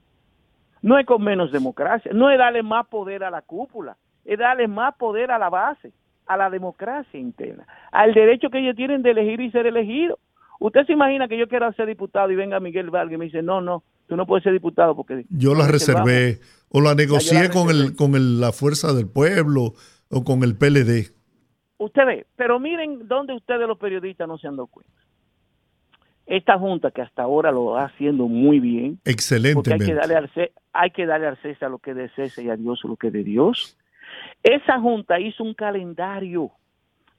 No 0.82 0.98
es 0.98 1.06
con 1.06 1.22
menos 1.22 1.50
democracia. 1.50 2.12
No 2.14 2.30
es 2.30 2.38
darle 2.38 2.62
más 2.62 2.86
poder 2.86 3.24
a 3.24 3.30
la 3.30 3.42
cúpula. 3.42 3.96
Es 4.24 4.38
darle 4.38 4.68
más 4.68 4.94
poder 4.96 5.30
a 5.30 5.38
la 5.38 5.48
base, 5.48 5.92
a 6.28 6.36
la 6.36 6.50
democracia 6.50 7.18
interna, 7.18 7.66
al 7.90 8.12
derecho 8.14 8.50
que 8.50 8.58
ellos 8.60 8.76
tienen 8.76 9.02
de 9.02 9.10
elegir 9.10 9.40
y 9.40 9.50
ser 9.50 9.66
elegidos. 9.66 10.18
Usted 10.60 10.84
se 10.86 10.92
imagina 10.92 11.26
que 11.28 11.38
yo 11.38 11.48
quiera 11.48 11.72
ser 11.72 11.86
diputado 11.86 12.30
y 12.30 12.36
venga 12.36 12.60
Miguel 12.60 12.90
Vargas 12.90 13.14
y 13.14 13.16
me 13.16 13.24
dice, 13.26 13.42
no, 13.42 13.60
no, 13.60 13.82
tú 14.06 14.16
no 14.16 14.26
puedes 14.26 14.42
ser 14.44 14.52
diputado 14.52 14.94
porque... 14.94 15.24
Yo 15.30 15.52
la 15.54 15.60
nos 15.64 15.70
reservamos". 15.72 16.10
reservé 16.10 16.40
o 16.70 16.80
la 16.80 16.94
negocié 16.94 17.44
la 17.44 17.50
con 17.50 17.70
el 17.70 17.96
con 17.96 18.14
el- 18.14 18.40
la 18.40 18.52
fuerza 18.52 18.92
del 18.92 19.08
pueblo 19.08 19.72
o 20.10 20.24
con 20.24 20.42
el 20.42 20.56
PLD. 20.56 21.10
Usted 21.78 22.04
ve, 22.06 22.26
pero 22.36 22.58
miren 22.58 23.06
dónde 23.06 23.34
ustedes 23.34 23.66
los 23.68 23.78
periodistas 23.78 24.26
no 24.28 24.36
se 24.36 24.48
han 24.48 24.56
dado 24.56 24.66
cuenta. 24.66 24.92
Esta 26.26 26.58
junta 26.58 26.90
que 26.90 27.00
hasta 27.00 27.22
ahora 27.22 27.50
lo 27.50 27.66
va 27.66 27.84
haciendo 27.84 28.26
muy 28.28 28.60
bien, 28.60 28.98
porque 29.54 29.72
hay 29.72 29.78
que 29.78 29.94
darle 29.94 30.16
al 30.16 30.30
hay 30.74 30.90
que 30.90 31.06
darle 31.06 31.26
al 31.28 31.38
César 31.40 31.70
lo 31.70 31.78
que 31.78 31.92
es 31.92 31.96
de 31.96 32.08
César 32.10 32.44
y 32.44 32.50
a 32.50 32.56
Dios 32.56 32.80
lo 32.84 32.96
que 32.96 33.06
es 33.06 33.12
de 33.14 33.24
Dios. 33.24 33.78
Esa 34.42 34.80
junta 34.80 35.18
hizo 35.20 35.42
un 35.42 35.54
calendario 35.54 36.50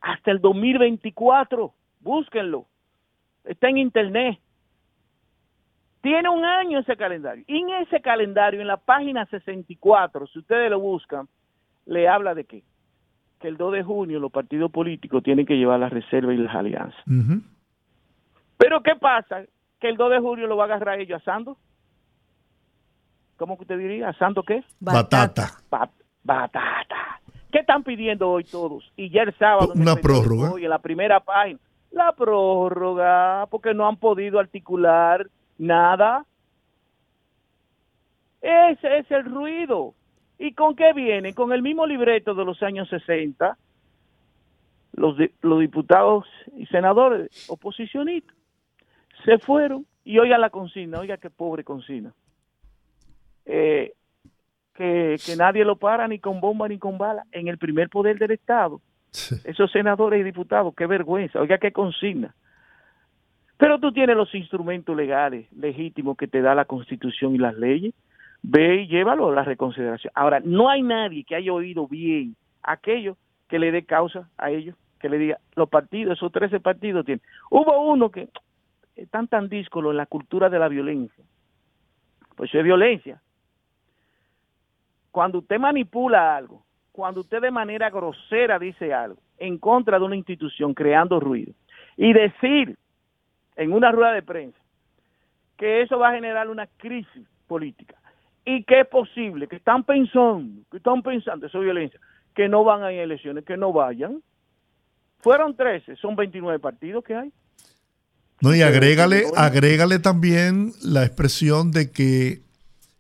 hasta 0.02 0.32
el 0.32 0.40
2024. 0.40 1.74
Búsquenlo. 2.00 2.66
Está 3.44 3.70
en 3.70 3.78
internet. 3.78 4.40
Tiene 6.02 6.30
un 6.30 6.46
año 6.46 6.80
ese 6.80 6.96
calendario. 6.96 7.44
Y 7.48 7.58
en 7.58 7.70
ese 7.82 8.00
calendario, 8.02 8.62
en 8.62 8.68
la 8.68 8.78
página 8.78 9.26
64, 9.26 10.28
si 10.28 10.40
ustedes 10.40 10.70
lo 10.70 10.80
buscan, 10.80 11.28
le 11.86 12.08
habla 12.08 12.34
de 12.34 12.46
qué? 12.46 12.64
Que 13.40 13.50
el 13.50 13.58
2 13.58 13.74
de 13.74 13.84
junio 13.84 14.20
los 14.20 14.32
partidos 14.32 14.72
políticos 14.72 15.22
tienen 15.24 15.46
que 15.46 15.58
llevar 15.58 15.80
las 15.80 15.92
reservas 15.92 16.36
y 16.36 16.38
las 16.38 16.56
alianzas. 16.56 17.02
Pero 18.58 18.82
¿qué 18.82 18.96
pasa? 18.96 19.44
Que 19.80 19.90
el 19.90 19.98
2 19.98 20.12
de 20.12 20.20
julio 20.20 20.48
lo 20.48 20.56
va 20.56 20.64
a 20.64 20.68
agarrar 20.68 21.00
ellos 21.00 21.22
asando. 21.22 21.58
¿Cómo 23.38 23.58
que 23.58 23.64
usted 23.64 23.78
diría? 23.78 24.10
¿Asando 24.10 24.44
qué? 24.44 24.64
Batata. 24.80 25.48
Ba- 25.70 25.90
batata. 26.38 27.20
¿Qué 27.52 27.60
están 27.60 27.84
pidiendo 27.84 28.30
hoy 28.30 28.44
todos? 28.44 28.92
Y 28.96 29.10
ya 29.10 29.24
el 29.24 29.34
sábado. 29.38 29.74
Una 29.76 29.96
prórroga. 29.96 30.52
Hoy 30.52 30.64
en 30.66 30.70
la 30.70 30.80
primera 30.80 31.20
página. 31.20 31.60
La 31.92 32.12
prórroga, 32.14 33.48
porque 33.50 33.74
no 33.74 33.88
han 33.88 33.98
podido 33.98 34.40
articular 34.40 35.28
nada. 35.58 36.26
Ese 38.42 39.00
es 39.00 39.12
el 39.12 39.26
ruido. 39.26 39.96
¿Y 40.38 40.54
con 40.54 40.76
qué 40.76 40.94
vienen? 40.94 41.34
Con 41.34 41.52
el 41.52 41.62
mismo 41.62 41.86
libreto 41.86 42.34
de 42.36 42.46
los 42.46 42.62
años 42.64 42.88
60. 42.90 43.58
Los, 44.94 45.18
di- 45.18 45.32
los 45.42 45.60
diputados 45.60 46.26
y 46.56 46.66
senadores 46.68 47.50
oposicionistas 47.50 48.36
se 49.26 49.38
fueron 49.40 49.86
y 50.04 50.18
oiga 50.20 50.38
la 50.38 50.50
consigna, 50.50 51.00
oiga 51.00 51.18
qué 51.18 51.30
pobre 51.30 51.64
consigna. 51.64 52.14
Eh, 53.46 53.94
que, 54.80 55.18
que 55.26 55.36
nadie 55.36 55.66
lo 55.66 55.76
para 55.76 56.08
ni 56.08 56.20
con 56.20 56.40
bomba 56.40 56.70
ni 56.70 56.78
con 56.78 56.98
bala 56.98 57.26
en 57.34 57.50
el 57.50 57.58
primer 57.58 57.90
poder 57.90 58.18
del 58.18 58.32
Estado. 58.32 58.80
Esos 59.44 59.70
senadores 59.72 60.22
y 60.22 60.24
diputados, 60.24 60.74
qué 60.74 60.86
vergüenza, 60.86 61.42
oiga 61.42 61.58
qué 61.58 61.74
consigna. 61.74 62.34
Pero 63.58 63.78
tú 63.78 63.92
tienes 63.92 64.16
los 64.16 64.34
instrumentos 64.34 64.96
legales 64.96 65.52
legítimos 65.52 66.16
que 66.16 66.28
te 66.28 66.42
da 66.42 66.56
la 66.56 66.64
Constitución 66.64 67.36
y 67.36 67.40
las 67.40 67.58
leyes. 67.58 67.94
Ve 68.42 68.84
y 68.84 68.88
llévalo 68.88 69.30
a 69.30 69.36
la 69.36 69.44
reconsideración. 69.44 70.14
Ahora, 70.16 70.40
no 70.40 70.70
hay 70.70 70.82
nadie 70.82 71.26
que 71.26 71.36
haya 71.36 71.52
oído 71.52 71.86
bien 71.86 72.38
aquello 72.64 73.18
que 73.50 73.60
le 73.60 73.74
dé 73.74 73.84
causa 73.84 74.30
a 74.38 74.50
ellos, 74.50 74.78
que 75.02 75.10
le 75.10 75.18
diga, 75.18 75.40
los 75.58 75.68
partidos, 75.68 76.18
esos 76.18 76.32
13 76.32 76.62
partidos 76.62 77.06
tienen. 77.06 77.22
Hubo 77.50 77.82
uno 77.92 78.12
que 78.12 78.30
están 78.96 79.28
tan 79.28 79.50
díscolos 79.50 79.92
en 79.92 79.98
la 79.98 80.06
cultura 80.06 80.50
de 80.50 80.60
la 80.60 80.70
violencia. 80.70 81.26
Pues 82.38 82.50
eso 82.52 82.60
es 82.60 82.64
violencia. 82.64 83.22
Cuando 85.12 85.40
usted 85.40 85.60
manipula 85.60 86.36
algo, 86.36 86.64
cuando 86.92 87.22
usted 87.22 87.42
de 87.42 87.52
manera 87.52 87.90
grosera 87.90 88.60
dice 88.60 88.94
algo 88.94 89.22
en 89.38 89.58
contra 89.58 89.98
de 89.98 90.06
una 90.06 90.16
institución 90.16 90.74
creando 90.74 91.20
ruido 91.20 91.54
y 91.96 92.14
decir 92.14 92.78
en 93.56 93.74
una 93.74 93.92
rueda 93.92 94.12
de 94.14 94.22
prensa 94.22 94.58
que 95.58 95.82
eso 95.82 96.00
va 96.00 96.10
a 96.10 96.14
generar 96.14 96.50
una 96.50 96.68
crisis 96.78 97.28
política 97.48 97.96
y 98.46 98.64
que 98.64 98.82
es 98.82 98.88
posible, 98.88 99.48
que 99.48 99.58
están 99.58 99.84
pensando, 99.84 100.64
que 100.72 100.78
están 100.78 101.04
pensando, 101.04 101.46
eso 101.46 101.60
es 101.60 101.64
violencia, 101.66 102.00
que 102.34 102.48
no 102.48 102.64
van 102.64 102.84
a 102.84 102.92
ir 102.92 103.02
a 103.02 103.04
elecciones, 103.04 103.44
que 103.44 103.58
no 103.58 103.74
vayan. 103.74 104.22
Fueron 105.20 105.56
13, 105.56 105.98
son 105.98 106.16
29 106.16 106.60
partidos 106.60 107.04
que 107.04 107.16
hay. 107.16 107.32
No, 108.42 108.56
y 108.56 108.62
agrégale, 108.62 109.26
agrégale 109.36 110.00
también 110.00 110.72
la 110.82 111.04
expresión 111.04 111.72
de 111.72 111.92
que 111.92 112.42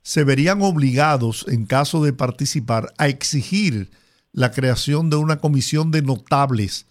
se 0.02 0.24
verían 0.24 0.62
obligados, 0.62 1.46
en 1.48 1.66
caso 1.66 2.04
de 2.04 2.14
participar, 2.14 2.94
a 2.98 3.08
exigir 3.08 3.92
la 4.32 4.52
creación 4.52 5.10
de 5.10 5.18
una 5.18 5.38
comisión 5.40 5.92
de 5.92 6.02
notables 6.02 6.86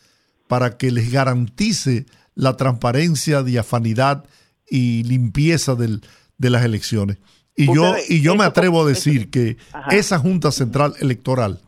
para 0.47 0.77
que 0.77 0.91
les 0.91 1.11
garantice 1.11 2.07
la 2.35 2.57
transparencia, 2.57 3.43
diafanidad 3.43 4.25
y 4.69 5.03
limpieza 5.05 5.75
del- 5.75 6.03
de 6.37 6.51
las 6.51 6.65
elecciones. 6.65 7.19
Y 7.57 7.67
yo, 7.75 7.95
y 8.09 8.21
yo 8.21 8.37
me 8.37 8.45
atrevo 8.45 8.83
a 8.85 8.89
decir 8.89 9.31
que 9.31 9.57
esa 9.91 10.19
Junta 10.19 10.53
Central 10.53 10.95
Electoral 11.01 11.61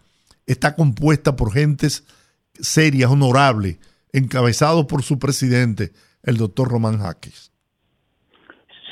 está 0.47 0.77
compuesta 0.77 1.35
por 1.35 1.53
gentes 1.53 2.05
serias, 2.61 3.11
honorables, 3.11 3.79
encabezados 4.13 4.87
por 4.87 5.03
su 5.03 5.19
presidente, 5.19 5.93
el 6.23 6.37
doctor 6.37 6.69
Román 6.69 6.99
Jaques. 7.01 7.50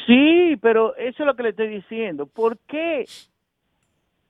Sí, 0.09 0.57
pero 0.63 0.97
eso 0.97 1.23
es 1.23 1.27
lo 1.27 1.37
que 1.37 1.43
le 1.43 1.49
estoy 1.51 1.69
diciendo. 1.69 2.27
¿Por 2.27 2.57
qué 2.67 3.05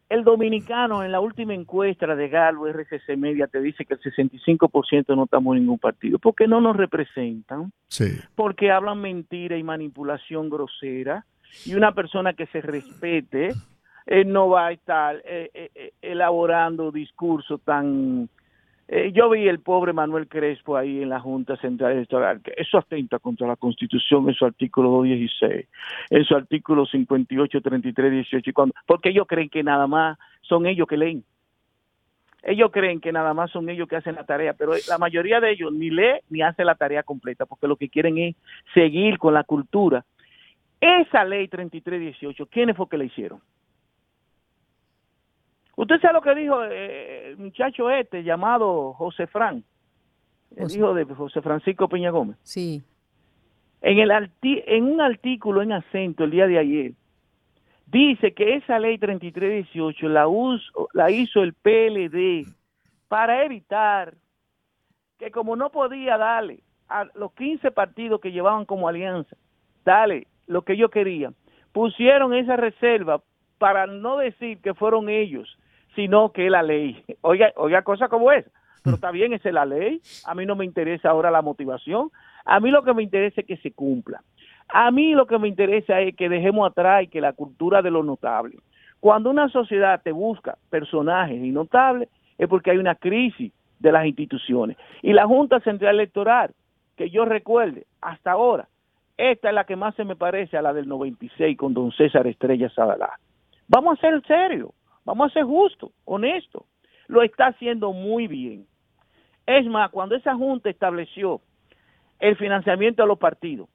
el 0.09 0.25
dominicano 0.25 1.05
en 1.05 1.13
la 1.13 1.21
última 1.21 1.55
encuesta 1.55 2.17
de 2.17 2.29
Galo 2.29 2.67
RCC 2.67 3.17
Media 3.17 3.47
te 3.47 3.61
dice 3.61 3.85
que 3.85 3.95
el 3.95 4.01
65% 4.01 5.15
no 5.15 5.25
estamos 5.25 5.55
en 5.55 5.63
ningún 5.63 5.79
partido? 5.79 6.19
Porque 6.19 6.49
no 6.49 6.61
nos 6.61 6.77
representan, 6.77 7.73
Sí. 7.87 8.19
porque 8.35 8.73
hablan 8.73 9.01
mentira 9.01 9.57
y 9.57 9.63
manipulación 9.63 10.51
grosera. 10.51 11.25
Y 11.65 11.77
una 11.77 11.93
persona 11.93 12.33
que 12.33 12.47
se 12.47 12.61
respete 12.61 13.53
eh, 14.07 14.25
no 14.25 14.49
va 14.49 14.67
a 14.67 14.73
estar 14.73 15.17
eh, 15.25 15.51
eh, 15.55 15.71
eh, 15.77 15.93
elaborando 16.03 16.91
discursos 16.91 17.61
tan... 17.63 18.29
eh, 18.91 19.13
yo 19.13 19.29
vi 19.29 19.47
el 19.47 19.61
pobre 19.61 19.93
Manuel 19.93 20.29
Crespo 20.29 20.75
ahí 20.75 21.03
en 21.03 21.11
la 21.11 21.21
Junta 21.21 21.57
Central 21.57 21.93
Electoral, 21.93 22.41
que 22.43 22.55
eso 22.57 22.79
atenta 22.79 23.19
contra 23.19 23.47
la 23.47 23.57
Constitución 23.57 24.27
en 24.29 24.35
su 24.35 24.47
artículo 24.47 24.89
216, 24.89 25.69
en 26.09 26.25
su 26.25 26.35
artículo 26.35 26.87
58, 26.87 27.61
33, 27.61 28.11
18, 28.11 28.49
y 28.49 28.53
cuando, 28.55 28.75
porque 28.87 29.11
ellos 29.11 29.27
creen 29.29 29.51
que 29.51 29.63
nada 29.63 29.87
más 29.87 30.19
son 30.41 30.65
ellos 30.67 30.89
que 30.89 30.97
leen. 30.97 31.23
Ellos 32.43 32.71
creen 32.73 33.01
que 33.01 33.13
nada 33.13 33.35
más 33.35 33.51
son 33.51 33.69
ellos 33.69 33.89
que 33.89 33.97
hacen 33.97 34.15
la 34.15 34.25
tarea, 34.25 34.55
pero 34.55 34.73
la 34.89 34.97
mayoría 34.97 35.39
de 35.39 35.51
ellos 35.51 35.71
ni 35.71 35.91
lee 35.91 36.21
ni 36.31 36.41
hace 36.41 36.65
la 36.65 36.75
tarea 36.75 37.03
completa, 37.03 37.45
porque 37.45 37.69
lo 37.69 37.77
que 37.77 37.91
quieren 37.91 38.17
es 38.17 38.37
seguir 38.73 39.19
con 39.19 39.35
la 39.35 39.45
cultura. 39.45 40.07
Esa 40.81 41.25
ley 41.25 41.47
3318, 41.49 42.47
¿quiénes 42.47 42.75
fue 42.75 42.89
que 42.89 42.97
la 42.97 43.05
hicieron? 43.05 43.41
Usted 45.81 46.01
sabe 46.01 46.15
lo 46.15 46.21
que 46.23 46.35
dijo 46.35 46.65
eh, 46.65 47.29
el 47.29 47.37
muchacho 47.37 47.89
este 47.89 48.25
llamado 48.25 48.93
José 48.95 49.29
Fran, 49.29 49.63
el 50.57 50.63
José. 50.65 50.77
hijo 50.79 50.93
de 50.95 51.05
José 51.05 51.41
Francisco 51.41 51.89
Peña 51.89 52.11
Gómez. 52.11 52.37
Sí. 52.43 52.83
En, 53.81 53.99
el 54.01 54.11
arti- 54.11 54.63
en 54.67 54.85
un 54.85 55.01
artículo 55.01 55.63
en 55.63 55.71
acento 55.73 56.25
el 56.25 56.33
día 56.33 56.49
de 56.49 56.59
ayer, 56.59 56.93
dice 57.87 58.35
que 58.35 58.57
esa 58.57 58.81
ley 58.81 58.99
3318 58.99 60.09
la, 60.09 60.27
uso- 60.27 60.89
la 60.95 61.13
hizo 61.13 61.45
el 61.45 61.55
PLD 61.55 62.45
para 63.07 63.45
evitar 63.45 64.15
que 65.17 65.31
como 65.31 65.55
no 65.55 65.71
podía 65.71 66.19
darle 66.19 66.59
a 66.89 67.07
los 67.15 67.33
15 67.35 67.71
partidos 67.71 68.21
que 68.21 68.33
llevaban 68.33 68.65
como 68.65 68.89
alianza, 68.89 69.37
dale 69.85 70.27
lo 70.49 70.63
que 70.63 70.73
ellos 70.73 70.91
querían, 70.91 71.37
pusieron 71.73 72.35
esa 72.35 72.57
reserva 72.57 73.23
para 73.59 73.87
no 73.87 74.17
decir 74.19 74.59
que 74.59 74.75
fueron 74.75 75.09
ellos, 75.09 75.57
sino 75.99 76.31
que 76.31 76.49
la 76.49 76.63
ley. 76.63 77.03
Oiga, 77.23 77.53
oiga 77.57 77.83
cosa 77.83 78.07
como 78.07 78.31
esa. 78.31 78.49
Pero 78.85 78.95
está 78.95 79.11
bien, 79.11 79.33
esa 79.33 79.49
es 79.49 79.55
la 79.55 79.67
ley. 79.67 80.01
A 80.27 80.35
mí 80.37 80.47
no 80.47 80.55
me 80.55 80.65
interesa 80.65 81.11
ahora 81.11 81.29
la 81.29 81.43
motivación. 81.43 82.13
A 82.45 82.61
mí 82.61 82.71
lo 82.71 82.85
que 82.85 82.95
me 82.95 83.03
interesa 83.03 83.41
es 83.41 83.47
que 83.49 83.57
se 83.57 83.73
cumpla. 83.73 84.23
A 84.69 84.93
mí 84.93 85.13
lo 85.15 85.27
que 85.27 85.41
me 85.41 85.49
interesa 85.49 86.01
es 86.01 86.15
que 86.15 86.29
dejemos 86.29 86.71
atrás 86.71 87.03
y 87.03 87.09
que 87.09 87.21
la 87.21 87.33
cultura 87.33 87.83
de 87.83 87.91
lo 87.91 88.05
notable. 88.05 88.59
Cuando 89.01 89.29
una 89.29 89.49
sociedad 89.49 90.01
te 90.01 90.13
busca 90.13 90.57
personajes 90.71 91.43
y 91.43 91.51
notables, 91.51 92.09
es 92.39 92.49
porque 92.49 92.71
hay 92.71 92.79
una 92.79 92.95
crisis 92.95 93.53
de 93.81 93.91
las 93.91 94.07
instituciones. 94.07 94.77
Y 95.03 95.15
la 95.15 95.27
Junta 95.27 95.59
Central 95.59 95.97
Electoral, 95.97 96.55
que 96.97 97.11
yo 97.11 97.25
recuerde, 97.25 97.87
hasta 98.01 98.31
ahora, 98.31 98.69
esta 99.17 99.49
es 99.49 99.55
la 99.55 99.65
que 99.65 99.75
más 99.75 99.97
se 99.97 100.05
me 100.05 100.15
parece 100.15 100.57
a 100.57 100.63
la 100.63 100.73
del 100.73 100.87
96 100.87 101.59
con 101.59 101.75
don 101.75 101.91
César 101.91 102.29
Estrella 102.29 102.71
Sadalá. 102.71 103.19
Vamos 103.67 103.99
a 103.99 104.01
ser 104.01 104.23
serios, 104.29 104.71
vamos 105.09 105.31
a 105.31 105.33
ser 105.33 105.45
justos, 105.45 105.91
honestos. 106.05 106.65
Lo 107.07 107.23
está 107.23 107.47
haciendo 107.47 107.95
muy 107.95 108.27
bien. 108.27 108.67
Es 109.47 109.67
más, 109.67 109.91
cuando 109.91 110.15
esa 110.15 110.35
Junta 110.35 110.69
estableció 110.69 111.41
el 112.19 112.37
financiamiento 112.37 113.03
de 113.03 113.09
los 113.09 113.19
partidos 113.19 113.71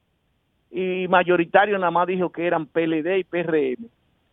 y 0.70 1.08
mayoritario 1.08 1.80
nada 1.80 1.90
más 1.90 2.06
dijo 2.06 2.32
que 2.32 2.46
eran 2.46 2.68
PLD 2.68 3.18
y 3.18 3.24
PRM, 3.24 3.90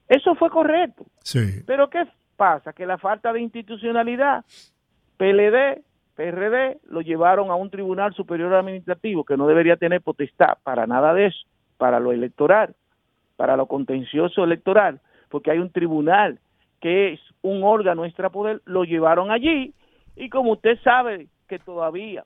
eso 0.08 0.34
fue 0.34 0.50
correcto. 0.50 1.06
Sí. 1.20 1.62
Pero 1.66 1.88
¿qué 1.88 2.06
pasa? 2.36 2.74
Que 2.74 2.84
la 2.84 2.98
falta 2.98 3.32
de 3.32 3.40
institucionalidad, 3.40 4.44
PLD, 5.16 5.82
PRD, 6.16 6.80
lo 6.90 7.00
llevaron 7.00 7.50
a 7.50 7.54
un 7.54 7.70
tribunal 7.70 8.12
superior 8.12 8.52
administrativo 8.52 9.24
que 9.24 9.38
no 9.38 9.46
debería 9.46 9.76
tener 9.76 10.02
potestad 10.02 10.58
para 10.64 10.86
nada 10.86 11.14
de 11.14 11.28
eso, 11.28 11.46
para 11.78 11.98
lo 11.98 12.12
electoral, 12.12 12.74
para 13.36 13.56
lo 13.56 13.64
contencioso 13.64 14.44
electoral, 14.44 15.00
porque 15.30 15.50
hay 15.50 15.60
un 15.60 15.70
tribunal 15.70 16.38
que 16.80 17.12
es 17.12 17.20
un 17.42 17.62
órgano 17.62 18.04
extrapoder, 18.04 18.62
lo 18.64 18.84
llevaron 18.84 19.30
allí 19.30 19.74
y 20.16 20.28
como 20.28 20.52
usted 20.52 20.78
sabe 20.82 21.28
que 21.48 21.58
todavía 21.58 22.24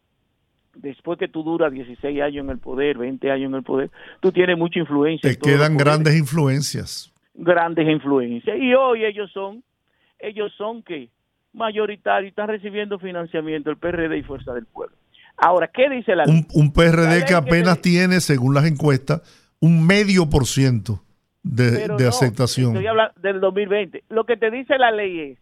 después 0.74 1.18
que 1.18 1.28
tú 1.28 1.43
duras 1.43 1.72
16 1.72 2.20
años 2.20 2.44
en 2.44 2.51
el 2.51 2.59
poder, 2.59 2.98
20 2.98 3.31
años 3.31 3.48
en 3.48 3.55
el 3.56 3.62
poder, 3.62 3.90
tú 4.20 4.32
tienes 4.32 4.59
mucha 4.59 4.81
influencia. 4.81 5.31
Te 5.31 5.39
quedan 5.39 5.76
grandes 5.76 6.16
influencias. 6.16 7.12
Grandes 7.35 7.89
influencias. 7.89 8.56
Y 8.59 8.74
hoy 8.74 9.05
ellos 9.05 9.31
son, 9.32 9.62
ellos 10.18 10.52
son 10.56 10.82
que 10.82 11.10
mayoritarios, 11.52 12.31
están 12.31 12.48
recibiendo 12.48 12.98
financiamiento 12.98 13.70
el 13.70 13.76
PRD 13.76 14.18
y 14.18 14.22
Fuerza 14.22 14.52
del 14.52 14.66
Pueblo. 14.66 14.97
Ahora, 15.36 15.68
¿qué 15.72 15.89
dice 15.89 16.14
la 16.14 16.24
Un, 16.24 16.47
un 16.55 16.66
La 16.66 16.72
PRD 16.72 17.09
ley 17.09 17.24
que 17.26 17.35
apenas 17.35 17.81
tiene, 17.81 18.20
según 18.20 18.55
las 18.55 18.66
encuestas, 18.66 19.22
un 19.60 19.85
medio 19.86 20.28
por 20.28 20.47
ciento 20.47 21.01
de, 21.44 21.70
Pero 21.78 21.96
de 21.96 22.04
no, 22.04 22.08
aceptación. 22.08 22.68
Estoy 22.68 22.86
hablando 22.86 23.14
del 23.20 23.40
2020. 23.40 24.04
Lo 24.08 24.24
que 24.24 24.36
te 24.36 24.50
dice 24.50 24.78
la 24.78 24.90
ley 24.90 25.20
es, 25.20 25.38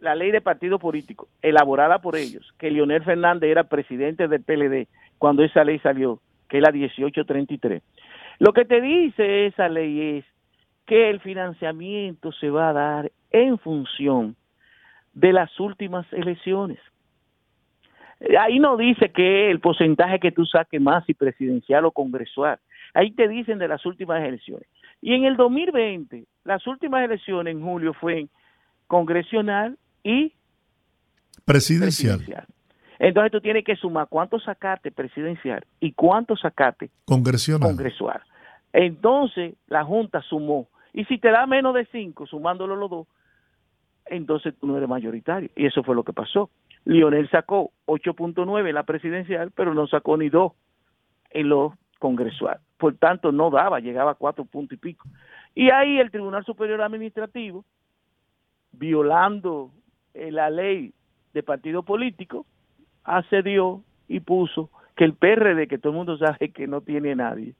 la 0.00 0.14
ley 0.14 0.30
de 0.30 0.40
partido 0.40 0.78
político, 0.78 1.28
elaborada 1.42 2.00
por 2.00 2.16
ellos, 2.16 2.52
que 2.58 2.70
Leonel 2.70 3.04
Fernández 3.04 3.50
era 3.50 3.64
presidente 3.64 4.26
del 4.26 4.42
PLD 4.42 4.88
cuando 5.18 5.44
esa 5.44 5.64
ley 5.64 5.78
salió, 5.80 6.20
que 6.48 6.58
es 6.58 6.62
la 6.62 6.72
1833. 6.72 7.82
Lo 8.38 8.52
que 8.52 8.64
te 8.64 8.80
dice 8.80 9.46
esa 9.46 9.68
ley 9.68 10.18
es 10.18 10.24
que 10.86 11.10
el 11.10 11.20
financiamiento 11.20 12.32
se 12.32 12.50
va 12.50 12.70
a 12.70 12.72
dar 12.72 13.12
en 13.30 13.58
función 13.58 14.36
de 15.12 15.32
las 15.32 15.60
últimas 15.60 16.10
elecciones. 16.12 16.78
Ahí 18.40 18.58
no 18.58 18.76
dice 18.76 19.10
que 19.10 19.50
el 19.50 19.60
porcentaje 19.60 20.18
que 20.18 20.32
tú 20.32 20.46
saques 20.46 20.80
más, 20.80 21.04
si 21.04 21.14
presidencial 21.14 21.84
o 21.84 21.90
congresual. 21.90 22.58
Ahí 22.94 23.10
te 23.12 23.28
dicen 23.28 23.58
de 23.58 23.68
las 23.68 23.84
últimas 23.84 24.24
elecciones. 24.24 24.66
Y 25.00 25.14
en 25.14 25.24
el 25.24 25.36
2020, 25.36 26.24
las 26.44 26.66
últimas 26.66 27.04
elecciones 27.04 27.52
en 27.54 27.62
julio 27.62 27.92
fue 27.94 28.20
en 28.20 28.30
congresional 28.86 29.78
y 30.02 30.32
Presidencial. 31.44 32.18
presidencial. 32.18 32.46
Entonces 32.98 33.32
tú 33.32 33.40
tienes 33.40 33.64
que 33.64 33.76
sumar 33.76 34.08
cuánto 34.10 34.40
sacaste 34.40 34.90
presidencial 34.90 35.64
y 35.80 35.92
cuánto 35.92 36.36
sacaste 36.36 36.90
Congresional. 37.04 37.68
congresual. 37.70 38.20
Entonces 38.72 39.54
la 39.68 39.84
Junta 39.84 40.20
sumó. 40.22 40.68
Y 40.92 41.04
si 41.04 41.18
te 41.18 41.30
da 41.30 41.46
menos 41.46 41.74
de 41.74 41.86
5, 41.86 42.26
sumándolo 42.26 42.74
los 42.74 42.90
dos, 42.90 43.06
entonces 44.06 44.54
tú 44.58 44.66
no 44.66 44.76
eres 44.76 44.88
mayoritario. 44.88 45.48
Y 45.54 45.66
eso 45.66 45.82
fue 45.84 45.94
lo 45.94 46.02
que 46.02 46.12
pasó. 46.12 46.50
Lionel 46.84 47.30
sacó 47.30 47.70
8.9 47.86 48.68
en 48.68 48.74
la 48.74 48.82
presidencial, 48.82 49.52
pero 49.52 49.74
no 49.74 49.86
sacó 49.86 50.16
ni 50.16 50.28
2 50.28 50.52
en 51.30 51.48
lo 51.50 51.74
congresual. 51.98 52.58
Por 52.78 52.96
tanto, 52.96 53.32
no 53.32 53.50
daba, 53.50 53.80
llegaba 53.80 54.12
a 54.12 54.14
4 54.14 54.44
puntos 54.44 54.76
y 54.78 54.80
pico. 54.80 55.06
Y 55.54 55.70
ahí 55.70 55.98
el 55.98 56.10
Tribunal 56.10 56.44
Superior 56.44 56.80
Administrativo, 56.80 57.64
violando 58.72 59.72
eh, 60.14 60.30
la 60.30 60.50
ley 60.50 60.92
de 61.34 61.42
partido 61.42 61.82
político, 61.82 62.46
accedió 63.04 63.82
y 64.08 64.20
puso 64.20 64.70
que 64.96 65.04
el 65.04 65.14
PRD, 65.14 65.68
que 65.68 65.78
todo 65.78 65.92
el 65.92 65.96
mundo 65.98 66.16
sabe 66.18 66.50
que 66.50 66.66
no 66.66 66.80
tiene 66.80 67.14
nadie, 67.14 67.54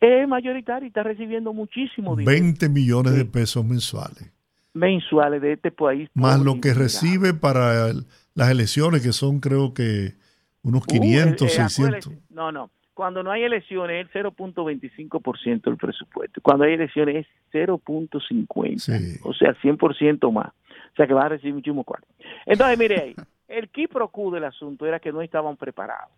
es 0.00 0.26
mayoritario 0.28 0.86
y 0.86 0.88
está 0.88 1.02
recibiendo 1.02 1.52
muchísimo 1.52 2.16
dinero 2.16 2.30
20 2.42 2.68
millones 2.68 3.14
de 3.14 3.24
pesos 3.24 3.64
mensuales. 3.64 4.32
mensuales 4.72 5.42
de 5.42 5.54
este 5.54 5.70
país. 5.72 6.08
Más 6.14 6.40
lo 6.40 6.60
que 6.60 6.72
recibe 6.74 7.34
para 7.34 7.88
el- 7.88 8.04
las 8.34 8.50
elecciones, 8.50 9.02
que 9.02 9.12
son 9.12 9.40
creo 9.40 9.74
que 9.74 10.14
unos 10.62 10.82
Uh, 10.82 10.86
500, 10.86 11.42
eh, 11.42 11.52
eh, 11.52 11.56
600. 11.56 11.78
acuérdese, 12.06 12.22
No, 12.30 12.52
no. 12.52 12.70
Cuando 13.00 13.22
no 13.22 13.30
hay 13.30 13.44
elecciones 13.44 14.06
es 14.06 14.14
el 14.14 14.24
0.25% 14.26 15.62
del 15.62 15.78
presupuesto. 15.78 16.42
Cuando 16.42 16.64
hay 16.64 16.74
elecciones 16.74 17.26
es 17.26 17.26
0.50. 17.50 18.78
Sí. 18.78 19.18
O 19.24 19.32
sea, 19.32 19.54
100% 19.54 20.30
más. 20.30 20.48
O 20.48 20.96
sea, 20.96 21.06
que 21.06 21.14
va 21.14 21.24
a 21.24 21.30
recibir 21.30 21.54
muchísimo 21.54 21.82
cuarto. 21.82 22.06
Entonces, 22.44 22.78
mire 22.78 23.00
ahí. 23.00 23.14
El 23.48 23.70
quo 24.12 24.30
del 24.30 24.44
asunto 24.44 24.84
era 24.84 25.00
que 25.00 25.12
no 25.12 25.22
estaban 25.22 25.56
preparados. 25.56 26.12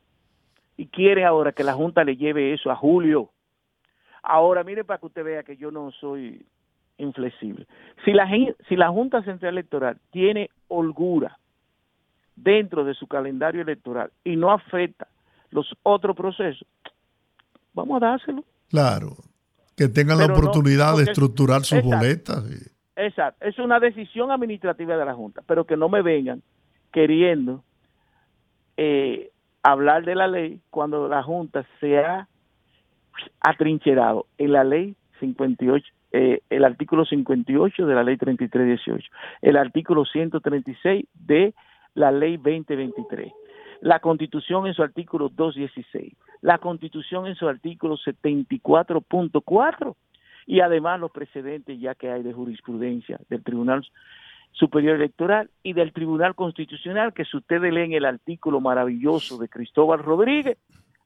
Y 0.77 0.89
quiere 0.89 1.25
ahora 1.25 1.53
que 1.53 1.63
la 1.63 1.75
Junta 1.75 2.03
le 2.03 2.17
lleve 2.17 2.53
eso 2.53 2.69
a 2.69 2.75
julio. 2.75 3.31
Ahora, 4.21 4.65
mire 4.65 4.83
para 4.83 4.99
que 4.99 5.07
usted 5.07 5.23
vea 5.23 5.45
que 5.45 5.57
yo 5.57 5.71
no 5.71 5.93
soy 5.93 6.45
inflexible. 6.99 7.69
Si 8.05 8.13
la, 8.13 8.29
si 8.69 8.75
la 8.75 8.89
Junta 8.89 9.23
Central 9.23 9.53
Electoral 9.55 9.99
tiene 10.11 10.51
holgura 10.67 11.39
dentro 12.35 12.83
de 12.85 12.95
su 12.95 13.07
calendario 13.07 13.63
electoral 13.63 14.11
y 14.25 14.35
no 14.35 14.51
afecta 14.51 15.07
los 15.53 15.73
otros 15.83 16.17
procesos, 16.17 16.67
vamos 17.75 18.03
a 18.03 18.07
dárselo. 18.07 18.45
Claro. 18.69 19.17
Que 19.77 19.89
tengan 19.89 20.19
la 20.19 20.27
no, 20.27 20.35
oportunidad 20.35 20.97
de 20.97 21.05
estructurar 21.05 21.63
sus 21.63 21.79
Exacto. 21.79 21.97
boletas. 21.97 22.45
y- 22.51 22.73
Exacto, 22.95 23.47
es 23.47 23.59
una 23.59 23.81
decisión 23.81 24.31
administrativa 24.31 24.97
de 24.97 25.05
la 25.05 25.15
Junta, 25.15 25.43
pero 25.47 25.65
que 25.65 25.77
no 25.79 25.89
me 25.89 26.03
vengan 26.03 26.43
queriendo 26.93 27.65
eh, 28.77 29.31
hablar 29.63 30.05
de 30.05 30.15
la 30.15 30.29
ley 30.29 30.61
cuando 30.71 31.09
la 31.09 31.23
Junta 31.23 31.65
se 31.81 31.99
ha 31.99 32.29
atrincherado 33.41 34.27
en 34.39 34.53
la 34.53 34.65
ley 34.65 34.95
58, 35.21 35.85
eh, 36.13 36.41
el 36.51 36.65
artículo 36.65 37.05
58 37.07 37.87
de 37.87 37.95
la 37.95 38.03
ley 38.03 38.17
3318, 38.17 39.11
el 39.41 39.57
artículo 39.57 40.05
136 40.05 41.07
de 41.15 41.55
la 41.95 42.11
ley 42.13 42.37
2023, 42.37 43.33
la 43.83 43.99
constitución 43.99 44.67
en 44.69 44.75
su 44.75 44.83
artículo 44.85 45.29
216, 45.29 46.15
la 46.41 46.59
constitución 46.59 47.27
en 47.27 47.35
su 47.35 47.49
artículo 47.49 47.97
74.4 47.97 49.97
y 50.47 50.61
además 50.61 51.01
los 51.01 51.11
precedentes 51.11 51.81
ya 51.81 51.97
que 51.97 52.09
hay 52.09 52.23
de 52.23 52.33
jurisprudencia 52.33 53.19
del 53.29 53.43
Tribunal 53.43 53.85
Superior 54.53 54.95
Electoral 54.95 55.51
y 55.65 55.73
del 55.73 55.93
Tribunal 55.93 56.37
Constitucional, 56.37 57.13
que 57.13 57.25
si 57.25 57.37
ustedes 57.37 57.73
leen 57.73 57.93
el 57.93 58.05
artículo 58.05 58.61
maravilloso 58.61 59.37
de 59.39 59.49
Cristóbal 59.49 59.99
Rodríguez, 59.99 60.59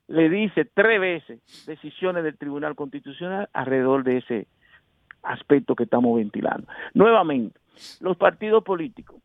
le 0.08 0.28
dice 0.28 0.66
tres 0.66 1.00
veces 1.00 1.40
decisiones 1.66 2.24
del 2.24 2.36
Tribunal 2.36 2.74
Constitucional 2.74 3.48
alrededor 3.54 4.04
de 4.04 4.18
ese 4.18 4.48
aspecto 5.22 5.74
que 5.74 5.84
estamos 5.84 6.14
ventilando. 6.16 6.68
Nuevamente, 6.92 7.58
los 8.00 8.18
partidos 8.18 8.62
políticos, 8.62 9.16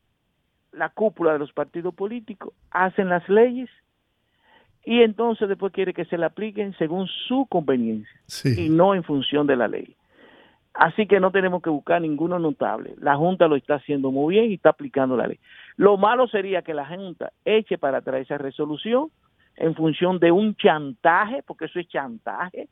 la 0.72 0.90
cúpula 0.90 1.34
de 1.34 1.40
los 1.40 1.52
partidos 1.54 1.94
políticos 1.94 2.54
hacen 2.72 3.10
las 3.10 3.28
leyes 3.30 3.70
y 4.84 5.02
entonces 5.02 5.48
después 5.48 5.72
quiere 5.74 5.94
que 5.94 6.06
se 6.06 6.18
le 6.18 6.26
apliquen 6.26 6.74
según 6.78 7.08
su 7.28 7.46
conveniencia 7.48 8.20
Sí. 8.26 8.66
y 8.66 8.70
no 8.70 8.96
en 8.96 9.04
función 9.04 9.46
de 9.48 9.56
la 9.56 9.68
ley. 9.68 9.96
Así 10.74 11.06
que 11.06 11.20
no 11.20 11.32
tenemos 11.32 11.62
que 11.62 11.70
buscar 11.70 12.02
ninguno 12.02 12.40
notable. 12.40 12.96
La 13.00 13.18
Junta 13.18 13.48
lo 13.50 13.58
está 13.58 13.76
haciendo 13.76 14.10
muy 14.10 14.36
bien 14.36 14.50
y 14.50 14.54
está 14.54 14.70
aplicando 14.70 15.18
la 15.18 15.28
ley. 15.28 15.38
Lo 15.76 15.98
malo 15.98 16.28
sería 16.28 16.62
que 16.62 16.74
la 16.74 16.86
Junta 16.88 17.34
eche 17.44 17.78
para 17.78 17.98
atrás 17.98 18.22
esa 18.22 18.38
resolución 18.38 19.10
en 19.58 19.76
función 19.76 20.18
de 20.20 20.32
un 20.32 20.56
chantaje, 20.56 21.44
porque 21.46 21.66
eso 21.66 21.78
es 21.80 21.88
chantaje, 21.90 22.70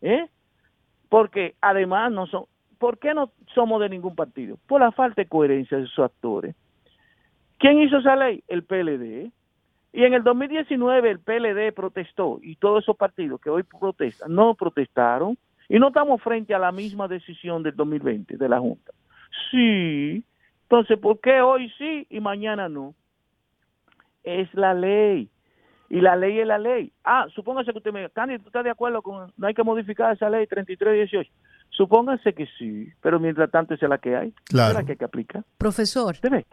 ¿eh? 0.00 0.26
Porque 1.10 1.54
además 1.60 2.10
no 2.10 2.26
son, 2.26 2.46
¿por 2.78 2.98
qué 2.98 3.12
no 3.12 3.30
somos 3.54 3.78
de 3.80 3.90
ningún 3.90 4.16
partido? 4.16 4.56
Por 4.66 4.80
la 4.80 4.90
falta 4.90 5.20
de 5.20 5.28
coherencia 5.28 5.76
de 5.78 5.86
sus 5.86 5.98
actores. 5.98 6.56
¿Quién 7.64 7.80
hizo 7.80 7.96
esa 7.96 8.14
ley? 8.14 8.44
El 8.46 8.64
PLD. 8.64 9.32
Y 9.94 10.04
en 10.04 10.12
el 10.12 10.22
2019 10.22 11.10
el 11.10 11.18
PLD 11.18 11.72
protestó 11.74 12.38
y 12.42 12.56
todos 12.56 12.82
esos 12.82 12.94
partidos 12.94 13.40
que 13.40 13.48
hoy 13.48 13.62
protestan 13.62 14.34
no 14.34 14.54
protestaron 14.54 15.38
y 15.66 15.78
no 15.78 15.88
estamos 15.88 16.20
frente 16.20 16.54
a 16.54 16.58
la 16.58 16.72
misma 16.72 17.08
decisión 17.08 17.62
del 17.62 17.74
2020 17.74 18.36
de 18.36 18.48
la 18.50 18.60
Junta. 18.60 18.92
Sí. 19.50 20.22
Entonces, 20.64 20.98
¿por 20.98 21.18
qué 21.20 21.40
hoy 21.40 21.72
sí 21.78 22.06
y 22.10 22.20
mañana 22.20 22.68
no? 22.68 22.94
Es 24.24 24.52
la 24.52 24.74
ley. 24.74 25.30
Y 25.88 26.02
la 26.02 26.16
ley 26.16 26.40
es 26.40 26.46
la 26.46 26.58
ley. 26.58 26.92
Ah, 27.02 27.28
supóngase 27.34 27.72
que 27.72 27.78
usted 27.78 27.92
me 27.92 28.00
diga, 28.00 28.10
Candy, 28.10 28.40
¿tú 28.40 28.48
estás 28.48 28.64
de 28.64 28.70
acuerdo 28.70 29.00
con 29.00 29.32
no 29.38 29.46
hay 29.46 29.54
que 29.54 29.62
modificar 29.62 30.14
esa 30.14 30.28
ley 30.28 30.46
3318? 30.46 31.32
Supóngase 31.70 32.34
que 32.34 32.46
sí, 32.58 32.92
pero 33.00 33.18
mientras 33.18 33.50
tanto 33.50 33.72
esa 33.72 33.86
es 33.86 33.90
la 33.90 33.96
que 33.96 34.14
hay. 34.14 34.34
Claro. 34.44 34.72
Es 34.72 34.74
la 34.74 34.84
que 34.84 34.92
hay 34.92 34.98
que 34.98 35.04
aplicar. 35.06 35.44
Profesor, 35.56 36.12
¿Usted 36.12 36.30
ve? 36.30 36.46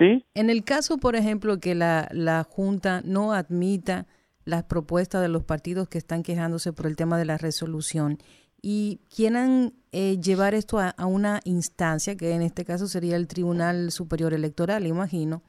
¿Sí? 0.00 0.24
En 0.32 0.48
el 0.48 0.64
caso, 0.64 0.96
por 0.96 1.14
ejemplo, 1.14 1.60
que 1.60 1.74
la, 1.74 2.08
la 2.10 2.42
Junta 2.42 3.02
no 3.04 3.34
admita 3.34 4.06
las 4.46 4.64
propuestas 4.64 5.20
de 5.20 5.28
los 5.28 5.44
partidos 5.44 5.90
que 5.90 5.98
están 5.98 6.22
quejándose 6.22 6.72
por 6.72 6.86
el 6.86 6.96
tema 6.96 7.18
de 7.18 7.26
la 7.26 7.36
resolución 7.36 8.16
y 8.62 9.00
quieran 9.14 9.74
eh, 9.92 10.16
llevar 10.18 10.54
esto 10.54 10.78
a, 10.78 10.88
a 10.88 11.04
una 11.04 11.40
instancia, 11.44 12.16
que 12.16 12.32
en 12.32 12.40
este 12.40 12.64
caso 12.64 12.86
sería 12.86 13.16
el 13.16 13.28
Tribunal 13.28 13.90
Superior 13.90 14.32
Electoral, 14.32 14.86
imagino, 14.86 15.42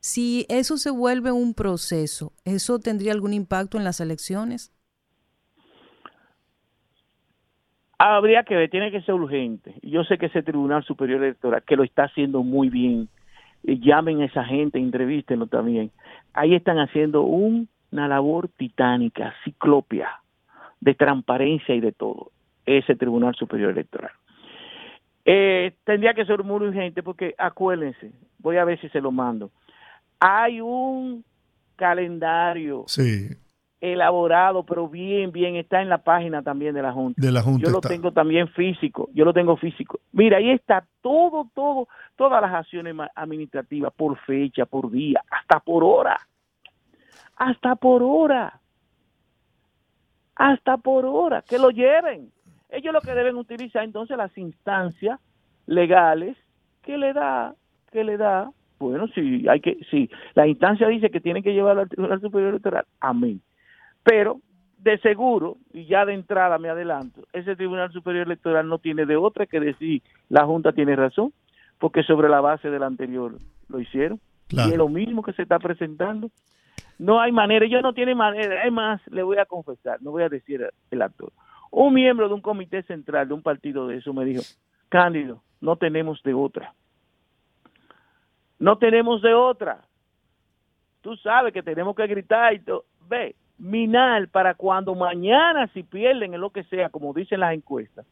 si 0.00 0.44
eso 0.50 0.76
se 0.76 0.90
vuelve 0.90 1.32
un 1.32 1.54
proceso, 1.54 2.34
¿eso 2.44 2.78
tendría 2.78 3.12
algún 3.12 3.32
impacto 3.32 3.78
en 3.78 3.84
las 3.84 4.00
elecciones? 4.00 4.70
Habría 7.98 8.44
que 8.44 8.54
ver, 8.54 8.68
tiene 8.68 8.92
que 8.92 9.00
ser 9.00 9.14
urgente. 9.14 9.74
Yo 9.82 10.04
sé 10.04 10.18
que 10.18 10.26
ese 10.26 10.42
Tribunal 10.42 10.84
Superior 10.84 11.24
Electoral, 11.24 11.64
que 11.66 11.74
lo 11.74 11.84
está 11.84 12.04
haciendo 12.04 12.42
muy 12.42 12.68
bien, 12.68 13.08
llamen 13.62 14.22
a 14.22 14.26
esa 14.26 14.44
gente, 14.44 14.78
entrevístenlo 14.78 15.46
también. 15.46 15.90
Ahí 16.32 16.54
están 16.54 16.78
haciendo 16.78 17.22
un- 17.22 17.68
una 17.90 18.08
labor 18.08 18.48
titánica, 18.48 19.34
ciclopia, 19.44 20.08
de 20.80 20.94
transparencia 20.94 21.74
y 21.74 21.80
de 21.80 21.92
todo, 21.92 22.30
ese 22.66 22.94
Tribunal 22.94 23.34
Superior 23.34 23.70
Electoral. 23.70 24.12
Eh, 25.24 25.74
tendría 25.84 26.14
que 26.14 26.24
ser 26.24 26.42
muy 26.42 26.66
urgente 26.66 27.02
porque 27.02 27.34
acuérdense, 27.36 28.12
voy 28.38 28.56
a 28.56 28.64
ver 28.64 28.80
si 28.80 28.88
se 28.88 29.00
lo 29.00 29.10
mando. 29.12 29.50
Hay 30.20 30.60
un 30.60 31.24
calendario 31.76 32.84
Sí, 32.86 33.28
elaborado, 33.80 34.64
pero 34.64 34.88
bien, 34.88 35.30
bien, 35.30 35.56
está 35.56 35.80
en 35.80 35.88
la 35.88 35.98
página 35.98 36.42
también 36.42 36.74
de 36.74 36.82
la 36.82 36.92
Junta. 36.92 37.20
de 37.20 37.30
la 37.30 37.42
Junta 37.42 37.64
Yo 37.64 37.70
lo 37.70 37.78
está. 37.78 37.88
tengo 37.88 38.12
también 38.12 38.48
físico, 38.48 39.08
yo 39.14 39.24
lo 39.24 39.32
tengo 39.32 39.56
físico. 39.56 40.00
Mira, 40.12 40.38
ahí 40.38 40.50
está 40.50 40.84
todo, 41.00 41.48
todo, 41.54 41.88
todas 42.16 42.42
las 42.42 42.52
acciones 42.52 42.94
administrativas 43.14 43.92
por 43.94 44.18
fecha, 44.20 44.66
por 44.66 44.90
día, 44.90 45.22
hasta 45.30 45.60
por 45.60 45.84
hora. 45.84 46.18
Hasta 47.36 47.76
por 47.76 48.02
hora. 48.02 48.60
Hasta 50.34 50.76
por 50.76 51.04
hora, 51.04 51.42
que 51.42 51.58
lo 51.58 51.70
lleven. 51.70 52.30
Ellos 52.70 52.92
lo 52.92 53.00
que 53.00 53.14
deben 53.14 53.36
utilizar 53.36 53.82
entonces 53.84 54.16
las 54.16 54.36
instancias 54.36 55.20
legales 55.66 56.36
que 56.82 56.98
le 56.98 57.12
da, 57.12 57.54
que 57.92 58.04
le 58.04 58.16
da, 58.16 58.50
bueno, 58.78 59.06
si 59.08 59.48
hay 59.48 59.60
que, 59.60 59.78
si 59.90 60.10
la 60.34 60.46
instancia 60.46 60.88
dice 60.88 61.10
que 61.10 61.20
tienen 61.20 61.42
que 61.42 61.52
llevarlo 61.52 61.82
al 61.82 61.88
Tribunal 61.88 62.20
Superior 62.20 62.50
Electoral, 62.50 62.84
amén. 63.00 63.40
Pero 64.02 64.40
de 64.78 64.98
seguro, 64.98 65.56
y 65.72 65.86
ya 65.86 66.04
de 66.04 66.14
entrada 66.14 66.58
me 66.58 66.68
adelanto, 66.68 67.26
ese 67.32 67.56
Tribunal 67.56 67.92
Superior 67.92 68.26
Electoral 68.26 68.68
no 68.68 68.78
tiene 68.78 69.06
de 69.06 69.16
otra 69.16 69.46
que 69.46 69.60
decir 69.60 70.02
la 70.28 70.44
Junta 70.46 70.72
tiene 70.72 70.94
razón, 70.96 71.32
porque 71.78 72.02
sobre 72.02 72.28
la 72.28 72.40
base 72.40 72.70
del 72.70 72.82
anterior 72.82 73.36
lo 73.68 73.80
hicieron. 73.80 74.20
Claro. 74.48 74.68
Y 74.68 74.72
es 74.72 74.78
lo 74.78 74.88
mismo 74.88 75.22
que 75.22 75.32
se 75.32 75.42
está 75.42 75.58
presentando. 75.58 76.30
No 76.98 77.20
hay 77.20 77.32
manera, 77.32 77.64
ellos 77.64 77.82
no 77.82 77.92
tienen 77.92 78.16
manera. 78.16 78.64
Es 78.64 78.72
más, 78.72 79.00
le 79.08 79.22
voy 79.22 79.38
a 79.38 79.46
confesar, 79.46 80.00
no 80.02 80.10
voy 80.10 80.22
a 80.22 80.28
decir 80.28 80.68
el 80.90 81.02
actor. 81.02 81.32
Un 81.70 81.94
miembro 81.94 82.28
de 82.28 82.34
un 82.34 82.40
comité 82.40 82.82
central 82.82 83.28
de 83.28 83.34
un 83.34 83.42
partido 83.42 83.86
de 83.86 83.98
eso 83.98 84.12
me 84.12 84.24
dijo, 84.24 84.42
Cándido, 84.88 85.42
no 85.60 85.76
tenemos 85.76 86.22
de 86.22 86.34
otra. 86.34 86.72
No 88.58 88.78
tenemos 88.78 89.22
de 89.22 89.34
otra. 89.34 89.84
Tú 91.02 91.16
sabes 91.16 91.52
que 91.52 91.62
tenemos 91.62 91.94
que 91.94 92.06
gritar 92.06 92.54
y 92.54 92.60
todo. 92.60 92.84
Ve, 93.08 93.36
minar 93.58 94.28
para 94.28 94.54
cuando 94.54 94.94
mañana 94.94 95.68
si 95.74 95.82
pierden 95.82 96.34
en 96.34 96.40
lo 96.40 96.50
que 96.50 96.64
sea, 96.64 96.88
como 96.90 97.12
dicen 97.12 97.40
las 97.40 97.54
encuestas. 97.54 98.06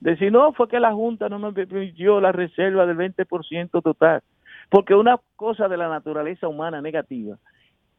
Decir, 0.00 0.32
no, 0.32 0.52
fue 0.52 0.68
que 0.68 0.80
la 0.80 0.92
Junta 0.92 1.28
no 1.28 1.38
me 1.38 1.52
permitió 1.52 2.20
la 2.20 2.32
reserva 2.32 2.86
del 2.86 2.96
20% 2.96 3.82
total. 3.82 4.22
Porque 4.70 4.94
una 4.94 5.20
cosa 5.36 5.68
de 5.68 5.76
la 5.76 5.88
naturaleza 5.88 6.48
humana 6.48 6.80
negativa 6.80 7.36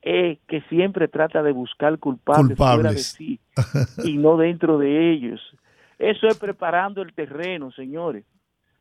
es 0.02 0.40
que 0.48 0.62
siempre 0.62 1.08
trata 1.08 1.44
de 1.44 1.52
buscar 1.52 2.00
culpables, 2.00 2.58
fuera 2.58 2.92
de 2.92 2.98
sí 2.98 3.40
y 4.04 4.18
no 4.18 4.38
dentro 4.38 4.80
de 4.80 5.12
ellos. 5.12 5.40
Eso 6.00 6.28
es 6.28 6.40
preparando 6.40 7.04
el 7.04 7.14
terreno, 7.14 7.72
señores. 7.72 8.26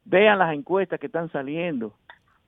Vean 0.04 0.38
las 0.38 0.54
encuestas 0.54 0.98
que 0.98 1.06
están 1.06 1.30
saliendo. 1.30 1.94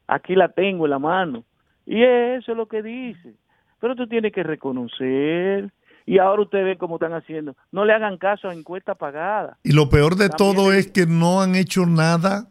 Aquí 0.06 0.34
la 0.34 0.48
tengo 0.48 0.86
en 0.86 0.90
la 0.90 0.98
mano. 0.98 1.44
Y 1.84 2.02
eso 2.02 2.52
es 2.52 2.56
lo 2.56 2.66
que 2.66 2.82
dice. 2.82 3.34
Pero 3.82 3.96
tú 3.96 4.06
tienes 4.06 4.32
que 4.32 4.44
reconocer. 4.44 5.72
Y 6.06 6.18
ahora 6.18 6.42
ustedes 6.42 6.64
ven 6.64 6.78
cómo 6.78 6.96
están 6.96 7.12
haciendo. 7.14 7.56
No 7.72 7.84
le 7.84 7.92
hagan 7.92 8.16
caso 8.16 8.48
a 8.48 8.54
encuestas 8.54 8.96
pagadas. 8.96 9.59
Y 9.64 9.72
lo 9.72 9.88
peor 9.90 10.14
de 10.16 10.28
También 10.28 10.36
todo 10.56 10.72
es 10.72 10.86
que 10.86 11.06
no 11.06 11.42
han 11.42 11.56
hecho 11.56 11.84
nada 11.84 12.48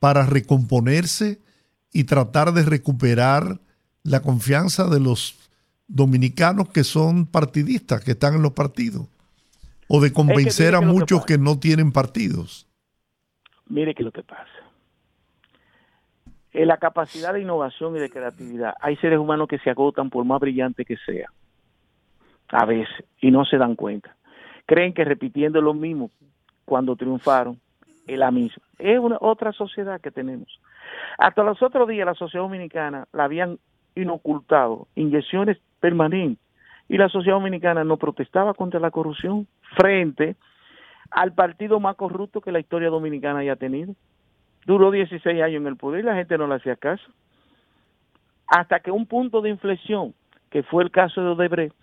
para 0.00 0.26
recomponerse 0.26 1.40
y 1.92 2.04
tratar 2.04 2.52
de 2.52 2.62
recuperar 2.64 3.58
la 4.02 4.20
confianza 4.20 4.88
de 4.88 5.00
los 5.00 5.38
dominicanos 5.88 6.68
que 6.68 6.84
son 6.84 7.26
partidistas, 7.26 8.04
que 8.04 8.10
están 8.12 8.34
en 8.34 8.42
los 8.42 8.52
partidos. 8.52 9.06
O 9.88 10.02
de 10.02 10.12
convencer 10.12 10.74
a 10.74 10.80
que 10.80 10.86
que 10.86 10.92
muchos 10.92 11.18
pasa- 11.20 11.26
que 11.26 11.38
no 11.38 11.58
tienen 11.58 11.90
partidos. 11.92 12.66
Mire 13.68 13.94
que 13.94 14.02
lo 14.02 14.12
que 14.12 14.22
pasa. 14.22 14.44
En 16.56 16.68
la 16.68 16.78
capacidad 16.78 17.34
de 17.34 17.42
innovación 17.42 17.94
y 17.96 17.98
de 17.98 18.08
creatividad, 18.08 18.72
hay 18.80 18.96
seres 18.96 19.18
humanos 19.18 19.46
que 19.46 19.58
se 19.58 19.68
agotan 19.68 20.08
por 20.08 20.24
más 20.24 20.40
brillante 20.40 20.86
que 20.86 20.96
sea. 20.96 21.28
A 22.48 22.64
veces, 22.64 23.04
y 23.20 23.30
no 23.30 23.44
se 23.44 23.58
dan 23.58 23.74
cuenta. 23.74 24.16
Creen 24.64 24.94
que 24.94 25.04
repitiendo 25.04 25.60
lo 25.60 25.74
mismo 25.74 26.10
cuando 26.64 26.96
triunfaron 26.96 27.60
es 28.06 28.18
la 28.18 28.30
misma. 28.30 28.62
Es 28.78 28.98
una 28.98 29.18
otra 29.20 29.52
sociedad 29.52 30.00
que 30.00 30.10
tenemos. 30.10 30.48
Hasta 31.18 31.42
los 31.42 31.60
otros 31.62 31.88
días 31.88 32.06
la 32.06 32.14
sociedad 32.14 32.44
dominicana 32.44 33.06
la 33.12 33.24
habían 33.24 33.58
inocultado 33.94 34.88
inyecciones 34.94 35.58
permanentes 35.78 36.42
y 36.88 36.96
la 36.96 37.10
sociedad 37.10 37.36
dominicana 37.36 37.84
no 37.84 37.98
protestaba 37.98 38.54
contra 38.54 38.80
la 38.80 38.90
corrupción 38.90 39.46
frente 39.76 40.36
al 41.10 41.34
partido 41.34 41.80
más 41.80 41.96
corrupto 41.96 42.40
que 42.40 42.50
la 42.50 42.60
historia 42.60 42.88
dominicana 42.88 43.40
haya 43.40 43.56
tenido. 43.56 43.94
Duró 44.66 44.90
16 44.90 45.42
años 45.42 45.60
en 45.60 45.66
el 45.68 45.76
poder 45.76 46.00
y 46.00 46.06
la 46.06 46.16
gente 46.16 46.36
no 46.36 46.46
le 46.46 46.56
hacía 46.56 46.76
caso. 46.76 47.04
Hasta 48.48 48.80
que 48.80 48.90
un 48.90 49.06
punto 49.06 49.40
de 49.40 49.50
inflexión, 49.50 50.12
que 50.50 50.62
fue 50.62 50.82
el 50.82 50.90
caso 50.90 51.22
de 51.22 51.28
Odebrecht, 51.28 51.74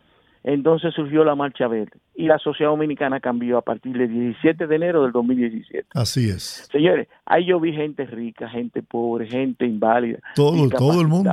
entonces 0.43 0.93
surgió 0.93 1.23
la 1.23 1.35
Marcha 1.35 1.67
Verde 1.67 1.97
y 2.15 2.27
la 2.27 2.37
sociedad 2.37 2.71
dominicana 2.71 3.21
cambió 3.21 3.57
a 3.57 3.61
partir 3.61 3.97
del 3.97 4.09
17 4.09 4.67
de 4.67 4.75
enero 4.75 5.03
del 5.03 5.13
2017. 5.13 5.87
Así 5.93 6.29
es. 6.29 6.67
Señores, 6.69 7.07
ahí 7.25 7.45
yo 7.45 7.59
vi 7.59 7.71
gente 7.71 8.05
rica, 8.05 8.49
gente 8.49 8.83
pobre, 8.83 9.27
gente 9.27 9.65
inválida. 9.65 10.19
Todo, 10.35 10.69
todo 10.69 10.99
el 10.99 11.07
mundo. 11.07 11.31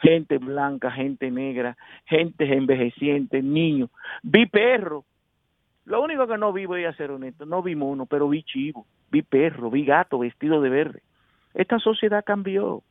Gente 0.00 0.38
blanca, 0.38 0.90
gente 0.90 1.30
negra, 1.30 1.76
gente 2.04 2.54
envejeciente, 2.54 3.42
niños. 3.42 3.90
Vi 4.22 4.46
perro. 4.46 5.04
Lo 5.86 6.02
único 6.02 6.26
que 6.26 6.36
no 6.36 6.52
vi, 6.52 6.66
voy 6.66 6.84
a 6.84 6.94
ser 6.94 7.10
honesto, 7.10 7.46
no 7.46 7.62
vi 7.62 7.74
mono, 7.74 8.06
pero 8.06 8.28
vi 8.28 8.42
chivo, 8.42 8.86
vi 9.10 9.22
perro, 9.22 9.70
vi 9.70 9.84
gato 9.84 10.18
vestido 10.18 10.60
de 10.60 10.70
verde. 10.70 11.02
Esta 11.54 11.78
sociedad 11.78 12.24
cambió. 12.24 12.82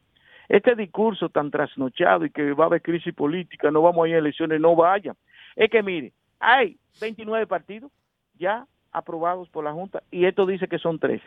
Este 0.47 0.75
discurso 0.75 1.29
tan 1.29 1.51
trasnochado 1.51 2.25
y 2.25 2.31
que 2.31 2.53
va 2.53 2.65
a 2.65 2.67
haber 2.67 2.81
crisis 2.81 3.13
política, 3.13 3.69
no 3.69 3.83
vamos 3.83 4.03
a 4.03 4.09
ir 4.09 4.15
a 4.15 4.19
elecciones, 4.19 4.59
no 4.59 4.75
vayan. 4.75 5.15
Es 5.55 5.69
que 5.69 5.83
mire, 5.83 6.11
hay 6.39 6.77
29 6.99 7.45
partidos 7.45 7.91
ya 8.37 8.65
aprobados 8.91 9.47
por 9.49 9.63
la 9.63 9.73
Junta 9.73 10.01
y 10.09 10.25
esto 10.25 10.47
dice 10.47 10.67
que 10.67 10.79
son 10.79 10.97
13. 10.97 11.23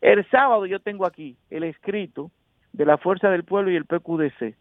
El 0.00 0.28
sábado 0.30 0.64
yo 0.66 0.80
tengo 0.80 1.06
aquí 1.06 1.36
el 1.50 1.64
escrito 1.64 2.30
de 2.72 2.86
la 2.86 2.96
Fuerza 2.96 3.30
del 3.30 3.44
Pueblo 3.44 3.70
y 3.70 3.76
el 3.76 3.84
PQDC, 3.84 4.56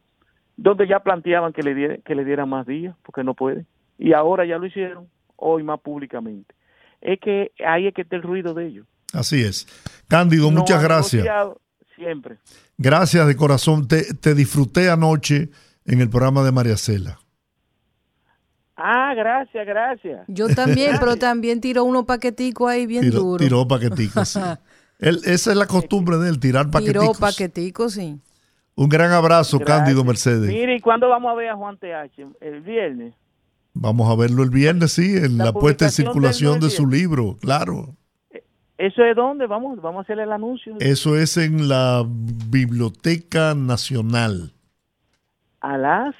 donde 0.57 0.87
ya 0.87 0.99
planteaban 0.99 1.53
que 1.53 1.63
le, 1.63 2.01
que 2.01 2.15
le 2.15 2.25
dieran 2.25 2.49
más 2.49 2.67
días, 2.67 2.95
porque 3.03 3.23
no 3.23 3.33
pueden. 3.33 3.65
Y 3.97 4.13
ahora 4.13 4.45
ya 4.45 4.57
lo 4.57 4.65
hicieron, 4.65 5.07
hoy 5.37 5.63
más 5.63 5.79
públicamente. 5.79 6.53
Es 6.99 7.19
que 7.19 7.51
ahí 7.65 7.87
es 7.87 7.93
que 7.93 8.01
está 8.01 8.15
el 8.17 8.23
ruido 8.23 8.53
de 8.53 8.67
ellos. 8.67 8.87
Así 9.13 9.41
es. 9.43 9.67
Cándido, 10.07 10.51
No 10.51 10.59
muchas 10.59 10.81
gracias. 10.81 11.25
Siempre. 11.95 12.37
Gracias 12.77 13.27
de 13.27 13.35
corazón. 13.35 13.87
Te, 13.87 14.13
te 14.15 14.33
disfruté 14.33 14.89
anoche 14.89 15.49
en 15.85 16.01
el 16.01 16.09
programa 16.09 16.43
de 16.43 16.51
María 16.51 16.77
Cela. 16.77 17.19
Ah, 18.75 19.13
gracias, 19.15 19.65
gracias. 19.67 20.23
Yo 20.27 20.47
también, 20.49 20.95
pero 20.99 21.15
también 21.17 21.61
tiró 21.61 21.83
unos 21.83 22.05
paqueticos 22.05 22.69
ahí 22.69 22.87
bien 22.87 23.03
Tiró, 23.03 23.19
duro. 23.19 23.43
tiró 23.43 23.67
paqueticos. 23.67 24.29
sí. 24.29 24.39
Él- 24.99 25.19
esa 25.25 25.51
es 25.51 25.57
la 25.57 25.65
costumbre 25.65 26.17
de 26.17 26.29
él, 26.29 26.39
tirar 26.39 26.65
Tiró 26.65 26.71
paqueticos. 26.71 27.17
paqueticos, 27.19 27.93
sí. 27.93 28.19
Un 28.75 28.87
gran 28.87 29.11
abrazo, 29.11 29.57
Gracias. 29.57 29.79
Cándido 29.79 30.03
Mercedes. 30.03 30.47
Mire, 30.47 30.75
¿y 30.75 30.79
cuándo 30.79 31.09
vamos 31.09 31.31
a 31.31 31.35
ver 31.35 31.49
a 31.49 31.55
Juan 31.55 31.77
TH? 31.77 32.21
El 32.39 32.61
viernes. 32.61 33.13
Vamos 33.73 34.11
a 34.11 34.15
verlo 34.15 34.43
el 34.43 34.49
viernes, 34.51 34.91
sí, 34.93 35.17
en 35.17 35.37
la, 35.39 35.45
La 35.45 35.53
puesta 35.53 35.85
en 35.85 35.91
circulación 35.91 36.59
de 36.59 36.69
su 36.69 36.85
libro, 36.87 37.35
claro. 37.41 37.95
¿Eso 38.87 39.03
es 39.03 39.15
dónde? 39.15 39.45
Vamos, 39.45 39.79
vamos 39.81 39.99
a 39.99 40.01
hacer 40.01 40.19
el 40.19 40.31
anuncio. 40.31 40.75
Eso 40.79 41.15
es 41.15 41.37
en 41.37 41.67
la 41.69 42.03
Biblioteca 42.07 43.53
Nacional 43.53 44.53
A 45.59 45.77
las 45.77 46.15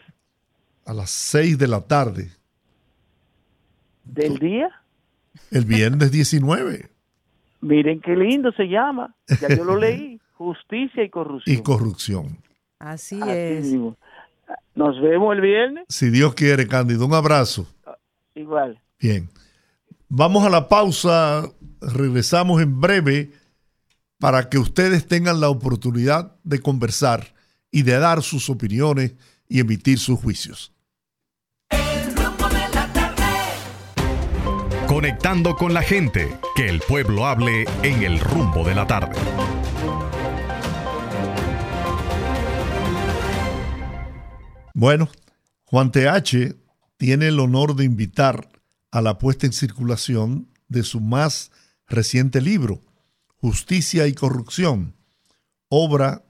a 0.86 0.94
las 0.94 1.10
6 1.10 1.58
de 1.58 1.68
la 1.68 1.82
tarde, 1.82 2.32
del 4.04 4.38
día. 4.40 4.70
el 5.52 5.66
viernes 5.66 6.12
19. 6.12 6.90
Miren 7.62 8.02
qué 8.02 8.16
lindo 8.16 8.52
se 8.52 8.66
llama. 8.66 9.16
Ya 9.40 9.56
yo 9.56 9.64
lo 9.64 9.78
leí. 9.78 10.20
Justicia 10.34 11.04
y 11.04 11.10
corrupción. 11.10 11.56
Y 11.56 11.62
corrupción. 11.62 12.38
Así, 12.80 13.22
Así 13.22 13.32
es. 13.32 13.66
mismo. 13.66 13.96
Nos 14.76 15.00
vemos 15.02 15.36
el 15.36 15.42
viernes. 15.42 15.86
Si 15.88 16.10
Dios 16.10 16.34
quiere, 16.34 16.68
Cándido, 16.68 17.06
un 17.06 17.14
abrazo. 17.14 17.68
Igual. 18.36 18.80
Bien. 19.00 19.30
Vamos 20.10 20.44
a 20.44 20.50
la 20.50 20.68
pausa. 20.68 21.44
Regresamos 21.82 22.62
en 22.62 22.80
breve 22.80 23.32
para 24.20 24.50
que 24.50 24.60
ustedes 24.60 25.08
tengan 25.08 25.42
la 25.42 25.50
oportunidad 25.50 26.36
de 26.44 26.60
conversar 26.60 27.34
y 27.72 27.82
de 27.82 27.98
dar 27.98 28.22
sus 28.22 28.52
opiniones 28.52 29.16
y 29.48 29.60
emitir 29.60 29.98
sus 29.98 30.20
juicios. 30.20 30.74
Conectando 34.88 35.56
con 35.56 35.74
la 35.74 35.82
gente, 35.82 36.38
que 36.56 36.70
el 36.70 36.82
pueblo 36.82 37.26
hable 37.26 37.66
en 37.82 38.04
el 38.04 38.20
rumbo 38.20 38.64
de 38.64 38.76
la 38.76 38.86
tarde. 38.86 39.20
Bueno, 44.76 45.10
Juan 45.64 45.92
TH 45.92 46.56
tiene 46.98 47.30
el 47.30 47.40
honor 47.40 47.76
de 47.76 47.86
invitar 47.86 48.50
a 48.92 49.02
la 49.02 49.18
puesta 49.18 49.48
en 49.48 49.54
circulación 49.54 50.48
de 50.68 50.84
su 50.84 51.00
más 51.00 51.52
reciente 51.92 52.42
libro, 52.42 52.84
Justicia 53.38 54.08
y 54.08 54.14
Corrupción, 54.14 54.96
obra 55.70 56.26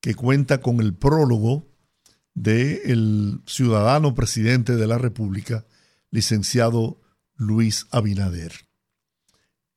que 0.00 0.14
cuenta 0.14 0.60
con 0.60 0.80
el 0.80 0.94
prólogo 0.94 1.66
del 2.34 3.40
ciudadano 3.46 4.14
presidente 4.14 4.76
de 4.76 4.86
la 4.86 4.98
República, 4.98 5.64
licenciado 6.10 7.00
Luis 7.36 7.86
Abinader. 7.90 8.52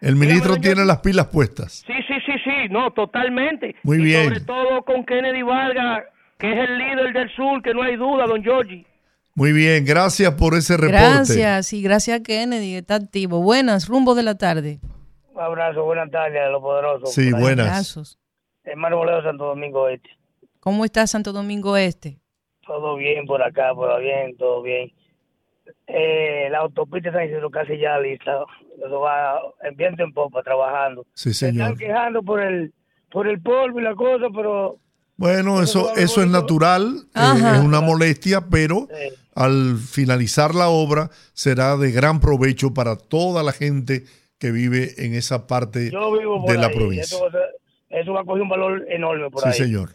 El 0.02 0.16
ministro 0.16 0.56
yo- 0.56 0.62
tiene 0.62 0.86
las 0.86 1.00
pilas 1.00 1.28
puestas. 1.28 1.84
Sí, 1.88 1.94
sí, 2.08 2.14
sí, 2.26 2.34
sí, 2.44 2.70
no, 2.70 2.92
totalmente. 2.92 3.76
Muy 3.84 3.98
Y 3.98 4.04
bien. 4.04 4.26
Sobre 4.26 4.40
todo 4.42 4.84
con 4.84 5.06
Kennedy 5.06 5.42
Vargas, 5.42 6.04
que 6.38 6.52
es 6.52 6.70
el 6.70 6.78
líder 6.78 7.14
del 7.14 7.30
sur, 7.36 7.62
que 7.64 7.74
no 7.74 7.82
hay 7.82 7.96
duda, 7.96 8.26
don 8.28 8.44
Georgie. 8.44 8.86
Muy 9.34 9.52
bien, 9.52 9.84
gracias 9.86 10.34
por 10.36 10.54
ese 10.54 10.78
reporte. 10.78 10.98
Gracias. 11.02 11.74
Y 11.74 11.82
gracias 11.82 12.20
a 12.20 12.24
Kennedy. 12.24 12.76
Está 12.76 12.96
activo. 12.96 13.42
Buenas. 13.42 13.88
Rumbo 13.88 14.16
de 14.16 14.24
la 14.24 14.38
tarde. 14.38 14.80
Un 15.34 15.42
abrazo, 15.42 15.84
buenas 15.84 16.10
tardes 16.12 16.40
a 16.42 16.50
los 16.50 16.62
poderosos. 16.62 17.14
Sí, 17.14 17.32
buenas. 17.34 17.68
Abrazos. 17.68 18.20
Hermano 18.64 18.98
Boleo, 18.98 19.22
Santo 19.24 19.46
Domingo 19.46 19.90
Este. 19.90 20.10
¿Cómo 20.62 20.86
está 20.86 21.06
Santo 21.08 21.34
Domingo 21.34 21.76
Este? 21.78 22.18
Todo 22.66 22.96
bien 22.96 23.26
por 23.26 23.44
acá, 23.44 23.74
por 23.76 24.00
bien, 24.02 24.36
todo 24.38 24.62
bien. 24.64 24.92
Eh, 25.88 26.48
la 26.52 26.60
autopista 26.60 27.12
San 27.12 27.26
Isidro 27.26 27.50
casi 27.50 27.78
ya 27.78 27.98
lista. 28.00 28.40
Eso 28.86 29.00
va 29.00 29.40
en 29.64 29.76
viento 29.76 30.04
en 30.04 30.14
popa 30.14 30.42
trabajando. 30.44 31.06
Sí, 31.14 31.34
Se 31.34 31.48
señor. 31.48 31.72
están 31.72 31.78
quejando 31.78 32.24
por 32.24 32.42
el 32.42 32.74
por 33.12 33.28
el 33.28 33.40
polvo 33.42 33.80
y 33.80 33.84
la 33.84 33.96
cosa, 33.96 34.26
pero 34.36 34.78
Bueno, 35.16 35.62
eso, 35.62 35.96
eso 35.96 36.22
es 36.22 36.28
natural, 36.28 37.04
eh, 37.16 37.20
es 37.56 37.64
una 37.64 37.80
molestia, 37.80 38.42
pero 38.52 38.88
al 39.36 39.78
finalizar 39.78 40.54
la 40.54 40.68
obra 40.68 41.10
será 41.34 41.78
de 41.78 41.92
gran 41.92 42.20
provecho 42.20 42.74
para 42.74 42.98
toda 42.98 43.42
la 43.44 43.54
gente 43.54 44.04
que 44.38 44.52
vive 44.52 44.90
en 44.98 45.14
esa 45.14 45.48
parte 45.48 45.92
yo 45.92 46.12
vivo 46.20 46.42
por 46.42 46.52
de 46.52 46.58
la 46.58 46.68
ahí. 46.68 46.76
provincia. 46.76 47.16
Eso, 47.16 47.22
va 47.24 47.30
a 47.30 47.32
ser- 47.32 48.02
eso 48.02 48.14
va 48.14 48.22
a 48.22 48.24
coger 48.26 48.42
un 48.42 48.50
valor 48.50 48.86
enorme 48.90 49.30
por 49.30 49.42
Sí, 49.44 49.48
ahí. 49.50 49.54
señor. 49.54 49.90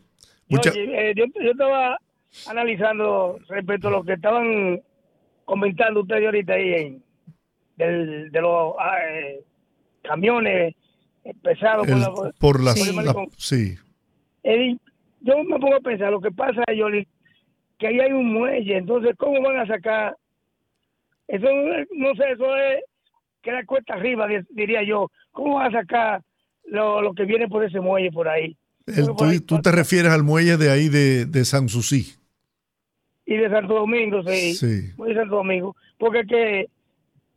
Yo, 0.49 0.57
Mucha- 0.57 0.73
eh, 0.75 1.13
yo, 1.15 1.25
yo 1.45 1.51
estaba 1.51 1.99
analizando 2.47 3.39
respecto 3.49 3.89
a 3.89 3.91
lo 3.91 4.03
que 4.03 4.15
estaban 4.15 4.81
comentando 5.55 6.03
ustedes 6.03 6.25
ahorita 6.27 6.53
ahí 6.53 6.73
en, 6.75 7.03
del- 7.77 8.31
de 8.31 8.41
los 8.41 8.75
ah, 8.79 8.99
eh, 9.11 9.41
camiones 10.03 10.77
pesados 11.43 11.89
el- 11.89 11.95
por 11.95 11.99
la- 12.01 12.33
por 12.39 12.61
las, 12.63 12.79
por 12.79 13.05
la- 13.05 13.13
sí, 13.37 14.79
yo 15.23 15.43
me 15.45 15.59
pongo 15.59 15.75
a 15.75 15.81
pensar, 15.81 16.13
lo 16.13 16.21
que 16.21 16.31
pasa, 16.31 16.63
Yoli, 16.75 17.07
que 17.79 17.89
ahí 17.89 17.99
hay 18.01 18.13
un 18.13 18.33
muelle, 18.33 18.77
entonces, 18.77 19.15
¿cómo 19.19 19.43
van 19.43 19.59
a 19.59 19.67
sacar? 19.67 20.17
Eso, 21.27 21.47
no 21.97 22.15
sé, 22.15 22.25
eso 22.33 22.57
es 22.57 22.85
que 23.43 23.51
la 23.53 23.65
cuesta 23.65 23.95
arriba, 23.95 24.27
di- 24.29 24.47
diría 24.51 24.83
yo. 24.85 25.09
¿Cómo 25.33 25.57
van 25.57 25.75
a 25.75 25.81
sacar 25.81 26.23
lo, 26.67 27.03
lo 27.03 27.13
que 27.13 27.25
viene 27.25 27.49
por 27.49 27.65
ese 27.65 27.81
muelle 27.81 28.11
por 28.13 28.29
ahí? 28.29 28.57
El- 28.87 29.07
tú, 29.17 29.25
tú 29.47 29.61
te 29.63 29.73
refieres 29.73 30.13
al 30.13 30.23
muelle 30.23 30.57
de 30.57 30.71
ahí 30.71 30.89
de, 30.89 31.27
de 31.27 31.45
Sanssouci. 31.45 32.15
Y 33.33 33.37
de 33.37 33.49
Santo 33.49 33.75
Domingo, 33.75 34.23
sí. 34.27 34.55
Sí. 34.55 34.91
Muelle 34.97 35.15
de 35.15 35.21
Santo 35.21 35.37
Domingo. 35.37 35.77
Porque 35.99 36.21
es 36.21 36.27
que 36.27 36.67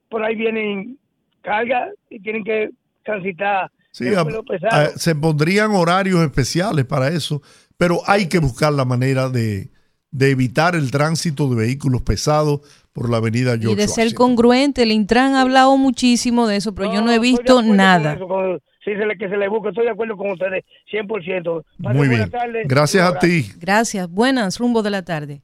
por 0.09 0.23
ahí 0.23 0.35
vienen 0.35 0.97
cargas 1.43 1.89
y 2.09 2.19
tienen 2.19 2.43
que 2.43 2.69
transitar. 3.03 3.69
Sí, 3.91 4.05
a- 4.15 4.25
a- 4.71 4.87
se 4.89 5.13
pondrían 5.15 5.71
horarios 5.71 6.19
especiales 6.21 6.85
para 6.85 7.09
eso, 7.09 7.43
pero 7.77 7.99
hay 8.07 8.27
que 8.27 8.39
buscar 8.39 8.73
la 8.73 8.85
manera 8.85 9.29
de, 9.29 9.69
de 10.09 10.31
evitar 10.31 10.73
el 10.75 10.89
tránsito 10.89 11.47
de 11.49 11.55
vehículos 11.57 12.01
pesados 12.01 12.61
por 12.91 13.09
la 13.09 13.17
avenida 13.17 13.51
George 13.51 13.71
y 13.73 13.75
de 13.75 13.87
ser 13.87 14.05
Washington. 14.05 14.27
congruente. 14.27 14.81
El 14.83 14.91
Intran 14.91 15.35
ha 15.35 15.41
hablado 15.41 15.77
muchísimo 15.77 16.47
de 16.47 16.55
eso, 16.55 16.73
pero 16.73 16.91
yo 16.91 17.01
no 17.01 17.11
he 17.11 17.19
visto 17.19 17.53
con 17.55 17.75
nada. 17.77 18.13
eso, 18.13 18.27
con- 18.27 18.57
sí, 18.83 18.91
se 18.97 19.05
le, 19.05 19.15
que 19.15 19.29
se 19.29 19.37
le 19.37 19.47
busque. 19.47 19.69
Estoy 19.69 19.85
de 19.85 19.91
acuerdo 19.91 20.17
con 20.17 20.31
ustedes, 20.31 20.63
100%. 20.91 21.63
Pasen 21.83 21.97
Muy 21.97 22.07
bien. 22.07 22.31
Gracias 22.65 23.07
a 23.07 23.19
ti. 23.19 23.45
Gracias. 23.59 24.09
Buenas. 24.09 24.57
Rumbo 24.57 24.81
de 24.81 24.89
la 24.89 25.03
tarde. 25.03 25.43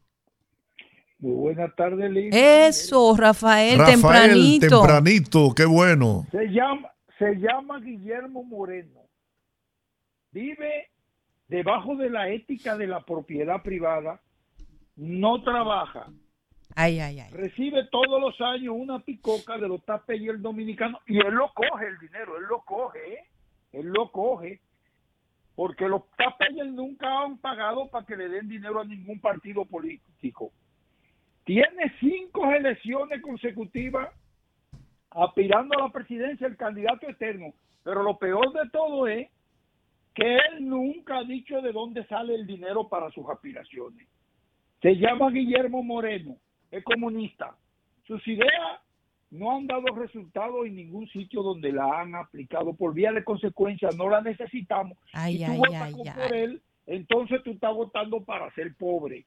Muy 1.20 1.34
buenas 1.34 1.76
tardes, 1.76 2.10
Liz. 2.12 2.34
Eso, 2.34 3.14
Rafael, 3.18 3.78
Rafael, 3.78 4.00
tempranito. 4.00 4.80
tempranito, 4.80 5.54
qué 5.54 5.66
bueno. 5.66 6.26
Se 6.32 6.46
llama, 6.48 6.90
se 7.18 7.36
llama 7.36 7.80
Guillermo 7.82 8.44
Moreno. 8.44 9.02
Vive 10.32 10.88
debajo 11.50 11.98
de 11.98 12.10
la 12.10 12.30
ética 12.30 12.78
de 12.78 12.88
la 12.88 13.02
propiedad 13.02 13.62
privada. 13.62 14.22
No 14.96 15.42
trabaja. 15.44 16.08
Ay, 16.76 17.00
ay, 17.02 17.20
ay. 17.20 17.32
Recibe 17.34 17.86
todos 17.92 18.22
los 18.22 18.40
años 18.40 18.76
una 18.78 19.00
picoca 19.00 19.58
de 19.58 19.68
los 19.68 19.84
tapes 19.84 20.22
y 20.22 20.30
el 20.30 20.42
dominicano. 20.42 21.00
Y 21.06 21.18
él 21.18 21.34
lo 21.34 21.52
coge 21.54 21.88
el 21.88 22.00
dinero, 22.00 22.38
él 22.38 22.46
lo 22.50 22.62
coge, 22.62 23.00
¿eh? 23.14 23.28
Él 23.74 23.88
lo 23.88 24.10
coge. 24.12 24.62
Porque 25.56 25.90
los 25.90 26.04
tapes 26.16 26.56
nunca 26.72 27.24
han 27.24 27.38
pagado 27.40 27.90
para 27.90 28.06
que 28.06 28.16
le 28.16 28.30
den 28.30 28.48
dinero 28.48 28.80
a 28.80 28.86
ningún 28.86 29.20
partido 29.20 29.66
político. 29.66 30.54
Tiene 31.50 31.92
cinco 32.00 32.46
elecciones 32.52 33.24
consecutivas 33.24 34.14
aspirando 35.10 35.76
a 35.80 35.88
la 35.88 35.92
presidencia, 35.92 36.46
el 36.46 36.56
candidato 36.56 37.10
eterno. 37.10 37.56
Pero 37.84 38.04
lo 38.04 38.20
peor 38.20 38.54
de 38.54 38.70
todo 38.70 39.08
es 39.08 39.28
que 40.14 40.36
él 40.36 40.70
nunca 40.70 41.18
ha 41.18 41.24
dicho 41.24 41.60
de 41.64 41.72
dónde 41.72 42.06
sale 42.06 42.36
el 42.36 42.46
dinero 42.46 42.88
para 42.88 43.10
sus 43.10 43.28
aspiraciones. 43.28 44.08
Se 44.80 44.96
llama 44.98 45.32
Guillermo 45.32 45.82
Moreno, 45.82 46.38
es 46.70 46.84
comunista. 46.84 47.56
Sus 48.06 48.28
ideas 48.28 48.80
no 49.32 49.58
han 49.58 49.66
dado 49.66 49.88
resultados 49.96 50.68
en 50.68 50.76
ningún 50.76 51.08
sitio 51.08 51.42
donde 51.42 51.72
la 51.72 52.02
han 52.02 52.14
aplicado. 52.14 52.76
Por 52.76 52.94
vía 52.94 53.12
de 53.12 53.24
consecuencia, 53.24 53.90
no 53.98 54.08
la 54.08 54.22
necesitamos. 54.22 55.00
Ay, 55.14 55.40
si 55.40 55.46
tú 55.46 55.52
ay, 55.52 55.58
votas 55.58 55.82
ay, 55.82 55.94
por 55.96 56.36
él, 56.36 56.62
entonces 56.86 57.42
tú 57.42 57.54
estás 57.54 57.74
votando 57.74 58.24
para 58.24 58.54
ser 58.54 58.76
pobre. 58.76 59.26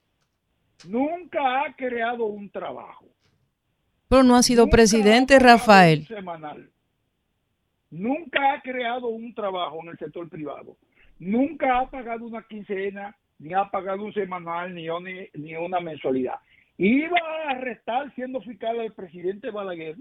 Nunca 0.86 1.62
ha 1.62 1.74
creado 1.74 2.26
un 2.26 2.50
trabajo. 2.50 3.06
Pero 4.08 4.22
no 4.22 4.36
ha 4.36 4.42
sido 4.42 4.64
Nunca 4.64 4.76
presidente, 4.76 5.36
ha 5.36 5.38
Rafael. 5.38 6.06
semanal. 6.06 6.68
Nunca 7.90 8.54
ha 8.54 8.62
creado 8.62 9.08
un 9.08 9.34
trabajo 9.34 9.80
en 9.82 9.88
el 9.90 9.98
sector 9.98 10.28
privado. 10.28 10.76
Nunca 11.18 11.78
ha 11.78 11.90
pagado 11.90 12.26
una 12.26 12.42
quincena, 12.42 13.16
ni 13.38 13.54
ha 13.54 13.64
pagado 13.70 14.04
un 14.04 14.12
semanal, 14.14 14.74
ni, 14.74 14.86
ni, 14.88 15.28
ni 15.34 15.56
una 15.56 15.80
mensualidad. 15.80 16.36
Iba 16.78 17.18
a 17.18 17.50
arrestar 17.50 18.14
siendo 18.14 18.40
fiscal 18.40 18.80
al 18.80 18.92
presidente 18.92 19.50
Balaguer. 19.50 19.96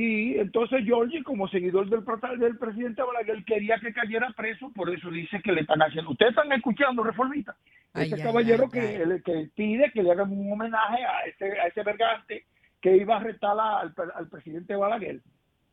Y 0.00 0.38
entonces 0.38 0.84
Giorgi, 0.84 1.24
como 1.24 1.48
seguidor 1.48 1.88
del, 1.88 2.04
del 2.38 2.56
presidente 2.56 3.02
Balaguer, 3.02 3.44
quería 3.44 3.80
que 3.80 3.92
cayera 3.92 4.32
preso, 4.36 4.70
por 4.72 4.94
eso 4.94 5.10
dice 5.10 5.40
que 5.42 5.50
le 5.50 5.62
están 5.62 5.82
haciendo. 5.82 6.12
Ustedes 6.12 6.30
están 6.36 6.52
escuchando, 6.52 7.02
reformista. 7.02 7.56
Ay, 7.94 8.06
Ese 8.06 8.22
caballero 8.22 8.70
que, 8.70 9.20
que 9.24 9.48
pide 9.56 9.90
que 9.90 10.04
le 10.04 10.12
hagan 10.12 10.30
un 10.30 10.52
homenaje 10.52 11.02
a 11.04 11.22
ese, 11.26 11.46
a 11.58 11.66
ese 11.66 11.82
vergante 11.82 12.44
que 12.80 12.96
iba 12.96 13.14
a 13.16 13.18
arrestar 13.18 13.58
a- 13.58 13.80
al, 13.80 13.92
al 14.14 14.28
presidente 14.28 14.76
Balaguer. 14.76 15.20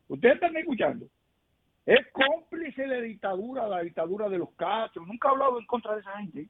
Ustedes 0.08 0.34
están 0.36 0.58
escuchando. 0.58 1.06
Es 1.86 2.00
cómplice 2.12 2.82
de 2.82 2.88
la 2.88 3.02
dictadura, 3.02 3.68
la 3.68 3.82
dictadura 3.84 4.28
de 4.28 4.40
los 4.40 4.50
Castro. 4.56 5.06
Nunca 5.06 5.28
ha 5.28 5.32
hablado 5.34 5.60
en 5.60 5.68
contra 5.68 5.94
de 5.94 6.02
esa 6.02 6.18
gente. 6.18 6.48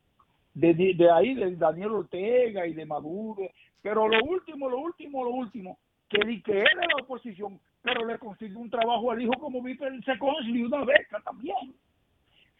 De, 0.53 0.73
de, 0.73 0.93
de 0.95 1.11
ahí, 1.11 1.33
de 1.35 1.53
Daniel 1.57 1.91
Ortega 1.91 2.65
y 2.67 2.73
de 2.73 2.85
Maduro. 2.85 3.49
Pero 3.81 4.07
lo 4.07 4.23
último, 4.23 4.69
lo 4.69 4.77
último, 4.77 5.25
lo 5.25 5.31
último, 5.31 5.77
que 6.09 6.25
di 6.25 6.41
que 6.41 6.59
él 6.59 6.67
es 6.67 6.87
la 6.95 7.03
oposición, 7.03 7.59
pero 7.81 8.05
le 8.05 8.17
consiguió 8.19 8.59
un 8.59 8.69
trabajo 8.69 9.11
al 9.11 9.21
hijo 9.21 9.33
como 9.39 9.61
vice 9.61 9.85
se 10.05 10.17
consiguió 10.17 10.67
una 10.67 10.85
beca 10.85 11.21
también. 11.23 11.73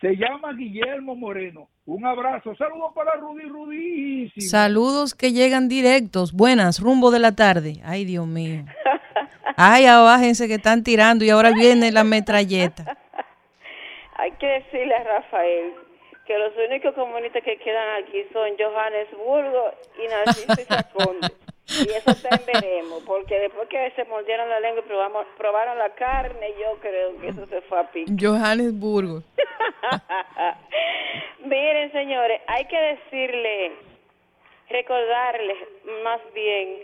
Se 0.02 0.16
llama 0.16 0.54
Guillermo 0.54 1.16
Moreno. 1.16 1.70
Un 1.86 2.06
abrazo. 2.06 2.54
Saludos 2.56 2.92
para 2.94 3.14
Rudy 3.14 3.44
Rudísimo. 3.44 4.50
Saludos 4.50 5.16
que 5.16 5.32
llegan 5.32 5.70
directos. 5.70 6.34
Buenas, 6.34 6.80
rumbo 6.80 7.12
de 7.12 7.20
la 7.20 7.34
tarde. 7.34 7.82
Ay, 7.84 8.04
Dios 8.04 8.28
mío. 8.28 8.66
Ay, 9.58 9.86
abájense 9.86 10.48
que 10.48 10.56
están 10.56 10.84
tirando 10.84 11.24
y 11.24 11.30
ahora 11.30 11.52
viene 11.52 11.92
la 11.92 12.04
metralleta. 12.04 12.98
Hay 14.18 14.32
que 14.34 14.48
decirle 14.48 14.96
a 14.96 15.04
Rafael 15.04 15.74
que 16.26 16.38
los 16.38 16.52
únicos 16.68 16.94
comunistas 16.94 17.44
que 17.44 17.58
quedan 17.58 18.04
aquí 18.04 18.24
son 18.34 18.50
Johannesburgo 18.58 19.72
y 20.04 20.08
Narciso 20.08 20.76
y. 20.94 21.32
Y 21.68 21.90
eso 21.90 22.14
también 22.22 22.46
veremos, 22.62 23.04
porque 23.06 23.40
después 23.40 23.68
que 23.70 23.92
se 23.96 24.06
mordieron 24.06 24.48
la 24.50 24.60
lengua 24.60 24.84
y 24.86 24.88
probamos, 24.88 25.26
probaron 25.38 25.78
la 25.80 25.90
carne, 25.96 26.54
yo 26.60 26.78
creo 26.80 27.18
que 27.20 27.30
eso 27.30 27.46
se 27.48 27.62
fue 27.62 27.80
a 27.80 27.92
pique. 27.92 28.12
Johannesburgo. 28.22 29.24
Miren, 31.44 31.92
señores, 31.92 32.42
hay 32.48 32.66
que 32.66 32.78
decirle, 32.80 33.72
recordarles 34.70 35.58
más 36.04 36.22
bien 36.34 36.78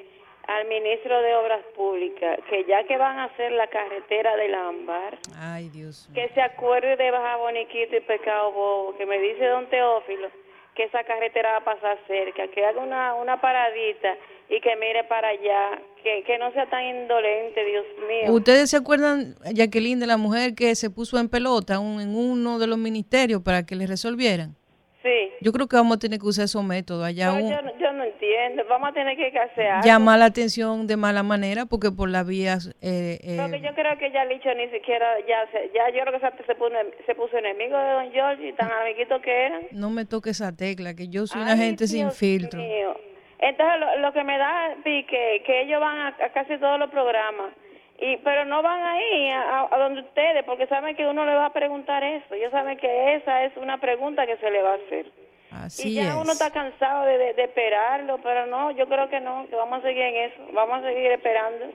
al 0.48 0.66
ministro 0.68 1.22
de 1.22 1.36
Obras 1.36 1.64
Públicas 1.76 2.40
que 2.50 2.66
ya 2.66 2.84
que 2.86 2.98
van 2.98 3.20
a 3.20 3.26
hacer 3.26 3.52
la 3.52 3.68
carretera 3.68 4.36
del 4.36 4.54
Ámbar, 4.56 5.18
Ay, 5.38 5.70
Dios. 5.70 6.10
que 6.14 6.28
se 6.30 6.42
acuerde 6.42 6.96
de 6.98 7.12
Baja 7.12 7.38
Boniquito 7.38 7.96
y 7.96 8.02
Pecado 8.02 8.52
Bobo, 8.52 8.98
que 8.98 9.06
me 9.06 9.20
dice 9.20 9.46
don 9.46 9.68
Teófilo 9.68 10.30
que 10.76 10.84
esa 10.84 11.04
carretera 11.04 11.52
va 11.52 11.58
a 11.58 11.64
pasar 11.76 11.98
cerca, 12.08 12.48
que 12.48 12.66
haga 12.66 12.80
una, 12.82 13.14
una 13.16 13.40
paradita 13.42 14.16
y 14.54 14.60
que 14.60 14.76
mire 14.76 15.04
para 15.06 15.30
allá, 15.30 15.82
que, 16.04 16.24
que 16.28 16.38
no 16.38 16.52
sea 16.52 16.70
tan 16.70 16.84
indolente, 16.84 17.64
Dios 17.66 17.86
mío. 18.08 18.34
¿Ustedes 18.34 18.70
se 18.70 18.78
acuerdan, 18.78 19.36
Jacqueline, 19.54 20.00
de 20.00 20.08
la 20.08 20.18
mujer 20.18 20.54
que 20.56 20.76
se 20.76 20.90
puso 20.90 21.18
en 21.20 21.30
pelota 21.30 21.80
un- 21.80 22.02
en 22.02 22.14
uno 22.16 22.60
de 22.60 22.68
los 22.68 22.78
ministerios 22.78 23.42
para 23.42 23.66
que 23.66 23.76
le 23.76 23.88
resolvieran? 23.88 24.56
Sí. 25.04 25.32
Yo 25.42 25.52
creo 25.52 25.68
que 25.68 25.76
vamos 25.78 25.96
a 25.96 26.00
tener 26.00 26.20
que 26.20 26.28
usar 26.28 26.46
esos 26.46 26.64
métodos 26.64 27.04
allá. 27.04 27.28
No, 27.32 27.36
un- 27.44 27.50
yo, 27.50 27.62
no- 27.64 27.80
yo 27.80 27.92
no 27.94 28.04
entiendo, 28.04 28.64
vamos 28.70 28.90
a 28.90 28.94
tener 28.94 29.16
que 29.18 29.28
hacer 29.40 29.72
llamar 29.84 30.20
la 30.20 30.26
atención 30.26 30.86
de 30.86 30.96
mala 30.98 31.24
manera 31.24 31.66
porque 31.66 31.90
por 31.90 32.08
las 32.10 32.28
vías... 32.28 32.68
eh, 32.82 33.18
eh, 33.24 33.38
Porque 33.42 33.62
yo 33.62 33.74
creo 33.74 33.98
que 33.98 34.12
ya 34.12 34.26
Licho 34.26 34.54
ni 34.54 34.68
siquiera, 34.70 35.08
ya, 35.28 35.50
se- 35.52 35.72
ya 35.74 35.90
yo 35.98 36.04
creo 36.06 36.20
que 36.20 36.28
se, 36.38 36.46
se 36.46 36.56
puso, 36.56 36.76
se 37.08 37.16
puso 37.16 37.36
enemigo 37.38 37.78
de 37.80 37.92
don 37.94 38.12
George 38.12 38.50
y 38.50 38.54
tan 38.54 38.70
amiguitos 38.72 39.20
que 39.24 39.32
eran. 39.46 39.62
no 39.72 39.90
me 39.90 40.06
toque 40.06 40.30
esa 40.32 40.56
tecla, 40.56 40.94
que 40.94 41.08
yo 41.08 41.26
soy 41.26 41.42
una 41.42 41.54
Ay, 41.54 41.58
gente 41.60 41.88
sin 41.88 42.02
Dios 42.02 42.18
filtro. 42.18 42.60
mío. 42.60 42.96
Entonces, 43.42 43.80
lo, 43.80 43.98
lo 44.00 44.14
que 44.14 44.24
me 44.24 44.38
da 44.38 44.76
pique, 44.84 45.42
que 45.46 45.62
ellos 45.62 45.82
van 45.82 45.98
a, 45.98 46.08
a 46.10 46.30
casi 46.32 46.58
todos 46.60 46.78
los 46.80 46.90
programas, 46.92 47.52
y 48.00 48.18
pero 48.18 48.46
no 48.46 48.62
van 48.62 48.82
ahí 48.84 49.30
a, 49.32 49.68
a 49.72 49.78
donde 49.80 50.02
ustedes, 50.02 50.44
porque 50.46 50.68
saben 50.68 50.96
que 50.96 51.08
uno 51.08 51.26
le 51.26 51.34
va 51.36 51.48
a 51.48 51.54
preguntar 51.54 52.04
eso. 52.04 52.34
Ellos 52.36 52.52
saben 52.52 52.78
que 52.78 53.16
esa 53.16 53.44
es 53.44 53.58
una 53.58 53.80
pregunta 53.80 54.26
que 54.26 54.38
se 54.38 54.50
le 54.52 54.62
va 54.62 54.72
a 54.74 54.76
hacer. 54.76 55.12
Así 55.52 55.90
y 55.90 55.94
ya 55.96 56.10
es. 56.16 56.22
uno 56.22 56.32
está 56.32 56.52
cansado 56.52 57.04
de, 57.06 57.18
de- 57.18 57.34
de 57.34 57.44
esperarlo, 57.44 58.20
pero 58.24 58.46
no, 58.46 58.72
yo 58.72 58.88
creo 58.88 59.10
que 59.10 59.20
no, 59.20 59.46
que 59.50 59.56
vamos 59.56 59.80
a 59.80 59.82
seguir 59.82 60.04
en 60.04 60.32
eso, 60.32 60.42
vamos 60.54 60.78
a 60.84 60.88
seguir 60.88 61.12
esperando. 61.12 61.66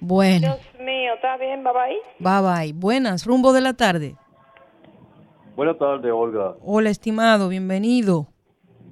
Bueno, 0.00 0.56
Dios 0.56 0.80
mío, 0.80 1.14
está 1.14 1.36
bien, 1.36 1.64
bye 1.64 1.72
bye. 1.72 1.98
bye 2.20 2.40
bye. 2.42 2.72
Buenas, 2.72 3.26
rumbo 3.26 3.52
de 3.52 3.60
la 3.60 3.74
tarde. 3.74 4.14
Buenas 5.56 5.76
tardes, 5.76 6.12
Olga. 6.12 6.54
Hola, 6.62 6.90
estimado, 6.90 7.48
bienvenido. 7.48 8.28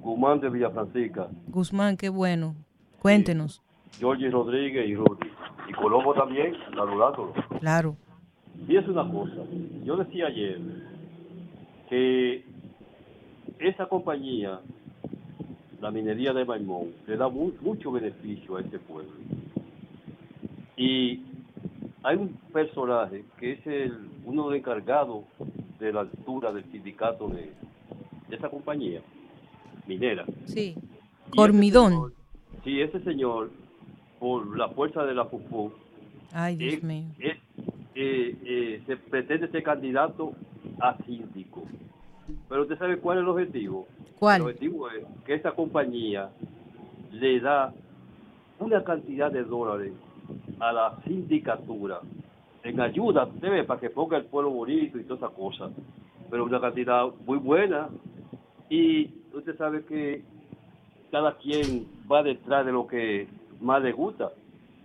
Guzmán 0.07 0.39
de 0.39 0.49
Villafrancisca, 0.49 1.27
Guzmán, 1.49 1.97
qué 1.97 2.07
bueno. 2.07 2.55
Cuéntenos. 3.01 3.61
Georgie 3.99 4.29
Rodríguez 4.29 4.87
y 4.87 4.95
Rudy. 4.95 5.27
Y 5.67 5.73
Colombo 5.73 6.13
también, 6.13 6.53
saludándolo. 6.73 7.33
Claro. 7.59 7.97
Y 8.69 8.77
es 8.77 8.87
una 8.87 9.03
cosa, 9.11 9.35
yo 9.83 9.97
decía 9.97 10.27
ayer 10.27 10.59
que 11.89 12.45
esa 13.59 13.87
compañía, 13.87 14.61
la 15.81 15.91
minería 15.91 16.31
de 16.31 16.45
Maimón, 16.45 16.93
le 17.05 17.17
da 17.17 17.27
mu- 17.27 17.51
mucho 17.59 17.91
beneficio 17.91 18.55
a 18.55 18.61
este 18.61 18.79
pueblo. 18.79 19.11
Y 20.77 21.21
hay 22.03 22.15
un 22.15 22.29
personaje 22.53 23.25
que 23.39 23.51
es 23.53 23.67
el, 23.67 24.07
uno 24.23 24.43
de 24.43 24.49
los 24.51 24.57
encargados 24.59 25.25
de 25.79 25.91
la 25.91 25.99
altura 26.01 26.53
del 26.53 26.63
sindicato 26.71 27.27
de, 27.27 27.51
de 28.29 28.35
esa 28.37 28.49
compañía 28.49 29.01
minera. 29.87 30.25
Sí. 30.45 30.75
Y 31.33 31.35
Cormidón. 31.35 32.13
Sí, 32.63 32.81
ese 32.81 32.99
señor, 33.01 33.49
por 34.19 34.57
la 34.57 34.69
fuerza 34.69 35.03
de 35.03 35.13
la 35.13 35.25
FUFU, 35.25 35.71
Ay, 36.33 36.55
Dios 36.55 36.83
mío. 36.83 37.05
eh, 37.19 37.39
eh, 37.95 38.81
se 38.85 38.97
pretende 38.97 39.47
ser 39.49 39.63
candidato 39.63 40.33
a 40.79 40.97
síndico. 41.05 41.63
Pero 42.49 42.63
usted 42.63 42.77
sabe 42.77 42.97
cuál 42.97 43.17
es 43.19 43.23
el 43.23 43.29
objetivo. 43.29 43.87
¿Cuál? 44.19 44.41
El 44.41 44.47
objetivo 44.47 44.89
es 44.89 45.05
que 45.25 45.35
esa 45.35 45.51
compañía 45.51 46.29
le 47.11 47.39
da 47.39 47.73
una 48.59 48.83
cantidad 48.83 49.31
de 49.31 49.43
dólares 49.43 49.93
a 50.59 50.71
la 50.73 50.97
sindicatura 51.05 52.01
en 52.63 52.81
ayuda, 52.81 53.25
usted 53.25 53.49
ve, 53.49 53.63
para 53.63 53.79
que 53.79 53.89
ponga 53.89 54.17
el 54.17 54.25
pueblo 54.25 54.51
bonito 54.51 54.99
y 54.99 55.03
todas 55.03 55.19
esas 55.23 55.31
cosas. 55.31 55.71
Pero 56.29 56.43
una 56.43 56.59
cantidad 56.59 57.05
muy 57.25 57.37
buena. 57.37 57.87
Y 58.69 59.09
usted 59.37 59.57
sabe 59.57 59.83
que 59.85 60.23
cada 61.11 61.37
quien 61.37 61.87
va 62.11 62.23
detrás 62.23 62.65
de 62.65 62.71
lo 62.71 62.87
que 62.87 63.27
más 63.61 63.81
le 63.81 63.91
gusta, 63.91 64.31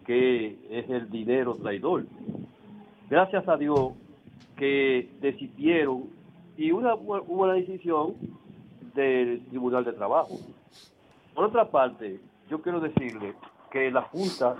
que 0.07 0.57
es 0.71 0.89
el 0.91 1.11
dinero 1.11 1.55
traidor. 1.57 2.05
Gracias 3.11 3.47
a 3.49 3.57
Dios 3.57 3.93
que 4.57 5.11
decidieron 5.21 6.05
y 6.57 6.71
una 6.71 6.95
bu- 6.95 7.25
buena 7.27 7.55
decisión 7.55 8.15
del 8.95 9.45
Tribunal 9.47 9.85
de 9.85 9.93
Trabajo. 9.93 10.39
Por 11.35 11.45
otra 11.47 11.71
parte, 11.71 12.21
yo 12.49 12.61
quiero 12.63 12.81
decirle 12.81 13.35
que 13.71 13.91
la 13.91 14.03
Junta 14.03 14.57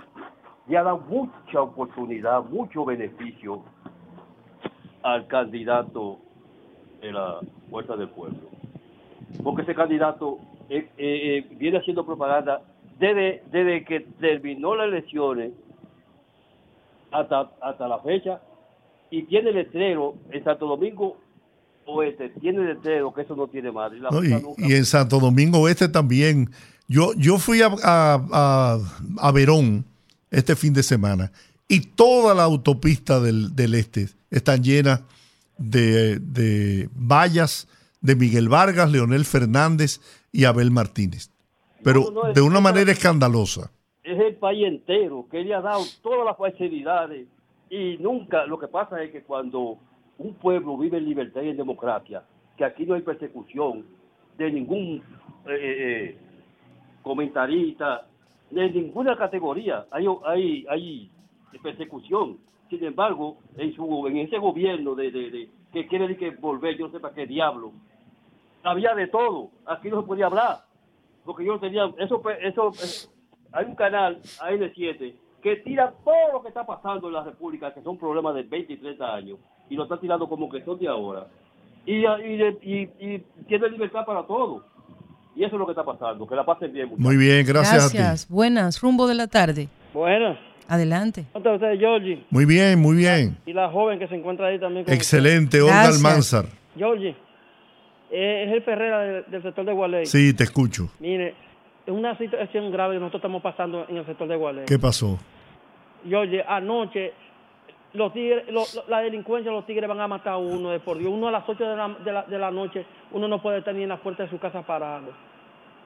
ya 0.67 0.81
da 0.83 0.95
mucha 0.95 1.61
oportunidad, 1.61 2.43
mucho 2.45 2.83
beneficio 2.85 3.61
al 5.03 5.27
candidato 5.27 6.17
de 7.01 7.11
la 7.11 7.39
Fuerza 7.69 7.95
del 7.95 8.09
Pueblo. 8.09 8.39
Porque 9.41 9.61
ese 9.63 9.73
candidato 9.75 10.37
eh, 10.69 10.89
eh, 10.97 11.37
eh, 11.47 11.55
viene 11.57 11.77
haciendo 11.79 12.05
propaganda 12.05 12.61
desde, 12.99 13.43
desde 13.51 13.83
que 13.85 14.01
terminó 14.19 14.75
las 14.75 14.87
elecciones 14.87 15.51
hasta, 17.11 17.51
hasta 17.61 17.87
la 17.87 17.99
fecha 17.99 18.41
y 19.09 19.23
tiene 19.23 19.51
letrero 19.51 20.15
en 20.31 20.43
Santo 20.43 20.67
Domingo 20.67 21.17
Oeste, 21.85 22.29
tiene 22.39 22.63
letrero 22.63 23.13
que 23.13 23.21
eso 23.21 23.35
no 23.35 23.47
tiene 23.47 23.71
madre. 23.71 23.97
Y 23.97 24.01
la 24.01 24.09
¿no? 24.09 24.17
Junta 24.17 24.37
Y, 24.39 24.41
nunca- 24.41 24.67
y 24.67 24.73
en 24.73 24.85
Santo 24.85 25.19
Domingo 25.19 25.59
Oeste 25.61 25.89
también. 25.89 26.49
Yo, 26.87 27.13
yo 27.17 27.37
fui 27.37 27.61
a, 27.61 27.67
a- 27.83 28.25
a- 28.31 28.79
a 29.17 29.31
Verón 29.31 29.85
este 30.31 30.55
fin 30.55 30.73
de 30.73 30.83
semana 30.83 31.31
y 31.67 31.79
toda 31.81 32.33
la 32.33 32.43
autopista 32.43 33.19
del, 33.19 33.55
del 33.55 33.73
este 33.75 34.07
están 34.31 34.63
llenas 34.63 35.01
de, 35.57 36.19
de 36.19 36.89
vallas 36.95 37.67
de 38.03 38.15
Miguel 38.15 38.49
Vargas, 38.49 38.91
Leonel 38.91 39.25
Fernández 39.25 39.99
y 40.31 40.45
Abel 40.45 40.69
Martínez. 40.69 41.31
Pero 41.83 42.01
No, 42.01 42.11
no, 42.11 42.27
es- 42.27 42.35
de 42.35 42.41
una 42.41 42.57
es- 42.57 42.63
manera 42.63 42.91
escandalosa. 42.91 43.71
es 44.03 44.19
el 44.19 44.35
país 44.35 44.65
entero 44.67 45.25
que 45.31 45.41
le 45.43 45.53
ha 45.55 45.61
dado 45.61 45.81
todas 46.03 46.23
las 46.25 46.37
facilidades 46.37 47.27
y 47.69 47.97
nunca, 47.99 48.45
lo 48.45 48.59
que 48.59 48.67
pasa 48.67 49.01
es 49.01 49.11
que 49.11 49.23
cuando 49.23 49.77
un 50.17 50.33
pueblo 50.35 50.77
vive 50.77 50.97
en 50.99 51.05
libertad 51.05 51.41
y 51.41 51.49
en 51.49 51.57
democracia, 51.57 52.23
que 52.57 52.65
aquí 52.65 52.85
no 52.85 52.93
hay 52.95 53.01
persecución 53.01 53.85
de 54.37 54.51
ningún 54.51 55.01
eh, 55.47 56.15
eh, 56.15 56.17
comentarista, 57.01 58.05
de 58.51 58.69
ninguna 58.69 59.17
categoría, 59.17 59.85
hay, 59.91 60.05
hay, 60.25 60.65
hay 60.69 61.09
persecución. 61.61 62.37
Sin 62.69 62.83
embargo, 62.83 63.37
en, 63.57 63.73
su, 63.75 64.07
en 64.07 64.17
ese 64.17 64.37
gobierno 64.37 64.95
de, 64.95 65.11
de- 65.11 65.29
de- 65.31 65.49
que 65.71 65.87
quiere 65.87 66.07
decir 66.07 66.31
que 66.31 66.35
volver, 66.41 66.77
yo 66.77 66.87
no 66.87 66.91
sé 66.93 66.99
para 66.99 67.13
qué 67.15 67.25
diablo, 67.25 67.71
había 68.63 68.95
de 68.95 69.07
todo, 69.07 69.51
aquí 69.65 69.89
no 69.89 70.01
se 70.01 70.07
podía 70.07 70.27
hablar 70.27 70.61
porque 71.25 71.45
yo 71.45 71.53
no 71.53 71.59
tenía 71.59 71.89
eso 71.99 72.21
pues, 72.21 72.37
eso 72.41 72.71
eh, 72.81 73.09
hay 73.53 73.65
un 73.65 73.75
canal 73.75 74.19
AN7 74.39 75.13
que 75.41 75.55
tira 75.57 75.93
todo 76.03 76.33
lo 76.33 76.41
que 76.41 76.49
está 76.49 76.65
pasando 76.65 77.07
en 77.07 77.13
la 77.13 77.23
República 77.23 77.73
que 77.73 77.81
son 77.81 77.97
problemas 77.97 78.35
de 78.35 78.43
20 78.43 78.73
y 78.73 78.77
30 78.77 79.13
años 79.13 79.39
y 79.69 79.75
lo 79.75 79.83
está 79.83 79.99
tirando 79.99 80.27
como 80.27 80.49
que 80.49 80.63
son 80.63 80.79
de 80.79 80.87
ahora 80.87 81.27
y, 81.85 82.05
y, 82.05 82.43
y, 82.61 82.89
y 82.99 83.19
tiene 83.47 83.69
libertad 83.69 84.05
para 84.05 84.23
todo 84.23 84.65
y 85.35 85.43
eso 85.43 85.55
es 85.55 85.59
lo 85.59 85.65
que 85.65 85.71
está 85.71 85.83
pasando 85.83 86.27
que 86.27 86.35
la 86.35 86.45
pasen 86.45 86.71
bien 86.71 86.89
muchachos. 86.89 87.05
Muy 87.05 87.17
bien, 87.17 87.45
gracias, 87.45 87.87
a 87.87 87.89
ti. 87.89 87.97
Gracias. 87.97 88.29
Buenas, 88.29 88.79
rumbo 88.81 89.07
de 89.07 89.15
la 89.15 89.27
tarde. 89.27 89.67
Buenas. 89.93 90.37
Adelante. 90.67 91.25
¿Cómo 91.33 91.43
está 91.43 91.53
usted, 91.55 91.79
Georgie? 91.79 92.23
Muy 92.29 92.45
bien, 92.45 92.79
muy 92.79 92.95
bien. 92.95 93.37
Y 93.45 93.53
la 93.53 93.69
joven 93.69 93.99
que 93.99 94.07
se 94.07 94.15
encuentra 94.15 94.47
ahí 94.47 94.59
también. 94.59 94.85
con 94.85 94.93
Excelente, 94.93 95.61
usted. 95.61 95.75
Olga 95.75 95.87
Almanzar. 95.87 96.45
Georgie, 96.77 97.15
es 98.15 98.51
el 98.51 98.61
Ferrera 98.61 98.99
del, 99.01 99.25
del 99.27 99.41
sector 99.43 99.65
de 99.65 99.73
Gualey. 99.73 100.05
Sí, 100.05 100.35
te 100.35 100.43
escucho. 100.43 100.89
Mire, 100.99 101.33
es 101.85 101.93
una 101.93 102.17
situación 102.17 102.71
grave 102.71 102.95
que 102.95 102.99
nosotros 102.99 103.19
estamos 103.19 103.41
pasando 103.41 103.85
en 103.89 103.97
el 103.97 104.05
sector 104.05 104.27
de 104.27 104.35
Gualey. 104.35 104.65
¿Qué 104.65 104.77
pasó? 104.79 105.17
Georgie, 106.07 106.43
anoche 106.47 107.13
los 107.93 108.11
tigres, 108.13 108.45
lo- 108.47 108.61
lo- 108.75 108.87
la 108.89 108.99
delincuencia, 109.01 109.51
los 109.51 109.65
tigres 109.65 109.87
van 109.87 109.99
a 110.01 110.07
matar 110.07 110.33
a 110.33 110.37
uno 110.37 110.69
de 110.71 110.79
por 110.79 110.97
Dios. 110.97 111.11
Uno 111.11 111.27
a 111.27 111.31
las 111.31 111.47
8 111.47 111.63
de 111.67 111.75
la, 111.75 111.89
de, 112.03 112.11
la, 112.11 112.23
de 112.23 112.39
la 112.39 112.51
noche, 112.51 112.85
uno 113.11 113.27
no 113.27 113.41
puede 113.41 113.59
estar 113.59 113.73
ni 113.73 113.83
en 113.83 113.89
la 113.89 113.97
puerta 113.97 114.23
de 114.23 114.29
su 114.29 114.39
casa 114.39 114.61
parado. 114.63 115.11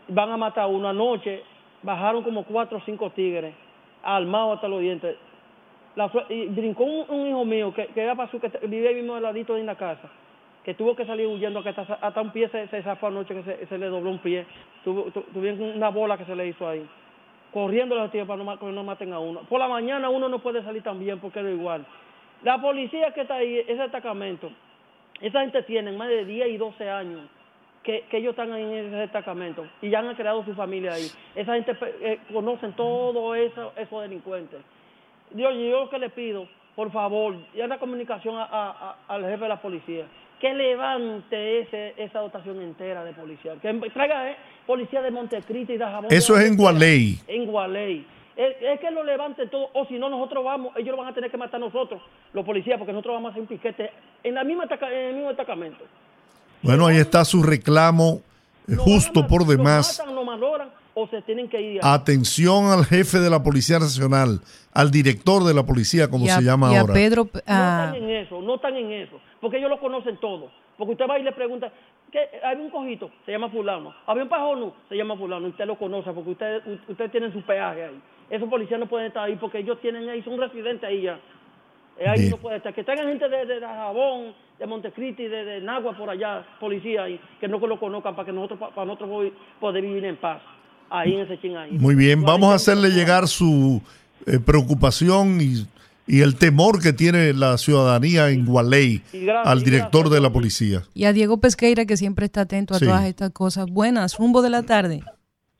Van 0.07 0.31
a 0.31 0.37
matar 0.37 0.63
a 0.63 0.67
uno. 0.67 0.87
Anoche 0.87 1.43
bajaron 1.83 2.23
como 2.23 2.43
cuatro 2.43 2.77
o 2.77 2.81
cinco 2.85 3.09
tigres, 3.11 3.53
armados 4.03 4.55
hasta 4.55 4.67
los 4.67 4.79
dientes. 4.81 5.17
La 5.95 6.09
y 6.29 6.45
brincó 6.45 6.83
un, 6.83 7.09
un 7.09 7.27
hijo 7.27 7.43
mío 7.45 7.73
que, 7.73 7.87
que 7.87 8.01
era 8.01 8.15
para 8.15 8.29
su, 8.31 8.39
que 8.39 8.49
vivía 8.67 8.89
ahí 8.89 8.95
mismo 8.95 9.15
al 9.15 9.23
ladito 9.23 9.55
de 9.55 9.63
la 9.63 9.75
casa, 9.75 10.09
que 10.67 10.73
tuvo 10.73 10.97
que 10.97 11.05
salir 11.05 11.25
huyendo, 11.27 11.63
que 11.63 11.69
hasta, 11.69 11.81
hasta 12.01 12.21
un 12.21 12.31
pie 12.31 12.49
se, 12.49 12.67
se 12.67 12.83
zafó 12.83 13.07
anoche, 13.07 13.33
que 13.33 13.43
se, 13.43 13.65
se 13.67 13.77
le 13.77 13.85
dobló 13.87 14.09
un 14.09 14.19
pie. 14.19 14.45
Tuvo, 14.83 15.03
tu- 15.11 15.21
tuvieron 15.33 15.61
una 15.61 15.87
bola 15.87 16.17
que 16.17 16.25
se 16.25 16.35
le 16.35 16.45
hizo 16.47 16.67
ahí 16.67 16.85
corriendo 17.53 17.95
los 17.95 18.11
tíos 18.11 18.27
para 18.27 18.43
no 18.43 18.59
que 18.59 18.65
no 18.65 18.83
maten 18.83 19.13
a 19.13 19.19
uno. 19.19 19.39
Por 19.49 19.59
la 19.59 19.69
mañana 19.69 20.09
uno 20.09 20.27
no 20.27 20.39
puede 20.39 20.61
salir 20.63 20.83
tan 20.83 20.99
bien 20.99 21.19
porque 21.19 21.39
es 21.39 21.45
igual. 21.57 21.85
La 22.43 22.59
policía 22.61 23.13
que 23.13 23.21
está 23.21 23.35
ahí, 23.35 23.59
ese 23.59 23.75
destacamento, 23.81 24.51
esa 25.21 25.39
gente 25.39 25.63
tiene 25.63 25.93
más 25.93 26.09
de 26.09 26.25
10 26.25 26.49
y 26.49 26.57
12 26.57 26.89
años 26.89 27.21
que, 27.83 28.01
que 28.09 28.17
ellos 28.17 28.31
están 28.31 28.51
ahí 28.51 28.61
en 28.63 28.73
ese 28.87 28.95
destacamento 28.97 29.65
y 29.81 29.89
ya 29.89 29.99
han 29.99 30.13
creado 30.15 30.43
su 30.43 30.53
familia 30.53 30.91
ahí. 30.93 31.07
Esa 31.33 31.53
gente 31.55 31.75
eh, 32.01 32.19
conocen 32.33 32.73
todo 32.73 33.33
eso, 33.33 33.71
esos 33.77 34.01
delincuentes. 34.01 34.59
Dios, 35.31 35.53
yo 35.55 35.79
lo 35.85 35.89
que 35.89 35.97
le 35.99 36.09
pido, 36.09 36.47
por 36.75 36.91
favor, 36.91 37.35
ya 37.55 37.65
la 37.67 37.79
comunicación 37.79 38.35
a- 38.35 38.43
a- 38.51 38.95
al 39.07 39.23
jefe 39.23 39.43
de 39.43 39.49
la 39.49 39.61
policía, 39.61 40.05
que 40.39 40.53
levante 40.53 41.61
ese, 41.61 41.93
esa 41.97 42.19
dotación 42.19 42.61
entera 42.61 43.03
de 43.03 43.13
policía, 43.13 43.55
que 43.61 43.73
traiga 43.91 44.31
eh, 44.31 44.37
policía 44.65 45.01
de 45.01 45.11
Montecristi 45.11 45.73
y 45.73 45.77
de 45.77 45.85
Jabón. 45.85 46.07
Eso 46.09 46.35
de 46.35 46.43
es 46.43 46.51
en. 46.51 46.57
Gualey. 46.57 47.19
En 47.27 47.45
Gualey. 47.45 48.05
Es, 48.35 48.55
es 48.61 48.79
que 48.79 48.91
lo 48.91 49.03
levanten 49.03 49.49
todo, 49.49 49.69
o 49.73 49.85
si 49.87 49.97
no, 49.97 50.09
nosotros 50.09 50.43
vamos, 50.43 50.75
ellos 50.75 50.91
lo 50.91 50.97
van 50.97 51.07
a 51.07 51.13
tener 51.13 51.31
que 51.31 51.37
matar 51.37 51.55
a 51.55 51.65
nosotros, 51.65 52.01
los 52.33 52.45
policías, 52.45 52.77
porque 52.77 52.93
nosotros 52.93 53.15
vamos 53.15 53.29
a 53.29 53.31
hacer 53.31 53.41
un 53.41 53.47
piquete 53.47 53.91
en, 54.23 54.35
la 54.35 54.43
misma 54.43 54.65
en 54.65 54.93
el 54.93 55.13
mismo 55.15 55.29
destacamento. 55.29 55.83
Bueno, 56.61 56.85
ahí 56.85 56.97
está 56.97 57.25
su 57.25 57.41
reclamo, 57.41 58.21
justo 58.77 59.25
por 59.25 59.43
demás. 59.45 59.99
Matan, 59.99 60.13
no 60.13 60.23
valoran, 60.23 60.69
o 60.99 61.07
se 61.09 61.21
tienen 61.21 61.47
que 61.47 61.61
ir. 61.61 61.79
Atención 61.83 62.65
al 62.71 62.83
jefe 62.85 63.19
de 63.19 63.29
la 63.29 63.43
Policía 63.43 63.77
Nacional, 63.77 64.39
al 64.73 64.89
director 64.89 65.43
de 65.43 65.53
la 65.53 65.63
policía, 65.63 66.09
como 66.09 66.25
Y 66.25 66.29
a- 66.29 66.37
se 66.37 66.41
llama 66.43 66.71
y 66.73 66.75
a 66.75 66.81
ahora. 66.81 66.93
Pedro, 66.93 67.23
No 67.25 67.39
ah, 67.45 67.91
están 67.93 68.03
en 68.03 68.09
eso, 68.09 68.41
no 68.41 68.55
están 68.55 68.75
en 68.75 68.91
eso, 68.91 69.19
porque 69.39 69.57
ellos 69.57 69.69
lo 69.69 69.79
conocen 69.79 70.17
todo. 70.17 70.49
Porque 70.77 70.93
usted 70.93 71.05
va 71.09 71.19
y 71.19 71.23
le 71.23 71.31
pregunta, 71.31 71.71
¿qué? 72.11 72.19
¿Había 72.43 72.63
un 72.63 72.69
cojito? 72.71 73.09
Se 73.25 73.31
llama 73.31 73.49
fulano. 73.49 73.93
¿Había 74.05 74.23
un 74.23 74.29
pajono? 74.29 74.73
Se 74.89 74.95
llama 74.95 75.15
fulano. 75.17 75.47
Usted 75.47 75.65
lo 75.65 75.77
conoce 75.77 76.11
porque 76.13 76.31
usted, 76.31 76.61
usted 76.87 77.11
tiene 77.11 77.31
su 77.31 77.41
peaje 77.43 77.83
ahí. 77.85 78.01
Esos 78.29 78.49
policías 78.49 78.79
no 78.79 78.87
pueden 78.87 79.07
estar 79.07 79.23
ahí 79.23 79.35
porque 79.37 79.59
ellos 79.59 79.79
tienen 79.81 80.07
ahí, 80.09 80.21
son 80.23 80.37
residentes 80.39 80.83
ahí 80.83 81.01
ya. 81.03 81.19
Eh, 81.99 82.07
ahí 82.07 82.19
Bien. 82.19 82.31
no 82.31 82.37
puede 82.37 82.57
estar. 82.57 82.73
Que 82.75 82.83
tengan 82.83 83.07
gente 83.07 83.27
de, 83.27 83.45
de, 83.45 83.59
Jabón, 83.59 84.33
de 84.59 84.67
Montecristi, 84.67 85.27
de, 85.27 85.45
de 85.45 85.61
Nagua 85.61 85.97
por 85.97 86.09
allá, 86.09 86.45
policía 86.59 87.03
ahí, 87.03 87.19
que 87.39 87.47
no 87.47 87.57
lo 87.57 87.79
conozcan 87.79 88.15
para 88.15 88.25
que 88.27 88.31
nosotros, 88.33 88.59
para 88.75 88.85
nosotros 88.85 89.31
poder 89.59 89.81
vivir 89.81 90.05
en 90.05 90.17
paz. 90.17 90.41
Ahí 90.89 91.13
en 91.13 91.19
ese 91.21 91.39
ching 91.41 91.55
ahí. 91.55 91.71
Muy 91.71 91.95
bien, 91.95 92.21
vamos 92.23 92.51
a 92.51 92.55
hacerle 92.55 92.89
llegar 92.89 93.27
su 93.27 93.81
eh, 94.25 94.39
preocupación 94.39 95.39
y, 95.41 95.67
y 96.07 96.21
el 96.21 96.35
temor 96.37 96.81
que 96.81 96.93
tiene 96.93 97.33
la 97.33 97.57
ciudadanía 97.57 98.29
en 98.29 98.45
Gualey 98.45 99.01
gracias, 99.11 99.47
al 99.47 99.63
director 99.63 100.09
de 100.09 100.21
la 100.21 100.29
policía. 100.31 100.83
y 100.93 101.03
a 101.05 101.13
Diego 101.13 101.39
Pesqueira, 101.39 101.85
que 101.85 101.97
siempre 101.97 102.25
está 102.25 102.41
atento 102.41 102.73
a 102.73 102.79
Sí. 102.79 102.85
todas 102.85 103.05
estas 103.05 103.31
cosas. 103.31 103.65
Buenas, 103.69 104.17
rumbo 104.17 104.41
de 104.41 104.49
la 104.49 104.63
tarde. 104.63 105.01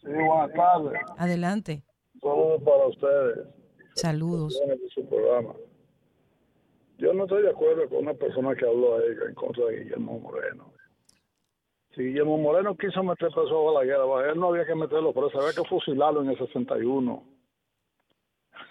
Sí, 0.02 0.08
buenas 0.08 0.54
tardes. 0.54 1.02
Adelante. 1.18 1.84
Saludos 2.22 2.62
para 2.64 2.88
ustedes. 2.88 3.48
Saludos. 3.95 4.60
Su 4.94 5.06
programa. 5.10 5.54
Yo 6.99 7.14
no 7.14 7.24
estoy 7.26 7.44
de 7.44 7.49
acuerdo 7.49 7.88
con 7.90 7.99
una 7.99 8.14
persona 8.14 8.56
que 8.56 8.66
habló 8.66 8.95
ahí 8.98 9.04
en 9.28 9.36
contra 9.36 9.66
de 9.66 9.84
Guillermo 9.84 10.20
Moreno. 10.20 10.72
Si 11.98 12.03
Guillermo 12.03 12.38
Moreno 12.38 12.78
quiso 12.78 13.02
meter 13.02 13.30
preso 13.34 13.60
a 13.60 13.74
Balaguer, 13.74 13.95
a 13.95 14.06
Balaguer 14.06 14.38
no 14.38 14.49
había 14.49 14.68
que 14.68 14.76
meterlo 14.76 15.11
preso, 15.14 15.40
había 15.40 15.53
que 15.53 15.68
fusilarlo 15.68 16.22
en 16.22 16.30
el 16.30 16.38
61. 16.38 17.24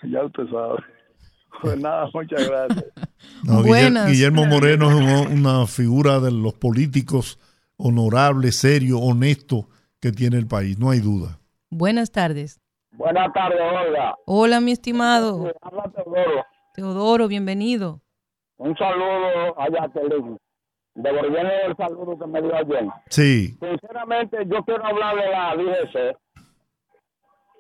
Ya 0.05 0.25
usted 0.25 0.45
sabe. 0.49 0.79
Pues 1.63 1.81
nada, 1.81 2.09
muchas 2.15 2.49
gracias. 2.49 2.85
No, 3.45 3.63
Buenas. 3.63 4.11
Guillermo 4.11 4.47
Moreno 4.47 4.91
es 4.91 5.27
una, 5.29 5.67
figura 5.67 6.21
de 6.21 6.31
los 6.31 6.55
políticos 6.55 7.41
honorables, 7.77 8.57
serio, 8.57 8.99
honesto 8.99 9.67
que 10.01 10.13
tiene 10.13 10.37
el 10.37 10.47
país, 10.47 10.79
no 10.79 10.91
hay 10.91 11.01
duda. 11.01 11.39
Buenas 11.71 12.13
tardes. 12.13 12.61
Buenas 12.93 13.33
tardes, 13.33 13.59
Olga. 13.61 14.15
Hola, 14.27 14.61
mi 14.61 14.73
estimado. 14.73 15.53
Habla 15.61 15.91
Teodoro. 15.91 16.45
Teodoro, 16.75 17.29
bienvenido. 17.29 18.01
Un 18.59 18.77
saludo 18.77 19.59
a 19.59 19.69
Jacqueline. 19.69 20.39
Devolviendo 20.97 21.53
el 21.67 21.77
saludo 21.77 22.19
que 22.19 22.27
me 22.27 22.41
dio 22.41 22.55
ayer. 22.57 22.87
Sí, 23.11 23.49
Sinceramente, 23.61 24.39
yo 24.47 24.65
quiero 24.65 24.85
hablar 24.87 25.15
de 25.17 25.29
la 25.31 25.55
DGC. 25.55 26.17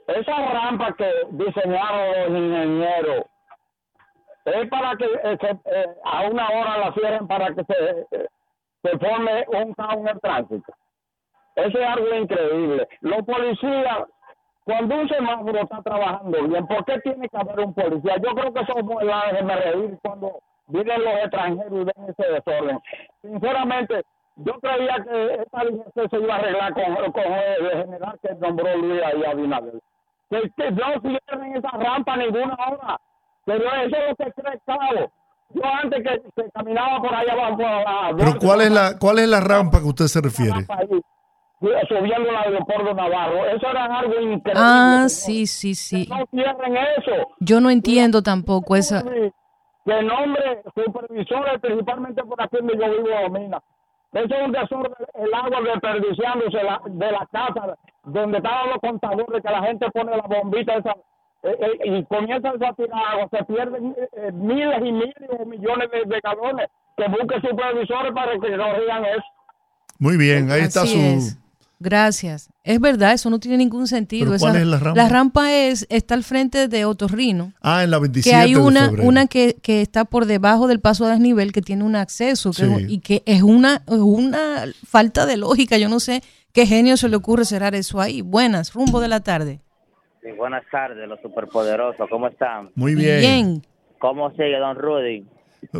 Esa 0.09 0.37
rampa 0.53 0.93
que 0.95 1.11
diseñaron 1.31 2.33
los 2.33 2.43
ingenieros 2.43 3.25
es 4.45 4.69
para 4.71 4.97
que 4.97 5.05
eh, 5.05 5.37
se- 5.41 5.61
eh, 5.71 5.87
a 6.05 6.23
una 6.29 6.49
hora 6.49 6.79
la 6.79 6.93
cierren 6.95 7.27
para 7.27 7.49
que 7.55 7.65
se, 7.65 8.07
eh, 8.13 8.27
se 8.83 8.99
forme 8.99 9.45
un 9.49 9.75
caos 9.75 9.97
en 9.97 10.09
el 10.09 10.21
tránsito. 10.21 10.73
Eso 11.57 11.79
es 11.79 11.89
algo 11.89 12.15
increíble. 12.15 12.89
Los 13.01 13.23
policías, 13.27 13.99
cuando 14.65 14.95
un 14.95 15.09
semáforo 15.09 15.59
está 15.59 15.83
trabajando 15.83 16.43
bien, 16.45 16.67
¿por 16.69 16.85
qué 16.85 17.01
tiene 17.01 17.29
que 17.29 17.37
haber 17.37 17.61
un 17.61 17.75
policía? 17.75 18.17
Yo 18.19 18.31
creo 18.35 18.53
que 18.55 18.61
eso 18.61 18.73
es 18.79 19.05
la 19.05 19.27
déjeme 19.33 19.57
reír 19.57 19.99
cuando 20.03 20.39
vienen 20.69 21.05
los 21.05 21.15
extranjeros 21.15 21.73
y 21.73 21.85
ven 21.85 22.09
ese 22.09 22.33
desorden. 22.33 22.79
Sinceramente, 23.23 24.03
yo 24.37 24.53
creía 24.61 24.97
que 25.05 25.35
esta 25.43 25.65
DGC 25.65 26.11
se 26.11 26.17
iba 26.17 26.35
a 26.35 26.39
arreglar 26.39 26.75
con, 26.75 27.13
con 27.13 27.23
el 27.25 27.71
general 27.71 28.19
que 28.23 28.35
nombró 28.35 28.77
Luis 28.77 29.03
ahí 29.03 29.25
Abinader. 29.25 29.81
Que, 30.29 30.43
que 30.57 30.71
no 30.73 31.01
cierren 31.01 31.57
esa 31.57 31.71
rampa 31.71 32.17
ninguna 32.17 32.55
hora. 32.55 33.01
Pero 33.47 33.65
eso 33.65 33.97
es 33.97 34.09
lo 34.09 34.17
que 34.17 34.33
cree 34.33 34.61
Cabo. 34.67 35.11
Yo 35.51 35.63
antes 35.65 36.03
que, 36.03 36.43
que 36.43 36.51
caminaba 36.51 37.01
por 37.01 37.15
allá 37.15 37.33
abajo, 37.33 38.17
pero 38.19 38.39
¿cuál 38.41 38.63
es 38.63 38.71
la 38.73 38.99
cuál 38.99 39.21
es 39.21 39.29
la 39.29 39.41
rampa 39.41 39.79
que 39.79 39.85
usted 39.87 40.07
se 40.07 40.21
refiere? 40.21 40.67
ahí, 40.69 40.89
subiendo 41.89 42.29
el 42.29 42.37
aeropuerto 42.37 42.93
Navarro. 42.95 43.47
Eso 43.47 43.69
era 43.71 43.85
algo 43.85 44.21
increíble. 44.21 44.53
Ah, 44.57 45.07
sí, 45.09 45.47
sí, 45.47 45.77
sí. 45.77 46.09
No 46.11 46.27
cierren 46.33 46.77
eso. 46.77 47.29
Yo 47.39 47.61
no 47.61 47.71
entiendo 47.71 48.23
tampoco 48.23 48.75
esa. 48.75 49.05
Que 49.87 50.03
nombre 50.03 50.63
supervisores, 50.75 51.61
principalmente 51.61 52.23
por 52.25 52.43
aquí 52.43 52.57
donde 52.57 52.75
yo 52.77 52.91
vivo, 52.91 53.09
domina. 53.23 53.63
Eso 54.13 54.35
es 54.35 54.47
un 54.47 54.53
desorden, 54.53 54.93
el 55.15 55.35
agua 55.35 55.61
desperdiciándose 55.63 56.63
la- 56.63 56.81
de 56.87 57.13
la 57.13 57.27
casa 57.31 57.77
donde 58.05 58.39
estaban 58.39 58.71
los 58.71 58.79
contadores, 58.81 59.43
que 59.43 59.51
la 59.53 59.63
gente 59.63 59.91
pone 59.93 60.17
la 60.17 60.23
bombita 60.23 60.75
esa 60.77 60.95
eh, 61.43 61.57
eh, 61.61 61.79
y 61.85 62.05
comienzan 62.07 62.63
a 62.65 62.73
tirar 62.73 63.01
agua, 63.13 63.29
se 63.31 63.45
pierden 63.45 63.95
eh, 64.13 64.33
miles 64.33 64.79
y 64.81 64.91
miles 64.93 65.15
o 65.39 65.45
millones 65.45 65.89
de, 65.93 66.05
de 66.07 66.21
galones 66.21 66.67
que 66.97 67.07
busquen 67.09 67.41
supervisores 67.43 68.13
para 68.13 68.33
que 68.33 68.39
corrijan 68.57 69.05
eso. 69.05 69.23
Muy 69.99 70.17
bien, 70.17 70.51
ahí 70.51 70.63
está 70.63 70.81
su... 70.87 70.99
es. 70.99 71.39
Gracias. 71.79 72.49
Es 72.65 72.81
verdad, 72.81 73.13
eso 73.13 73.29
no 73.29 73.39
tiene 73.39 73.59
ningún 73.59 73.87
sentido. 73.87 74.27
¿Pero 74.31 74.39
cuál 74.41 74.57
es 74.57 74.67
la 74.67 74.79
rampa? 74.79 75.03
La 75.03 75.09
rampa 75.09 75.53
es, 75.53 75.87
está 75.91 76.15
al 76.15 76.25
frente 76.25 76.69
de 76.69 76.85
Otorrino. 76.87 77.53
Ah, 77.61 77.85
en 77.85 77.91
la 77.91 77.99
27 77.99 78.31
que 78.31 78.35
hay 78.43 78.55
de 78.55 78.61
una, 78.61 78.87
febrero. 78.87 79.09
una 79.09 79.27
que, 79.27 79.57
que 79.63 79.83
está 79.83 80.05
por 80.07 80.25
debajo 80.27 80.67
del 80.69 80.81
paso 80.81 81.05
a 81.05 81.11
desnivel 81.11 81.53
que 81.53 81.61
tiene 81.63 81.85
un 81.85 81.95
acceso 81.97 82.51
que 82.53 82.65
Sí. 82.67 82.73
es- 82.79 82.91
y 82.91 82.99
que 83.01 83.23
es 83.27 83.43
una, 83.43 83.83
una 83.89 84.65
falta 84.87 85.27
de 85.27 85.37
lógica. 85.37 85.77
Yo 85.77 85.89
no 85.91 86.01
sé 86.01 86.23
qué 86.53 86.67
genio 86.67 86.97
se 86.97 87.09
le 87.11 87.17
ocurre 87.17 87.45
cerrar 87.45 87.75
eso 87.75 88.01
ahí. 88.01 88.23
Buenas, 88.23 88.73
rumbo 88.73 89.01
de 89.01 89.09
la 89.09 89.21
tarde. 89.21 89.61
Sí, 90.23 90.29
buenas 90.37 90.65
tardes, 90.73 91.07
los 91.09 91.21
superpoderosos. 91.21 92.09
¿Cómo 92.11 92.27
están? 92.29 92.71
Muy 92.75 92.95
bien. 92.95 93.63
¿Cómo 93.99 94.31
sigue, 94.31 94.59
don 94.59 94.77
Rudy? 94.77 95.25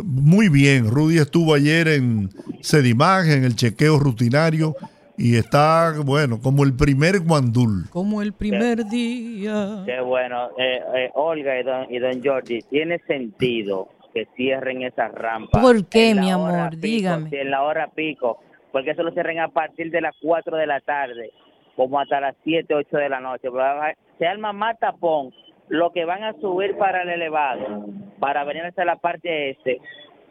Muy 0.03 0.49
bien, 0.49 0.89
Rudy 0.89 1.17
estuvo 1.17 1.53
ayer 1.53 1.87
en 1.87 2.29
Sedimag, 2.61 3.27
en 3.29 3.43
el 3.45 3.55
chequeo 3.55 3.99
rutinario, 3.99 4.75
y 5.17 5.35
está, 5.35 5.93
bueno, 6.05 6.39
como 6.41 6.63
el 6.63 6.75
primer 6.75 7.19
guandul. 7.21 7.89
Como 7.89 8.21
el 8.21 8.33
primer 8.33 8.85
día. 8.85 9.81
Qué 9.83 9.99
bueno. 9.99 10.49
Eh, 10.59 10.79
eh, 10.95 11.11
Olga 11.15 11.59
y 11.59 11.63
don, 11.63 11.87
y 11.89 11.97
don 11.97 12.23
Jordi, 12.23 12.59
¿tiene 12.69 12.99
sentido 13.07 13.89
que 14.13 14.27
cierren 14.35 14.83
esas 14.83 15.11
rampas? 15.13 15.59
¿Por 15.59 15.87
qué, 15.87 16.11
en 16.11 16.17
la 16.17 16.21
mi 16.21 16.33
hora 16.33 16.65
amor? 16.65 16.69
pico? 16.69 16.81
Dígame. 16.81 17.29
En 17.31 17.49
la 17.49 17.63
hora 17.63 17.87
pico. 17.87 18.39
Porque 18.71 18.91
eso 18.91 19.01
lo 19.01 19.11
cierren 19.11 19.39
a 19.39 19.47
partir 19.47 19.89
de 19.89 20.01
las 20.01 20.15
4 20.21 20.55
de 20.55 20.67
la 20.67 20.81
tarde, 20.81 21.31
como 21.75 21.99
hasta 21.99 22.21
las 22.21 22.35
7, 22.43 22.75
8 22.75 22.97
de 22.97 23.09
la 23.09 23.19
noche. 23.19 23.47
Se 24.19 24.27
arma 24.27 24.53
más 24.53 24.77
tapón 24.77 25.31
lo 25.67 25.91
que 25.93 26.05
van 26.05 26.23
a 26.23 26.33
subir 26.33 26.77
para 26.77 27.01
el 27.01 27.09
elevado, 27.09 27.87
para 28.19 28.43
venir 28.43 28.63
hasta 28.63 28.85
la 28.85 28.97
parte 28.97 29.49
este, 29.49 29.81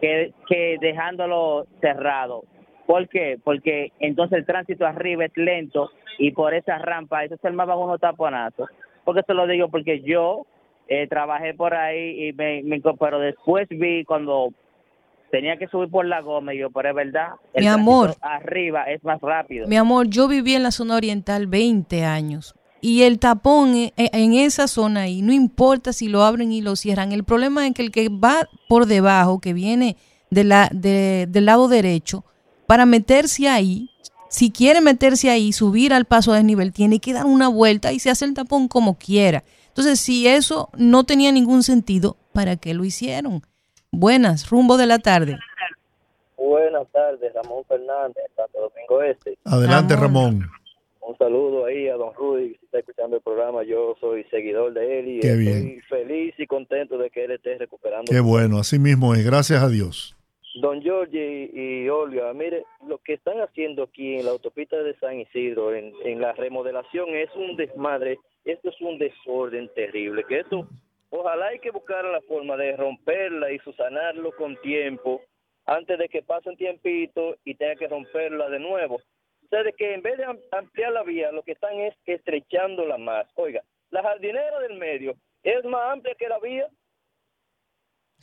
que, 0.00 0.32
que 0.48 0.76
dejándolo 0.80 1.66
cerrado. 1.80 2.44
¿Por 2.86 3.08
qué? 3.08 3.38
Porque 3.42 3.92
entonces 3.98 4.38
el 4.38 4.46
tránsito 4.46 4.86
arriba 4.86 5.24
es 5.24 5.32
lento 5.36 5.90
y 6.18 6.30
por 6.30 6.54
esa 6.54 6.78
rampa, 6.78 7.24
eso 7.24 7.36
se 7.40 7.48
armaban 7.48 7.78
unos 7.78 8.00
taponazos. 8.00 8.68
Porque 9.04 9.22
se 9.26 9.34
lo 9.34 9.46
digo 9.46 9.68
porque 9.68 10.02
yo 10.02 10.46
eh, 10.88 11.06
trabajé 11.08 11.54
por 11.54 11.74
ahí 11.74 12.28
y 12.28 12.32
me, 12.32 12.62
me 12.62 12.80
pero 12.98 13.18
después 13.18 13.68
vi 13.68 14.04
cuando 14.04 14.52
tenía 15.30 15.56
que 15.56 15.66
subir 15.68 15.90
por 15.90 16.06
la 16.06 16.20
goma 16.20 16.54
y 16.54 16.58
yo, 16.58 16.70
pero 16.70 16.90
es 16.90 16.94
verdad, 16.94 17.30
el 17.52 17.64
Mi 17.64 17.68
amor. 17.68 18.14
arriba 18.20 18.84
es 18.84 19.02
más 19.04 19.20
rápido. 19.20 19.66
Mi 19.66 19.76
amor, 19.76 20.06
yo 20.08 20.28
viví 20.28 20.54
en 20.54 20.62
la 20.62 20.70
zona 20.70 20.96
oriental 20.96 21.46
20 21.48 22.04
años 22.04 22.54
y 22.80 23.02
el 23.02 23.18
tapón 23.18 23.74
e- 23.74 23.92
e- 23.96 24.10
en 24.12 24.34
esa 24.34 24.68
zona 24.68 25.02
ahí, 25.02 25.22
no 25.22 25.32
importa 25.32 25.92
si 25.92 26.08
lo 26.08 26.22
abren 26.22 26.52
y 26.52 26.62
lo 26.62 26.76
cierran, 26.76 27.10
el 27.12 27.24
problema 27.24 27.66
es 27.66 27.74
que 27.74 27.82
el 27.82 27.90
que 27.90 28.08
va 28.08 28.48
por 28.68 28.86
debajo, 28.86 29.40
que 29.40 29.52
viene 29.52 29.96
de 30.30 30.44
la, 30.44 30.68
de- 30.72 31.26
del 31.28 31.46
lado 31.46 31.66
derecho, 31.68 32.24
para 32.66 32.86
meterse 32.86 33.48
ahí, 33.48 33.90
si 34.28 34.51
quiere 34.51 34.80
meterse 34.80 35.30
ahí, 35.30 35.52
subir 35.52 35.93
al 35.93 36.05
paso 36.05 36.32
a 36.32 36.36
desnivel, 36.36 36.72
tiene 36.72 36.98
que 36.98 37.12
dar 37.12 37.24
una 37.26 37.48
vuelta 37.48 37.93
y 37.93 37.98
se 37.98 38.10
hace 38.10 38.24
el 38.24 38.34
tapón 38.34 38.68
como 38.68 38.98
quiera. 38.98 39.44
Entonces, 39.68 40.01
si 40.01 40.26
eso 40.26 40.70
no 40.76 41.05
tenía 41.05 41.32
ningún 41.32 41.62
sentido, 41.62 42.16
¿para 42.32 42.56
qué 42.56 42.74
lo 42.74 42.84
hicieron? 42.84 43.43
Buenas, 43.93 44.51
rumbo 44.51 44.76
de 44.76 44.86
la 44.86 44.98
tarde. 44.98 45.38
Buenas 46.36 46.86
tardes, 46.93 47.32
Ramón 47.34 47.64
Fernández, 47.66 48.24
Santo 48.36 48.60
Domingo 48.60 49.02
Este. 49.02 49.38
Adelante, 49.44 49.97
Ramón. 49.97 50.48
Un 51.01 51.16
saludo 51.18 51.66
ahí 51.66 51.88
a 51.88 51.94
don 51.94 52.12
Rudy, 52.14 52.55
que 52.55 52.64
está 52.64 52.78
escuchando 52.80 53.16
el 53.16 53.22
programa. 53.22 53.62
Yo 53.62 53.94
soy 54.01 54.24
seguidor 54.24 54.74
de 54.74 54.98
él 54.98 55.09
y 55.09 55.20
Qué 55.20 55.28
estoy 55.28 55.44
bien. 55.44 55.82
feliz 55.88 56.34
y 56.36 56.47
contento 56.47 56.98
de 56.98 57.10
que 57.10 57.24
él 57.24 57.30
esté 57.30 57.56
recuperando. 57.59 58.10
Qué 58.10 58.18
bueno, 58.18 58.59
así 58.59 58.78
mismo 58.78 59.14
es, 59.14 59.24
gracias 59.24 59.62
a 59.62 59.68
Dios. 59.68 60.15
Don 60.60 60.82
Jorge 60.82 61.50
y, 61.52 61.88
Olga, 61.88 62.32
mire, 62.32 62.64
lo 62.86 62.98
que 62.98 63.14
están 63.14 63.40
haciendo 63.40 63.82
aquí 63.84 64.16
en 64.16 64.24
la 64.24 64.30
autopista 64.32 64.76
de 64.82 64.94
San 64.98 65.20
Isidro, 65.20 65.74
en, 65.74 65.92
en 66.04 66.20
la 66.20 66.32
remodelación, 66.32 67.10
es 67.14 67.30
un 67.34 67.56
desmadre, 67.56 68.18
esto 68.44 68.70
es 68.70 68.80
un 68.80 68.98
desorden 68.98 69.68
terrible, 69.74 70.24
que 70.24 70.40
esto, 70.40 70.66
ojalá 71.10 71.48
hay 71.48 71.58
que 71.58 71.70
buscar 71.70 72.04
la 72.06 72.20
forma 72.22 72.56
de 72.56 72.74
romperla 72.76 73.52
y 73.52 73.58
subsanarlo 73.58 74.32
con 74.32 74.56
tiempo, 74.62 75.20
antes 75.66 75.98
de 75.98 76.08
que 76.08 76.22
pase 76.22 76.48
un 76.48 76.56
tiempito 76.56 77.36
y 77.44 77.54
tenga 77.54 77.76
que 77.76 77.88
romperla 77.88 78.48
de 78.48 78.58
nuevo. 78.60 78.94
O 78.96 79.48
sea, 79.50 79.62
de 79.62 79.72
que 79.74 79.92
en 79.94 80.00
vez 80.02 80.16
de 80.16 80.24
am- 80.24 80.38
ampliar 80.52 80.92
la 80.92 81.02
vía, 81.02 81.30
lo 81.32 81.42
que 81.42 81.52
están 81.52 81.74
es 81.80 81.94
estrechándola 82.06 82.96
más. 82.98 83.26
Oiga, 83.34 83.62
la 83.90 84.02
jardinera 84.02 84.58
del 84.60 84.78
medio 84.78 85.14
es 85.42 85.64
más 85.64 85.92
amplia 85.92 86.14
que 86.14 86.28
la 86.28 86.38
vía, 86.38 86.66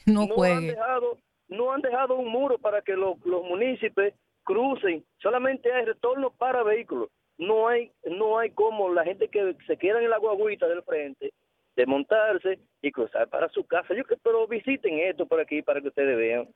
No 0.05 0.21
han 0.21 0.27
juegue. 0.29 0.67
dejado, 0.71 1.17
no 1.53 1.71
han 1.71 1.81
dejado 1.81 2.15
un 2.15 2.29
muro 2.29 2.57
para 2.57 2.81
que 2.81 2.93
lo- 2.93 3.17
los 3.25 3.43
municipios 3.43 4.13
crucen. 4.43 5.03
Solamente 5.21 5.71
hay 5.71 5.85
retorno 5.85 6.31
para 6.31 6.63
vehículos. 6.63 7.09
No 7.37 7.67
hay, 7.67 7.91
no 8.05 8.37
hay 8.39 8.51
como 8.51 8.93
la 8.93 9.03
gente 9.03 9.27
que 9.29 9.55
se 9.67 9.77
queda 9.77 10.01
en 10.01 10.09
la 10.09 10.17
guaguita 10.19 10.67
del 10.67 10.83
frente 10.83 11.31
desmontarse 11.75 12.59
y 12.83 12.91
cruzar 12.91 13.27
para 13.29 13.49
su 13.49 13.65
casa. 13.65 13.95
Yo 13.95 14.03
que 14.05 14.15
pero 14.17 14.47
visiten 14.47 14.99
esto 14.99 15.25
por 15.25 15.39
aquí 15.39 15.61
para 15.63 15.81
que 15.81 15.87
ustedes 15.87 16.15
vean. 16.15 16.47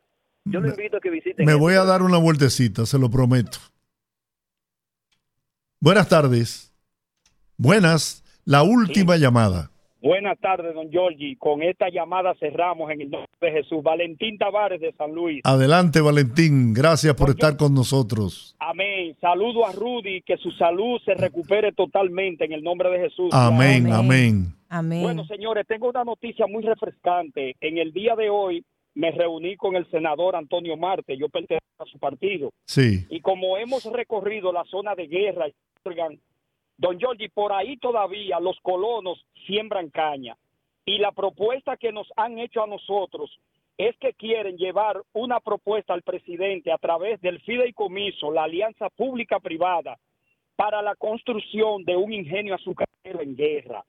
Yo 0.46 0.62
les 0.62 0.78
invito 0.78 0.98
a 0.98 1.00
que 1.00 1.10
visiten. 1.10 1.46
Me 1.46 1.54
esto. 1.54 1.60
voy 1.60 1.74
a 1.74 1.84
dar 1.84 2.02
una 2.04 2.18
vueltecita, 2.20 2.86
se 2.86 3.00
lo 3.00 3.10
prometo. 3.10 3.58
Buenas 5.80 6.08
tardes. 6.10 6.74
Buenas, 7.58 8.24
la 8.46 8.62
última 8.64 9.18
llamada. 9.18 9.72
Buenas 10.02 10.38
tardes, 10.40 10.76
don 10.76 10.90
Giorgi. 10.92 11.36
Con 11.38 11.64
esta 11.64 11.90
llamada 11.90 12.36
cerramos 12.40 12.92
en 12.92 13.02
el 13.02 13.10
nombre 13.10 13.30
de 13.42 13.52
Jesús. 13.52 13.82
Valentín 13.82 14.38
Tavares 14.38 14.80
de 14.80 14.94
San 14.94 15.14
Luis. 15.14 15.42
Adelante, 15.44 16.02
Valentín. 16.02 16.74
Gracias 16.74 17.16
por 17.16 17.32
estar 17.32 17.58
con 17.58 17.74
nosotros. 17.74 18.56
Amén. 18.60 19.16
Saludo 19.20 19.66
a 19.66 19.72
Rudy, 19.72 20.22
que 20.22 20.38
su 20.38 20.52
salud 20.52 21.02
se 21.04 21.16
recupere 21.16 21.72
totalmente 21.72 22.46
en 22.46 22.52
el 22.52 22.64
nombre 22.64 22.90
de 22.92 23.00
Jesús. 23.00 23.30
Amén, 23.34 23.92
amén. 23.92 24.54
Amén. 24.70 25.02
Bueno, 25.02 25.26
señores, 25.26 25.66
tengo 25.68 25.90
una 25.90 26.04
noticia 26.04 26.46
muy 26.46 26.64
refrescante. 26.64 27.56
En 27.62 27.78
el 27.78 27.92
día 27.92 28.16
de 28.16 28.30
hoy 28.30 28.64
me 28.94 29.12
reuní 29.12 29.56
con 29.56 29.76
el 29.76 29.90
senador 29.90 30.36
Antonio 30.36 30.78
Marte. 30.78 31.18
Yo 31.18 31.30
pertenezco 31.30 31.84
a 31.84 31.86
su 31.86 31.98
partido. 31.98 32.52
Sí. 32.66 33.06
Y 33.10 33.22
como 33.22 33.58
hemos 33.58 33.86
recorrido 33.86 34.52
la 34.52 34.64
zona 34.66 34.94
de 34.96 35.08
guerra, 35.08 35.46
don 36.78 37.00
Giorgi, 37.00 37.30
por 37.30 37.54
ahí 37.54 37.78
todavía 37.78 38.40
los 38.40 38.60
colonos 38.62 39.24
siembran 39.46 39.90
caña. 39.90 40.38
Y 40.86 41.00
la 41.00 41.12
propuesta 41.12 41.76
que 41.78 41.92
nos 41.92 42.08
han 42.16 42.40
hecho 42.40 42.64
a 42.64 42.68
nosotros 42.68 43.30
es 43.78 43.96
que 43.98 44.14
quieren 44.14 44.58
llevar 44.58 45.02
una 45.14 45.40
propuesta 45.40 45.94
al 45.94 46.02
presidente 46.02 46.72
a 46.72 46.78
través 46.78 47.22
del 47.22 47.40
fideicomiso, 47.42 48.32
la 48.32 48.44
alianza 48.44 48.90
pública-privada, 48.90 49.98
para 50.56 50.82
la 50.82 50.96
construcción 50.96 51.84
de 51.84 51.96
un 51.96 52.12
ingenio 52.12 52.56
azucarero 52.56 53.22
en 53.22 53.36
guerra. 53.36 53.84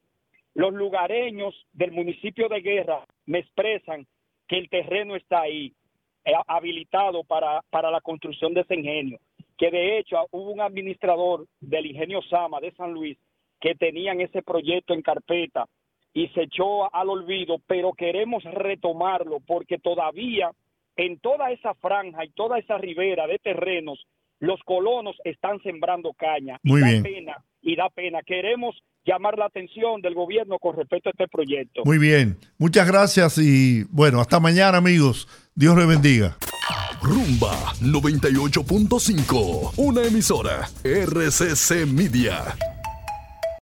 Los 0.54 0.74
lugareños 0.74 1.54
del 1.72 1.92
municipio 1.92 2.48
de 2.48 2.60
Guerra 2.60 3.04
me 3.26 3.38
expresan 3.38 4.06
que 4.46 4.58
el 4.58 4.68
terreno 4.68 5.16
está 5.16 5.42
ahí, 5.42 5.72
eh, 6.24 6.32
habilitado 6.46 7.24
para, 7.24 7.62
para 7.70 7.90
la 7.90 8.00
construcción 8.00 8.52
de 8.52 8.62
ese 8.62 8.74
ingenio. 8.74 9.18
Que 9.58 9.70
de 9.70 9.98
hecho 9.98 10.16
hubo 10.30 10.50
un 10.52 10.60
administrador 10.60 11.46
del 11.60 11.86
ingenio 11.86 12.22
Sama 12.22 12.60
de 12.60 12.72
San 12.72 12.92
Luis 12.92 13.18
que 13.60 13.74
tenían 13.74 14.20
ese 14.20 14.42
proyecto 14.42 14.94
en 14.94 15.02
carpeta 15.02 15.66
y 16.14 16.28
se 16.28 16.42
echó 16.42 16.94
al 16.94 17.10
olvido, 17.10 17.58
pero 17.66 17.92
queremos 17.92 18.42
retomarlo 18.44 19.40
porque 19.46 19.78
todavía 19.78 20.50
en 20.96 21.18
toda 21.20 21.50
esa 21.52 21.74
franja 21.74 22.24
y 22.24 22.30
toda 22.30 22.58
esa 22.58 22.76
ribera 22.76 23.26
de 23.26 23.38
terrenos, 23.38 24.04
los 24.40 24.60
colonos 24.64 25.16
están 25.24 25.60
sembrando 25.62 26.12
caña. 26.12 26.58
Muy 26.62 26.80
y 26.80 26.82
da 26.82 26.90
bien. 26.90 27.02
pena, 27.02 27.44
y 27.62 27.76
da 27.76 27.88
pena. 27.88 28.20
Queremos 28.22 28.76
llamar 29.04 29.38
la 29.38 29.46
atención 29.46 30.00
del 30.00 30.14
gobierno 30.14 30.58
con 30.58 30.76
respecto 30.76 31.08
a 31.08 31.12
este 31.12 31.28
proyecto. 31.28 31.82
Muy 31.84 31.98
bien. 31.98 32.36
Muchas 32.58 32.86
gracias 32.86 33.38
y 33.38 33.84
bueno, 33.90 34.20
hasta 34.20 34.40
mañana, 34.40 34.78
amigos. 34.78 35.28
Dios 35.54 35.76
les 35.76 35.86
bendiga. 35.86 36.36
Rumba 37.00 37.74
98.5, 37.80 39.72
una 39.76 40.02
emisora 40.02 40.68
RCC 40.82 41.86
Media. 41.86 42.77